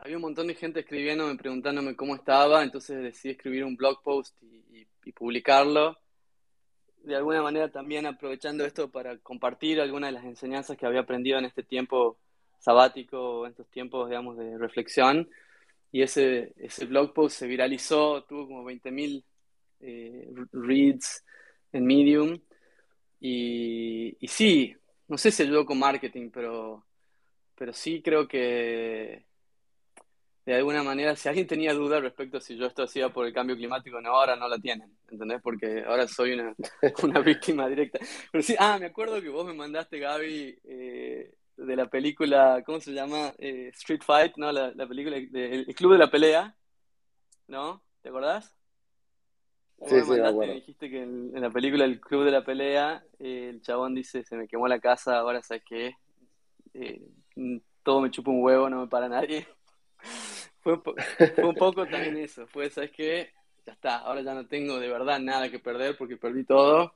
había 0.00 0.16
un 0.16 0.22
montón 0.22 0.48
de 0.48 0.56
gente 0.56 0.80
escribiéndome, 0.80 1.36
preguntándome 1.36 1.94
cómo 1.94 2.16
estaba, 2.16 2.64
entonces 2.64 3.00
decidí 3.00 3.34
escribir 3.34 3.64
un 3.64 3.76
blog 3.76 4.02
post 4.02 4.36
y, 4.42 4.84
y 5.04 5.12
publicarlo. 5.12 5.96
De 7.04 7.14
alguna 7.14 7.42
manera 7.42 7.70
también 7.70 8.06
aprovechando 8.06 8.64
esto 8.64 8.90
para 8.90 9.18
compartir 9.18 9.80
algunas 9.80 10.08
de 10.08 10.14
las 10.14 10.24
enseñanzas 10.24 10.76
que 10.76 10.84
había 10.84 11.02
aprendido 11.02 11.38
en 11.38 11.44
este 11.44 11.62
tiempo 11.62 12.18
sabático, 12.58 13.46
en 13.46 13.52
estos 13.52 13.68
tiempos, 13.68 14.08
digamos, 14.08 14.36
de 14.36 14.58
reflexión 14.58 15.28
y 15.96 16.02
ese, 16.02 16.52
ese 16.58 16.84
blog 16.84 17.14
post 17.14 17.38
se 17.38 17.46
viralizó, 17.46 18.22
tuvo 18.24 18.46
como 18.46 18.64
20.000 18.64 19.24
eh, 19.80 20.30
reads 20.52 21.24
en 21.72 21.86
Medium. 21.86 22.38
Y, 23.18 24.14
sí, 24.28 24.76
no 25.08 25.16
sé 25.16 25.30
si 25.30 25.44
ayudó 25.44 25.64
con 25.64 25.78
marketing, 25.78 26.28
pero, 26.30 26.84
pero 27.54 27.72
sí 27.72 28.02
creo 28.02 28.28
que 28.28 29.24
de 30.44 30.54
alguna 30.54 30.82
manera, 30.82 31.16
si 31.16 31.30
alguien 31.30 31.46
tenía 31.46 31.72
duda 31.72 31.98
respecto 31.98 32.36
a 32.36 32.40
si 32.42 32.58
yo 32.58 32.66
esto 32.66 32.82
hacía 32.82 33.08
por 33.08 33.26
el 33.26 33.32
cambio 33.32 33.56
climático, 33.56 33.98
no, 33.98 34.10
ahora 34.10 34.36
no 34.36 34.48
la 34.48 34.58
tienen, 34.58 34.94
¿entendés? 35.08 35.40
Porque 35.40 35.82
ahora 35.82 36.06
soy 36.06 36.34
una, 36.34 36.54
una 37.04 37.20
víctima 37.20 37.68
directa. 37.68 38.00
Pero 38.30 38.42
sí, 38.42 38.54
ah, 38.58 38.76
me 38.78 38.84
acuerdo 38.84 39.22
que 39.22 39.30
vos 39.30 39.46
me 39.46 39.54
mandaste, 39.54 39.98
Gaby, 39.98 40.58
eh, 40.62 41.34
de 41.56 41.76
la 41.76 41.86
película, 41.86 42.62
¿cómo 42.64 42.80
se 42.80 42.92
llama? 42.92 43.32
Eh, 43.38 43.70
Street 43.74 44.02
Fight, 44.04 44.36
¿no? 44.36 44.52
La, 44.52 44.72
película, 44.86 45.16
de, 45.16 45.54
el, 45.54 45.74
Club 45.74 45.92
de 45.92 45.98
la 45.98 46.10
Pelea, 46.10 46.54
¿no? 47.48 47.82
¿Te 48.02 48.10
acordás? 48.10 48.54
Sí, 49.86 50.00
sí, 50.00 50.10
me 50.10 50.54
dijiste 50.54 50.88
que 50.88 51.02
en, 51.02 51.38
la 51.40 51.50
película 51.50 51.84
El 51.84 52.00
Club 52.00 52.24
de 52.24 52.30
la 52.30 52.44
Pelea, 52.44 53.04
eh, 53.18 53.50
el 53.50 53.60
chabón 53.60 53.94
dice, 53.94 54.24
se 54.24 54.36
me 54.36 54.48
quemó 54.48 54.68
la 54.68 54.80
casa, 54.80 55.18
ahora 55.18 55.42
sabes 55.42 55.64
qué, 55.66 55.96
eh, 56.72 57.02
todo 57.82 58.00
me 58.00 58.10
chupa 58.10 58.30
un 58.30 58.42
huevo, 58.42 58.70
no 58.70 58.80
me 58.80 58.86
para 58.86 59.08
nadie. 59.08 59.46
fue, 60.60 60.80
fue 60.80 61.44
un 61.44 61.54
poco 61.54 61.86
también 61.86 62.16
eso, 62.16 62.46
fue, 62.46 62.70
¿sabes 62.70 62.90
qué? 62.92 63.32
Ya 63.66 63.72
está, 63.72 63.98
ahora 63.98 64.22
ya 64.22 64.32
no 64.32 64.46
tengo 64.46 64.78
de 64.78 64.88
verdad 64.88 65.18
nada 65.18 65.50
que 65.50 65.58
perder 65.58 65.96
porque 65.96 66.16
perdí 66.16 66.44
todo. 66.44 66.94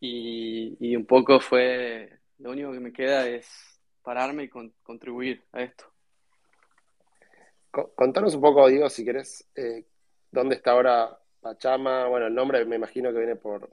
Y, 0.00 0.76
y 0.80 0.96
un 0.96 1.06
poco 1.06 1.40
fue, 1.40 2.21
lo 2.42 2.50
único 2.50 2.72
que 2.72 2.80
me 2.80 2.92
queda 2.92 3.26
es 3.28 3.46
pararme 4.02 4.44
y 4.44 4.48
contribuir 4.48 5.44
a 5.52 5.62
esto. 5.62 5.84
Contanos 7.70 8.34
un 8.34 8.40
poco, 8.40 8.68
Diego, 8.68 8.90
si 8.90 9.04
querés, 9.04 9.48
eh, 9.54 9.86
dónde 10.30 10.56
está 10.56 10.72
ahora 10.72 11.18
Pachama. 11.40 12.06
Bueno, 12.08 12.26
el 12.26 12.34
nombre 12.34 12.64
me 12.66 12.76
imagino 12.76 13.12
que 13.12 13.18
viene 13.18 13.36
por, 13.36 13.70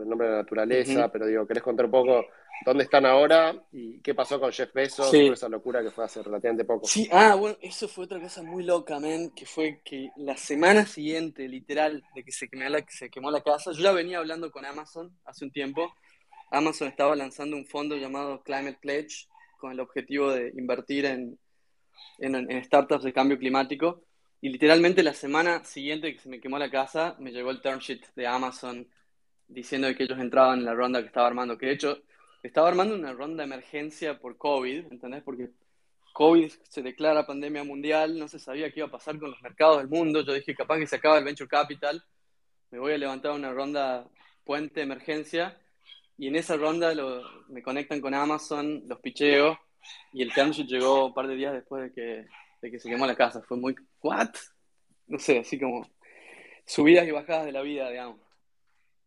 el 0.00 0.08
nombre 0.08 0.26
de 0.26 0.32
la 0.32 0.38
naturaleza, 0.40 1.12
pero 1.12 1.26
digo, 1.26 1.46
¿querés 1.46 1.62
contar 1.62 1.84
un 1.84 1.92
poco 1.92 2.26
dónde 2.64 2.84
están 2.84 3.06
ahora 3.06 3.54
y 3.70 4.00
qué 4.00 4.14
pasó 4.14 4.40
con 4.40 4.50
Jeff 4.50 4.72
Bezos, 4.72 5.12
esa 5.14 5.48
locura 5.48 5.82
que 5.82 5.90
fue 5.90 6.04
hace 6.04 6.22
relativamente 6.22 6.64
poco? 6.64 6.86
Sí, 6.86 7.08
ah, 7.12 7.34
bueno, 7.36 7.56
eso 7.60 7.86
fue 7.88 8.06
otra 8.06 8.18
cosa 8.18 8.42
muy 8.42 8.64
loca, 8.64 8.98
man, 8.98 9.30
que 9.36 9.46
fue 9.46 9.80
que 9.84 10.10
la 10.16 10.36
semana 10.36 10.84
siguiente, 10.86 11.46
literal, 11.46 12.02
de 12.14 12.24
que 12.24 12.32
se 12.32 12.48
quemó 12.48 12.68
la, 12.68 12.84
se 12.88 13.10
quemó 13.10 13.30
la 13.30 13.42
casa, 13.42 13.70
yo 13.72 13.82
ya 13.82 13.92
venía 13.92 14.18
hablando 14.18 14.50
con 14.50 14.64
Amazon 14.64 15.16
hace 15.24 15.44
un 15.44 15.52
tiempo 15.52 15.94
Amazon 16.50 16.88
estaba 16.88 17.14
lanzando 17.14 17.56
un 17.56 17.66
fondo 17.66 17.96
llamado 17.96 18.42
Climate 18.42 18.78
Pledge 18.80 19.26
con 19.58 19.72
el 19.72 19.80
objetivo 19.80 20.30
de 20.32 20.52
invertir 20.56 21.04
en, 21.04 21.38
en, 22.18 22.64
startups 22.64 23.04
de 23.04 23.12
cambio 23.12 23.38
climático. 23.38 24.04
Y 24.40 24.50
literalmente 24.50 25.02
la 25.02 25.14
semana 25.14 25.64
siguiente 25.64 26.12
que 26.12 26.20
se 26.20 26.28
me 26.28 26.40
quemó 26.40 26.58
la 26.58 26.70
casa, 26.70 27.16
me 27.18 27.32
llegó 27.32 27.50
el 27.50 27.60
term 27.60 27.80
sheet 27.80 28.14
de 28.14 28.26
Amazon 28.26 28.88
diciendo 29.48 29.92
que 29.94 30.04
ellos 30.04 30.18
entraban 30.18 30.60
en 30.60 30.64
la 30.64 30.74
ronda 30.74 31.00
que 31.00 31.08
estaba 31.08 31.26
armando. 31.26 31.58
Que 31.58 31.66
de 31.66 31.72
hecho, 31.72 32.02
estaba 32.42 32.68
armando 32.68 32.94
una 32.94 33.12
ronda 33.12 33.42
de 33.42 33.52
emergencia 33.52 34.18
por 34.18 34.38
COVID, 34.38 34.92
¿entendés? 34.92 35.22
Porque 35.24 35.50
COVID 36.12 36.50
se 36.68 36.82
declara 36.82 37.26
pandemia 37.26 37.64
mundial, 37.64 38.18
no 38.18 38.28
se 38.28 38.38
sabía 38.38 38.70
qué 38.70 38.80
iba 38.80 38.88
a 38.88 38.92
pasar 38.92 39.18
con 39.18 39.30
los 39.30 39.42
mercados 39.42 39.78
del 39.78 39.88
mundo. 39.88 40.22
Yo 40.22 40.32
dije, 40.32 40.54
capaz 40.54 40.78
que 40.78 40.86
se 40.86 40.96
acaba 40.96 41.18
el 41.18 41.24
venture 41.24 41.48
capital, 41.48 42.02
me 42.70 42.78
voy 42.78 42.92
a 42.92 42.98
levantar 42.98 43.32
una 43.32 43.52
ronda 43.52 44.08
puente 44.44 44.76
de 44.76 44.82
emergencia 44.82 45.58
y 46.18 46.26
en 46.26 46.36
esa 46.36 46.56
ronda 46.56 46.92
me 47.48 47.62
conectan 47.62 48.00
con 48.00 48.12
Amazon, 48.12 48.82
los 48.86 49.00
picheo, 49.00 49.58
y 50.12 50.22
el 50.22 50.32
term 50.34 50.52
llegó 50.52 51.06
un 51.06 51.14
par 51.14 51.28
de 51.28 51.36
días 51.36 51.52
después 51.52 51.84
de 51.84 51.92
que, 51.92 52.26
de 52.60 52.70
que 52.70 52.78
se 52.78 52.90
quemó 52.90 53.06
la 53.06 53.14
casa. 53.14 53.40
Fue 53.42 53.56
muy, 53.56 53.74
¿what? 54.02 54.30
No 55.06 55.18
sé, 55.18 55.38
así 55.38 55.58
como 55.58 55.88
subidas 56.66 57.06
y 57.06 57.12
bajadas 57.12 57.46
de 57.46 57.52
la 57.52 57.62
vida, 57.62 57.88
digamos. 57.88 58.20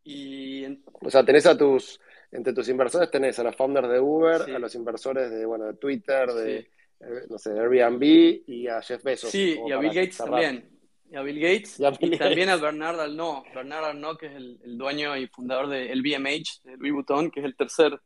Y 0.03 0.65
O 1.01 1.11
sea, 1.11 1.23
tenés 1.23 1.45
a 1.45 1.55
tus 1.55 1.99
entre 2.31 2.53
tus 2.53 2.69
inversores 2.69 3.11
tenés 3.11 3.37
a 3.39 3.43
los 3.43 3.55
founders 3.55 3.89
de 3.89 3.99
Uber, 3.99 4.41
a 4.55 4.59
los 4.59 4.73
inversores 4.75 5.29
de, 5.29 5.45
bueno, 5.45 5.65
de 5.65 5.73
Twitter, 5.73 6.31
de, 6.31 6.57
eh, 6.59 7.25
no 7.29 7.37
sé, 7.37 7.51
Airbnb 7.51 8.01
y 8.47 8.67
a 8.67 8.81
Jeff 8.81 9.03
Bezos. 9.03 9.29
Sí, 9.29 9.59
y 9.67 9.71
a 9.71 9.77
Bill 9.77 9.93
Gates 9.93 10.17
también. 10.17 10.70
Y 11.11 11.15
a 11.17 11.21
Bill 11.23 11.41
Gates 11.41 11.77
y, 11.99 12.17
también 12.17 12.47
a 12.47 12.55
Bernard 12.55 12.97
Arnault. 12.97 13.45
Bernard 13.53 13.83
Arnault, 13.83 14.17
que 14.17 14.27
es 14.27 14.31
el, 14.33 14.77
dueño 14.77 15.17
y 15.17 15.27
fundador 15.27 15.67
de 15.67 15.93
LVMH, 15.93 16.61
de 16.63 16.77
Louis 16.77 16.93
Vuitton, 16.93 17.29
que 17.29 17.41
es 17.41 17.45
el 17.45 17.57
tercer 17.57 17.99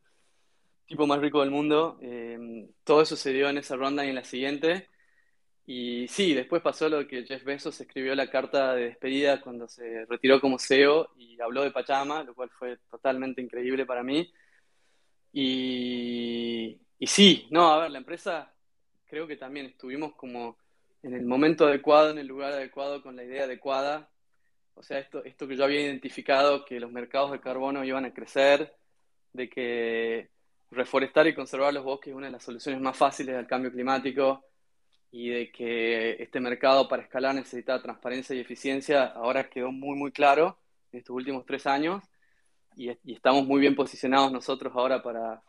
tipo 0.88 1.06
más 1.06 1.20
rico 1.20 1.42
del 1.42 1.52
mundo. 1.52 2.00
Eh, 2.02 2.68
todo 2.84 3.04
eso 3.04 3.16
se 3.16 3.32
dio 3.32 3.48
en 3.48 3.60
esa 3.60 3.76
ronda 3.76 4.04
y 4.04 4.10
en 4.10 4.16
la 4.16 4.24
siguiente. 4.24 4.90
Y 5.68 6.08
sí, 6.08 6.34
después 6.34 6.64
pasó 6.64 6.90
lo 6.90 7.08
que 7.08 7.26
Jeff 7.26 7.44
Bezos 7.44 7.80
escribió 7.80 8.16
la 8.16 8.32
carta 8.32 8.74
de 8.74 8.86
despedida 8.86 9.40
cuando 9.40 9.68
se 9.68 10.06
retiró 10.06 10.42
como 10.42 10.58
CEO 10.58 11.12
y 11.16 11.40
habló 11.40 11.62
de 11.62 11.70
Pachama, 11.70 12.24
lo 12.24 12.34
cual 12.34 12.50
fue 12.58 12.80
totalmente 12.90 13.40
increíble 13.40 13.86
para 13.86 14.02
mí. 14.02 14.34
Y, 15.32 16.80
y 16.98 17.06
sí, 17.06 17.48
no, 17.52 17.72
a 17.72 17.82
ver, 17.82 17.92
la 17.92 18.00
empresa 18.00 18.52
creo 19.06 19.28
que 19.28 19.38
también 19.38 19.68
estuvimos 19.68 20.16
como 20.16 20.58
en 21.06 21.14
el 21.14 21.24
momento 21.24 21.68
adecuado, 21.68 22.10
en 22.10 22.18
el 22.18 22.26
lugar 22.26 22.54
adecuado, 22.54 23.04
con 23.04 23.16
la 23.16 23.24
idea 23.24 23.44
adecuada. 23.44 24.10
O 24.74 24.82
sea, 24.82 24.98
esto, 24.98 25.24
esto 25.24 25.48
que 25.48 25.56
yo 25.56 25.64
había 25.64 25.82
identificado, 25.82 26.66
que 26.66 26.80
los 26.80 26.92
mercados 26.92 27.32
de 27.32 27.40
carbono 27.40 27.86
iban 27.86 28.06
a 28.06 28.14
crecer, 28.14 28.76
de 29.32 29.48
que 29.48 30.30
reforestar 30.72 31.28
y 31.28 31.36
conservar 31.36 31.74
los 31.74 31.84
bosques 31.84 32.10
es 32.10 32.16
una 32.16 32.26
de 32.26 32.32
las 32.32 32.44
soluciones 32.44 32.82
más 32.82 32.98
fáciles 32.98 33.36
al 33.36 33.46
cambio 33.46 33.72
climático 33.72 34.46
y 35.12 35.30
de 35.30 35.52
que 35.52 36.22
este 36.22 36.40
mercado 36.40 36.88
para 36.88 37.04
escalar 37.04 37.36
necesita 37.36 37.82
transparencia 37.82 38.36
y 38.36 38.40
eficiencia, 38.40 39.06
ahora 39.06 39.48
quedó 39.48 39.72
muy, 39.72 39.96
muy 39.96 40.12
claro 40.12 40.58
en 40.92 41.00
estos 41.00 41.16
últimos 41.16 41.46
tres 41.46 41.68
años 41.68 42.04
y, 42.76 42.90
estamos 43.14 43.46
muy 43.46 43.62
bien 43.62 43.76
posicionados 43.76 44.32
nosotros 44.32 44.74
ahora 44.76 45.04
para, 45.04 45.44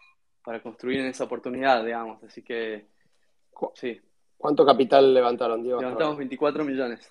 para, 0.44 0.62
construir 0.62 1.00
en 1.00 1.06
esa 1.06 1.24
oportunidad, 1.24 1.82
digamos. 1.82 2.22
Así 2.22 2.42
que, 2.42 2.86
sí. 3.74 4.00
¿Cuánto 4.36 4.64
capital 4.64 5.14
levantaron, 5.14 5.62
Diego? 5.62 5.80
Levantamos 5.80 6.18
24 6.18 6.64
millones. 6.64 7.10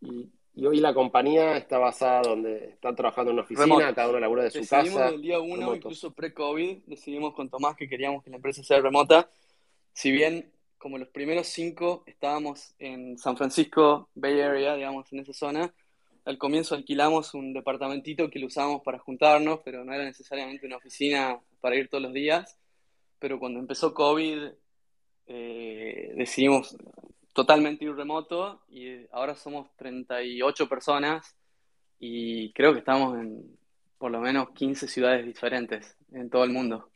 Y, 0.00 0.30
hoy 0.66 0.78
la 0.78 0.94
compañía 0.94 1.56
está 1.56 1.78
basada 1.78 2.22
donde 2.22 2.70
están 2.70 2.94
trabajando 2.94 3.30
en 3.30 3.34
una 3.34 3.44
oficina, 3.44 3.94
cada 3.94 4.08
uno 4.08 4.20
labura 4.20 4.44
de 4.44 4.50
su 4.50 4.60
casa. 4.60 4.78
Decidimos 4.78 5.12
el 5.12 5.22
día 5.22 5.40
uno, 5.40 5.74
incluso 5.74 6.12
pre-COVID, 6.12 6.84
decidimos 6.86 7.34
con 7.34 7.48
Tomás 7.48 7.76
que 7.76 7.88
queríamos 7.88 8.22
que 8.22 8.30
la 8.30 8.36
empresa 8.36 8.62
sea 8.62 8.80
remota 8.80 9.28
si 9.94 10.10
bien 10.10 10.52
como 10.76 10.98
los 10.98 11.08
primeros 11.08 11.46
cinco 11.46 12.02
estábamos 12.06 12.74
en 12.78 13.16
San 13.16 13.38
Francisco, 13.38 14.10
Bay 14.14 14.40
Area, 14.40 14.74
digamos, 14.74 15.10
en 15.12 15.20
esa 15.20 15.32
zona, 15.32 15.72
al 16.26 16.36
comienzo 16.36 16.74
alquilamos 16.74 17.32
un 17.32 17.54
departamentito 17.54 18.28
que 18.28 18.38
lo 18.38 18.48
usábamos 18.48 18.82
para 18.82 18.98
juntarnos, 18.98 19.60
pero 19.64 19.84
no 19.84 19.94
era 19.94 20.04
necesariamente 20.04 20.66
una 20.66 20.76
oficina 20.76 21.38
para 21.60 21.76
ir 21.76 21.88
todos 21.88 22.02
los 22.02 22.12
días. 22.12 22.58
Pero 23.18 23.38
cuando 23.38 23.60
empezó 23.60 23.94
COVID, 23.94 24.48
eh, 25.26 26.12
decidimos 26.16 26.76
totalmente 27.32 27.84
ir 27.84 27.94
remoto 27.94 28.62
y 28.68 29.06
ahora 29.10 29.34
somos 29.34 29.68
38 29.76 30.68
personas 30.68 31.36
y 31.98 32.52
creo 32.52 32.72
que 32.72 32.80
estamos 32.80 33.18
en 33.18 33.56
por 33.98 34.10
lo 34.10 34.20
menos 34.20 34.50
15 34.50 34.86
ciudades 34.86 35.24
diferentes 35.24 35.96
en 36.12 36.28
todo 36.28 36.44
el 36.44 36.50
mundo. 36.50 36.90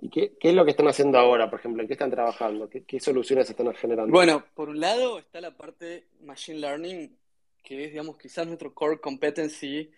¿Y 0.00 0.10
qué, 0.10 0.36
es 0.40 0.54
lo 0.54 0.64
que 0.64 0.72
están 0.72 0.88
haciendo 0.88 1.18
ahora, 1.18 1.48
por 1.48 1.58
ejemplo? 1.58 1.82
¿En 1.82 1.88
qué 1.88 1.94
están 1.94 2.10
trabajando? 2.10 2.68
¿Qué, 2.68 3.00
soluciones 3.00 3.48
están 3.48 3.72
generando? 3.74 4.12
Bueno, 4.12 4.44
por 4.54 4.68
un 4.68 4.78
lado 4.78 5.18
está 5.18 5.40
la 5.40 5.56
parte 5.56 6.06
Machine 6.20 6.58
Learning, 6.58 7.16
que 7.62 7.84
es, 7.84 7.90
digamos, 7.90 8.18
quizás 8.18 8.46
nuestro 8.46 8.74
core 8.74 9.00
competency, 9.00 9.90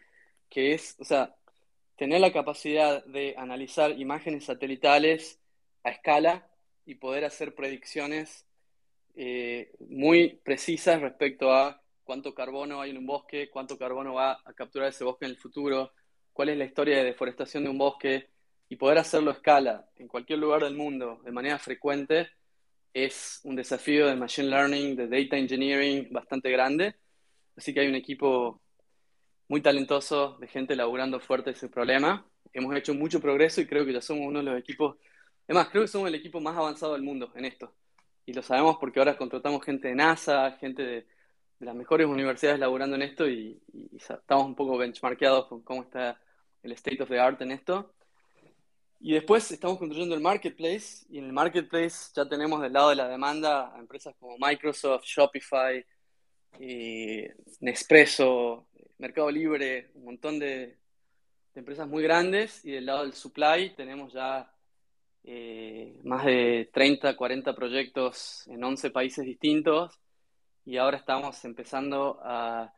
que 0.48 0.72
es, 0.72 0.96
o 1.00 1.04
sea, 1.04 1.34
tener 1.96 2.20
la 2.20 2.32
capacidad 2.32 3.04
de 3.04 3.34
analizar 3.36 3.90
imágenes 3.98 4.44
satelitales 4.44 5.40
a 5.88 5.92
escala 5.92 6.48
y 6.86 6.94
poder 6.94 7.24
hacer 7.24 7.54
predicciones 7.54 8.46
eh, 9.14 9.72
muy 9.80 10.40
precisas 10.44 11.00
respecto 11.00 11.52
a 11.52 11.82
cuánto 12.04 12.34
carbono 12.34 12.80
hay 12.80 12.90
en 12.90 12.98
un 12.98 13.06
bosque, 13.06 13.50
cuánto 13.50 13.76
carbono 13.76 14.14
va 14.14 14.40
a 14.44 14.52
capturar 14.54 14.88
ese 14.88 15.04
bosque 15.04 15.26
en 15.26 15.32
el 15.32 15.36
futuro, 15.36 15.92
cuál 16.32 16.50
es 16.50 16.56
la 16.56 16.64
historia 16.64 16.98
de 16.98 17.04
deforestación 17.04 17.64
de 17.64 17.70
un 17.70 17.78
bosque, 17.78 18.28
y 18.68 18.76
poder 18.76 18.98
hacerlo 18.98 19.30
a 19.30 19.34
escala 19.34 19.88
en 19.96 20.08
cualquier 20.08 20.38
lugar 20.38 20.62
del 20.62 20.76
mundo 20.76 21.20
de 21.24 21.32
manera 21.32 21.58
frecuente 21.58 22.28
es 22.92 23.40
un 23.44 23.56
desafío 23.56 24.06
de 24.06 24.16
Machine 24.16 24.48
Learning, 24.48 24.96
de 24.96 25.08
Data 25.08 25.36
Engineering 25.36 26.08
bastante 26.10 26.50
grande. 26.50 26.96
Así 27.56 27.72
que 27.72 27.80
hay 27.80 27.88
un 27.88 27.94
equipo 27.94 28.60
muy 29.48 29.60
talentoso 29.60 30.36
de 30.38 30.48
gente 30.48 30.76
laburando 30.76 31.20
fuerte 31.20 31.50
ese 31.50 31.68
problema. 31.68 32.26
Hemos 32.52 32.74
hecho 32.76 32.94
mucho 32.94 33.20
progreso 33.20 33.60
y 33.60 33.66
creo 33.66 33.84
que 33.84 33.92
ya 33.92 34.00
somos 34.00 34.26
uno 34.26 34.40
de 34.40 34.44
los 34.46 34.58
equipos, 34.58 34.96
además 35.48 35.68
creo 35.70 35.82
que 35.82 35.88
somos 35.88 36.08
el 36.08 36.14
equipo 36.14 36.40
más 36.40 36.56
avanzado 36.56 36.92
del 36.92 37.02
mundo 37.02 37.32
en 37.34 37.44
esto. 37.44 37.74
Y 38.26 38.32
lo 38.32 38.42
sabemos 38.42 38.76
porque 38.78 38.98
ahora 39.00 39.16
contratamos 39.16 39.64
gente 39.64 39.88
de 39.88 39.94
NASA, 39.94 40.52
gente 40.60 40.82
de, 40.82 41.06
las 41.60 41.74
mejores 41.74 42.06
universidades 42.06 42.60
laburando 42.60 42.94
en 42.94 43.02
esto 43.02 43.28
y, 43.28 43.60
y, 43.72 43.96
estamos 43.96 44.46
un 44.46 44.54
poco 44.54 44.78
benchmarkeados 44.78 45.46
con 45.46 45.62
cómo 45.62 45.82
está 45.82 46.20
el 46.62 46.70
state 46.72 47.02
of 47.02 47.08
the 47.08 47.18
art 47.18 47.40
en 47.42 47.50
esto. 47.50 47.94
Y 49.00 49.14
después 49.14 49.50
estamos 49.50 49.78
construyendo 49.78 50.14
el 50.14 50.20
marketplace 50.20 51.06
y 51.08 51.18
en 51.18 51.24
el 51.24 51.32
marketplace 51.32 52.12
ya 52.14 52.28
tenemos 52.28 52.60
del 52.60 52.72
lado 52.72 52.90
de 52.90 52.96
la 52.96 53.08
demanda 53.08 53.74
a 53.74 53.78
empresas 53.78 54.14
como 54.18 54.36
Microsoft, 54.38 55.04
Shopify, 55.04 55.84
eh, 56.58 57.34
Nespresso, 57.60 58.68
Mercado 58.98 59.30
Libre, 59.30 59.90
un 59.94 60.04
montón 60.04 60.38
de, 60.38 60.76
empresas 61.54 61.88
muy 61.88 62.04
grandes 62.04 62.64
y 62.64 62.70
del 62.70 62.86
lado 62.86 63.02
del 63.02 63.14
supply 63.14 63.74
tenemos 63.74 64.12
ya 64.12 64.48
eh, 65.24 66.00
más 66.04 66.24
de 66.24 66.70
30, 66.72 67.16
40 67.16 67.54
proyectos 67.54 68.46
en 68.48 68.62
11 68.62 68.90
países 68.90 69.24
distintos 69.24 69.98
y 70.64 70.76
ahora 70.76 70.98
estamos 70.98 71.44
empezando 71.44 72.20
a 72.22 72.72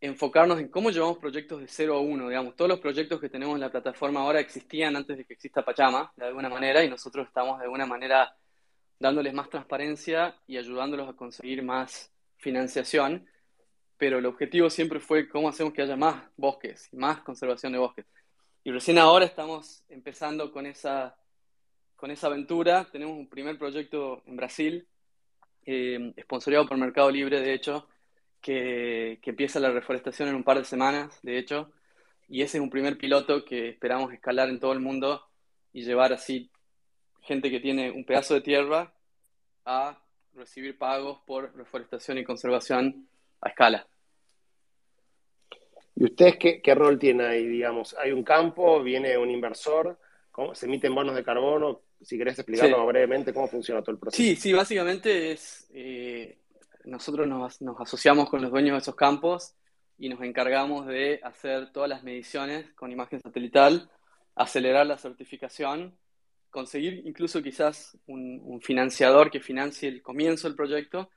enfocarnos 0.00 0.58
en 0.58 0.68
cómo 0.68 0.90
llevamos 0.90 1.18
proyectos 1.18 1.60
de 1.60 1.68
0 1.68 1.96
a 1.96 2.00
1, 2.00 2.28
digamos. 2.28 2.56
Todos 2.56 2.68
los 2.68 2.80
proyectos 2.80 3.20
que 3.20 3.28
tenemos 3.28 3.54
en 3.54 3.60
la 3.60 3.70
plataforma 3.70 4.20
ahora 4.20 4.40
existían 4.40 4.96
antes 4.96 5.16
de 5.16 5.24
que 5.24 5.34
exista 5.34 5.64
Pachama, 5.64 6.12
de 6.16 6.26
alguna 6.26 6.48
manera, 6.48 6.84
y 6.84 6.88
nosotros 6.88 7.26
estamos 7.26 7.58
de 7.58 7.64
alguna 7.64 7.86
manera 7.86 8.34
dándoles 8.98 9.34
más 9.34 9.50
transparencia 9.50 10.34
y 10.46 10.56
ayudándolos 10.56 11.08
a 11.08 11.14
conseguir 11.14 11.62
más 11.62 12.12
financiación, 12.36 13.26
pero 13.96 14.18
el 14.18 14.26
objetivo 14.26 14.70
siempre 14.70 15.00
fue 15.00 15.28
cómo 15.28 15.48
hacemos 15.48 15.72
que 15.72 15.82
haya 15.82 15.96
más 15.96 16.22
bosques 16.36 16.88
y 16.92 16.96
más 16.96 17.20
conservación 17.20 17.72
de 17.72 17.78
bosques. 17.78 18.06
Y 18.66 18.72
recién 18.72 18.98
ahora 18.98 19.24
estamos 19.24 19.84
empezando 19.88 20.50
con 20.50 20.66
esa, 20.66 21.16
con 21.94 22.10
esa 22.10 22.26
aventura. 22.26 22.88
Tenemos 22.90 23.16
un 23.16 23.28
primer 23.28 23.56
proyecto 23.56 24.24
en 24.26 24.34
Brasil, 24.34 24.88
eh, 25.64 26.12
por 26.26 26.76
Mercado 26.76 27.08
Libre, 27.12 27.38
de 27.38 27.54
hecho, 27.54 27.86
que, 28.40 29.20
empieza 29.22 29.60
la 29.60 29.70
reforestación 29.70 30.30
en 30.30 30.34
un 30.34 30.42
par 30.42 30.58
de 30.58 30.64
semanas, 30.64 31.16
de 31.22 31.38
hecho, 31.38 31.70
y 32.26 32.42
ese 32.42 32.58
es 32.58 32.60
un 32.60 32.68
primer 32.68 32.98
piloto 32.98 33.44
que 33.44 33.68
esperamos 33.68 34.12
escalar 34.12 34.48
en 34.48 34.58
todo 34.58 34.72
el 34.72 34.80
mundo 34.80 35.24
y 35.72 35.84
llevar 35.84 36.12
así 36.12 36.50
gente 37.20 37.52
que 37.52 37.60
tiene 37.60 37.92
un 37.92 38.04
pedazo 38.04 38.34
de 38.34 38.40
tierra 38.40 38.92
a 39.64 40.02
recibir 40.34 40.76
pagos 40.76 41.20
por 41.24 41.56
reforestación 41.56 42.18
y 42.18 42.24
conservación 42.24 43.06
a 43.40 43.48
escala. 43.50 43.86
¿Y 45.96 46.04
ustedes 46.04 46.36
qué, 46.36 46.60
qué 46.60 46.74
rol 46.74 46.98
tienen 46.98 47.26
ahí? 47.26 47.46
Digamos, 47.46 47.96
hay 47.98 48.12
un 48.12 48.22
campo, 48.22 48.82
viene 48.82 49.16
un 49.18 49.30
inversor, 49.30 49.98
¿cómo? 50.30 50.54
se 50.54 50.66
emiten 50.66 50.94
bonos 50.94 51.16
de 51.16 51.24
carbono. 51.24 51.80
Si 52.00 52.18
querés 52.18 52.38
explicarnos 52.38 52.86
brevemente 52.86 53.32
cómo 53.32 53.48
funciona 53.48 53.80
todo 53.80 53.92
el 53.92 53.98
proceso. 53.98 54.22
Sí, 54.22 54.36
sí, 54.36 54.52
básicamente 54.52 55.32
es 55.32 55.66
eh, 55.72 56.36
nosotros 56.86 57.26
nos, 57.26 57.60
asociamos 57.80 58.30
con 58.30 58.40
los 58.40 58.50
dueños 58.50 58.74
de 58.74 58.78
esos 58.78 58.94
campos 58.94 59.54
y 59.98 60.08
nos 60.08 60.20
encargamos 60.22 60.86
de 60.86 61.20
hacer 61.22 61.72
todas 61.72 61.88
las 61.88 62.02
mediciones 62.02 62.72
con 62.74 62.92
imagen 62.92 63.20
satelital, 63.20 63.90
acelerar 64.34 64.86
la 64.86 64.96
certificación, 64.96 65.96
conseguir 66.50 67.02
incluso 67.04 67.42
quizás 67.42 67.98
un, 68.06 68.60
financiador 68.62 69.30
que 69.30 69.40
financie 69.40 69.88
el 69.88 70.02
comienzo 70.02 70.48
del 70.48 70.56
proyecto 70.56 71.10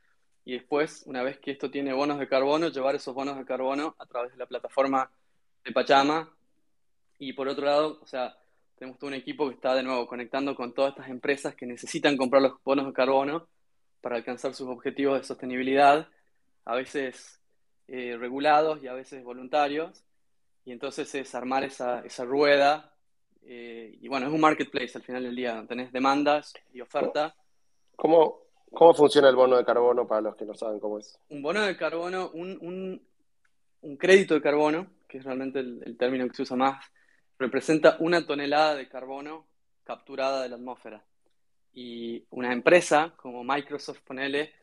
y 0.49 0.53
después, 0.53 1.03
una 1.05 1.21
vez 1.21 1.37
que 1.37 1.51
esto 1.51 1.69
tiene 1.69 1.93
bonos 1.93 2.17
de 2.17 2.27
carbono, 2.27 2.69
llevar 2.69 2.95
esos 2.95 3.13
bonos 3.13 3.37
de 3.37 3.45
carbono 3.45 3.95
a 3.99 4.07
través 4.07 4.31
de 4.31 4.37
la 4.39 4.47
plataforma 4.47 5.11
de 5.63 5.71
Pachama. 5.71 6.27
Y 7.19 7.33
por 7.33 7.47
otro 7.47 7.67
lado, 7.67 7.99
o 8.01 8.07
sea, 8.07 8.35
tenemos 8.75 8.97
todo 8.97 9.09
un 9.09 9.13
equipo 9.13 9.47
que 9.47 9.53
está 9.53 9.75
de 9.75 9.83
nuevo 9.83 10.07
conectando 10.07 10.55
con 10.55 10.73
todas 10.73 10.93
estas 10.93 11.09
empresas 11.09 11.53
que 11.53 11.67
necesitan 11.67 12.17
comprar 12.17 12.41
los 12.41 12.53
bonos 12.63 12.87
de 12.87 12.93
carbono 12.93 13.47
para 14.01 14.15
alcanzar 14.15 14.55
sus 14.55 14.67
objetivos 14.67 15.19
de 15.19 15.27
sostenibilidad, 15.27 16.07
a 16.65 16.75
veces 16.75 17.39
eh, 17.87 18.17
regulados 18.17 18.81
y 18.81 18.87
a 18.87 18.93
veces 18.93 19.23
voluntarios. 19.23 20.03
Y 20.65 20.71
entonces 20.71 21.13
es 21.13 21.35
armar 21.35 21.63
esa, 21.63 21.99
esa 21.99 22.25
rueda. 22.25 22.91
Eh, 23.43 23.99
y 24.01 24.07
bueno, 24.07 24.25
es 24.25 24.33
un 24.33 24.41
marketplace 24.41 24.93
al 24.97 25.03
final 25.03 25.21
del 25.21 25.35
día, 25.35 25.63
tenés 25.69 25.91
demandas 25.91 26.55
y 26.73 26.81
oferta. 26.81 27.35
¿Cómo, 27.95 28.48
¿Cómo 28.71 28.93
funciona 28.93 29.29
el 29.29 29.35
bono 29.35 29.57
de 29.57 29.65
carbono 29.65 30.07
para 30.07 30.21
los 30.21 30.35
que 30.35 30.45
no 30.45 30.53
saben 30.53 30.79
cómo 30.79 30.99
es? 30.99 31.19
Un 31.29 31.41
bono 31.41 31.61
de 31.65 31.75
carbono, 31.75 32.29
un, 32.33 32.57
un, 32.61 33.01
un 33.81 33.97
crédito 33.97 34.35
de 34.35 34.41
carbono, 34.41 34.87
que 35.07 35.17
es 35.17 35.23
realmente 35.23 35.59
el, 35.59 35.97
término 35.97 36.27
que 36.27 36.35
se 36.35 36.43
usa 36.43 36.55
más, 36.55 36.85
representa 37.37 37.97
una 37.99 38.25
tonelada 38.25 38.75
de 38.75 38.87
carbono 38.87 39.47
capturada 39.83 40.43
de 40.43 40.49
la 40.49 40.55
atmósfera. 40.55 41.03
Y 41.73 42.25
una 42.29 42.53
empresa 42.53 43.13
como 43.15 43.43
Microsoft, 43.43 44.01
ponele, 44.01 44.53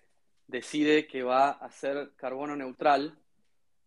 decide 0.47 1.07
que 1.07 1.23
va 1.23 1.49
a 1.49 1.67
hacer 1.67 2.13
carbono 2.17 2.55
neutral, 2.55 3.19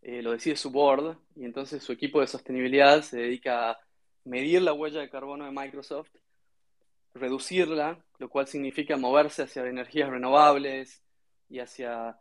eh, 0.02 0.22
lo 0.22 0.32
decide 0.32 0.56
su 0.56 0.72
board, 0.72 1.18
y 1.36 1.46
entonces 1.46 1.84
su 1.84 1.92
equipo 1.94 2.20
de 2.20 2.28
sostenibilidad 2.28 3.02
se 3.02 3.18
dedica 3.20 3.72
a 3.72 3.80
medir 4.26 4.62
la 4.62 4.74
huella 4.74 5.00
de 5.00 5.10
carbono 5.10 5.46
de 5.46 5.52
Microsoft, 5.52 6.10
reducirla, 7.14 8.04
lo 8.18 8.30
cual 8.30 8.48
significa 8.48 8.98
moverse 8.98 9.44
hacia 9.44 9.66
energías 9.66 10.10
renovables 10.10 11.02
y 11.50 11.60
hacia 11.60 12.20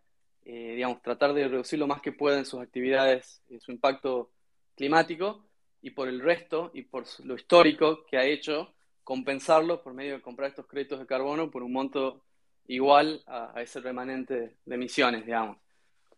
eh, 0.51 0.76
digamos, 0.76 1.03
tratar 1.03 1.34
de 1.34 1.47
reducir 1.47 1.78
lo 1.78 1.86
más 1.86 2.01
que 2.01 2.11
pueda 2.11 2.39
en 2.39 2.47
sus 2.47 2.61
actividades, 2.61 3.43
en 3.51 3.61
su 3.61 3.70
impacto 3.70 4.30
climático, 4.74 5.45
y 5.82 5.91
por 5.91 6.09
el 6.09 6.20
resto 6.20 6.70
y 6.72 6.82
por 6.82 7.05
lo 7.24 7.34
histórico 7.34 8.07
que 8.07 8.16
ha 8.16 8.24
hecho, 8.24 8.74
compensarlo 9.05 9.82
por 9.82 9.93
medio 9.93 10.14
de 10.14 10.22
comprar 10.22 10.49
estos 10.49 10.66
créditos 10.66 10.99
de 11.01 11.07
carbono 11.07 11.51
por 11.51 11.62
un 11.62 11.72
monto 11.72 12.24
igual 12.66 13.22
a, 13.26 13.61
ese 13.61 13.80
remanente 13.80 14.57
de 14.64 14.74
emisiones, 14.74 15.26
digamos. 15.26 15.59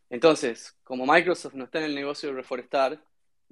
Entonces, 0.09 0.79
como 0.85 1.07
Microsoft 1.07 1.55
no 1.55 1.65
está 1.65 1.79
en 1.79 1.87
el 1.87 1.95
negocio 1.97 2.29
de 2.29 2.37
reforestar, 2.37 3.03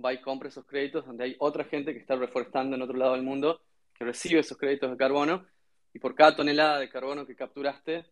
va 0.04 0.12
y 0.12 0.20
compra 0.20 0.48
esos 0.48 0.64
créditos 0.64 1.06
donde 1.06 1.24
hay 1.24 1.36
otra 1.40 1.64
gente 1.64 1.92
que 1.92 1.98
está 1.98 2.14
reforestando 2.14 2.76
en 2.76 2.82
otro 2.82 2.96
lado 2.96 3.12
del 3.14 3.22
mundo, 3.22 3.60
que 3.98 4.04
recibe 4.04 4.40
esos 4.40 4.56
créditos 4.56 4.90
de 4.90 4.96
carbono, 4.96 5.46
y 5.92 5.98
por 5.98 6.14
cada 6.14 6.36
tonelada 6.36 6.78
de 6.78 6.88
carbono 6.88 7.26
que 7.26 7.34
capturaste, 7.34 8.04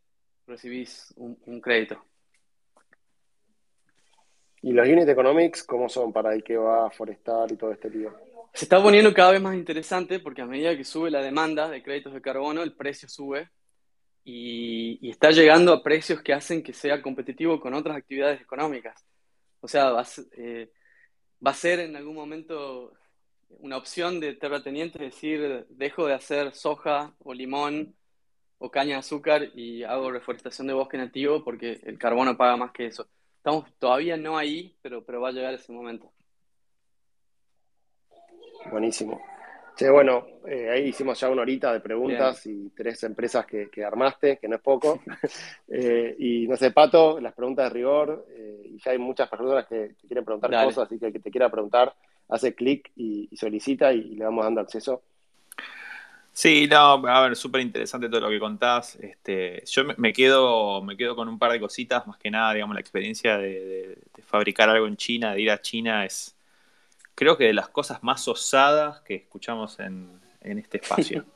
recibís 0.47 1.15
un 1.17 1.61
crédito. 1.61 2.03
¿Y 4.67 4.73
los 4.73 4.89
unit 4.89 5.09
economics 5.09 5.63
cómo 5.63 5.89
son 5.89 6.13
para 6.13 6.35
el 6.35 6.43
que 6.43 6.57
va 6.57 6.89
a 6.89 6.91
forestar 6.91 7.53
y 7.53 7.57
todo 7.57 7.71
este 7.71 7.89
lío? 7.89 8.13
Se 8.53 8.65
está 8.65 8.83
poniendo 8.83 9.15
cada 9.15 9.31
vez 9.31 9.41
más 9.41 9.55
interesante 9.55 10.19
porque 10.19 10.43
a 10.43 10.47
medida 10.47 10.77
que 10.77 10.83
sube 10.83 11.09
la 11.09 11.23
demanda 11.23 11.69
de 11.69 11.85
créditos 11.85 12.13
de 12.13 12.21
carbono, 12.21 12.65
el 12.65 12.75
precio 12.75 13.09
sube 13.09 13.49
y, 14.25 15.09
está 15.09 15.31
llegando 15.31 15.73
a 15.73 15.85
precios 15.85 16.21
que 16.21 16.33
hacen 16.33 16.65
que 16.65 16.73
sea 16.73 17.01
competitivo 17.01 17.61
con 17.61 17.75
otras 17.75 17.97
actividades 17.97 18.41
económicas. 18.41 19.05
O 19.61 19.69
sea, 19.69 19.91
va 19.91 20.01
a, 20.01 20.07
eh, 20.37 20.73
va 21.47 21.53
a 21.53 21.55
ser 21.55 21.79
en 21.79 21.95
algún 21.95 22.17
momento 22.17 22.93
una 23.49 23.77
opción 23.77 24.21
de 24.21 24.35
terrateniente, 24.35 25.05
es 25.05 25.15
decir, 25.15 25.67
dejo 25.71 26.07
de 26.07 26.15
hacer 26.15 26.55
soja 26.55 27.15
o 27.25 27.35
limón 27.35 27.95
o 28.59 28.71
caña 28.71 28.95
de 28.95 29.01
azúcar 29.01 29.51
y 29.55 29.83
hago 29.83 30.11
reforestación 30.11 30.67
de 30.67 30.75
bosque 30.75 30.97
nativo 30.97 31.45
porque 31.45 31.81
el 31.85 31.99
carbono 31.99 32.37
paga 32.37 32.57
más 32.57 32.73
que 32.73 32.87
eso. 32.87 33.07
Estamos 33.37 33.73
todavía 33.79 34.17
no 34.17 34.37
ahí, 34.37 34.75
pero, 34.83 35.05
pero 35.05 35.21
va 35.21 35.29
a 35.29 35.33
llegar 35.33 35.55
ese 35.55 35.73
momento. 35.73 36.11
Buenísimo. 38.71 39.21
Che, 39.77 39.91
bueno, 39.91 40.27
eh, 40.47 40.71
ahí 40.71 40.89
hicimos 40.89 41.21
ya 41.21 41.29
una 41.29 41.43
horita 41.43 41.71
de 41.71 41.81
preguntas 41.81 42.47
y 42.47 42.71
tres 42.71 43.03
empresas 43.05 43.45
que, 43.45 43.85
armaste, 43.85 44.39
que 44.39 44.49
no 44.49 44.57
es 44.57 44.63
poco. 44.63 45.01
Eh, 45.69 46.15
y 46.19 46.47
no 46.47 46.57
sé, 46.57 46.71
Pato, 46.71 47.21
las 47.21 47.35
preguntas 47.35 47.65
de 47.65 47.71
rigor, 47.71 48.25
eh, 48.31 48.63
y 48.65 48.79
ya 48.79 48.93
hay 48.93 48.99
muchas 48.99 49.29
personas 49.29 49.67
que 49.67 49.97
te 50.01 50.07
quieren 50.07 50.25
preguntar 50.25 50.65
cosas, 50.65 50.87
así 50.87 50.97
que 50.99 51.07
el 51.07 51.13
que 51.13 51.19
te 51.19 51.31
quiera 51.31 51.51
preguntar, 51.51 51.93
hace 52.29 52.55
clic 52.55 52.91
y, 52.97 53.29
solicita 53.37 53.93
y, 53.93 54.15
le 54.15 54.25
vamos 54.25 54.45
dando 54.45 54.61
acceso. 54.61 55.03
Sí, 56.33 56.67
no, 56.71 57.07
a 57.07 57.21
ver, 57.23 57.35
súper 57.35 57.63
interesante 57.63 58.09
todo 58.09 58.21
lo 58.21 58.29
que 58.29 58.39
contás. 58.39 58.97
Este, 58.97 59.63
yo 59.65 59.85
me 59.97 60.13
quedo, 60.13 60.83
me 60.83 60.97
quedo 60.97 61.17
con 61.17 61.29
un 61.29 61.39
par 61.39 61.53
de 61.53 61.61
cositas, 61.61 62.07
más 62.07 62.19
que 62.19 62.31
nada, 62.31 62.53
digamos, 62.53 62.75
la 62.75 62.81
experiencia 62.81 63.39
de, 63.39 63.99
fabricar 64.27 64.69
algo 64.69 64.87
en 64.87 64.97
China, 64.97 65.33
de 65.33 65.41
ir 65.41 65.51
a 65.51 65.61
China, 65.61 66.05
es 66.05 66.37
creo 67.15 67.39
que 67.39 67.45
de 67.45 67.55
las 67.55 67.71
cosas 67.71 68.03
más 68.03 68.29
osadas 68.29 69.01
que 69.01 69.15
escuchamos 69.15 69.81
en, 69.81 70.21
este 70.43 70.79
espacio. 70.79 71.25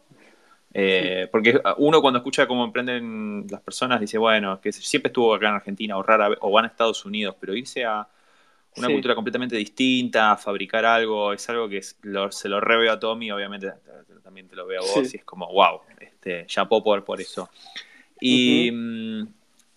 Eh, 0.72 1.26
porque 1.32 1.60
uno 1.78 2.00
cuando 2.00 2.18
escucha 2.18 2.46
cómo 2.46 2.64
emprenden 2.64 3.44
las 3.50 3.60
personas 3.60 3.98
dice, 3.98 4.18
bueno, 4.18 4.60
que 4.60 4.70
siempre 4.70 5.08
estuvo 5.08 5.34
acá 5.34 5.48
en 5.48 5.56
Argentina 5.56 5.96
o 5.96 6.02
rara 6.04 6.30
o 6.42 6.52
van 6.52 6.64
a 6.64 6.68
Estados 6.68 7.04
Unidos, 7.04 7.34
pero 7.40 7.56
irse 7.56 7.84
a 7.84 8.06
una 8.76 8.88
cultura 8.88 9.14
completamente 9.14 9.56
distinta, 9.56 10.36
fabricar 10.36 10.84
algo, 10.84 11.32
es 11.32 11.48
algo 11.50 11.68
que 11.68 11.82
se 11.82 12.48
lo 12.48 12.60
reveo 12.60 12.92
a 12.92 12.98
Tommy, 12.98 13.30
obviamente 13.30 13.72
también 14.22 14.46
te 14.46 14.54
lo 14.54 14.64
veo 14.64 14.80
a 14.80 14.86
vos 14.86 15.12
y 15.12 15.16
es 15.16 15.24
como, 15.24 15.52
wow, 15.52 15.80
este, 15.98 16.46
ya 16.48 16.64
puedo 16.68 16.84
por, 16.84 17.04
por 17.04 17.20
eso. 17.20 17.50
Y 18.20 18.70
mm, 18.70 19.26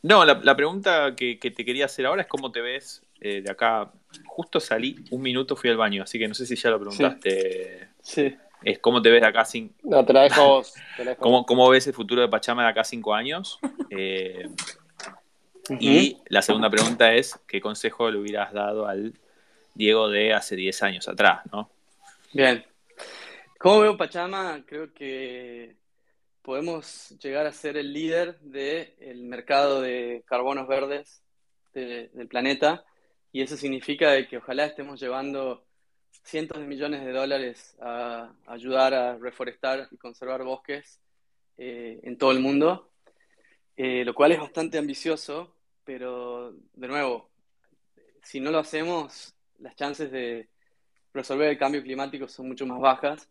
no, 0.04 0.26
la, 0.26 0.56
pregunta 0.56 1.16
que, 1.16 1.38
te 1.38 1.66
quería 1.66 1.86
hacer 1.86 2.06
ahora 2.06 2.22
es 2.22 2.28
cómo 2.28 2.52
te 2.52 2.62
ves 2.62 3.02
eh, 3.20 3.42
de 3.42 3.50
acá. 3.50 3.92
Justo 4.26 4.60
salí 4.60 4.98
un 5.10 5.24
minuto, 5.24 5.56
fui 5.56 5.72
al 5.72 5.78
baño, 5.78 6.04
así 6.04 6.20
que 6.20 6.28
no 6.28 6.36
sé 6.36 6.46
si 6.46 6.56
ya 6.56 6.70
lo 6.70 6.80
preguntaste. 6.80 7.88
Sí. 8.02 8.36
Es 8.64 8.80
cómo 8.80 9.02
te 9.02 9.10
ves 9.10 9.22
de 9.22 9.28
acá 9.28 9.44
cinco... 9.44 9.74
No, 9.84 10.06
te 10.06 10.14
la 10.14 10.22
dejo 10.22 10.48
vos. 10.48 10.74
¿Cómo, 11.18 11.46
¿Cómo, 11.46 11.68
ves 11.70 11.88
el 11.88 11.94
futuro 11.94 12.22
de 12.22 12.28
Pachama 12.28 12.64
de 12.64 12.70
acá 12.70 12.84
cinco 12.84 13.14
años? 13.14 13.60
Eh, 13.96 14.50
y 15.80 16.18
la 16.28 16.42
segunda 16.42 16.70
pregunta 16.70 17.14
es, 17.14 17.40
¿qué 17.48 17.62
consejo 17.62 18.12
le 18.12 18.20
hubieras 18.20 18.54
dado 18.54 18.86
al 18.86 19.14
Diego 19.74 20.10
de 20.10 20.34
hace 20.34 20.56
10 20.56 20.84
años 20.84 21.08
atrás, 21.08 21.42
no? 21.52 21.70
Bien. 22.34 22.64
¿Cómo 23.58 23.80
veo 23.80 23.98
Pachama? 23.98 24.64
Creo 24.66 24.94
que 24.94 25.78
podemos 26.42 27.12
llegar 27.22 27.48
a 27.48 27.54
ser 27.54 27.78
el 27.78 27.94
líder 27.94 28.40
del 28.42 29.24
mercado 29.24 29.82
de 29.82 30.24
carbonos 30.26 30.68
verdes 30.68 31.24
del 31.74 32.28
planeta 32.28 32.84
y 33.32 33.42
eso 33.42 33.58
significa 33.58 34.28
que 34.28 34.38
ojalá 34.38 34.66
estemos 34.66 35.00
llevando 35.00 35.66
cientos 36.24 36.60
de 36.60 36.68
millones 36.68 37.04
de 37.04 37.12
dólares 37.12 37.76
a 37.82 38.32
ayudar 38.46 38.94
a 38.94 39.18
reforestar 39.18 39.88
y 39.92 39.98
conservar 39.98 40.44
bosques 40.44 41.00
eh, 41.58 42.00
en 42.04 42.18
todo 42.18 42.32
el 42.32 42.40
mundo 42.40 42.93
eh, 43.76 44.06
lo 44.06 44.14
cual 44.14 44.32
es 44.32 44.40
bastante 44.40 44.78
ambicioso, 44.78 45.56
pero 45.84 46.54
de 46.74 46.88
nuevo, 46.88 47.30
si 48.22 48.40
no 48.40 48.52
lo 48.52 48.60
hacemos, 48.60 49.36
las 49.60 49.76
chances 49.76 50.12
de 50.12 50.50
resolver 51.14 51.50
el 51.50 51.58
cambio 51.58 51.82
climático 51.84 52.28
son 52.28 52.48
mucho 52.48 52.66
más 52.66 52.80
bajas. 52.80 53.30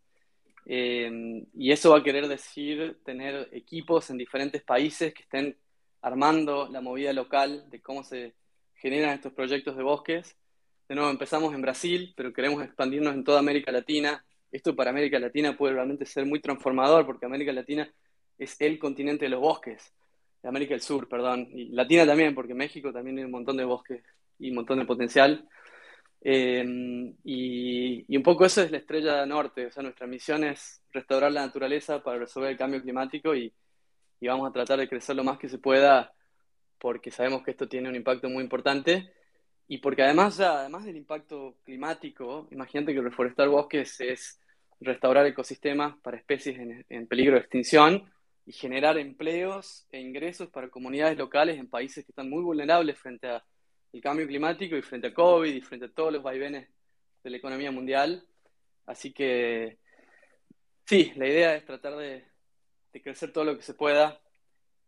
Eh, 0.66 1.44
y 1.54 1.72
eso 1.72 1.90
va 1.90 1.98
a 1.98 2.02
querer 2.02 2.28
decir 2.28 3.00
tener 3.04 3.48
equipos 3.52 4.10
en 4.10 4.18
diferentes 4.18 4.62
países 4.62 5.12
que 5.12 5.22
estén 5.22 5.56
armando 6.02 6.68
la 6.68 6.80
movida 6.80 7.12
local 7.12 7.68
de 7.70 7.80
cómo 7.80 8.04
se 8.04 8.34
generan 8.74 9.10
estos 9.14 9.32
proyectos 9.32 9.76
de 9.76 9.82
bosques. 9.82 10.36
De 10.88 10.94
nuevo, 10.94 11.10
empezamos 11.10 11.54
en 11.54 11.62
Brasil, 11.62 12.12
pero 12.16 12.32
queremos 12.32 12.62
expandirnos 12.64 13.14
en 13.14 13.24
toda 13.24 13.38
América 13.38 13.72
Latina. 13.72 14.24
Esto 14.50 14.74
para 14.76 14.90
América 14.90 15.18
Latina 15.18 15.56
puede 15.56 15.74
realmente 15.74 16.04
ser 16.04 16.26
muy 16.26 16.40
transformador 16.40 17.06
porque 17.06 17.26
América 17.26 17.52
Latina 17.52 17.90
es 18.38 18.60
el 18.60 18.78
continente 18.78 19.24
de 19.24 19.30
los 19.30 19.40
bosques 19.40 19.92
de 20.42 20.48
América 20.48 20.74
del 20.74 20.82
Sur, 20.82 21.08
perdón, 21.08 21.48
y 21.52 21.68
Latina 21.68 22.04
también, 22.04 22.34
porque 22.34 22.54
México 22.54 22.92
también 22.92 23.16
tiene 23.16 23.26
un 23.26 23.32
montón 23.32 23.56
de 23.56 23.64
bosques 23.64 24.02
y 24.38 24.50
un 24.50 24.56
montón 24.56 24.80
de 24.80 24.84
potencial. 24.84 25.48
Eh, 26.20 27.14
y, 27.24 28.16
un 28.16 28.22
poco 28.22 28.44
eso 28.44 28.62
es 28.62 28.70
la 28.70 28.78
estrella 28.78 29.24
norte, 29.26 29.66
o 29.66 29.70
sea, 29.70 29.82
nuestra 29.82 30.06
misión 30.06 30.44
es 30.44 30.82
restaurar 30.92 31.32
la 31.32 31.46
naturaleza 31.46 32.02
para 32.02 32.18
resolver 32.18 32.50
el 32.50 32.58
cambio 32.58 32.82
climático 32.82 33.34
y, 33.34 33.52
vamos 34.22 34.48
a 34.48 34.52
tratar 34.52 34.78
de 34.78 34.88
crecer 34.88 35.16
lo 35.16 35.24
más 35.24 35.36
que 35.36 35.48
se 35.48 35.58
pueda 35.58 36.12
porque 36.78 37.10
sabemos 37.10 37.42
que 37.42 37.50
esto 37.50 37.68
tiene 37.68 37.88
un 37.88 37.96
impacto 37.96 38.28
muy 38.28 38.44
importante 38.44 39.12
y 39.66 39.78
porque 39.78 40.02
además, 40.02 40.38
además 40.38 40.84
del 40.84 40.96
impacto 40.96 41.56
climático, 41.64 42.46
imagínate 42.52 42.94
que 42.94 43.00
reforestar 43.00 43.48
bosques 43.48 44.00
es 44.00 44.40
restaurar 44.80 45.26
ecosistemas 45.26 45.96
para 46.02 46.18
especies 46.18 46.84
en 46.88 47.06
peligro 47.08 47.34
de 47.34 47.40
extinción 47.40 48.12
y 48.44 48.52
generar 48.52 48.98
empleos 48.98 49.86
e 49.90 50.00
ingresos 50.00 50.48
para 50.48 50.68
comunidades 50.68 51.16
locales 51.16 51.58
en 51.58 51.68
países 51.68 52.04
que 52.04 52.12
están 52.12 52.28
muy 52.28 52.42
vulnerables 52.42 52.98
frente 52.98 53.28
al 53.28 53.42
cambio 54.02 54.26
climático 54.26 54.76
y 54.76 54.82
frente 54.82 55.08
a 55.08 55.14
COVID 55.14 55.54
y 55.54 55.60
frente 55.60 55.86
a 55.86 55.92
todos 55.92 56.12
los 56.12 56.22
vaivenes 56.22 56.68
de 57.22 57.30
la 57.30 57.36
economía 57.36 57.70
mundial. 57.70 58.26
Así 58.86 59.12
que 59.12 59.78
sí, 60.86 61.12
la 61.16 61.28
idea 61.28 61.54
es 61.54 61.64
tratar 61.64 61.96
de, 61.96 62.24
crecer 63.02 63.32
todo 63.32 63.44
lo 63.44 63.56
que 63.56 63.62
se 63.62 63.74
pueda 63.74 64.20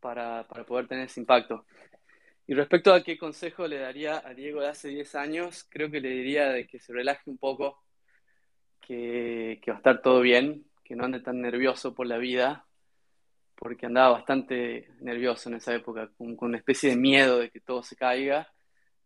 para, 0.00 0.44
poder 0.66 0.88
tener 0.88 1.06
ese 1.06 1.20
impacto. 1.20 1.64
Y 2.46 2.54
respecto 2.54 2.92
a 2.92 3.02
qué 3.02 3.16
consejo 3.16 3.66
le 3.66 3.78
daría 3.78 4.18
a 4.26 4.34
Diego 4.34 4.60
de 4.60 4.68
hace 4.68 4.88
10 4.88 5.14
años, 5.14 5.64
creo 5.70 5.90
que 5.90 6.00
le 6.00 6.10
diría 6.10 6.48
de 6.50 6.66
que 6.66 6.78
se 6.78 6.92
relaje 6.92 7.30
un 7.30 7.38
poco, 7.38 7.82
que, 8.80 9.60
que 9.62 9.70
va 9.70 9.78
a 9.78 9.80
estar 9.80 10.02
todo 10.02 10.20
bien, 10.20 10.66
que 10.84 10.94
no 10.94 11.04
ande 11.04 11.20
tan 11.20 11.40
nervioso 11.40 11.94
por 11.94 12.06
la 12.06 12.18
vida, 12.18 12.66
porque 13.56 13.86
andaba 13.86 14.12
bastante 14.12 14.88
nervioso 15.00 15.48
en 15.48 15.56
esa 15.56 15.74
época, 15.74 16.10
con, 16.16 16.36
una 16.40 16.58
especie 16.58 16.90
de 16.90 16.96
miedo 16.96 17.38
de 17.38 17.50
que 17.50 17.60
todo 17.60 17.82
se 17.82 17.96
caiga. 17.96 18.52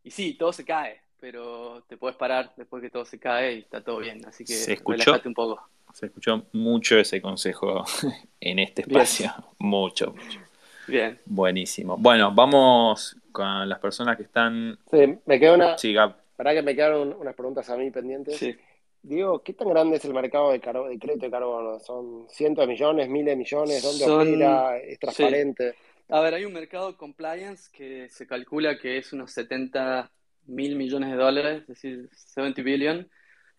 Y 0.03 0.11
sí, 0.11 0.35
todo 0.35 0.53
se 0.53 0.65
cae, 0.65 1.03
pero 1.21 1.85
te 1.89 1.97
puedes 1.97 2.17
parar 2.17 2.53
después 2.57 2.83
que 2.83 2.91
todo 2.91 3.05
se 3.05 3.19
cae 3.19 3.55
y 3.55 3.59
está 3.61 3.83
todo 3.83 3.99
bien. 3.99 4.25
Así 4.27 4.45
que 4.45 4.55
se 4.55 4.75
escuchó, 4.75 5.21
un 5.25 5.35
poco. 5.35 5.69
Se 5.93 6.07
escuchó 6.07 6.47
mucho 6.53 6.99
ese 6.99 7.21
consejo 7.21 7.85
en 8.41 8.59
este 8.59 8.83
espacio. 8.83 9.33
Mucho, 9.59 10.13
mucho. 10.13 10.41
Bien. 10.87 11.19
Buenísimo. 11.27 11.97
Bueno, 11.99 12.33
vamos 12.35 13.17
con 13.31 13.69
las 13.69 13.79
personas 13.79 14.17
que 14.17 14.23
están. 14.23 14.79
Sí, 14.91 15.19
me 15.27 15.39
queda 15.39 15.55
una. 15.55 15.79
Sí, 15.79 15.95
para 16.37 16.55
que 16.55 16.63
me 16.63 16.75
quedaron 16.75 17.15
unas 17.19 17.35
preguntas 17.35 17.69
a 17.69 17.77
mí 17.77 17.91
pendientes. 17.91 18.37
Sí. 18.37 18.57
Diego, 19.03 19.43
¿qué 19.43 19.53
tan 19.53 19.69
grande 19.69 19.97
es 19.97 20.05
el 20.05 20.13
mercado 20.13 20.51
de, 20.51 20.59
de 20.59 20.99
crédito 20.99 21.27
de 21.27 21.31
carbono? 21.31 21.79
¿Son 21.81 22.27
cientos 22.29 22.67
de 22.67 22.73
millones, 22.73 23.09
miles 23.09 23.33
de 23.33 23.37
millones? 23.37 23.83
¿Dónde 23.83 24.05
opera? 24.05 24.79
¿Es 24.79 24.99
transparente? 24.99 25.75
A 26.09 26.21
ver, 26.21 26.35
hay 26.35 26.45
un 26.45 26.53
mercado 26.53 26.97
compliance 26.97 27.71
que 27.73 28.09
se 28.09 28.27
calcula 28.27 28.79
que 28.79 28.99
es 28.99 29.13
unos 29.13 29.31
70 29.33 30.11
mil 30.47 30.77
millones 30.77 31.11
de 31.11 31.17
dólares, 31.17 31.61
es 31.63 31.69
decir, 31.69 32.09
70 32.13 32.63
billion. 32.63 33.11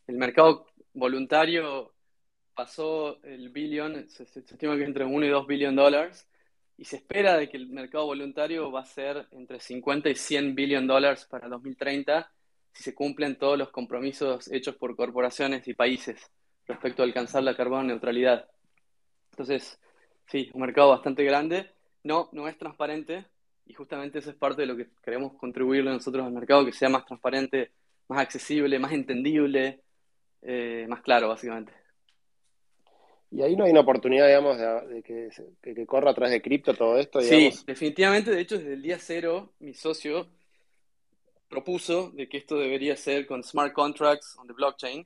El 0.07 0.18
mercado 0.18 0.66
voluntario 0.94 1.94
pasó 2.56 3.24
el 3.24 3.49
billón, 3.49 4.10
se, 4.10 4.24
estima 4.24 4.76
que 4.76 4.82
es 4.82 4.88
entre 4.88 5.06
1 5.06 5.26
y 5.26 5.30
2 5.30 5.48
billion 5.48 5.76
dólares, 5.76 6.28
y 6.76 6.86
se 6.86 6.98
espera 6.98 7.38
de 7.38 7.49
que 7.49 7.57
el 7.57 7.68
mercado 7.68 8.06
voluntario 8.06 8.72
va 8.72 8.82
a 8.82 8.86
ser 8.86 9.28
entre 9.32 9.60
50 9.60 10.10
y 10.10 10.16
100 10.16 10.56
billion 10.56 10.88
dólares 10.88 11.26
para 11.30 11.48
2030 11.48 12.32
si 12.74 12.84
se 12.84 12.94
cumplen 12.96 13.38
todos 13.38 13.58
los 13.58 13.70
compromisos 13.70 14.52
hechos 14.52 14.76
por 14.76 14.96
corporaciones 14.96 15.68
y 15.68 15.74
países 15.74 16.32
respecto 16.68 17.02
a 17.02 17.06
alcanzar 17.06 17.44
la 17.44 17.56
carbono 17.56 17.84
neutralidad. 17.84 18.48
Entonces, 19.32 19.80
sí, 20.28 20.50
un 20.54 20.62
mercado 20.62 20.90
bastante 20.90 21.24
grande. 21.24 21.72
No, 22.04 22.30
no 22.32 22.48
es 22.48 22.58
transparente 22.58 23.26
y 23.66 23.74
justamente 23.74 24.20
eso 24.20 24.30
es 24.30 24.36
parte 24.36 24.62
de 24.62 24.68
lo 24.68 24.78
que 24.78 24.88
queremos 25.04 25.34
contribuirle 25.34 25.91
nosotros 25.91 26.26
al 26.26 26.32
mercado, 26.32 26.66
que 26.66 26.72
sea 26.72 26.90
más 26.90 27.06
transparente, 27.06 27.72
más 28.08 28.20
accesible, 28.20 28.80
más 28.80 28.94
entendible, 28.94 29.82
eh, 30.41 30.86
más 30.90 31.02
claro, 31.02 31.28
básicamente. 31.30 31.74
Y 33.32 33.44
ahí 33.44 33.56
no 33.56 33.64
hay 33.64 33.72
una 33.72 33.82
oportunidad, 33.82 34.26
digamos, 34.26 34.58
de, 34.58 35.04
que, 35.04 35.86
corra 35.86 36.12
atrás 36.12 36.32
de 36.32 36.41
cripto 36.41 36.74
todo 36.74 36.98
esto. 36.98 37.22
Sí, 37.22 37.52
definitivamente. 37.68 38.32
De 38.32 38.41
hecho, 38.41 38.58
desde 38.58 38.74
el 38.74 38.82
día 38.82 38.98
cero, 38.98 39.54
mi 39.60 39.76
socio 39.76 40.28
propuso 41.50 42.12
de 42.12 42.30
que 42.30 42.38
esto 42.38 42.58
debería 42.58 42.96
ser 42.96 43.26
con 43.26 43.44
smart 43.44 43.74
contracts 43.74 44.38
on 44.38 44.48
the 44.48 44.54
blockchain, 44.54 45.06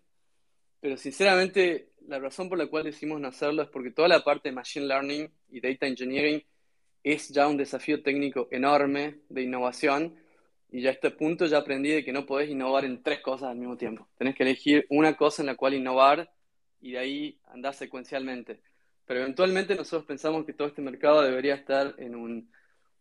pero 0.80 0.98
sinceramente 0.98 1.94
la 2.08 2.20
razón 2.20 2.50
por 2.50 2.58
la 2.58 2.68
cual 2.68 2.84
decidimos 2.84 3.22
no 3.22 3.30
hacerlo 3.30 3.64
es 3.64 3.70
porque 3.70 3.92
toda 3.92 4.08
la 4.10 4.24
parte 4.24 4.50
de 4.50 4.56
machine 4.56 4.86
learning 4.86 5.32
y 5.50 5.62
data 5.62 5.88
engineering 5.88 6.44
es 7.04 7.30
ya 7.30 7.48
un 7.48 7.58
desafío 7.58 8.04
técnico 8.04 8.48
enorme 8.52 9.22
de 9.30 9.44
innovación 9.44 10.16
y 10.70 10.82
ya 10.82 10.90
a 10.90 10.94
este 10.94 11.12
punto 11.12 11.46
ya 11.46 11.60
aprendí 11.60 11.90
de 11.90 12.04
que 12.04 12.12
no 12.12 12.26
podés 12.26 12.50
innovar 12.50 12.84
en 12.84 13.04
tres 13.04 13.22
cosas 13.22 13.50
al 13.50 13.58
mismo 13.58 13.78
tiempo. 13.78 14.08
Tenés 14.18 14.36
que 14.36 14.44
elegir 14.44 14.86
una 14.90 15.16
cosa 15.16 15.42
en 15.42 15.48
la 15.48 15.56
cual 15.56 15.76
innovar 15.76 16.34
y 16.82 16.92
de 16.94 17.00
ahí 17.00 17.40
andar 17.46 17.74
secuencialmente. 17.74 18.60
Pero 19.06 19.22
eventualmente 19.22 19.76
nosotros 19.76 20.06
pensamos 20.06 20.46
que 20.46 20.54
todo 20.54 20.68
este 20.68 20.82
mercado 20.82 21.22
debería 21.22 21.56
estar 21.56 21.94
en 21.98 22.16
un 22.16 22.50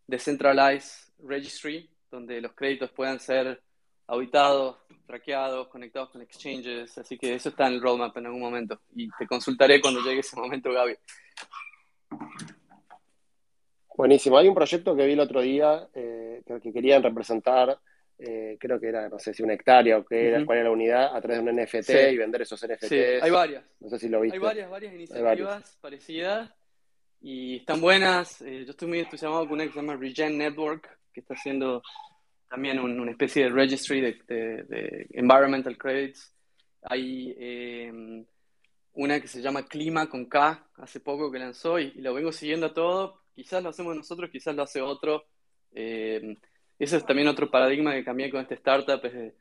decentralized 0.07 1.11
registry 1.19 1.89
donde 2.13 2.39
los 2.39 2.53
créditos 2.53 2.91
puedan 2.91 3.19
ser 3.19 3.61
auditados, 4.05 4.77
traqueados, 5.07 5.67
conectados 5.67 6.09
con 6.09 6.21
exchanges, 6.21 6.97
así 6.97 7.17
que 7.17 7.33
eso 7.33 7.49
está 7.49 7.67
en 7.67 7.73
el 7.73 7.81
roadmap 7.81 8.15
en 8.17 8.27
algún 8.27 8.41
momento 8.41 8.79
y 8.95 9.09
te 9.17 9.25
consultaré 9.25 9.81
cuando 9.81 10.01
llegue 10.01 10.19
ese 10.19 10.35
momento, 10.35 10.71
Gaby. 10.71 10.95
Buenísimo. 13.95 14.37
Hay 14.37 14.47
un 14.47 14.55
proyecto 14.55 14.95
que 14.95 15.05
vi 15.05 15.13
el 15.13 15.19
otro 15.19 15.41
día 15.41 15.87
eh, 15.93 16.41
que 16.61 16.73
querían 16.73 17.01
representar, 17.01 17.79
eh, 18.19 18.57
creo 18.59 18.79
que 18.79 18.87
era, 18.87 19.09
no 19.09 19.17
sé 19.17 19.33
si 19.33 19.41
una 19.41 19.53
hectárea 19.53 19.97
o 19.97 20.05
qué 20.05 20.29
era, 20.29 20.45
cuál 20.45 20.59
era 20.59 20.67
la 20.67 20.73
unidad, 20.73 21.15
a 21.15 21.21
través 21.21 21.43
de 21.43 21.51
un 21.51 21.61
NFT 21.61 22.11
y 22.11 22.17
vender 22.17 22.43
esos 22.43 22.63
NFTs. 22.63 22.89
Sí, 22.89 22.95
hay 22.95 23.31
varias. 23.31 23.63
No 23.79 23.89
sé 23.89 23.97
si 23.99 24.09
lo 24.09 24.21
viste. 24.21 24.37
Hay 24.37 24.43
varias, 24.43 24.69
varias 24.69 24.93
iniciativas 24.93 25.77
parecidas 25.81 26.51
y 27.21 27.57
están 27.57 27.81
buenas. 27.81 28.41
Eh, 28.41 28.63
yo 28.65 28.71
estoy 28.71 28.87
muy 28.87 28.99
entusiasmado 28.99 29.45
con 29.45 29.53
una 29.53 29.65
que 29.65 29.71
se 29.71 29.79
llama 29.79 29.95
Regen 29.95 30.37
Network, 30.37 30.89
que 31.13 31.21
está 31.21 31.35
haciendo 31.35 31.81
también 32.49 32.79
una 32.79 33.11
especie 33.11 33.45
de 33.45 33.49
registry 33.49 34.01
de, 34.01 35.07
environmental 35.11 35.77
credits. 35.77 36.33
Hay 36.83 37.35
em, 37.39 38.25
una 38.93 39.19
que 39.19 39.27
se 39.27 39.41
llama 39.41 39.65
Clima 39.65 40.07
con 40.07 40.25
K, 40.25 40.67
hace 40.75 40.99
poco 40.99 41.31
que 41.31 41.39
lanzó 41.39 41.79
y, 41.79 41.91
lo 41.93 42.13
vengo 42.13 42.31
siguiendo 42.31 42.67
a 42.67 42.73
todo. 42.73 43.23
Quizás 43.33 43.63
lo 43.63 43.69
hacemos 43.69 43.95
nosotros, 43.95 44.29
quizás 44.29 44.55
lo 44.55 44.63
hace 44.63 44.81
otro. 44.81 45.25
Eh, 45.71 46.37
ese 46.77 46.97
es 46.97 47.05
también 47.05 47.27
otro 47.27 47.49
paradigma 47.49 47.93
que 47.93 48.03
cambié 48.03 48.29
con 48.29 48.41
este 48.41 48.55
startup, 48.55 49.03
es 49.05 49.13
de 49.13 49.35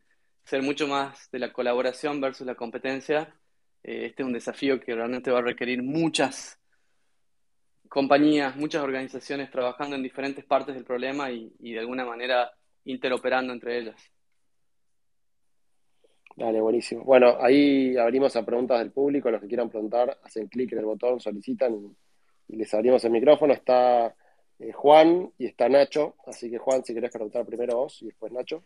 ser 0.45 0.63
mucho 0.63 0.87
más 0.87 1.31
de 1.31 1.39
la 1.39 1.53
colaboración 1.53 2.21
versus 2.21 2.47
la 2.47 2.55
competencia. 2.55 3.35
Eh, 3.83 4.07
este 4.07 4.23
es 4.23 4.27
un 4.27 4.33
desafío 4.33 4.81
que 4.81 4.95
realmente 4.95 5.31
va 5.31 5.41
a 5.41 5.43
requerir 5.43 5.83
muchas 5.83 6.62
compañías, 7.93 8.57
muchas 8.57 8.83
organizaciones 8.83 9.51
trabajando 9.51 9.97
en 9.97 10.03
diferentes 10.03 10.47
partes 10.47 10.75
del 10.75 10.83
problema 10.83 11.31
y, 11.31 11.53
de 11.61 11.79
alguna 11.79 12.07
manera 12.07 12.51
interoperando 12.87 13.53
entre 13.53 13.79
ellas. 13.79 13.97
Dale, 16.35 16.63
buenísimo. 16.63 17.05
Bueno, 17.05 17.37
ahí 17.39 17.95
abrimos 17.99 18.35
a 18.35 18.47
preguntas 18.47 18.79
del 18.79 18.93
público. 18.93 19.31
Los 19.31 19.43
que 19.43 19.47
quieran 19.47 19.69
preguntar, 19.69 20.19
hacen 20.23 20.49
clic 20.49 20.73
en 20.73 20.79
el 20.79 20.87
botón, 20.87 21.21
solicitan 21.21 21.95
y, 22.49 22.57
les 22.57 22.73
abrimos 22.73 23.05
el 23.05 23.11
micrófono. 23.11 23.53
Está 23.53 24.15
eh, 24.59 24.73
Juan 24.73 25.31
y 25.37 25.45
está 25.45 25.69
Nacho. 25.69 26.17
Así 26.27 26.51
que 26.51 26.57
Juan, 26.57 26.83
si 26.83 26.95
querés 26.95 27.11
preguntar 27.11 27.45
primero 27.45 27.77
vos 27.77 28.01
y 28.01 28.07
después 28.07 28.33
Nacho. 28.33 28.65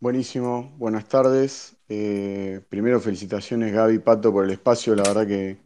Buenísimo, 0.00 0.72
buenas 0.78 1.06
tardes. 1.06 1.76
Eh, 1.90 2.60
primero 2.70 3.00
felicitaciones 3.00 3.70
Gaby 3.70 3.98
Pato 3.98 4.32
por 4.32 4.46
el 4.46 4.50
espacio, 4.50 4.96
la 4.96 5.02
verdad 5.02 5.26
que 5.26 5.58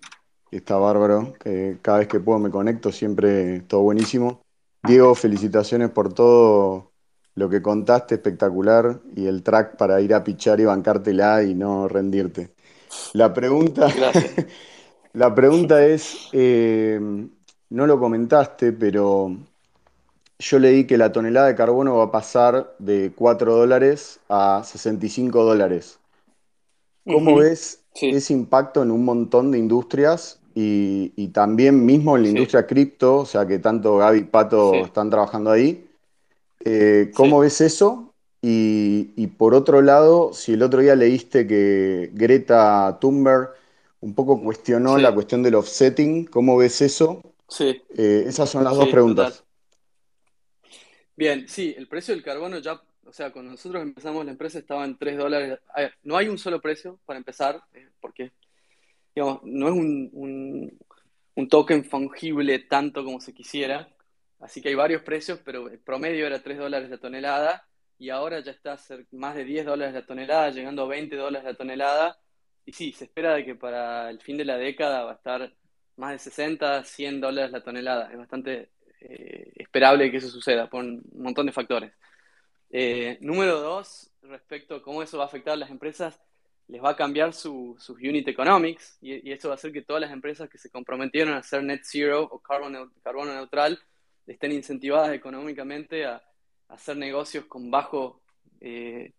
está 0.51 0.77
bárbaro. 0.77 1.35
que 1.39 1.79
cada 1.83 1.99
vez 1.99 2.09
que 2.09 2.21
puedo 2.21 2.39
me 2.39 2.51
conecto, 2.51 2.93
siempre 2.93 3.61
todo 3.61 3.83
buenísimo. 3.83 4.41
Diego, 4.83 5.15
felicitaciones 5.15 5.91
por 5.91 6.13
todo 6.13 6.93
lo 7.35 7.49
que 7.49 7.61
contaste, 7.61 8.15
espectacular, 8.15 9.01
y 9.15 9.27
el 9.27 9.43
track 9.43 9.77
para 9.77 10.01
ir 10.01 10.15
a 10.15 10.25
pichar 10.25 10.61
y 10.61 10.65
bancártela 10.65 11.43
y 11.43 11.55
no 11.55 11.89
rendirte. 11.89 12.51
La 13.13 13.33
pregunta, 13.35 13.89
la 15.13 15.35
pregunta 15.35 15.85
es, 15.85 16.29
eh, 16.33 16.99
no 17.71 17.87
lo 17.87 17.99
comentaste, 17.99 18.73
pero 18.73 19.37
yo 20.39 20.59
leí 20.59 20.87
que 20.87 20.97
la 20.97 21.13
tonelada 21.13 21.49
de 21.49 21.55
carbono 21.55 21.97
va 21.97 22.05
a 22.05 22.11
pasar 22.11 22.75
de 22.79 23.13
4 23.15 23.55
dólares 23.55 24.21
a 24.29 24.63
65 24.65 25.45
dólares. 25.45 25.99
¿Cómo 27.05 27.37
ves 27.37 27.86
ese 28.01 28.33
impacto 28.33 28.83
en 28.83 28.91
un 28.91 29.05
montón 29.05 29.51
de 29.51 29.59
industrias 29.59 30.41
y, 30.55 31.29
también 31.29 31.85
mismo 31.85 32.17
en 32.17 32.23
la 32.23 32.29
industria 32.31 32.67
cripto, 32.67 33.19
o 33.19 33.27
sea 33.27 33.47
que 33.47 33.59
tanto 33.59 33.99
Gaby 33.99 34.19
y 34.21 34.25
Pato 34.25 34.75
están 34.75 35.11
trabajando 35.11 35.51
ahí. 35.51 35.87
Eh, 36.65 37.11
¿Cómo 37.15 37.41
ves 37.41 37.61
eso? 37.61 38.15
Y, 38.41 39.27
por 39.39 39.55
otro 39.55 39.83
lado, 39.83 40.33
si 40.33 40.53
el 40.53 40.63
otro 40.63 40.81
día 40.81 40.95
leíste 40.95 41.47
que 41.47 42.11
Greta 42.15 42.99
Thunberg 43.01 43.51
un 44.01 44.15
poco 44.15 44.41
cuestionó 44.41 44.99
la 44.99 45.13
cuestión 45.13 45.43
del 45.43 45.57
offsetting, 45.57 46.27
¿cómo 46.27 46.57
ves 46.57 46.81
eso? 46.81 47.21
Sí. 47.49 47.83
Eh, 47.97 48.25
esas 48.27 48.49
son 48.49 48.65
las 48.65 48.77
dos 48.77 48.89
preguntas. 48.89 49.45
Bien, 51.17 51.49
sí, 51.49 51.75
el 51.77 51.89
precio 51.89 52.15
del 52.15 52.23
carbono 52.23 52.59
ya, 52.59 52.81
o 53.07 53.13
sea, 53.13 53.31
cuando 53.31 53.53
nosotros 53.53 53.83
empezamos 53.83 54.25
la 54.25 54.33
empresa 54.33 54.59
estaba 54.59 54.85
en 54.85 54.97
3 54.97 55.17
dólares. 55.17 55.59
no 56.03 56.17
hay 56.17 56.29
un 56.29 56.39
solo 56.39 56.61
precio 56.61 56.99
para 57.07 57.19
empezar, 57.19 57.63
eh, 57.75 57.89
porque 58.01 58.33
digamos, 59.15 59.41
no 59.45 59.69
es 59.69 59.75
un, 59.75 60.79
token 61.49 61.85
fungible 61.85 62.59
tanto 62.61 63.05
como 63.05 63.21
se 63.21 63.33
quisiera, 63.33 63.89
así 64.41 64.61
que 64.61 64.69
hay 64.71 64.75
varios 64.75 65.03
precios, 65.03 65.41
pero 65.45 65.69
el 65.69 65.79
promedio 65.79 66.27
era 66.27 66.43
3 66.43 66.59
dólares 66.59 66.91
la 66.91 66.99
tonelada 66.99 67.67
y 67.99 68.11
ahora 68.11 68.41
ya 68.41 68.53
está 68.53 68.77
más 69.13 69.35
de 69.35 69.45
10 69.45 69.67
dólares 69.67 69.95
la 69.95 70.07
tonelada, 70.07 70.51
llegando 70.51 70.83
a 70.83 70.89
20 70.89 71.17
dólares 71.17 71.45
la 71.45 71.55
tonelada. 71.55 72.19
Y 72.67 72.73
sí, 72.73 72.93
se 72.93 73.05
espera 73.05 73.35
de 73.35 73.45
que 73.45 73.55
para 73.55 74.11
el 74.11 74.21
fin 74.21 74.37
de 74.37 74.45
la 74.45 74.59
década 74.59 75.05
va 75.05 75.13
a 75.13 75.15
estar 75.15 75.53
más 75.97 76.13
de 76.13 76.19
60, 76.19 76.85
100 76.85 77.21
dólares 77.21 77.53
la 77.53 77.63
tonelada. 77.63 78.11
Es 78.11 78.19
bastante 78.19 78.71
eh, 79.01 79.53
esperable 79.57 80.11
que 80.11 80.19
eso 80.19 80.29
suceda 80.29 80.69
por 80.69 80.85
un 80.85 81.03
montón 81.15 81.47
de 81.47 81.53
factores. 81.53 81.93
Eh, 82.71 83.19
número 83.21 83.61
dos, 83.61 84.11
respecto 84.23 84.77
a 84.77 84.83
cómo 84.83 85.03
eso 85.03 85.19
va 85.19 85.25
a 85.25 85.27
afectar 85.27 85.55
a 85.55 85.57
las 85.57 85.71
empresas, 85.71 86.21
les 86.69 86.83
va 86.83 86.91
a 86.91 86.97
cambiar 86.97 87.33
sus 87.33 87.89
unit 87.91 88.27
economics 88.27 88.99
y, 89.01 89.31
eso 89.31 89.49
va 89.49 89.55
a 89.55 89.57
hacer 89.57 89.73
que 89.73 89.83
todas 89.83 90.01
las 90.01 90.11
empresas 90.11 90.49
que 90.49 90.59
se 90.59 90.71
comprometieron 90.71 91.35
a 91.35 91.43
ser 91.43 91.63
net 91.63 91.83
zero 91.85 92.23
o 92.25 92.41
carbono, 92.41 92.93
carbono 93.03 93.33
neutral 93.33 93.79
estén 94.27 94.53
incentivadas 94.53 95.15
económicamente 95.15 96.05
a, 96.05 96.23
hacer 96.69 96.97
negocios 96.97 97.45
con 97.45 97.71
bajo 97.71 98.23
eh, 98.61 99.13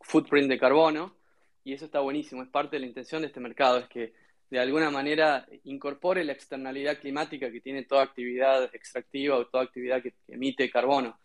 footprint 0.00 0.48
de 0.48 0.58
carbono 0.58 1.14
y 1.62 1.74
eso 1.74 1.84
está 1.84 2.00
buenísimo, 2.00 2.42
es 2.42 2.48
parte 2.48 2.76
de 2.76 2.80
la 2.80 2.86
intención 2.86 3.20
de 3.20 3.26
este 3.26 3.40
mercado, 3.40 3.78
es 3.78 3.88
que 3.88 4.14
de 4.48 4.58
alguna 4.58 4.90
manera 4.90 5.46
incorpore 5.64 6.24
la 6.24 6.32
externalidad 6.32 6.98
climática 6.98 7.50
que 7.50 7.60
tiene 7.60 7.82
toda 7.82 8.02
actividad 8.02 8.74
extractiva 8.74 9.36
o 9.36 9.46
toda 9.46 9.64
actividad 9.64 10.00
que 10.00 10.14
emite 10.28 10.70
carbono. 10.70 11.18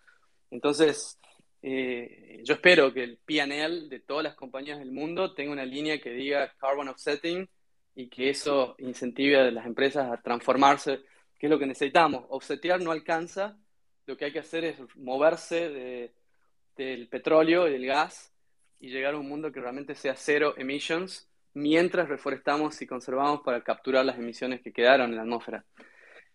Entonces, 0.49 1.19
eh, 1.61 2.41
yo 2.43 2.55
espero 2.55 2.93
que 2.93 3.03
el 3.03 3.17
PNL 3.17 3.89
de 3.89 3.99
todas 3.99 4.23
las 4.23 4.35
compañías 4.35 4.79
del 4.79 4.91
mundo 4.91 5.33
tenga 5.33 5.51
una 5.51 5.65
línea 5.65 5.99
que 5.99 6.11
diga 6.11 6.53
carbon 6.57 6.89
offsetting 6.89 7.47
y 7.95 8.07
que 8.07 8.29
eso 8.29 8.75
incentive 8.79 9.37
a 9.37 9.51
las 9.51 9.65
empresas 9.65 10.11
a 10.11 10.21
transformarse, 10.21 11.01
que 11.37 11.47
es 11.47 11.49
lo 11.49 11.59
que 11.59 11.67
necesitamos. 11.67 12.25
Offsetear 12.29 12.81
no 12.81 12.91
alcanza, 12.91 13.57
lo 14.05 14.17
que 14.17 14.25
hay 14.25 14.31
que 14.31 14.39
hacer 14.39 14.63
es 14.65 14.77
moverse 14.95 16.11
del 16.75 17.07
petróleo 17.09 17.67
y 17.67 17.73
del 17.73 17.85
gas 17.85 18.33
y 18.79 18.89
llegar 18.89 19.13
a 19.13 19.17
un 19.17 19.29
mundo 19.29 19.51
que 19.51 19.61
realmente 19.61 19.93
sea 19.93 20.15
cero 20.15 20.55
emissions 20.57 21.29
mientras 21.53 22.09
reforestamos 22.09 22.81
y 22.81 22.87
conservamos 22.87 23.41
para 23.41 23.61
capturar 23.63 24.05
las 24.05 24.17
emisiones 24.17 24.61
que 24.61 24.71
quedaron 24.73 25.11
en 25.11 25.17
la 25.17 25.21
atmósfera. 25.21 25.65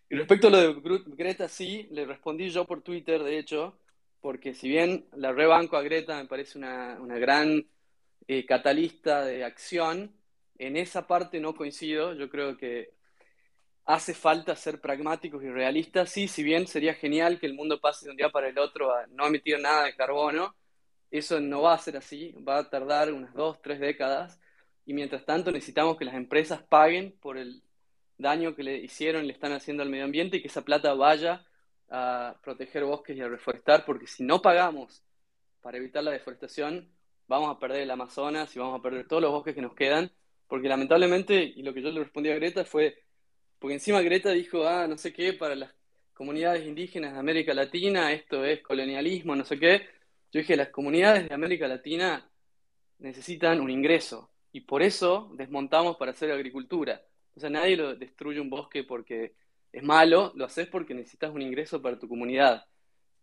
Y 0.09 0.15
respecto 0.15 0.47
a 0.47 0.51
lo 0.51 0.57
de 0.57 1.01
Greta, 1.07 1.49
sí, 1.49 1.87
le 1.91 2.05
respondí 2.05 2.49
yo 2.49 2.65
por 2.65 2.81
Twitter, 2.81 3.21
de 3.23 3.39
hecho, 3.39 3.77
porque 4.21 4.53
si 4.53 4.69
bien 4.69 5.07
la 5.13 5.31
rebanco 5.31 5.77
a 5.77 5.83
Greta 5.83 6.17
me 6.21 6.27
parece 6.27 6.57
una, 6.57 6.97
gran 7.17 7.65
eh, 8.27 8.45
catalista 8.45 9.23
de 9.23 9.43
acción, 9.43 10.17
en 10.59 10.77
esa 10.77 11.07
parte 11.07 11.39
no 11.39 11.55
coincido. 11.55 12.13
Yo 12.13 12.29
creo 12.29 12.57
que 12.57 12.93
hace 13.85 14.13
falta 14.13 14.55
ser 14.55 14.81
pragmáticos 14.81 15.43
y 15.43 15.49
realistas. 15.49 16.09
Sí, 16.11 16.27
si 16.27 16.43
bien 16.43 16.67
sería 16.67 16.93
genial 16.93 17.39
que 17.39 17.45
el 17.45 17.53
mundo 17.53 17.79
pase 17.79 18.05
de 18.05 18.11
un 18.11 18.17
día 18.17 18.29
para 18.29 18.49
el 18.49 18.57
otro 18.57 18.93
a 18.93 19.07
no 19.07 19.27
emitir 19.27 19.59
nada 19.59 19.85
de 19.85 19.95
carbono, 19.95 20.55
eso 21.11 21.39
no 21.39 21.61
va 21.61 21.73
a 21.73 21.79
ser 21.79 21.97
así, 21.97 22.33
va 22.47 22.59
a 22.59 22.69
tardar 22.69 23.13
unas 23.13 23.33
dos, 23.33 23.61
tres 23.61 23.79
décadas. 23.79 24.39
Y 24.85 24.93
mientras 24.93 25.25
tanto 25.25 25.51
necesitamos 25.51 25.97
que 25.97 26.05
las 26.05 26.15
empresas 26.15 26.61
paguen 26.63 27.13
por 27.21 27.37
el 27.37 27.61
daño 28.17 28.55
que 28.55 28.63
le 28.63 28.77
hicieron 28.77 29.27
le 29.27 29.33
están 29.33 29.53
haciendo 29.53 29.83
al 29.83 29.89
medio 29.89 30.05
ambiente 30.05 30.37
y 30.37 30.41
que 30.41 30.47
esa 30.47 30.63
plata 30.63 30.93
vaya 30.93 31.45
a 31.89 32.35
proteger 32.43 32.83
bosques 32.83 33.15
y 33.15 33.21
a 33.21 33.27
reforestar, 33.27 33.85
porque 33.85 34.07
si 34.07 34.23
no 34.23 34.41
pagamos 34.41 35.03
para 35.61 35.77
evitar 35.77 36.03
la 36.03 36.11
deforestación, 36.11 36.89
vamos 37.27 37.55
a 37.55 37.59
perder 37.59 37.81
el 37.81 37.91
Amazonas 37.91 38.55
y 38.55 38.59
vamos 38.59 38.79
a 38.79 38.81
perder 38.81 39.07
todos 39.07 39.21
los 39.21 39.31
bosques 39.31 39.55
que 39.55 39.61
nos 39.61 39.73
quedan, 39.73 40.11
porque 40.47 40.69
lamentablemente, 40.69 41.41
y 41.43 41.61
lo 41.61 41.73
que 41.73 41.81
yo 41.81 41.91
le 41.91 42.01
respondí 42.01 42.29
a 42.29 42.35
Greta 42.35 42.65
fue, 42.65 43.03
porque 43.59 43.73
encima 43.73 44.01
Greta 44.01 44.31
dijo, 44.31 44.67
ah, 44.67 44.87
no 44.87 44.97
sé 44.97 45.13
qué, 45.13 45.33
para 45.33 45.55
las 45.55 45.73
comunidades 46.13 46.65
indígenas 46.65 47.13
de 47.13 47.19
América 47.19 47.53
Latina, 47.53 48.11
esto 48.11 48.45
es 48.45 48.61
colonialismo, 48.61 49.35
no 49.35 49.45
sé 49.45 49.59
qué. 49.59 49.87
Yo 50.31 50.39
dije, 50.39 50.55
las 50.55 50.69
comunidades 50.69 51.27
de 51.27 51.35
América 51.35 51.67
Latina 51.67 52.29
necesitan 52.99 53.59
un 53.59 53.69
ingreso, 53.69 54.31
y 54.51 54.61
por 54.61 54.81
eso 54.81 55.29
desmontamos 55.35 55.97
para 55.97 56.11
hacer 56.11 56.31
agricultura. 56.31 57.01
O 57.35 57.39
sea, 57.39 57.49
nadie 57.49 57.77
lo 57.77 57.95
destruye 57.95 58.39
un 58.39 58.49
bosque 58.49 58.83
porque 58.83 59.35
es 59.71 59.83
malo, 59.83 60.31
lo 60.35 60.45
haces 60.45 60.67
porque 60.67 60.93
necesitas 60.93 61.31
un 61.33 61.41
ingreso 61.41 61.81
para 61.81 61.99
tu 61.99 62.07
comunidad. 62.07 62.65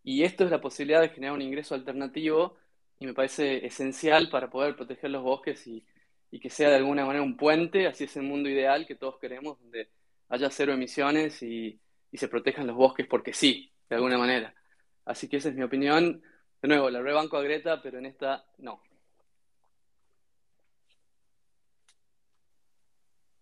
Y 0.02 0.22
esto 0.22 0.44
es 0.44 0.50
la 0.50 0.60
posibilidad 0.60 1.00
de 1.00 1.08
generar 1.08 1.34
un 1.34 1.42
ingreso 1.42 1.74
alternativo 1.74 2.56
y 2.98 3.06
me 3.06 3.14
parece 3.14 3.64
esencial 3.66 4.28
para 4.30 4.50
poder 4.50 4.76
proteger 4.76 5.10
los 5.10 5.22
bosques 5.22 5.66
y, 5.66 5.84
que 6.40 6.50
sea 6.50 6.68
de 6.68 6.76
alguna 6.76 7.06
manera 7.06 7.22
un 7.22 7.36
puente 7.36 7.86
hacia 7.86 8.06
ese 8.06 8.20
mundo 8.20 8.48
ideal 8.48 8.86
que 8.86 8.96
todos 8.96 9.18
queremos, 9.20 9.58
donde 9.60 9.88
haya 10.28 10.50
cero 10.50 10.72
emisiones 10.72 11.42
y, 11.42 11.80
se 12.12 12.28
protejan 12.28 12.66
los 12.66 12.76
bosques 12.76 13.06
porque 13.08 13.32
sí, 13.32 13.72
de 13.88 13.96
alguna 13.96 14.18
manera. 14.18 14.54
Así 15.04 15.28
que 15.28 15.38
esa 15.38 15.48
es 15.48 15.54
mi 15.54 15.62
opinión. 15.62 16.22
De 16.62 16.68
nuevo, 16.68 16.88
la 16.90 17.02
rebanco 17.02 17.36
a 17.36 17.42
Greta, 17.42 17.82
pero 17.82 17.98
en 17.98 18.06
esta 18.06 18.44
no. 18.58 18.80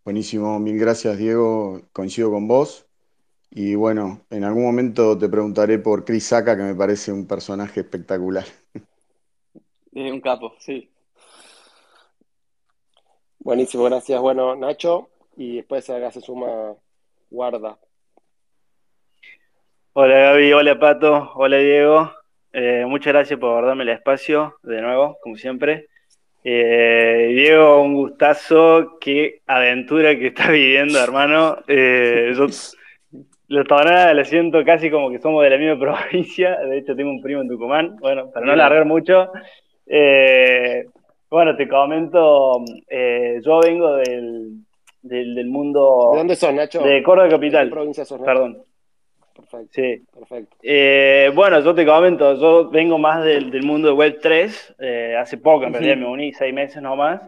Buenísimo, 0.04 0.58
mil 0.58 0.78
gracias 0.78 1.18
Diego, 1.18 1.82
coincido 1.92 2.30
con 2.30 2.48
vos. 2.48 2.88
Y 3.54 3.74
bueno, 3.74 4.22
en 4.30 4.44
algún 4.44 4.64
momento 4.64 5.18
te 5.18 5.28
preguntaré 5.28 5.78
por 5.78 6.06
Chris 6.06 6.24
Saka, 6.24 6.56
que 6.56 6.62
me 6.62 6.74
parece 6.74 7.12
un 7.12 7.26
personaje 7.26 7.80
espectacular. 7.80 8.46
un 9.92 10.20
capo, 10.22 10.54
sí. 10.58 10.90
Buenísimo, 13.40 13.84
gracias. 13.84 14.18
Bueno, 14.22 14.56
Nacho, 14.56 15.10
y 15.36 15.56
después 15.56 15.90
acá 15.90 16.10
se 16.10 16.22
suma 16.22 16.74
Guarda. 17.28 17.78
Hola 19.92 20.14
Gaby, 20.14 20.52
hola 20.54 20.78
Pato, 20.78 21.32
hola 21.34 21.58
Diego. 21.58 22.10
Eh, 22.54 22.86
muchas 22.88 23.12
gracias 23.12 23.38
por 23.38 23.66
darme 23.66 23.82
el 23.82 23.90
espacio 23.90 24.56
de 24.62 24.80
nuevo, 24.80 25.18
como 25.22 25.36
siempre. 25.36 25.88
Eh, 26.42 27.32
Diego, 27.36 27.82
un 27.82 27.96
gustazo, 27.96 28.96
qué 28.98 29.42
aventura 29.46 30.16
que 30.16 30.28
estás 30.28 30.48
viviendo, 30.48 30.98
hermano. 30.98 31.58
Eh, 31.68 32.32
yo 32.34 32.46
los 33.52 33.66
Tabanadas 33.66 34.16
la 34.16 34.24
siento 34.24 34.64
casi 34.64 34.90
como 34.90 35.10
que 35.10 35.18
somos 35.18 35.44
de 35.44 35.50
la 35.50 35.58
misma 35.58 35.78
provincia. 36.10 36.58
De 36.60 36.78
hecho, 36.78 36.96
tengo 36.96 37.10
un 37.10 37.20
primo 37.20 37.42
en 37.42 37.48
Tucumán. 37.48 37.96
Bueno, 38.00 38.30
para 38.30 38.46
no 38.46 38.52
alargar 38.52 38.86
mucho. 38.86 39.30
Eh, 39.86 40.86
bueno, 41.30 41.56
te 41.56 41.68
comento, 41.68 42.64
eh, 42.88 43.40
yo 43.44 43.60
vengo 43.60 43.96
del, 43.96 44.64
del, 45.02 45.46
mundo... 45.46 46.10
¿De 46.12 46.18
dónde 46.18 46.36
son, 46.36 46.56
Nacho? 46.56 46.82
De 46.82 47.02
Córdoba 47.02 47.28
Capital. 47.28 47.66
¿De 47.66 47.72
provincia 47.72 48.04
Perdón. 48.24 48.62
Perfecto. 49.34 49.68
Sí. 49.70 50.02
Perfecto. 50.14 50.56
Eh, 50.62 51.30
bueno, 51.34 51.60
yo 51.60 51.74
te 51.74 51.86
comento, 51.86 52.34
yo 52.34 52.68
vengo 52.68 52.98
más 52.98 53.24
del, 53.24 53.50
del 53.50 53.64
mundo 53.64 53.88
de 53.88 53.94
Web 53.94 54.18
3. 54.20 54.76
hace 55.18 55.38
poco, 55.38 55.64
en 55.64 55.72
realidad, 55.72 55.96
me 55.96 56.06
uní 56.06 56.32
seis 56.32 56.52
meses 56.52 56.82
nomás. 56.82 57.22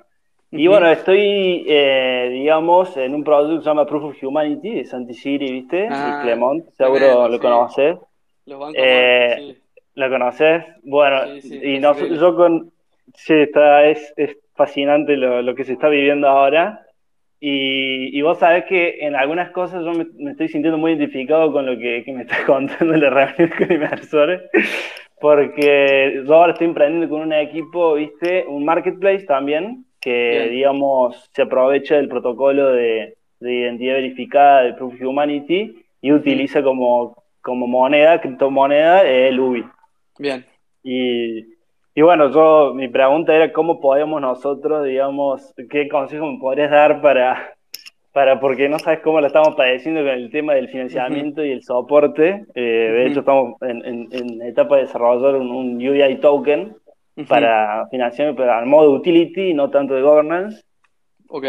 Y 0.57 0.69
bueno, 0.69 0.89
estoy, 0.89 1.65
eh, 1.67 2.29
digamos, 2.31 2.97
en 2.97 3.13
un 3.13 3.25
proyecto 3.25 3.57
que 3.57 3.65
se 3.65 3.71
llama 3.71 3.87
Proof 3.87 4.05
of 4.05 4.23
Humanity 4.23 4.77
de 4.77 4.85
Santisiri, 4.85 5.51
¿viste? 5.51 5.89
Ah, 5.91 6.21
Clemont, 6.23 6.69
seguro 6.77 7.29
lo 7.29 7.41
conoces. 7.41 7.97
eh, 8.75 9.57
¿Lo 9.97 10.09
conoces? 10.09 10.65
Bueno, 10.85 11.35
y 11.43 11.81
no, 11.81 11.99
yo 11.99 12.37
con... 12.37 12.71
Sí, 13.15 13.35
está, 13.35 13.85
es, 13.87 14.15
es 14.17 14.37
fascinante 14.55 15.17
lo, 15.17 15.43
lo, 15.43 15.57
que 15.57 15.65
se 15.65 15.73
está 15.73 15.89
viviendo 15.89 16.29
ahora. 16.29 16.87
Y, 17.41 18.17
y, 18.17 18.23
vos 18.23 18.39
sabés 18.39 18.65
que 18.67 18.99
en 19.01 19.17
algunas 19.17 19.51
cosas 19.51 19.85
yo 19.85 19.93
me, 19.93 20.31
estoy 20.31 20.49
sintiendo 20.49 20.79
muy 20.79 20.93
identificado 20.93 21.53
con 21.53 21.67
lo 21.67 21.77
que, 21.77 22.05
que 22.05 22.13
me 22.13 22.23
estás 22.23 22.41
contando 22.47 22.97
la 22.97 23.11
reunión 23.11 23.51
con 23.59 23.73
inversores, 23.73 24.43
porque 25.21 26.23
yo 26.25 26.35
ahora 26.35 26.53
estoy 26.53 26.69
emprendiendo 26.69 27.09
con 27.09 27.23
un 27.23 27.33
equipo, 27.33 27.95
¿viste? 27.95 28.47
Un 28.47 28.65
marketplace 28.65 29.27
también, 29.27 29.85
que, 30.05 30.49
digamos, 30.51 31.31
se 31.33 31.43
aprovecha 31.43 31.97
del 31.97 32.09
protocolo 32.09 32.73
de, 32.73 33.17
identidad 33.41 33.95
verificada 33.95 34.63
de 34.63 34.75
Proof 34.75 34.95
of 34.95 35.01
Humanity 35.01 35.83
y 36.03 36.13
utiliza 36.13 36.63
como, 36.63 37.25
como 37.41 37.67
moneda, 37.67 38.21
criptomoneda, 38.21 39.03
el 39.03 39.41
UBI. 39.41 39.65
Bien. 40.19 40.45
Y, 40.83 41.55
y, 41.95 42.03
bueno, 42.03 42.31
yo, 42.31 42.75
mi 42.75 42.89
pregunta 42.89 43.35
era 43.35 43.51
cómo 43.53 43.81
podemos 43.81 44.21
nosotros, 44.21 44.85
digamos, 44.85 45.55
qué 45.71 45.89
consejo 45.89 46.27
me 46.27 46.39
podrías 46.39 46.71
dar 46.71 47.01
para, 47.01 47.55
para, 48.13 48.41
porque 48.41 48.69
no 48.69 48.79
sabes 48.79 49.01
cómo 49.01 49.21
lo 49.21 49.27
estamos 49.27 49.55
padeciendo 49.55 50.03
con 50.03 50.11
el 50.11 50.31
tema 50.31 50.55
del 50.55 50.69
financiamiento 50.69 51.43
y 51.43 51.53
el 51.53 51.63
soporte. 51.63 52.45
Eh, 52.55 52.61
de 52.61 53.07
hecho, 53.07 53.21
estamos 53.21 53.55
en, 53.63 54.09
en, 54.13 54.43
etapa 54.43 54.77
de 54.77 54.83
desarrollar 54.83 55.37
un, 55.37 55.51
un 55.51 55.77
UBI 55.77 56.17
token 56.21 56.77
para 57.29 57.87
financiar, 57.89 58.35
pero 58.35 58.53
al 58.53 58.67
modo 58.67 58.91
utility, 58.93 59.55
no 59.55 59.71
tanto 59.71 59.95
de 59.95 60.03
governance. 60.03 60.63
Ok. 61.29 61.47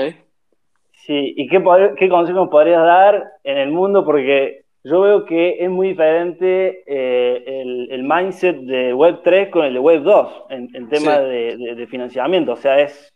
Sí, 1.06 1.34
¿y 1.38 1.48
qué, 1.48 1.64
qué 1.98 2.10
consejos 2.10 2.50
podrías 2.50 2.84
dar 2.84 3.24
en 3.44 3.58
el 3.58 3.72
mundo? 3.72 4.06
Porque 4.06 4.66
yo 4.84 5.02
veo 5.02 5.26
que 5.26 5.64
es 5.64 5.70
muy 5.70 5.90
diferente 5.90 6.84
eh, 6.86 7.44
el, 7.62 7.92
el, 7.92 8.04
mindset 8.04 8.56
de 8.58 8.94
Web 8.94 9.22
3 9.24 9.50
con 9.50 9.66
el 9.66 9.74
de 9.74 9.80
Web 9.80 10.04
2 10.04 10.44
en, 10.50 10.70
en 10.76 10.90
tema 10.90 11.20
de, 11.20 11.58
de, 11.58 11.88
financiamiento. 11.88 12.54
O 12.54 12.56
sea, 12.56 12.80
es. 12.80 13.12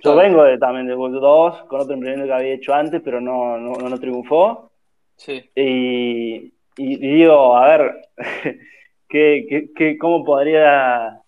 Yo 0.00 0.14
vengo 0.14 0.42
de, 0.44 0.58
también 0.58 0.86
de 0.86 0.94
Web 0.94 1.12
2 1.12 1.64
con 1.64 1.80
otro 1.80 1.94
emprendimiento 1.94 2.26
que 2.26 2.38
había 2.38 2.54
hecho 2.54 2.74
antes, 2.74 3.00
pero 3.02 3.20
no, 3.20 3.58
no, 3.58 3.74
no 3.76 3.98
triunfó. 3.98 4.70
Sí. 5.16 5.50
Y, 5.54 6.52
y, 6.76 6.96
digo, 6.96 7.56
a 7.56 7.68
ver, 7.68 7.94
¿qué, 9.08 9.46
qué, 9.48 9.70
qué, 9.74 9.98
¿cómo 9.98 10.24
podría 10.24 11.22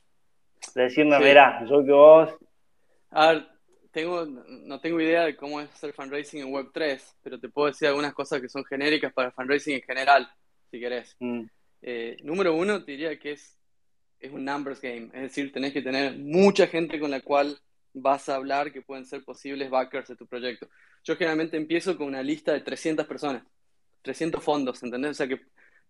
Decirme, 0.85 1.19
verá, 1.19 1.65
yo 1.69 1.85
que 1.85 1.91
vos. 1.91 2.31
A 3.11 3.33
ver, 3.33 3.49
tengo, 3.91 4.25
no 4.27 4.81
tengo 4.81 5.01
idea 5.01 5.25
de 5.25 5.37
cómo 5.37 5.61
es 5.61 5.69
hacer 5.71 5.93
fundraising 5.93 6.41
en 6.41 6.53
Web3, 6.53 7.17
pero 7.21 7.41
te 7.41 7.49
puedo 7.49 7.67
decir 7.67 7.89
algunas 7.89 8.15
cosas 8.15 8.41
que 8.41 8.49
son 8.49 8.65
genéricas 8.65 9.13
para 9.13 9.33
fundraising 9.33 9.75
en 9.75 9.83
general, 9.83 10.31
si 10.71 10.79
querés. 10.79 11.17
Mm. 11.19 11.43
Eh, 11.83 12.17
número 12.23 12.55
uno, 12.55 12.85
te 12.85 12.93
diría 12.93 13.19
que 13.19 13.33
es, 13.33 13.59
es 14.21 14.31
un 14.31 14.45
numbers 14.45 14.81
game, 14.81 15.11
es 15.15 15.23
decir, 15.23 15.51
tenés 15.53 15.73
que 15.73 15.83
tener 15.83 16.17
mucha 16.17 16.69
gente 16.69 17.01
con 17.01 17.11
la 17.11 17.23
cual 17.23 17.59
vas 17.93 18.29
a 18.29 18.37
hablar 18.37 18.73
que 18.73 18.83
pueden 18.83 19.05
ser 19.05 19.25
posibles 19.25 19.71
backers 19.71 20.09
de 20.09 20.17
tu 20.17 20.29
proyecto. 20.29 20.69
Yo 21.03 21.17
generalmente 21.17 21.57
empiezo 21.57 21.97
con 21.97 22.07
una 22.07 22.23
lista 22.23 22.53
de 22.53 22.61
300 22.61 23.05
personas, 23.05 23.43
300 24.03 24.43
fondos, 24.45 24.81
¿entendés? 24.85 25.11
O 25.11 25.15
sea 25.15 25.27
que 25.27 25.41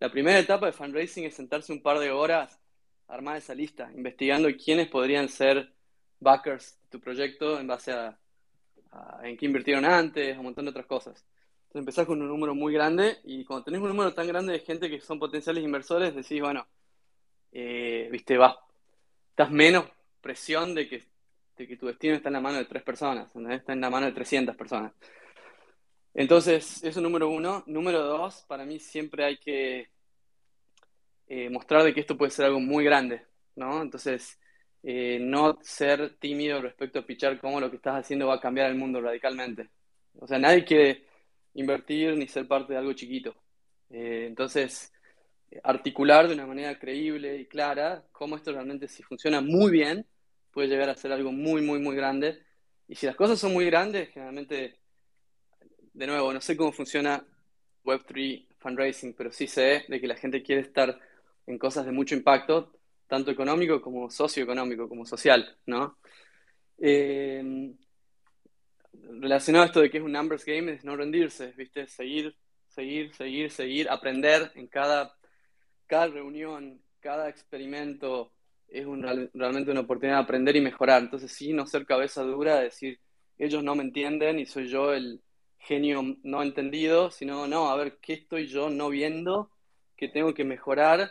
la 0.00 0.10
primera 0.10 0.38
etapa 0.38 0.64
de 0.64 0.72
fundraising 0.72 1.26
es 1.26 1.34
sentarse 1.34 1.74
un 1.74 1.82
par 1.82 1.98
de 1.98 2.10
horas 2.10 2.58
armar 3.08 3.36
esa 3.36 3.54
lista, 3.54 3.90
investigando 3.94 4.48
quiénes 4.56 4.88
podrían 4.88 5.28
ser 5.28 5.72
backers 6.20 6.78
de 6.82 6.88
tu 6.88 7.00
proyecto 7.00 7.58
en 7.58 7.66
base 7.66 7.92
a, 7.92 8.18
en 9.22 9.36
qué 9.36 9.46
invirtieron 9.46 9.84
antes, 9.84 10.36
un 10.36 10.44
montón 10.44 10.64
de 10.64 10.70
otras 10.70 10.86
cosas. 10.86 11.24
Entonces 11.66 11.80
empezás 11.80 12.06
con 12.06 12.20
un 12.22 12.28
número 12.28 12.54
muy 12.54 12.72
grande 12.72 13.18
y 13.24 13.44
cuando 13.44 13.64
tenés 13.64 13.80
un 13.80 13.88
número 13.88 14.14
tan 14.14 14.26
grande 14.26 14.52
de 14.52 14.60
gente 14.60 14.88
que 14.88 15.00
son 15.00 15.18
potenciales 15.18 15.62
inversores, 15.62 16.14
decís, 16.14 16.40
bueno, 16.40 16.66
eh, 17.52 18.08
viste, 18.10 18.36
vas, 18.36 18.56
estás 19.30 19.50
menos 19.50 19.84
presión 20.20 20.74
de 20.74 20.88
que, 20.88 21.04
de 21.56 21.66
que 21.66 21.76
tu 21.76 21.86
destino 21.86 22.14
está 22.14 22.28
en 22.28 22.34
la 22.34 22.40
mano 22.40 22.58
de 22.58 22.64
tres 22.64 22.82
personas, 22.82 23.28
está 23.50 23.72
en 23.72 23.80
la 23.80 23.90
mano 23.90 24.06
de 24.06 24.12
300 24.12 24.56
personas. 24.56 24.92
Entonces, 26.14 26.82
eso 26.82 27.00
número 27.00 27.28
uno. 27.28 27.62
Número 27.66 28.02
dos, 28.02 28.44
para 28.48 28.64
mí 28.64 28.80
siempre 28.80 29.24
hay 29.24 29.36
que 29.36 29.88
eh, 31.28 31.50
mostrar 31.50 31.84
de 31.84 31.94
que 31.94 32.00
esto 32.00 32.16
puede 32.16 32.30
ser 32.30 32.46
algo 32.46 32.60
muy 32.60 32.84
grande, 32.84 33.22
¿no? 33.56 33.82
Entonces, 33.82 34.38
eh, 34.82 35.18
no 35.20 35.58
ser 35.62 36.16
tímido 36.18 36.62
respecto 36.62 36.98
a 36.98 37.06
pichar 37.06 37.38
cómo 37.38 37.60
lo 37.60 37.70
que 37.70 37.76
estás 37.76 37.96
haciendo 37.96 38.26
va 38.28 38.36
a 38.36 38.40
cambiar 38.40 38.70
el 38.70 38.76
mundo 38.76 39.00
radicalmente. 39.00 39.68
O 40.18 40.26
sea, 40.26 40.38
nadie 40.38 40.64
quiere 40.64 41.04
invertir 41.54 42.16
ni 42.16 42.26
ser 42.28 42.48
parte 42.48 42.72
de 42.72 42.78
algo 42.78 42.94
chiquito. 42.94 43.34
Eh, 43.90 44.24
entonces, 44.26 44.92
articular 45.62 46.28
de 46.28 46.34
una 46.34 46.46
manera 46.46 46.78
creíble 46.78 47.36
y 47.36 47.46
clara 47.46 48.04
cómo 48.12 48.36
esto 48.36 48.52
realmente, 48.52 48.88
si 48.88 49.02
funciona 49.02 49.40
muy 49.40 49.70
bien, 49.70 50.06
puede 50.50 50.68
llegar 50.68 50.88
a 50.88 50.94
ser 50.94 51.12
algo 51.12 51.30
muy, 51.32 51.60
muy, 51.62 51.78
muy 51.78 51.94
grande. 51.94 52.42
Y 52.88 52.94
si 52.94 53.06
las 53.06 53.16
cosas 53.16 53.38
son 53.38 53.52
muy 53.52 53.66
grandes, 53.66 54.08
generalmente, 54.10 54.78
de 55.92 56.06
nuevo, 56.06 56.32
no 56.32 56.40
sé 56.40 56.56
cómo 56.56 56.72
funciona 56.72 57.22
Web3 57.84 58.46
fundraising, 58.58 59.14
pero 59.14 59.30
sí 59.30 59.46
sé 59.46 59.84
de 59.88 60.00
que 60.00 60.06
la 60.06 60.16
gente 60.16 60.42
quiere 60.42 60.62
estar 60.62 60.98
en 61.48 61.58
cosas 61.58 61.86
de 61.86 61.92
mucho 61.92 62.14
impacto, 62.14 62.72
tanto 63.06 63.30
económico 63.30 63.80
como 63.80 64.10
socioeconómico, 64.10 64.88
como 64.88 65.06
social, 65.06 65.56
¿no? 65.66 65.98
Eh, 66.78 67.72
relacionado 69.20 69.64
a 69.64 69.66
esto 69.66 69.80
de 69.80 69.90
que 69.90 69.98
es 69.98 70.04
un 70.04 70.12
numbers 70.12 70.44
game, 70.44 70.72
es 70.72 70.84
no 70.84 70.94
rendirse, 70.94 71.52
¿viste? 71.56 71.86
Seguir, 71.88 72.36
seguir, 72.68 73.14
seguir, 73.14 73.50
seguir, 73.50 73.88
aprender 73.88 74.52
en 74.54 74.66
cada, 74.66 75.16
cada 75.86 76.08
reunión, 76.08 76.82
cada 77.00 77.28
experimento, 77.30 78.32
es 78.68 78.84
realmente 79.32 79.70
una 79.70 79.80
oportunidad 79.80 80.18
de 80.18 80.24
aprender 80.24 80.56
y 80.56 80.60
mejorar. 80.60 81.02
Entonces, 81.02 81.32
sí, 81.32 81.54
no 81.54 81.66
ser 81.66 81.86
cabeza 81.86 82.22
dura, 82.22 82.60
decir, 82.60 83.00
ellos 83.38 83.64
no 83.64 83.74
me 83.74 83.84
entienden 83.84 84.38
y 84.38 84.44
soy 84.44 84.68
yo 84.68 84.92
el 84.92 85.22
genio 85.58 86.16
no 86.22 86.42
entendido, 86.42 87.10
sino, 87.10 87.46
no, 87.46 87.70
a 87.70 87.76
ver, 87.76 87.98
¿qué 88.02 88.12
estoy 88.12 88.46
yo 88.46 88.68
no 88.68 88.90
viendo? 88.90 89.50
¿Qué 89.96 90.08
tengo 90.08 90.34
que 90.34 90.44
mejorar? 90.44 91.10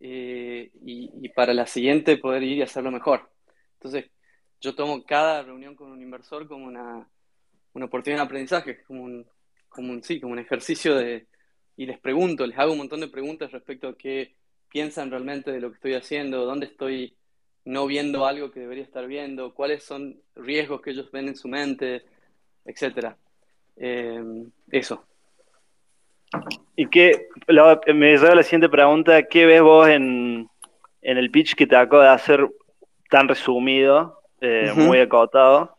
Eh, 0.00 0.70
y, 0.84 1.28
para 1.30 1.54
la 1.54 1.66
siguiente 1.66 2.16
poder 2.16 2.42
ir 2.42 2.58
y 2.58 2.62
hacerlo 2.62 2.90
mejor. 2.90 3.30
Entonces, 3.74 4.10
yo 4.60 4.74
tomo 4.74 5.04
cada 5.04 5.42
reunión 5.42 5.74
con 5.74 5.90
un 5.90 6.02
inversor 6.02 6.48
como 6.48 6.66
una, 6.66 7.08
una 7.72 7.84
oportunidad 7.86 8.20
de 8.22 8.26
aprendizaje, 8.26 8.82
como 8.84 9.04
un, 9.04 9.26
como 9.68 9.92
un, 9.92 10.02
sí, 10.02 10.20
como 10.20 10.32
un 10.32 10.38
ejercicio 10.38 10.94
de... 10.96 11.26
Y 11.76 11.86
les 11.86 11.98
pregunto, 12.00 12.46
les 12.46 12.58
hago 12.58 12.72
un 12.72 12.78
montón 12.78 13.00
de 13.00 13.08
preguntas 13.08 13.52
respecto 13.52 13.88
a 13.88 13.96
qué 13.96 14.34
piensan 14.68 15.10
realmente 15.10 15.52
de 15.52 15.60
lo 15.60 15.70
que 15.70 15.76
estoy 15.76 15.94
haciendo, 15.94 16.44
dónde 16.44 16.66
estoy 16.66 17.16
no 17.64 17.86
viendo 17.86 18.26
algo 18.26 18.50
que 18.50 18.60
debería 18.60 18.84
estar 18.84 19.06
viendo, 19.06 19.54
cuáles 19.54 19.84
son 19.84 20.20
riesgos 20.34 20.80
que 20.80 20.90
ellos 20.90 21.10
ven 21.12 21.28
en 21.28 21.36
su 21.36 21.48
mente, 21.48 22.04
etcétera. 22.64 23.16
Eh, 23.76 24.20
eso. 24.70 25.07
Y 26.76 26.86
que 26.88 27.28
me 27.94 28.16
lleva 28.16 28.34
la 28.34 28.42
siguiente 28.42 28.68
pregunta, 28.68 29.22
¿qué 29.24 29.46
ves 29.46 29.62
vos 29.62 29.88
en, 29.88 30.48
el 31.02 31.30
pitch 31.30 31.54
que 31.54 31.66
te 31.66 31.76
acabo 31.76 32.02
de 32.02 32.08
hacer 32.08 32.48
tan 33.10 33.28
resumido, 33.28 34.20
eh, 34.40 34.72
muy 34.74 34.98
acotado? 35.00 35.74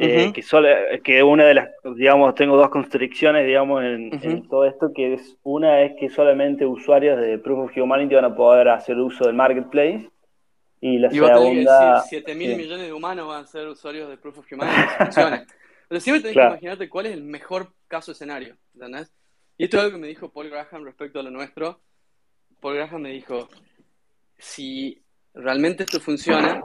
Eh, 0.00 0.32
que, 0.32 0.42
solo, 0.42 0.68
que 1.02 1.24
una 1.24 1.44
de 1.44 1.54
las, 1.54 1.70
digamos, 1.96 2.32
tengo 2.36 2.56
dos 2.56 2.68
constricciones, 2.68 3.44
digamos, 3.44 3.82
en, 3.82 4.46
todo 4.48 4.64
esto, 4.64 4.92
que 4.94 5.14
es 5.14 5.36
una 5.42 5.80
es 5.80 5.96
que 5.98 6.08
solamente 6.08 6.64
usuarios 6.64 7.20
de 7.20 7.36
Proof 7.38 7.70
of 7.70 7.76
Humanity 7.76 8.14
van 8.14 8.26
a 8.26 8.36
poder 8.36 8.68
hacer 8.68 8.96
uso 8.96 9.24
del 9.24 9.34
marketplace. 9.34 10.08
Y 10.80 10.98
la 10.98 11.10
segunda... 11.10 12.00
7 12.02 12.34
mil 12.36 12.56
millones 12.56 12.86
de 12.86 12.92
humanos 12.92 13.26
van 13.26 13.42
a 13.42 13.46
ser 13.48 13.66
usuarios 13.66 14.08
de 14.08 14.16
Proof 14.16 14.38
of 14.38 14.52
Humanity. 14.52 14.78
Pero 15.88 16.00
siempre 16.00 16.20
tenés 16.20 16.36
que 16.36 16.46
imaginarte 16.46 16.88
cuál 16.88 17.06
es 17.06 17.14
el 17.14 17.24
mejor 17.24 17.72
caso 17.88 18.12
escenario, 18.12 18.56
¿entendés? 18.74 19.12
Y 19.60 19.64
esto 19.64 19.76
es 19.76 19.82
algo 19.82 19.96
que 19.96 20.00
me 20.00 20.06
dijo 20.06 20.30
Paul 20.30 20.50
Graham 20.50 20.84
respecto 20.84 21.18
a 21.18 21.22
lo 21.24 21.32
nuestro. 21.32 21.80
Paul 22.60 22.76
Graham 22.76 23.02
me 23.02 23.10
dijo, 23.10 23.48
si 24.38 25.02
realmente 25.34 25.82
esto 25.82 25.98
funciona, 25.98 26.62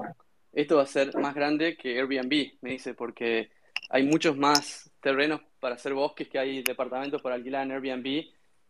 esto 0.51 0.75
va 0.75 0.83
a 0.83 0.85
ser 0.85 1.17
más 1.17 1.33
grande 1.33 1.75
que 1.75 1.99
Airbnb, 1.99 2.59
me 2.61 2.69
dice, 2.69 2.93
porque 2.93 3.49
hay 3.89 4.03
muchos 4.03 4.37
más 4.37 4.91
terrenos 5.01 5.41
para 5.59 5.73
hacer 5.73 5.95
bosques 5.95 6.29
que 6.29 6.37
hay 6.37 6.61
departamentos 6.61 7.19
para 7.19 7.33
alquilar 7.33 7.63
en 7.63 7.71
Airbnb 7.71 8.05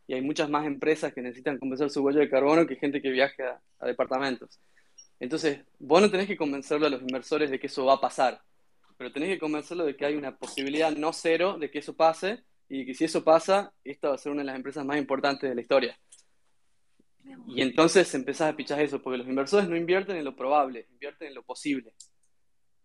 y 0.08 0.14
hay 0.14 0.22
muchas 0.22 0.50
más 0.50 0.66
empresas 0.66 1.14
que 1.14 1.22
necesitan 1.22 1.60
compensar 1.60 1.90
su 1.90 2.02
huella 2.02 2.22
de 2.22 2.30
carbono 2.30 2.66
que 2.66 2.78
gente 2.78 3.02
que 3.02 3.12
viaja 3.12 3.62
a, 3.78 3.86
departamentos. 3.86 4.58
Entonces, 5.20 5.60
vos 5.80 6.02
no 6.02 6.10
tenés 6.10 6.28
que 6.28 6.38
convencerlo 6.38 6.88
a 6.88 6.90
los 6.90 7.02
inversores 7.02 7.52
de 7.52 7.60
que 7.60 7.68
eso 7.68 7.84
va 7.84 7.96
a 7.96 8.02
pasar, 8.02 8.42
pero 8.96 9.12
tenés 9.12 9.28
que 9.28 9.40
convencerlo 9.40 9.84
de 9.84 9.98
que 9.98 10.06
hay 10.06 10.16
una 10.16 10.38
posibilidad 10.38 10.96
no 10.96 11.12
cero 11.12 11.58
de 11.60 11.70
que 11.70 11.80
eso 11.80 11.94
pase 11.94 12.46
y 12.70 12.86
que 12.86 12.94
si 12.94 13.06
eso 13.06 13.24
pasa, 13.24 13.74
esta 13.84 14.10
va 14.10 14.16
a 14.16 14.18
ser 14.18 14.32
una 14.32 14.42
de 14.42 14.48
las 14.48 14.56
empresas 14.56 14.86
más 14.86 14.98
importantes 14.98 15.50
de 15.50 15.56
la 15.56 15.62
historia. 15.62 15.98
Y 17.48 17.62
entonces 17.62 18.14
empezás 18.16 18.54
a 18.54 18.56
pichar 18.56 18.82
eso, 18.82 19.02
porque 19.02 19.18
los 19.18 19.28
inversores 19.28 19.70
no 19.70 19.76
invierten 19.76 20.18
en 20.18 20.26
lo 20.26 20.36
probable, 20.36 20.88
invierten 20.92 21.30
en 21.30 21.36
lo 21.36 21.44
posible. 21.44 21.94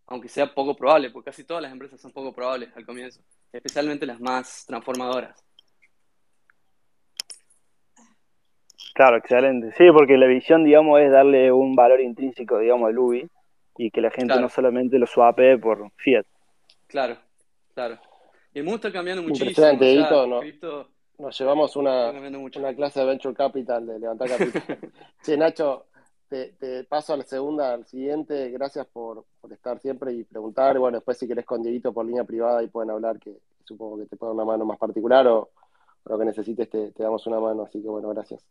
Aunque 0.07 0.29
sea 0.29 0.55
poco 0.55 0.77
probable, 0.77 1.11
porque 1.11 1.31
casi 1.31 1.45
todas 1.45 1.63
las 1.63 1.73
empresas 1.73 2.01
son 2.01 2.13
poco 2.13 2.33
probables 2.33 2.75
al 2.77 2.87
comienzo, 2.87 3.21
especialmente 3.53 4.07
las 4.07 4.21
más 4.21 4.65
transformadoras. 4.67 5.45
Claro, 8.95 9.17
excelente. 9.17 9.73
Sí, 9.77 9.85
porque 9.93 10.17
la 10.17 10.27
visión, 10.27 10.65
digamos, 10.65 11.01
es 11.01 11.11
darle 11.11 11.53
un 11.53 11.77
valor 11.77 12.01
intrínseco, 12.01 12.59
digamos, 12.59 12.89
al 12.89 12.99
UBI 12.99 13.29
y 13.77 13.91
que 13.91 14.01
la 14.01 14.11
gente 14.11 14.41
no 14.41 14.49
solamente 14.49 14.99
lo 14.99 15.07
swape 15.07 15.57
por 15.59 15.91
fiat. 15.97 16.27
Claro, 16.89 17.17
claro. 17.75 18.01
Y 18.55 18.59
el 18.59 18.65
mundo 18.65 18.77
está 18.77 18.93
cambiando 18.93 19.23
muchísimo. 19.23 19.67
¿no? 20.27 20.41
Nos 21.19 21.37
llevamos 21.37 21.75
una, 21.75 22.11
una 22.11 22.75
clase 22.75 23.01
de 23.01 23.07
Venture 23.07 23.35
Capital, 23.35 23.87
de 23.87 23.99
levantar 23.99 24.29
capital. 24.29 24.79
sí, 25.23 25.37
Nacho, 25.37 25.87
te, 26.29 26.85
paso 26.85 27.13
a 27.13 27.17
la 27.17 27.25
segunda, 27.25 27.75
al 27.75 27.87
siguiente. 27.87 28.51
Gracias 28.51 28.87
por, 28.87 29.25
estar 29.51 29.81
siempre 29.81 30.13
y 30.13 30.25
preguntar. 30.25 30.79
Bueno, 30.79 30.99
después 30.99 31.19
si 31.19 31.27
querés 31.27 31.45
con 31.45 31.63
Dieguito 31.63 31.93
por 31.93 32.07
línea 32.07 32.25
privada 32.25 32.63
y 32.63 32.69
pueden 32.69 32.91
hablar, 32.91 33.19
que 33.19 33.37
supongo 33.65 33.99
que 33.99 34.07
te 34.07 34.17
puedo 34.17 34.33
dar 34.33 34.37
una 34.37 34.53
mano 34.53 34.65
más 34.65 34.79
particular 34.79 35.27
o, 35.27 35.51
lo 36.05 36.19
que 36.19 36.25
necesites 36.25 36.71
te, 36.71 36.93
damos 36.97 37.27
una 37.27 37.41
mano. 37.41 37.65
Así 37.65 37.83
que 37.83 37.89
bueno, 37.89 38.11
gracias. 38.11 38.47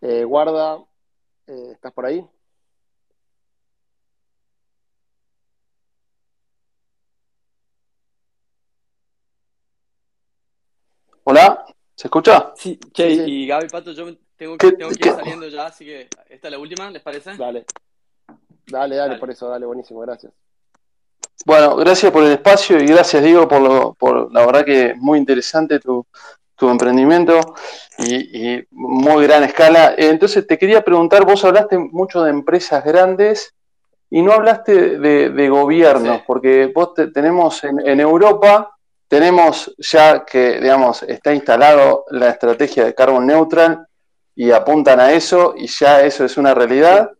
Eh, 0.00 0.24
guarda, 0.24 0.78
eh, 1.46 1.70
¿estás 1.72 1.92
por 1.92 2.04
ahí? 2.06 2.26
Hola. 11.38 11.64
¿Se 11.94 12.08
escucha? 12.08 12.52
Sí, 12.56 12.78
Che, 12.92 13.08
y 13.10 13.46
Gaby 13.46 13.68
Pato, 13.68 13.92
yo 13.92 14.06
tengo 14.36 14.56
que, 14.56 14.72
tengo 14.72 14.90
que 14.90 15.08
ir 15.08 15.14
saliendo 15.14 15.48
ya, 15.48 15.66
así 15.66 15.84
que 15.84 16.08
esta 16.28 16.48
es 16.48 16.52
la 16.52 16.58
última, 16.58 16.90
¿les 16.90 17.02
parece? 17.02 17.36
Dale. 17.36 17.64
Dale, 18.66 18.96
dale, 18.96 19.16
por 19.18 19.30
eso, 19.30 19.48
dale, 19.48 19.64
buenísimo, 19.64 20.00
gracias. 20.00 20.32
Bueno, 21.46 21.76
gracias 21.76 22.10
por 22.12 22.24
el 22.24 22.32
espacio 22.32 22.80
y 22.80 22.86
gracias, 22.86 23.22
Diego, 23.22 23.46
por, 23.46 23.60
lo, 23.60 23.94
por 23.94 24.32
la 24.32 24.44
verdad 24.46 24.64
que 24.64 24.94
muy 24.96 25.18
interesante 25.18 25.78
tu, 25.78 26.04
tu 26.56 26.68
emprendimiento 26.68 27.38
y, 27.98 28.64
muy 28.70 29.24
gran 29.24 29.44
escala. 29.44 29.94
Entonces, 29.96 30.44
te 30.46 30.58
quería 30.58 30.84
preguntar, 30.84 31.24
vos 31.24 31.44
hablaste 31.44 31.78
mucho 31.78 32.22
de 32.22 32.30
empresas 32.30 32.84
grandes 32.84 33.54
y 34.10 34.22
no 34.22 34.32
hablaste 34.32 34.98
de, 34.98 35.30
de 35.30 35.48
gobiernos, 35.48 36.22
porque 36.26 36.70
vos 36.74 36.94
tenemos 37.12 37.62
en, 37.62 37.86
en 37.86 38.00
Europa 38.00 38.77
tenemos 39.08 39.74
ya 39.78 40.24
que, 40.24 40.60
digamos, 40.60 41.02
está 41.02 41.32
instalado 41.32 42.04
la 42.10 42.28
estrategia 42.28 42.84
de 42.84 42.94
carbon 42.94 43.26
neutral 43.26 43.86
y 44.34 44.50
apuntan 44.50 45.00
a 45.00 45.12
eso 45.12 45.54
y 45.56 45.66
ya 45.66 46.02
eso 46.02 46.24
es 46.24 46.36
una 46.36 46.54
realidad, 46.54 47.10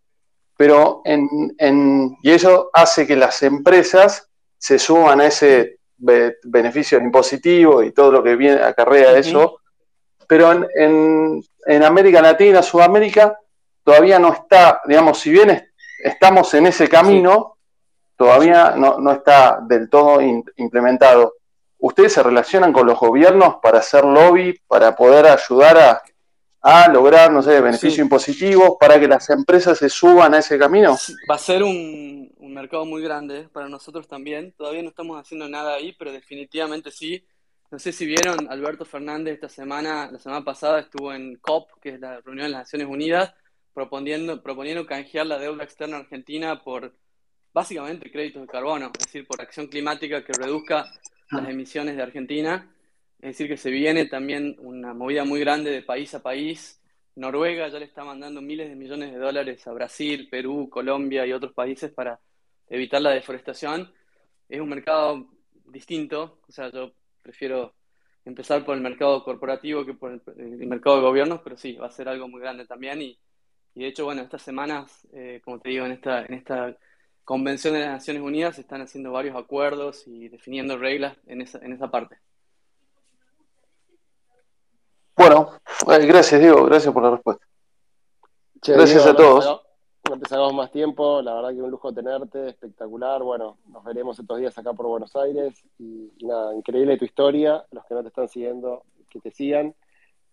pero 0.57 1.01
en, 1.05 2.17
y 2.23 2.31
eso 2.31 2.71
hace 2.73 3.07
que 3.07 3.17
las 3.17 3.43
empresas 3.43 4.29
se 4.59 4.79
suman 4.79 5.21
a 5.21 5.27
ese 5.27 5.79
beneficio 5.97 6.99
impositivo 6.99 7.83
y 7.83 7.93
todo 7.93 8.13
lo 8.13 8.23
que 8.23 8.37
viene 8.37 8.63
acarrea 8.63 9.17
eso, 9.17 9.61
pero 10.29 10.53
en, 10.53 11.43
en, 11.67 11.83
América 11.83 12.21
Latina, 12.21 12.63
Sudamérica, 12.63 13.39
todavía 13.83 14.19
no 14.19 14.33
está, 14.33 14.83
digamos, 14.87 15.19
si 15.19 15.31
bien 15.31 15.71
estamos 16.05 16.53
en 16.55 16.67
ese 16.67 16.87
camino, 16.89 17.57
todavía 18.15 18.75
no, 18.77 18.99
no 18.99 19.13
está 19.13 19.59
del 19.63 19.89
todo 19.89 20.21
implementado. 20.57 21.38
¿Ustedes 21.79 22.13
se 22.13 22.23
relacionan 22.23 22.73
con 22.73 22.87
los 22.87 22.99
gobiernos 22.99 23.57
para 23.63 23.79
hacer 23.79 24.05
lobby, 24.05 24.61
para 24.67 24.97
poder 24.97 25.27
ayudar 25.27 26.03
a, 26.61 26.89
lograr, 26.89 27.33
no 27.33 27.41
sé, 27.41 27.61
beneficios 27.61 27.99
impositivos, 27.99 28.77
para 28.81 28.99
que 28.99 29.07
las 29.07 29.31
empresas 29.31 29.79
se 29.79 29.89
suban 29.89 30.35
a 30.35 30.39
ese 30.39 30.59
camino? 30.59 30.97
Va 31.31 31.37
a 31.37 31.39
ser 31.39 31.63
un, 31.63 32.35
mercado 32.41 32.85
muy 32.85 33.01
grande 33.03 33.49
para 33.53 33.69
nosotros 33.69 34.09
también. 34.09 34.53
Todavía 34.53 34.83
no 34.83 34.89
estamos 34.89 35.21
haciendo 35.21 35.49
nada 35.49 35.75
ahí, 35.75 35.95
pero 35.97 36.11
definitivamente 36.11 36.91
sí. 36.91 37.25
No 37.71 37.79
sé 37.79 37.93
si 37.93 38.05
vieron, 38.07 38.51
Alberto 38.51 38.85
Fernández 38.85 39.35
esta 39.35 39.49
semana, 39.49 40.11
la 40.11 40.19
semana 40.19 40.45
pasada 40.45 40.81
estuvo 40.81 41.13
en 41.13 41.37
COP, 41.37 41.71
que 41.81 41.91
es 41.91 42.01
la 42.01 42.21
reunión 42.21 42.47
de 42.47 42.53
las 42.53 42.63
Naciones 42.63 42.89
Unidas, 42.89 43.35
proponiendo, 43.73 44.43
proponiendo 44.43 44.87
canjear 44.87 45.27
la 45.27 45.39
deuda 45.39 45.63
externa 45.63 45.99
argentina 45.99 46.65
por 46.65 46.93
básicamente 47.53 48.11
créditos 48.11 48.43
de 48.43 48.49
carbono, 48.49 48.91
es 48.99 49.05
decir, 49.05 49.27
por 49.27 49.41
acción 49.41 49.69
climática 49.69 50.25
que 50.25 50.33
reduzca 50.33 50.87
las 51.31 51.49
emisiones 51.49 51.97
de 51.97 52.03
Argentina. 52.03 52.75
Es 53.21 53.31
decir, 53.31 53.49
que 53.49 53.57
se 53.57 53.71
viene 53.71 54.07
también 54.07 54.57
una 54.61 54.95
movida 54.95 55.25
muy 55.25 55.41
grande 55.41 55.71
de 55.71 55.83
país 55.83 56.15
a 56.15 56.23
país 56.23 56.79
Noruega 57.19 57.69
ya 57.69 57.81
le 57.81 57.85
está 57.85 58.05
mandando 58.05 58.41
miles 58.41 58.69
de 58.69 58.77
millones 58.77 59.13
de 59.13 59.19
dólares 59.19 59.67
a 59.67 59.73
Brasil, 59.73 60.29
Perú, 60.31 60.69
Colombia 60.71 61.27
y 61.27 61.33
otros 61.33 61.53
países 61.53 61.91
para 61.91 62.21
evitar 62.69 63.03
la 63.03 63.11
deforestación. 63.11 63.93
Es 64.49 64.61
un 64.61 64.69
mercado 64.69 65.29
distinto, 65.67 66.41
o 66.49 66.53
sea, 66.53 66.71
yo 66.71 66.93
prefiero 67.21 67.75
empezar 68.25 68.65
por 68.65 68.77
el 68.77 68.83
mercado 68.83 69.25
corporativo 69.25 69.85
que 69.85 69.95
por 69.95 70.13
el, 70.13 70.67
mercado 70.69 70.97
de 70.97 71.03
gobiernos, 71.03 71.41
pero 71.43 71.57
sí, 71.57 71.73
va 71.73 71.89
a 71.89 71.91
ser 71.91 72.09
algo 72.09 72.29
muy 72.29 72.41
grande 72.41 72.67
también. 72.67 73.03
Y, 73.03 73.19
de 73.75 73.89
hecho, 73.89 74.05
bueno, 74.05 74.23
estas 74.23 74.43
semanas, 74.43 75.07
eh, 75.13 75.41
como 75.45 75.59
te 75.59 75.71
digo, 75.71 75.87
en 75.87 75.93
esta, 75.93 76.25
en 76.25 76.35
esta 76.35 76.77
convención 77.29 77.75
de 77.75 77.81
las 77.81 77.91
Naciones 77.91 78.23
Unidas 78.23 78.55
se 78.55 78.63
están 78.63 78.81
haciendo 78.81 79.13
varios 79.13 79.37
acuerdos 79.37 80.09
y 80.09 80.31
definiendo 80.31 80.79
reglas 80.79 81.15
en 81.27 81.43
esa, 81.43 81.59
en 81.59 81.75
esa 81.75 81.91
parte. 81.91 82.17
Bueno, 85.15 85.51
eh, 85.93 86.07
gracias 86.07 86.41
Diego, 86.41 86.65
gracias 86.65 86.91
por 86.95 87.03
la 87.03 87.11
respuesta. 87.11 87.47
gracias 88.67 89.05
a 89.05 89.15
todos. 89.15 89.61
No 90.09 90.19
te 90.19 90.27
sacamos 90.27 90.55
más 90.55 90.73
tiempo, 90.73 91.21
la 91.21 91.35
verdad 91.35 91.51
que 91.51 91.61
un 91.61 91.71
lujo 91.71 91.93
tenerte, 91.93 92.49
espectacular. 92.49 93.23
Bueno, 93.23 93.59
nos 93.67 93.85
veremos 93.85 94.19
estos 94.19 94.39
días 94.39 94.57
acá 94.57 94.73
por 94.73 94.87
Buenos 94.87 95.15
Aires 95.15 95.63
y, 95.79 96.11
nada, 96.25 96.55
increíble 96.55 96.97
tu 96.97 97.05
historia. 97.05 97.63
Los 97.73 97.85
que 97.85 97.95
no 97.95 98.01
te 98.01 98.09
están 98.09 98.31
siguiendo, 98.31 98.85
que 99.11 99.21
te 99.21 99.33
sigan. 99.33 99.75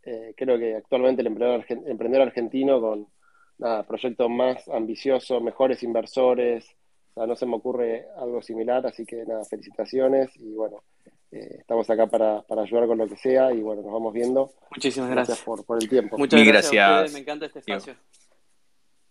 Eh, 0.04 0.34
creo 0.38 0.58
que 0.58 0.78
actualmente 0.78 1.24
el 1.24 1.28
emprendedor, 1.28 1.66
emprendedor 1.68 2.28
argentino 2.28 2.80
con 2.80 3.10
nada, 3.58 3.84
proyectos 3.84 4.30
más 4.30 4.70
ambiciosos, 4.70 5.42
mejores 5.42 5.84
inversores, 5.84 6.74
no 7.16 7.36
se 7.36 7.46
me 7.46 7.56
ocurre 7.56 8.08
algo 8.18 8.42
similar, 8.42 8.86
así 8.86 9.06
que 9.06 9.26
nada, 9.26 9.46
felicitaciones 9.46 10.30
y 10.36 10.54
bueno, 10.54 10.84
eh, 11.32 11.58
estamos 11.60 11.90
acá 11.90 12.08
para, 12.08 12.44
ayudar 12.62 12.88
con 12.88 12.98
lo 12.98 13.08
que 13.08 13.16
sea 13.16 13.54
y 13.54 13.62
bueno, 13.62 13.82
nos 13.82 13.92
vamos 13.92 14.14
viendo. 14.14 14.52
Muchísimas 14.72 15.10
gracias, 15.10 15.42
por, 15.42 15.66
por, 15.66 15.82
el 15.82 15.90
tiempo. 15.90 16.18
Muchas 16.18 16.46
gracias. 16.46 17.14
me 17.14 17.20
encanta 17.20 17.46
este 17.46 17.60
espacio. 17.60 17.96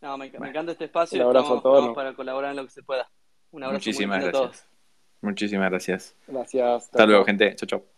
No, 0.01 0.19
me, 0.19 0.27
encanta 0.27 0.73
este 0.73 0.85
espacio. 0.85 1.19
Un 1.21 1.29
abrazo 1.29 1.59
a 1.59 1.63
todos. 1.63 1.95
para 1.95 2.15
colaborar 2.15 2.51
en 2.51 2.57
lo 2.59 2.65
que 2.65 2.71
se 2.71 2.83
pueda. 2.83 3.11
Un 3.53 3.63
abrazo 3.63 3.79
Muchísimas 3.79 4.23
gracias. 4.23 4.35
a 4.35 4.47
todos. 4.47 4.65
Muchísimas 5.23 5.71
gracias. 5.71 6.17
Gracias. 6.27 6.85
Hasta 6.85 7.07
luego, 7.07 7.25
gente. 7.25 7.55
Chau, 7.57 7.67
chau. 7.67 7.94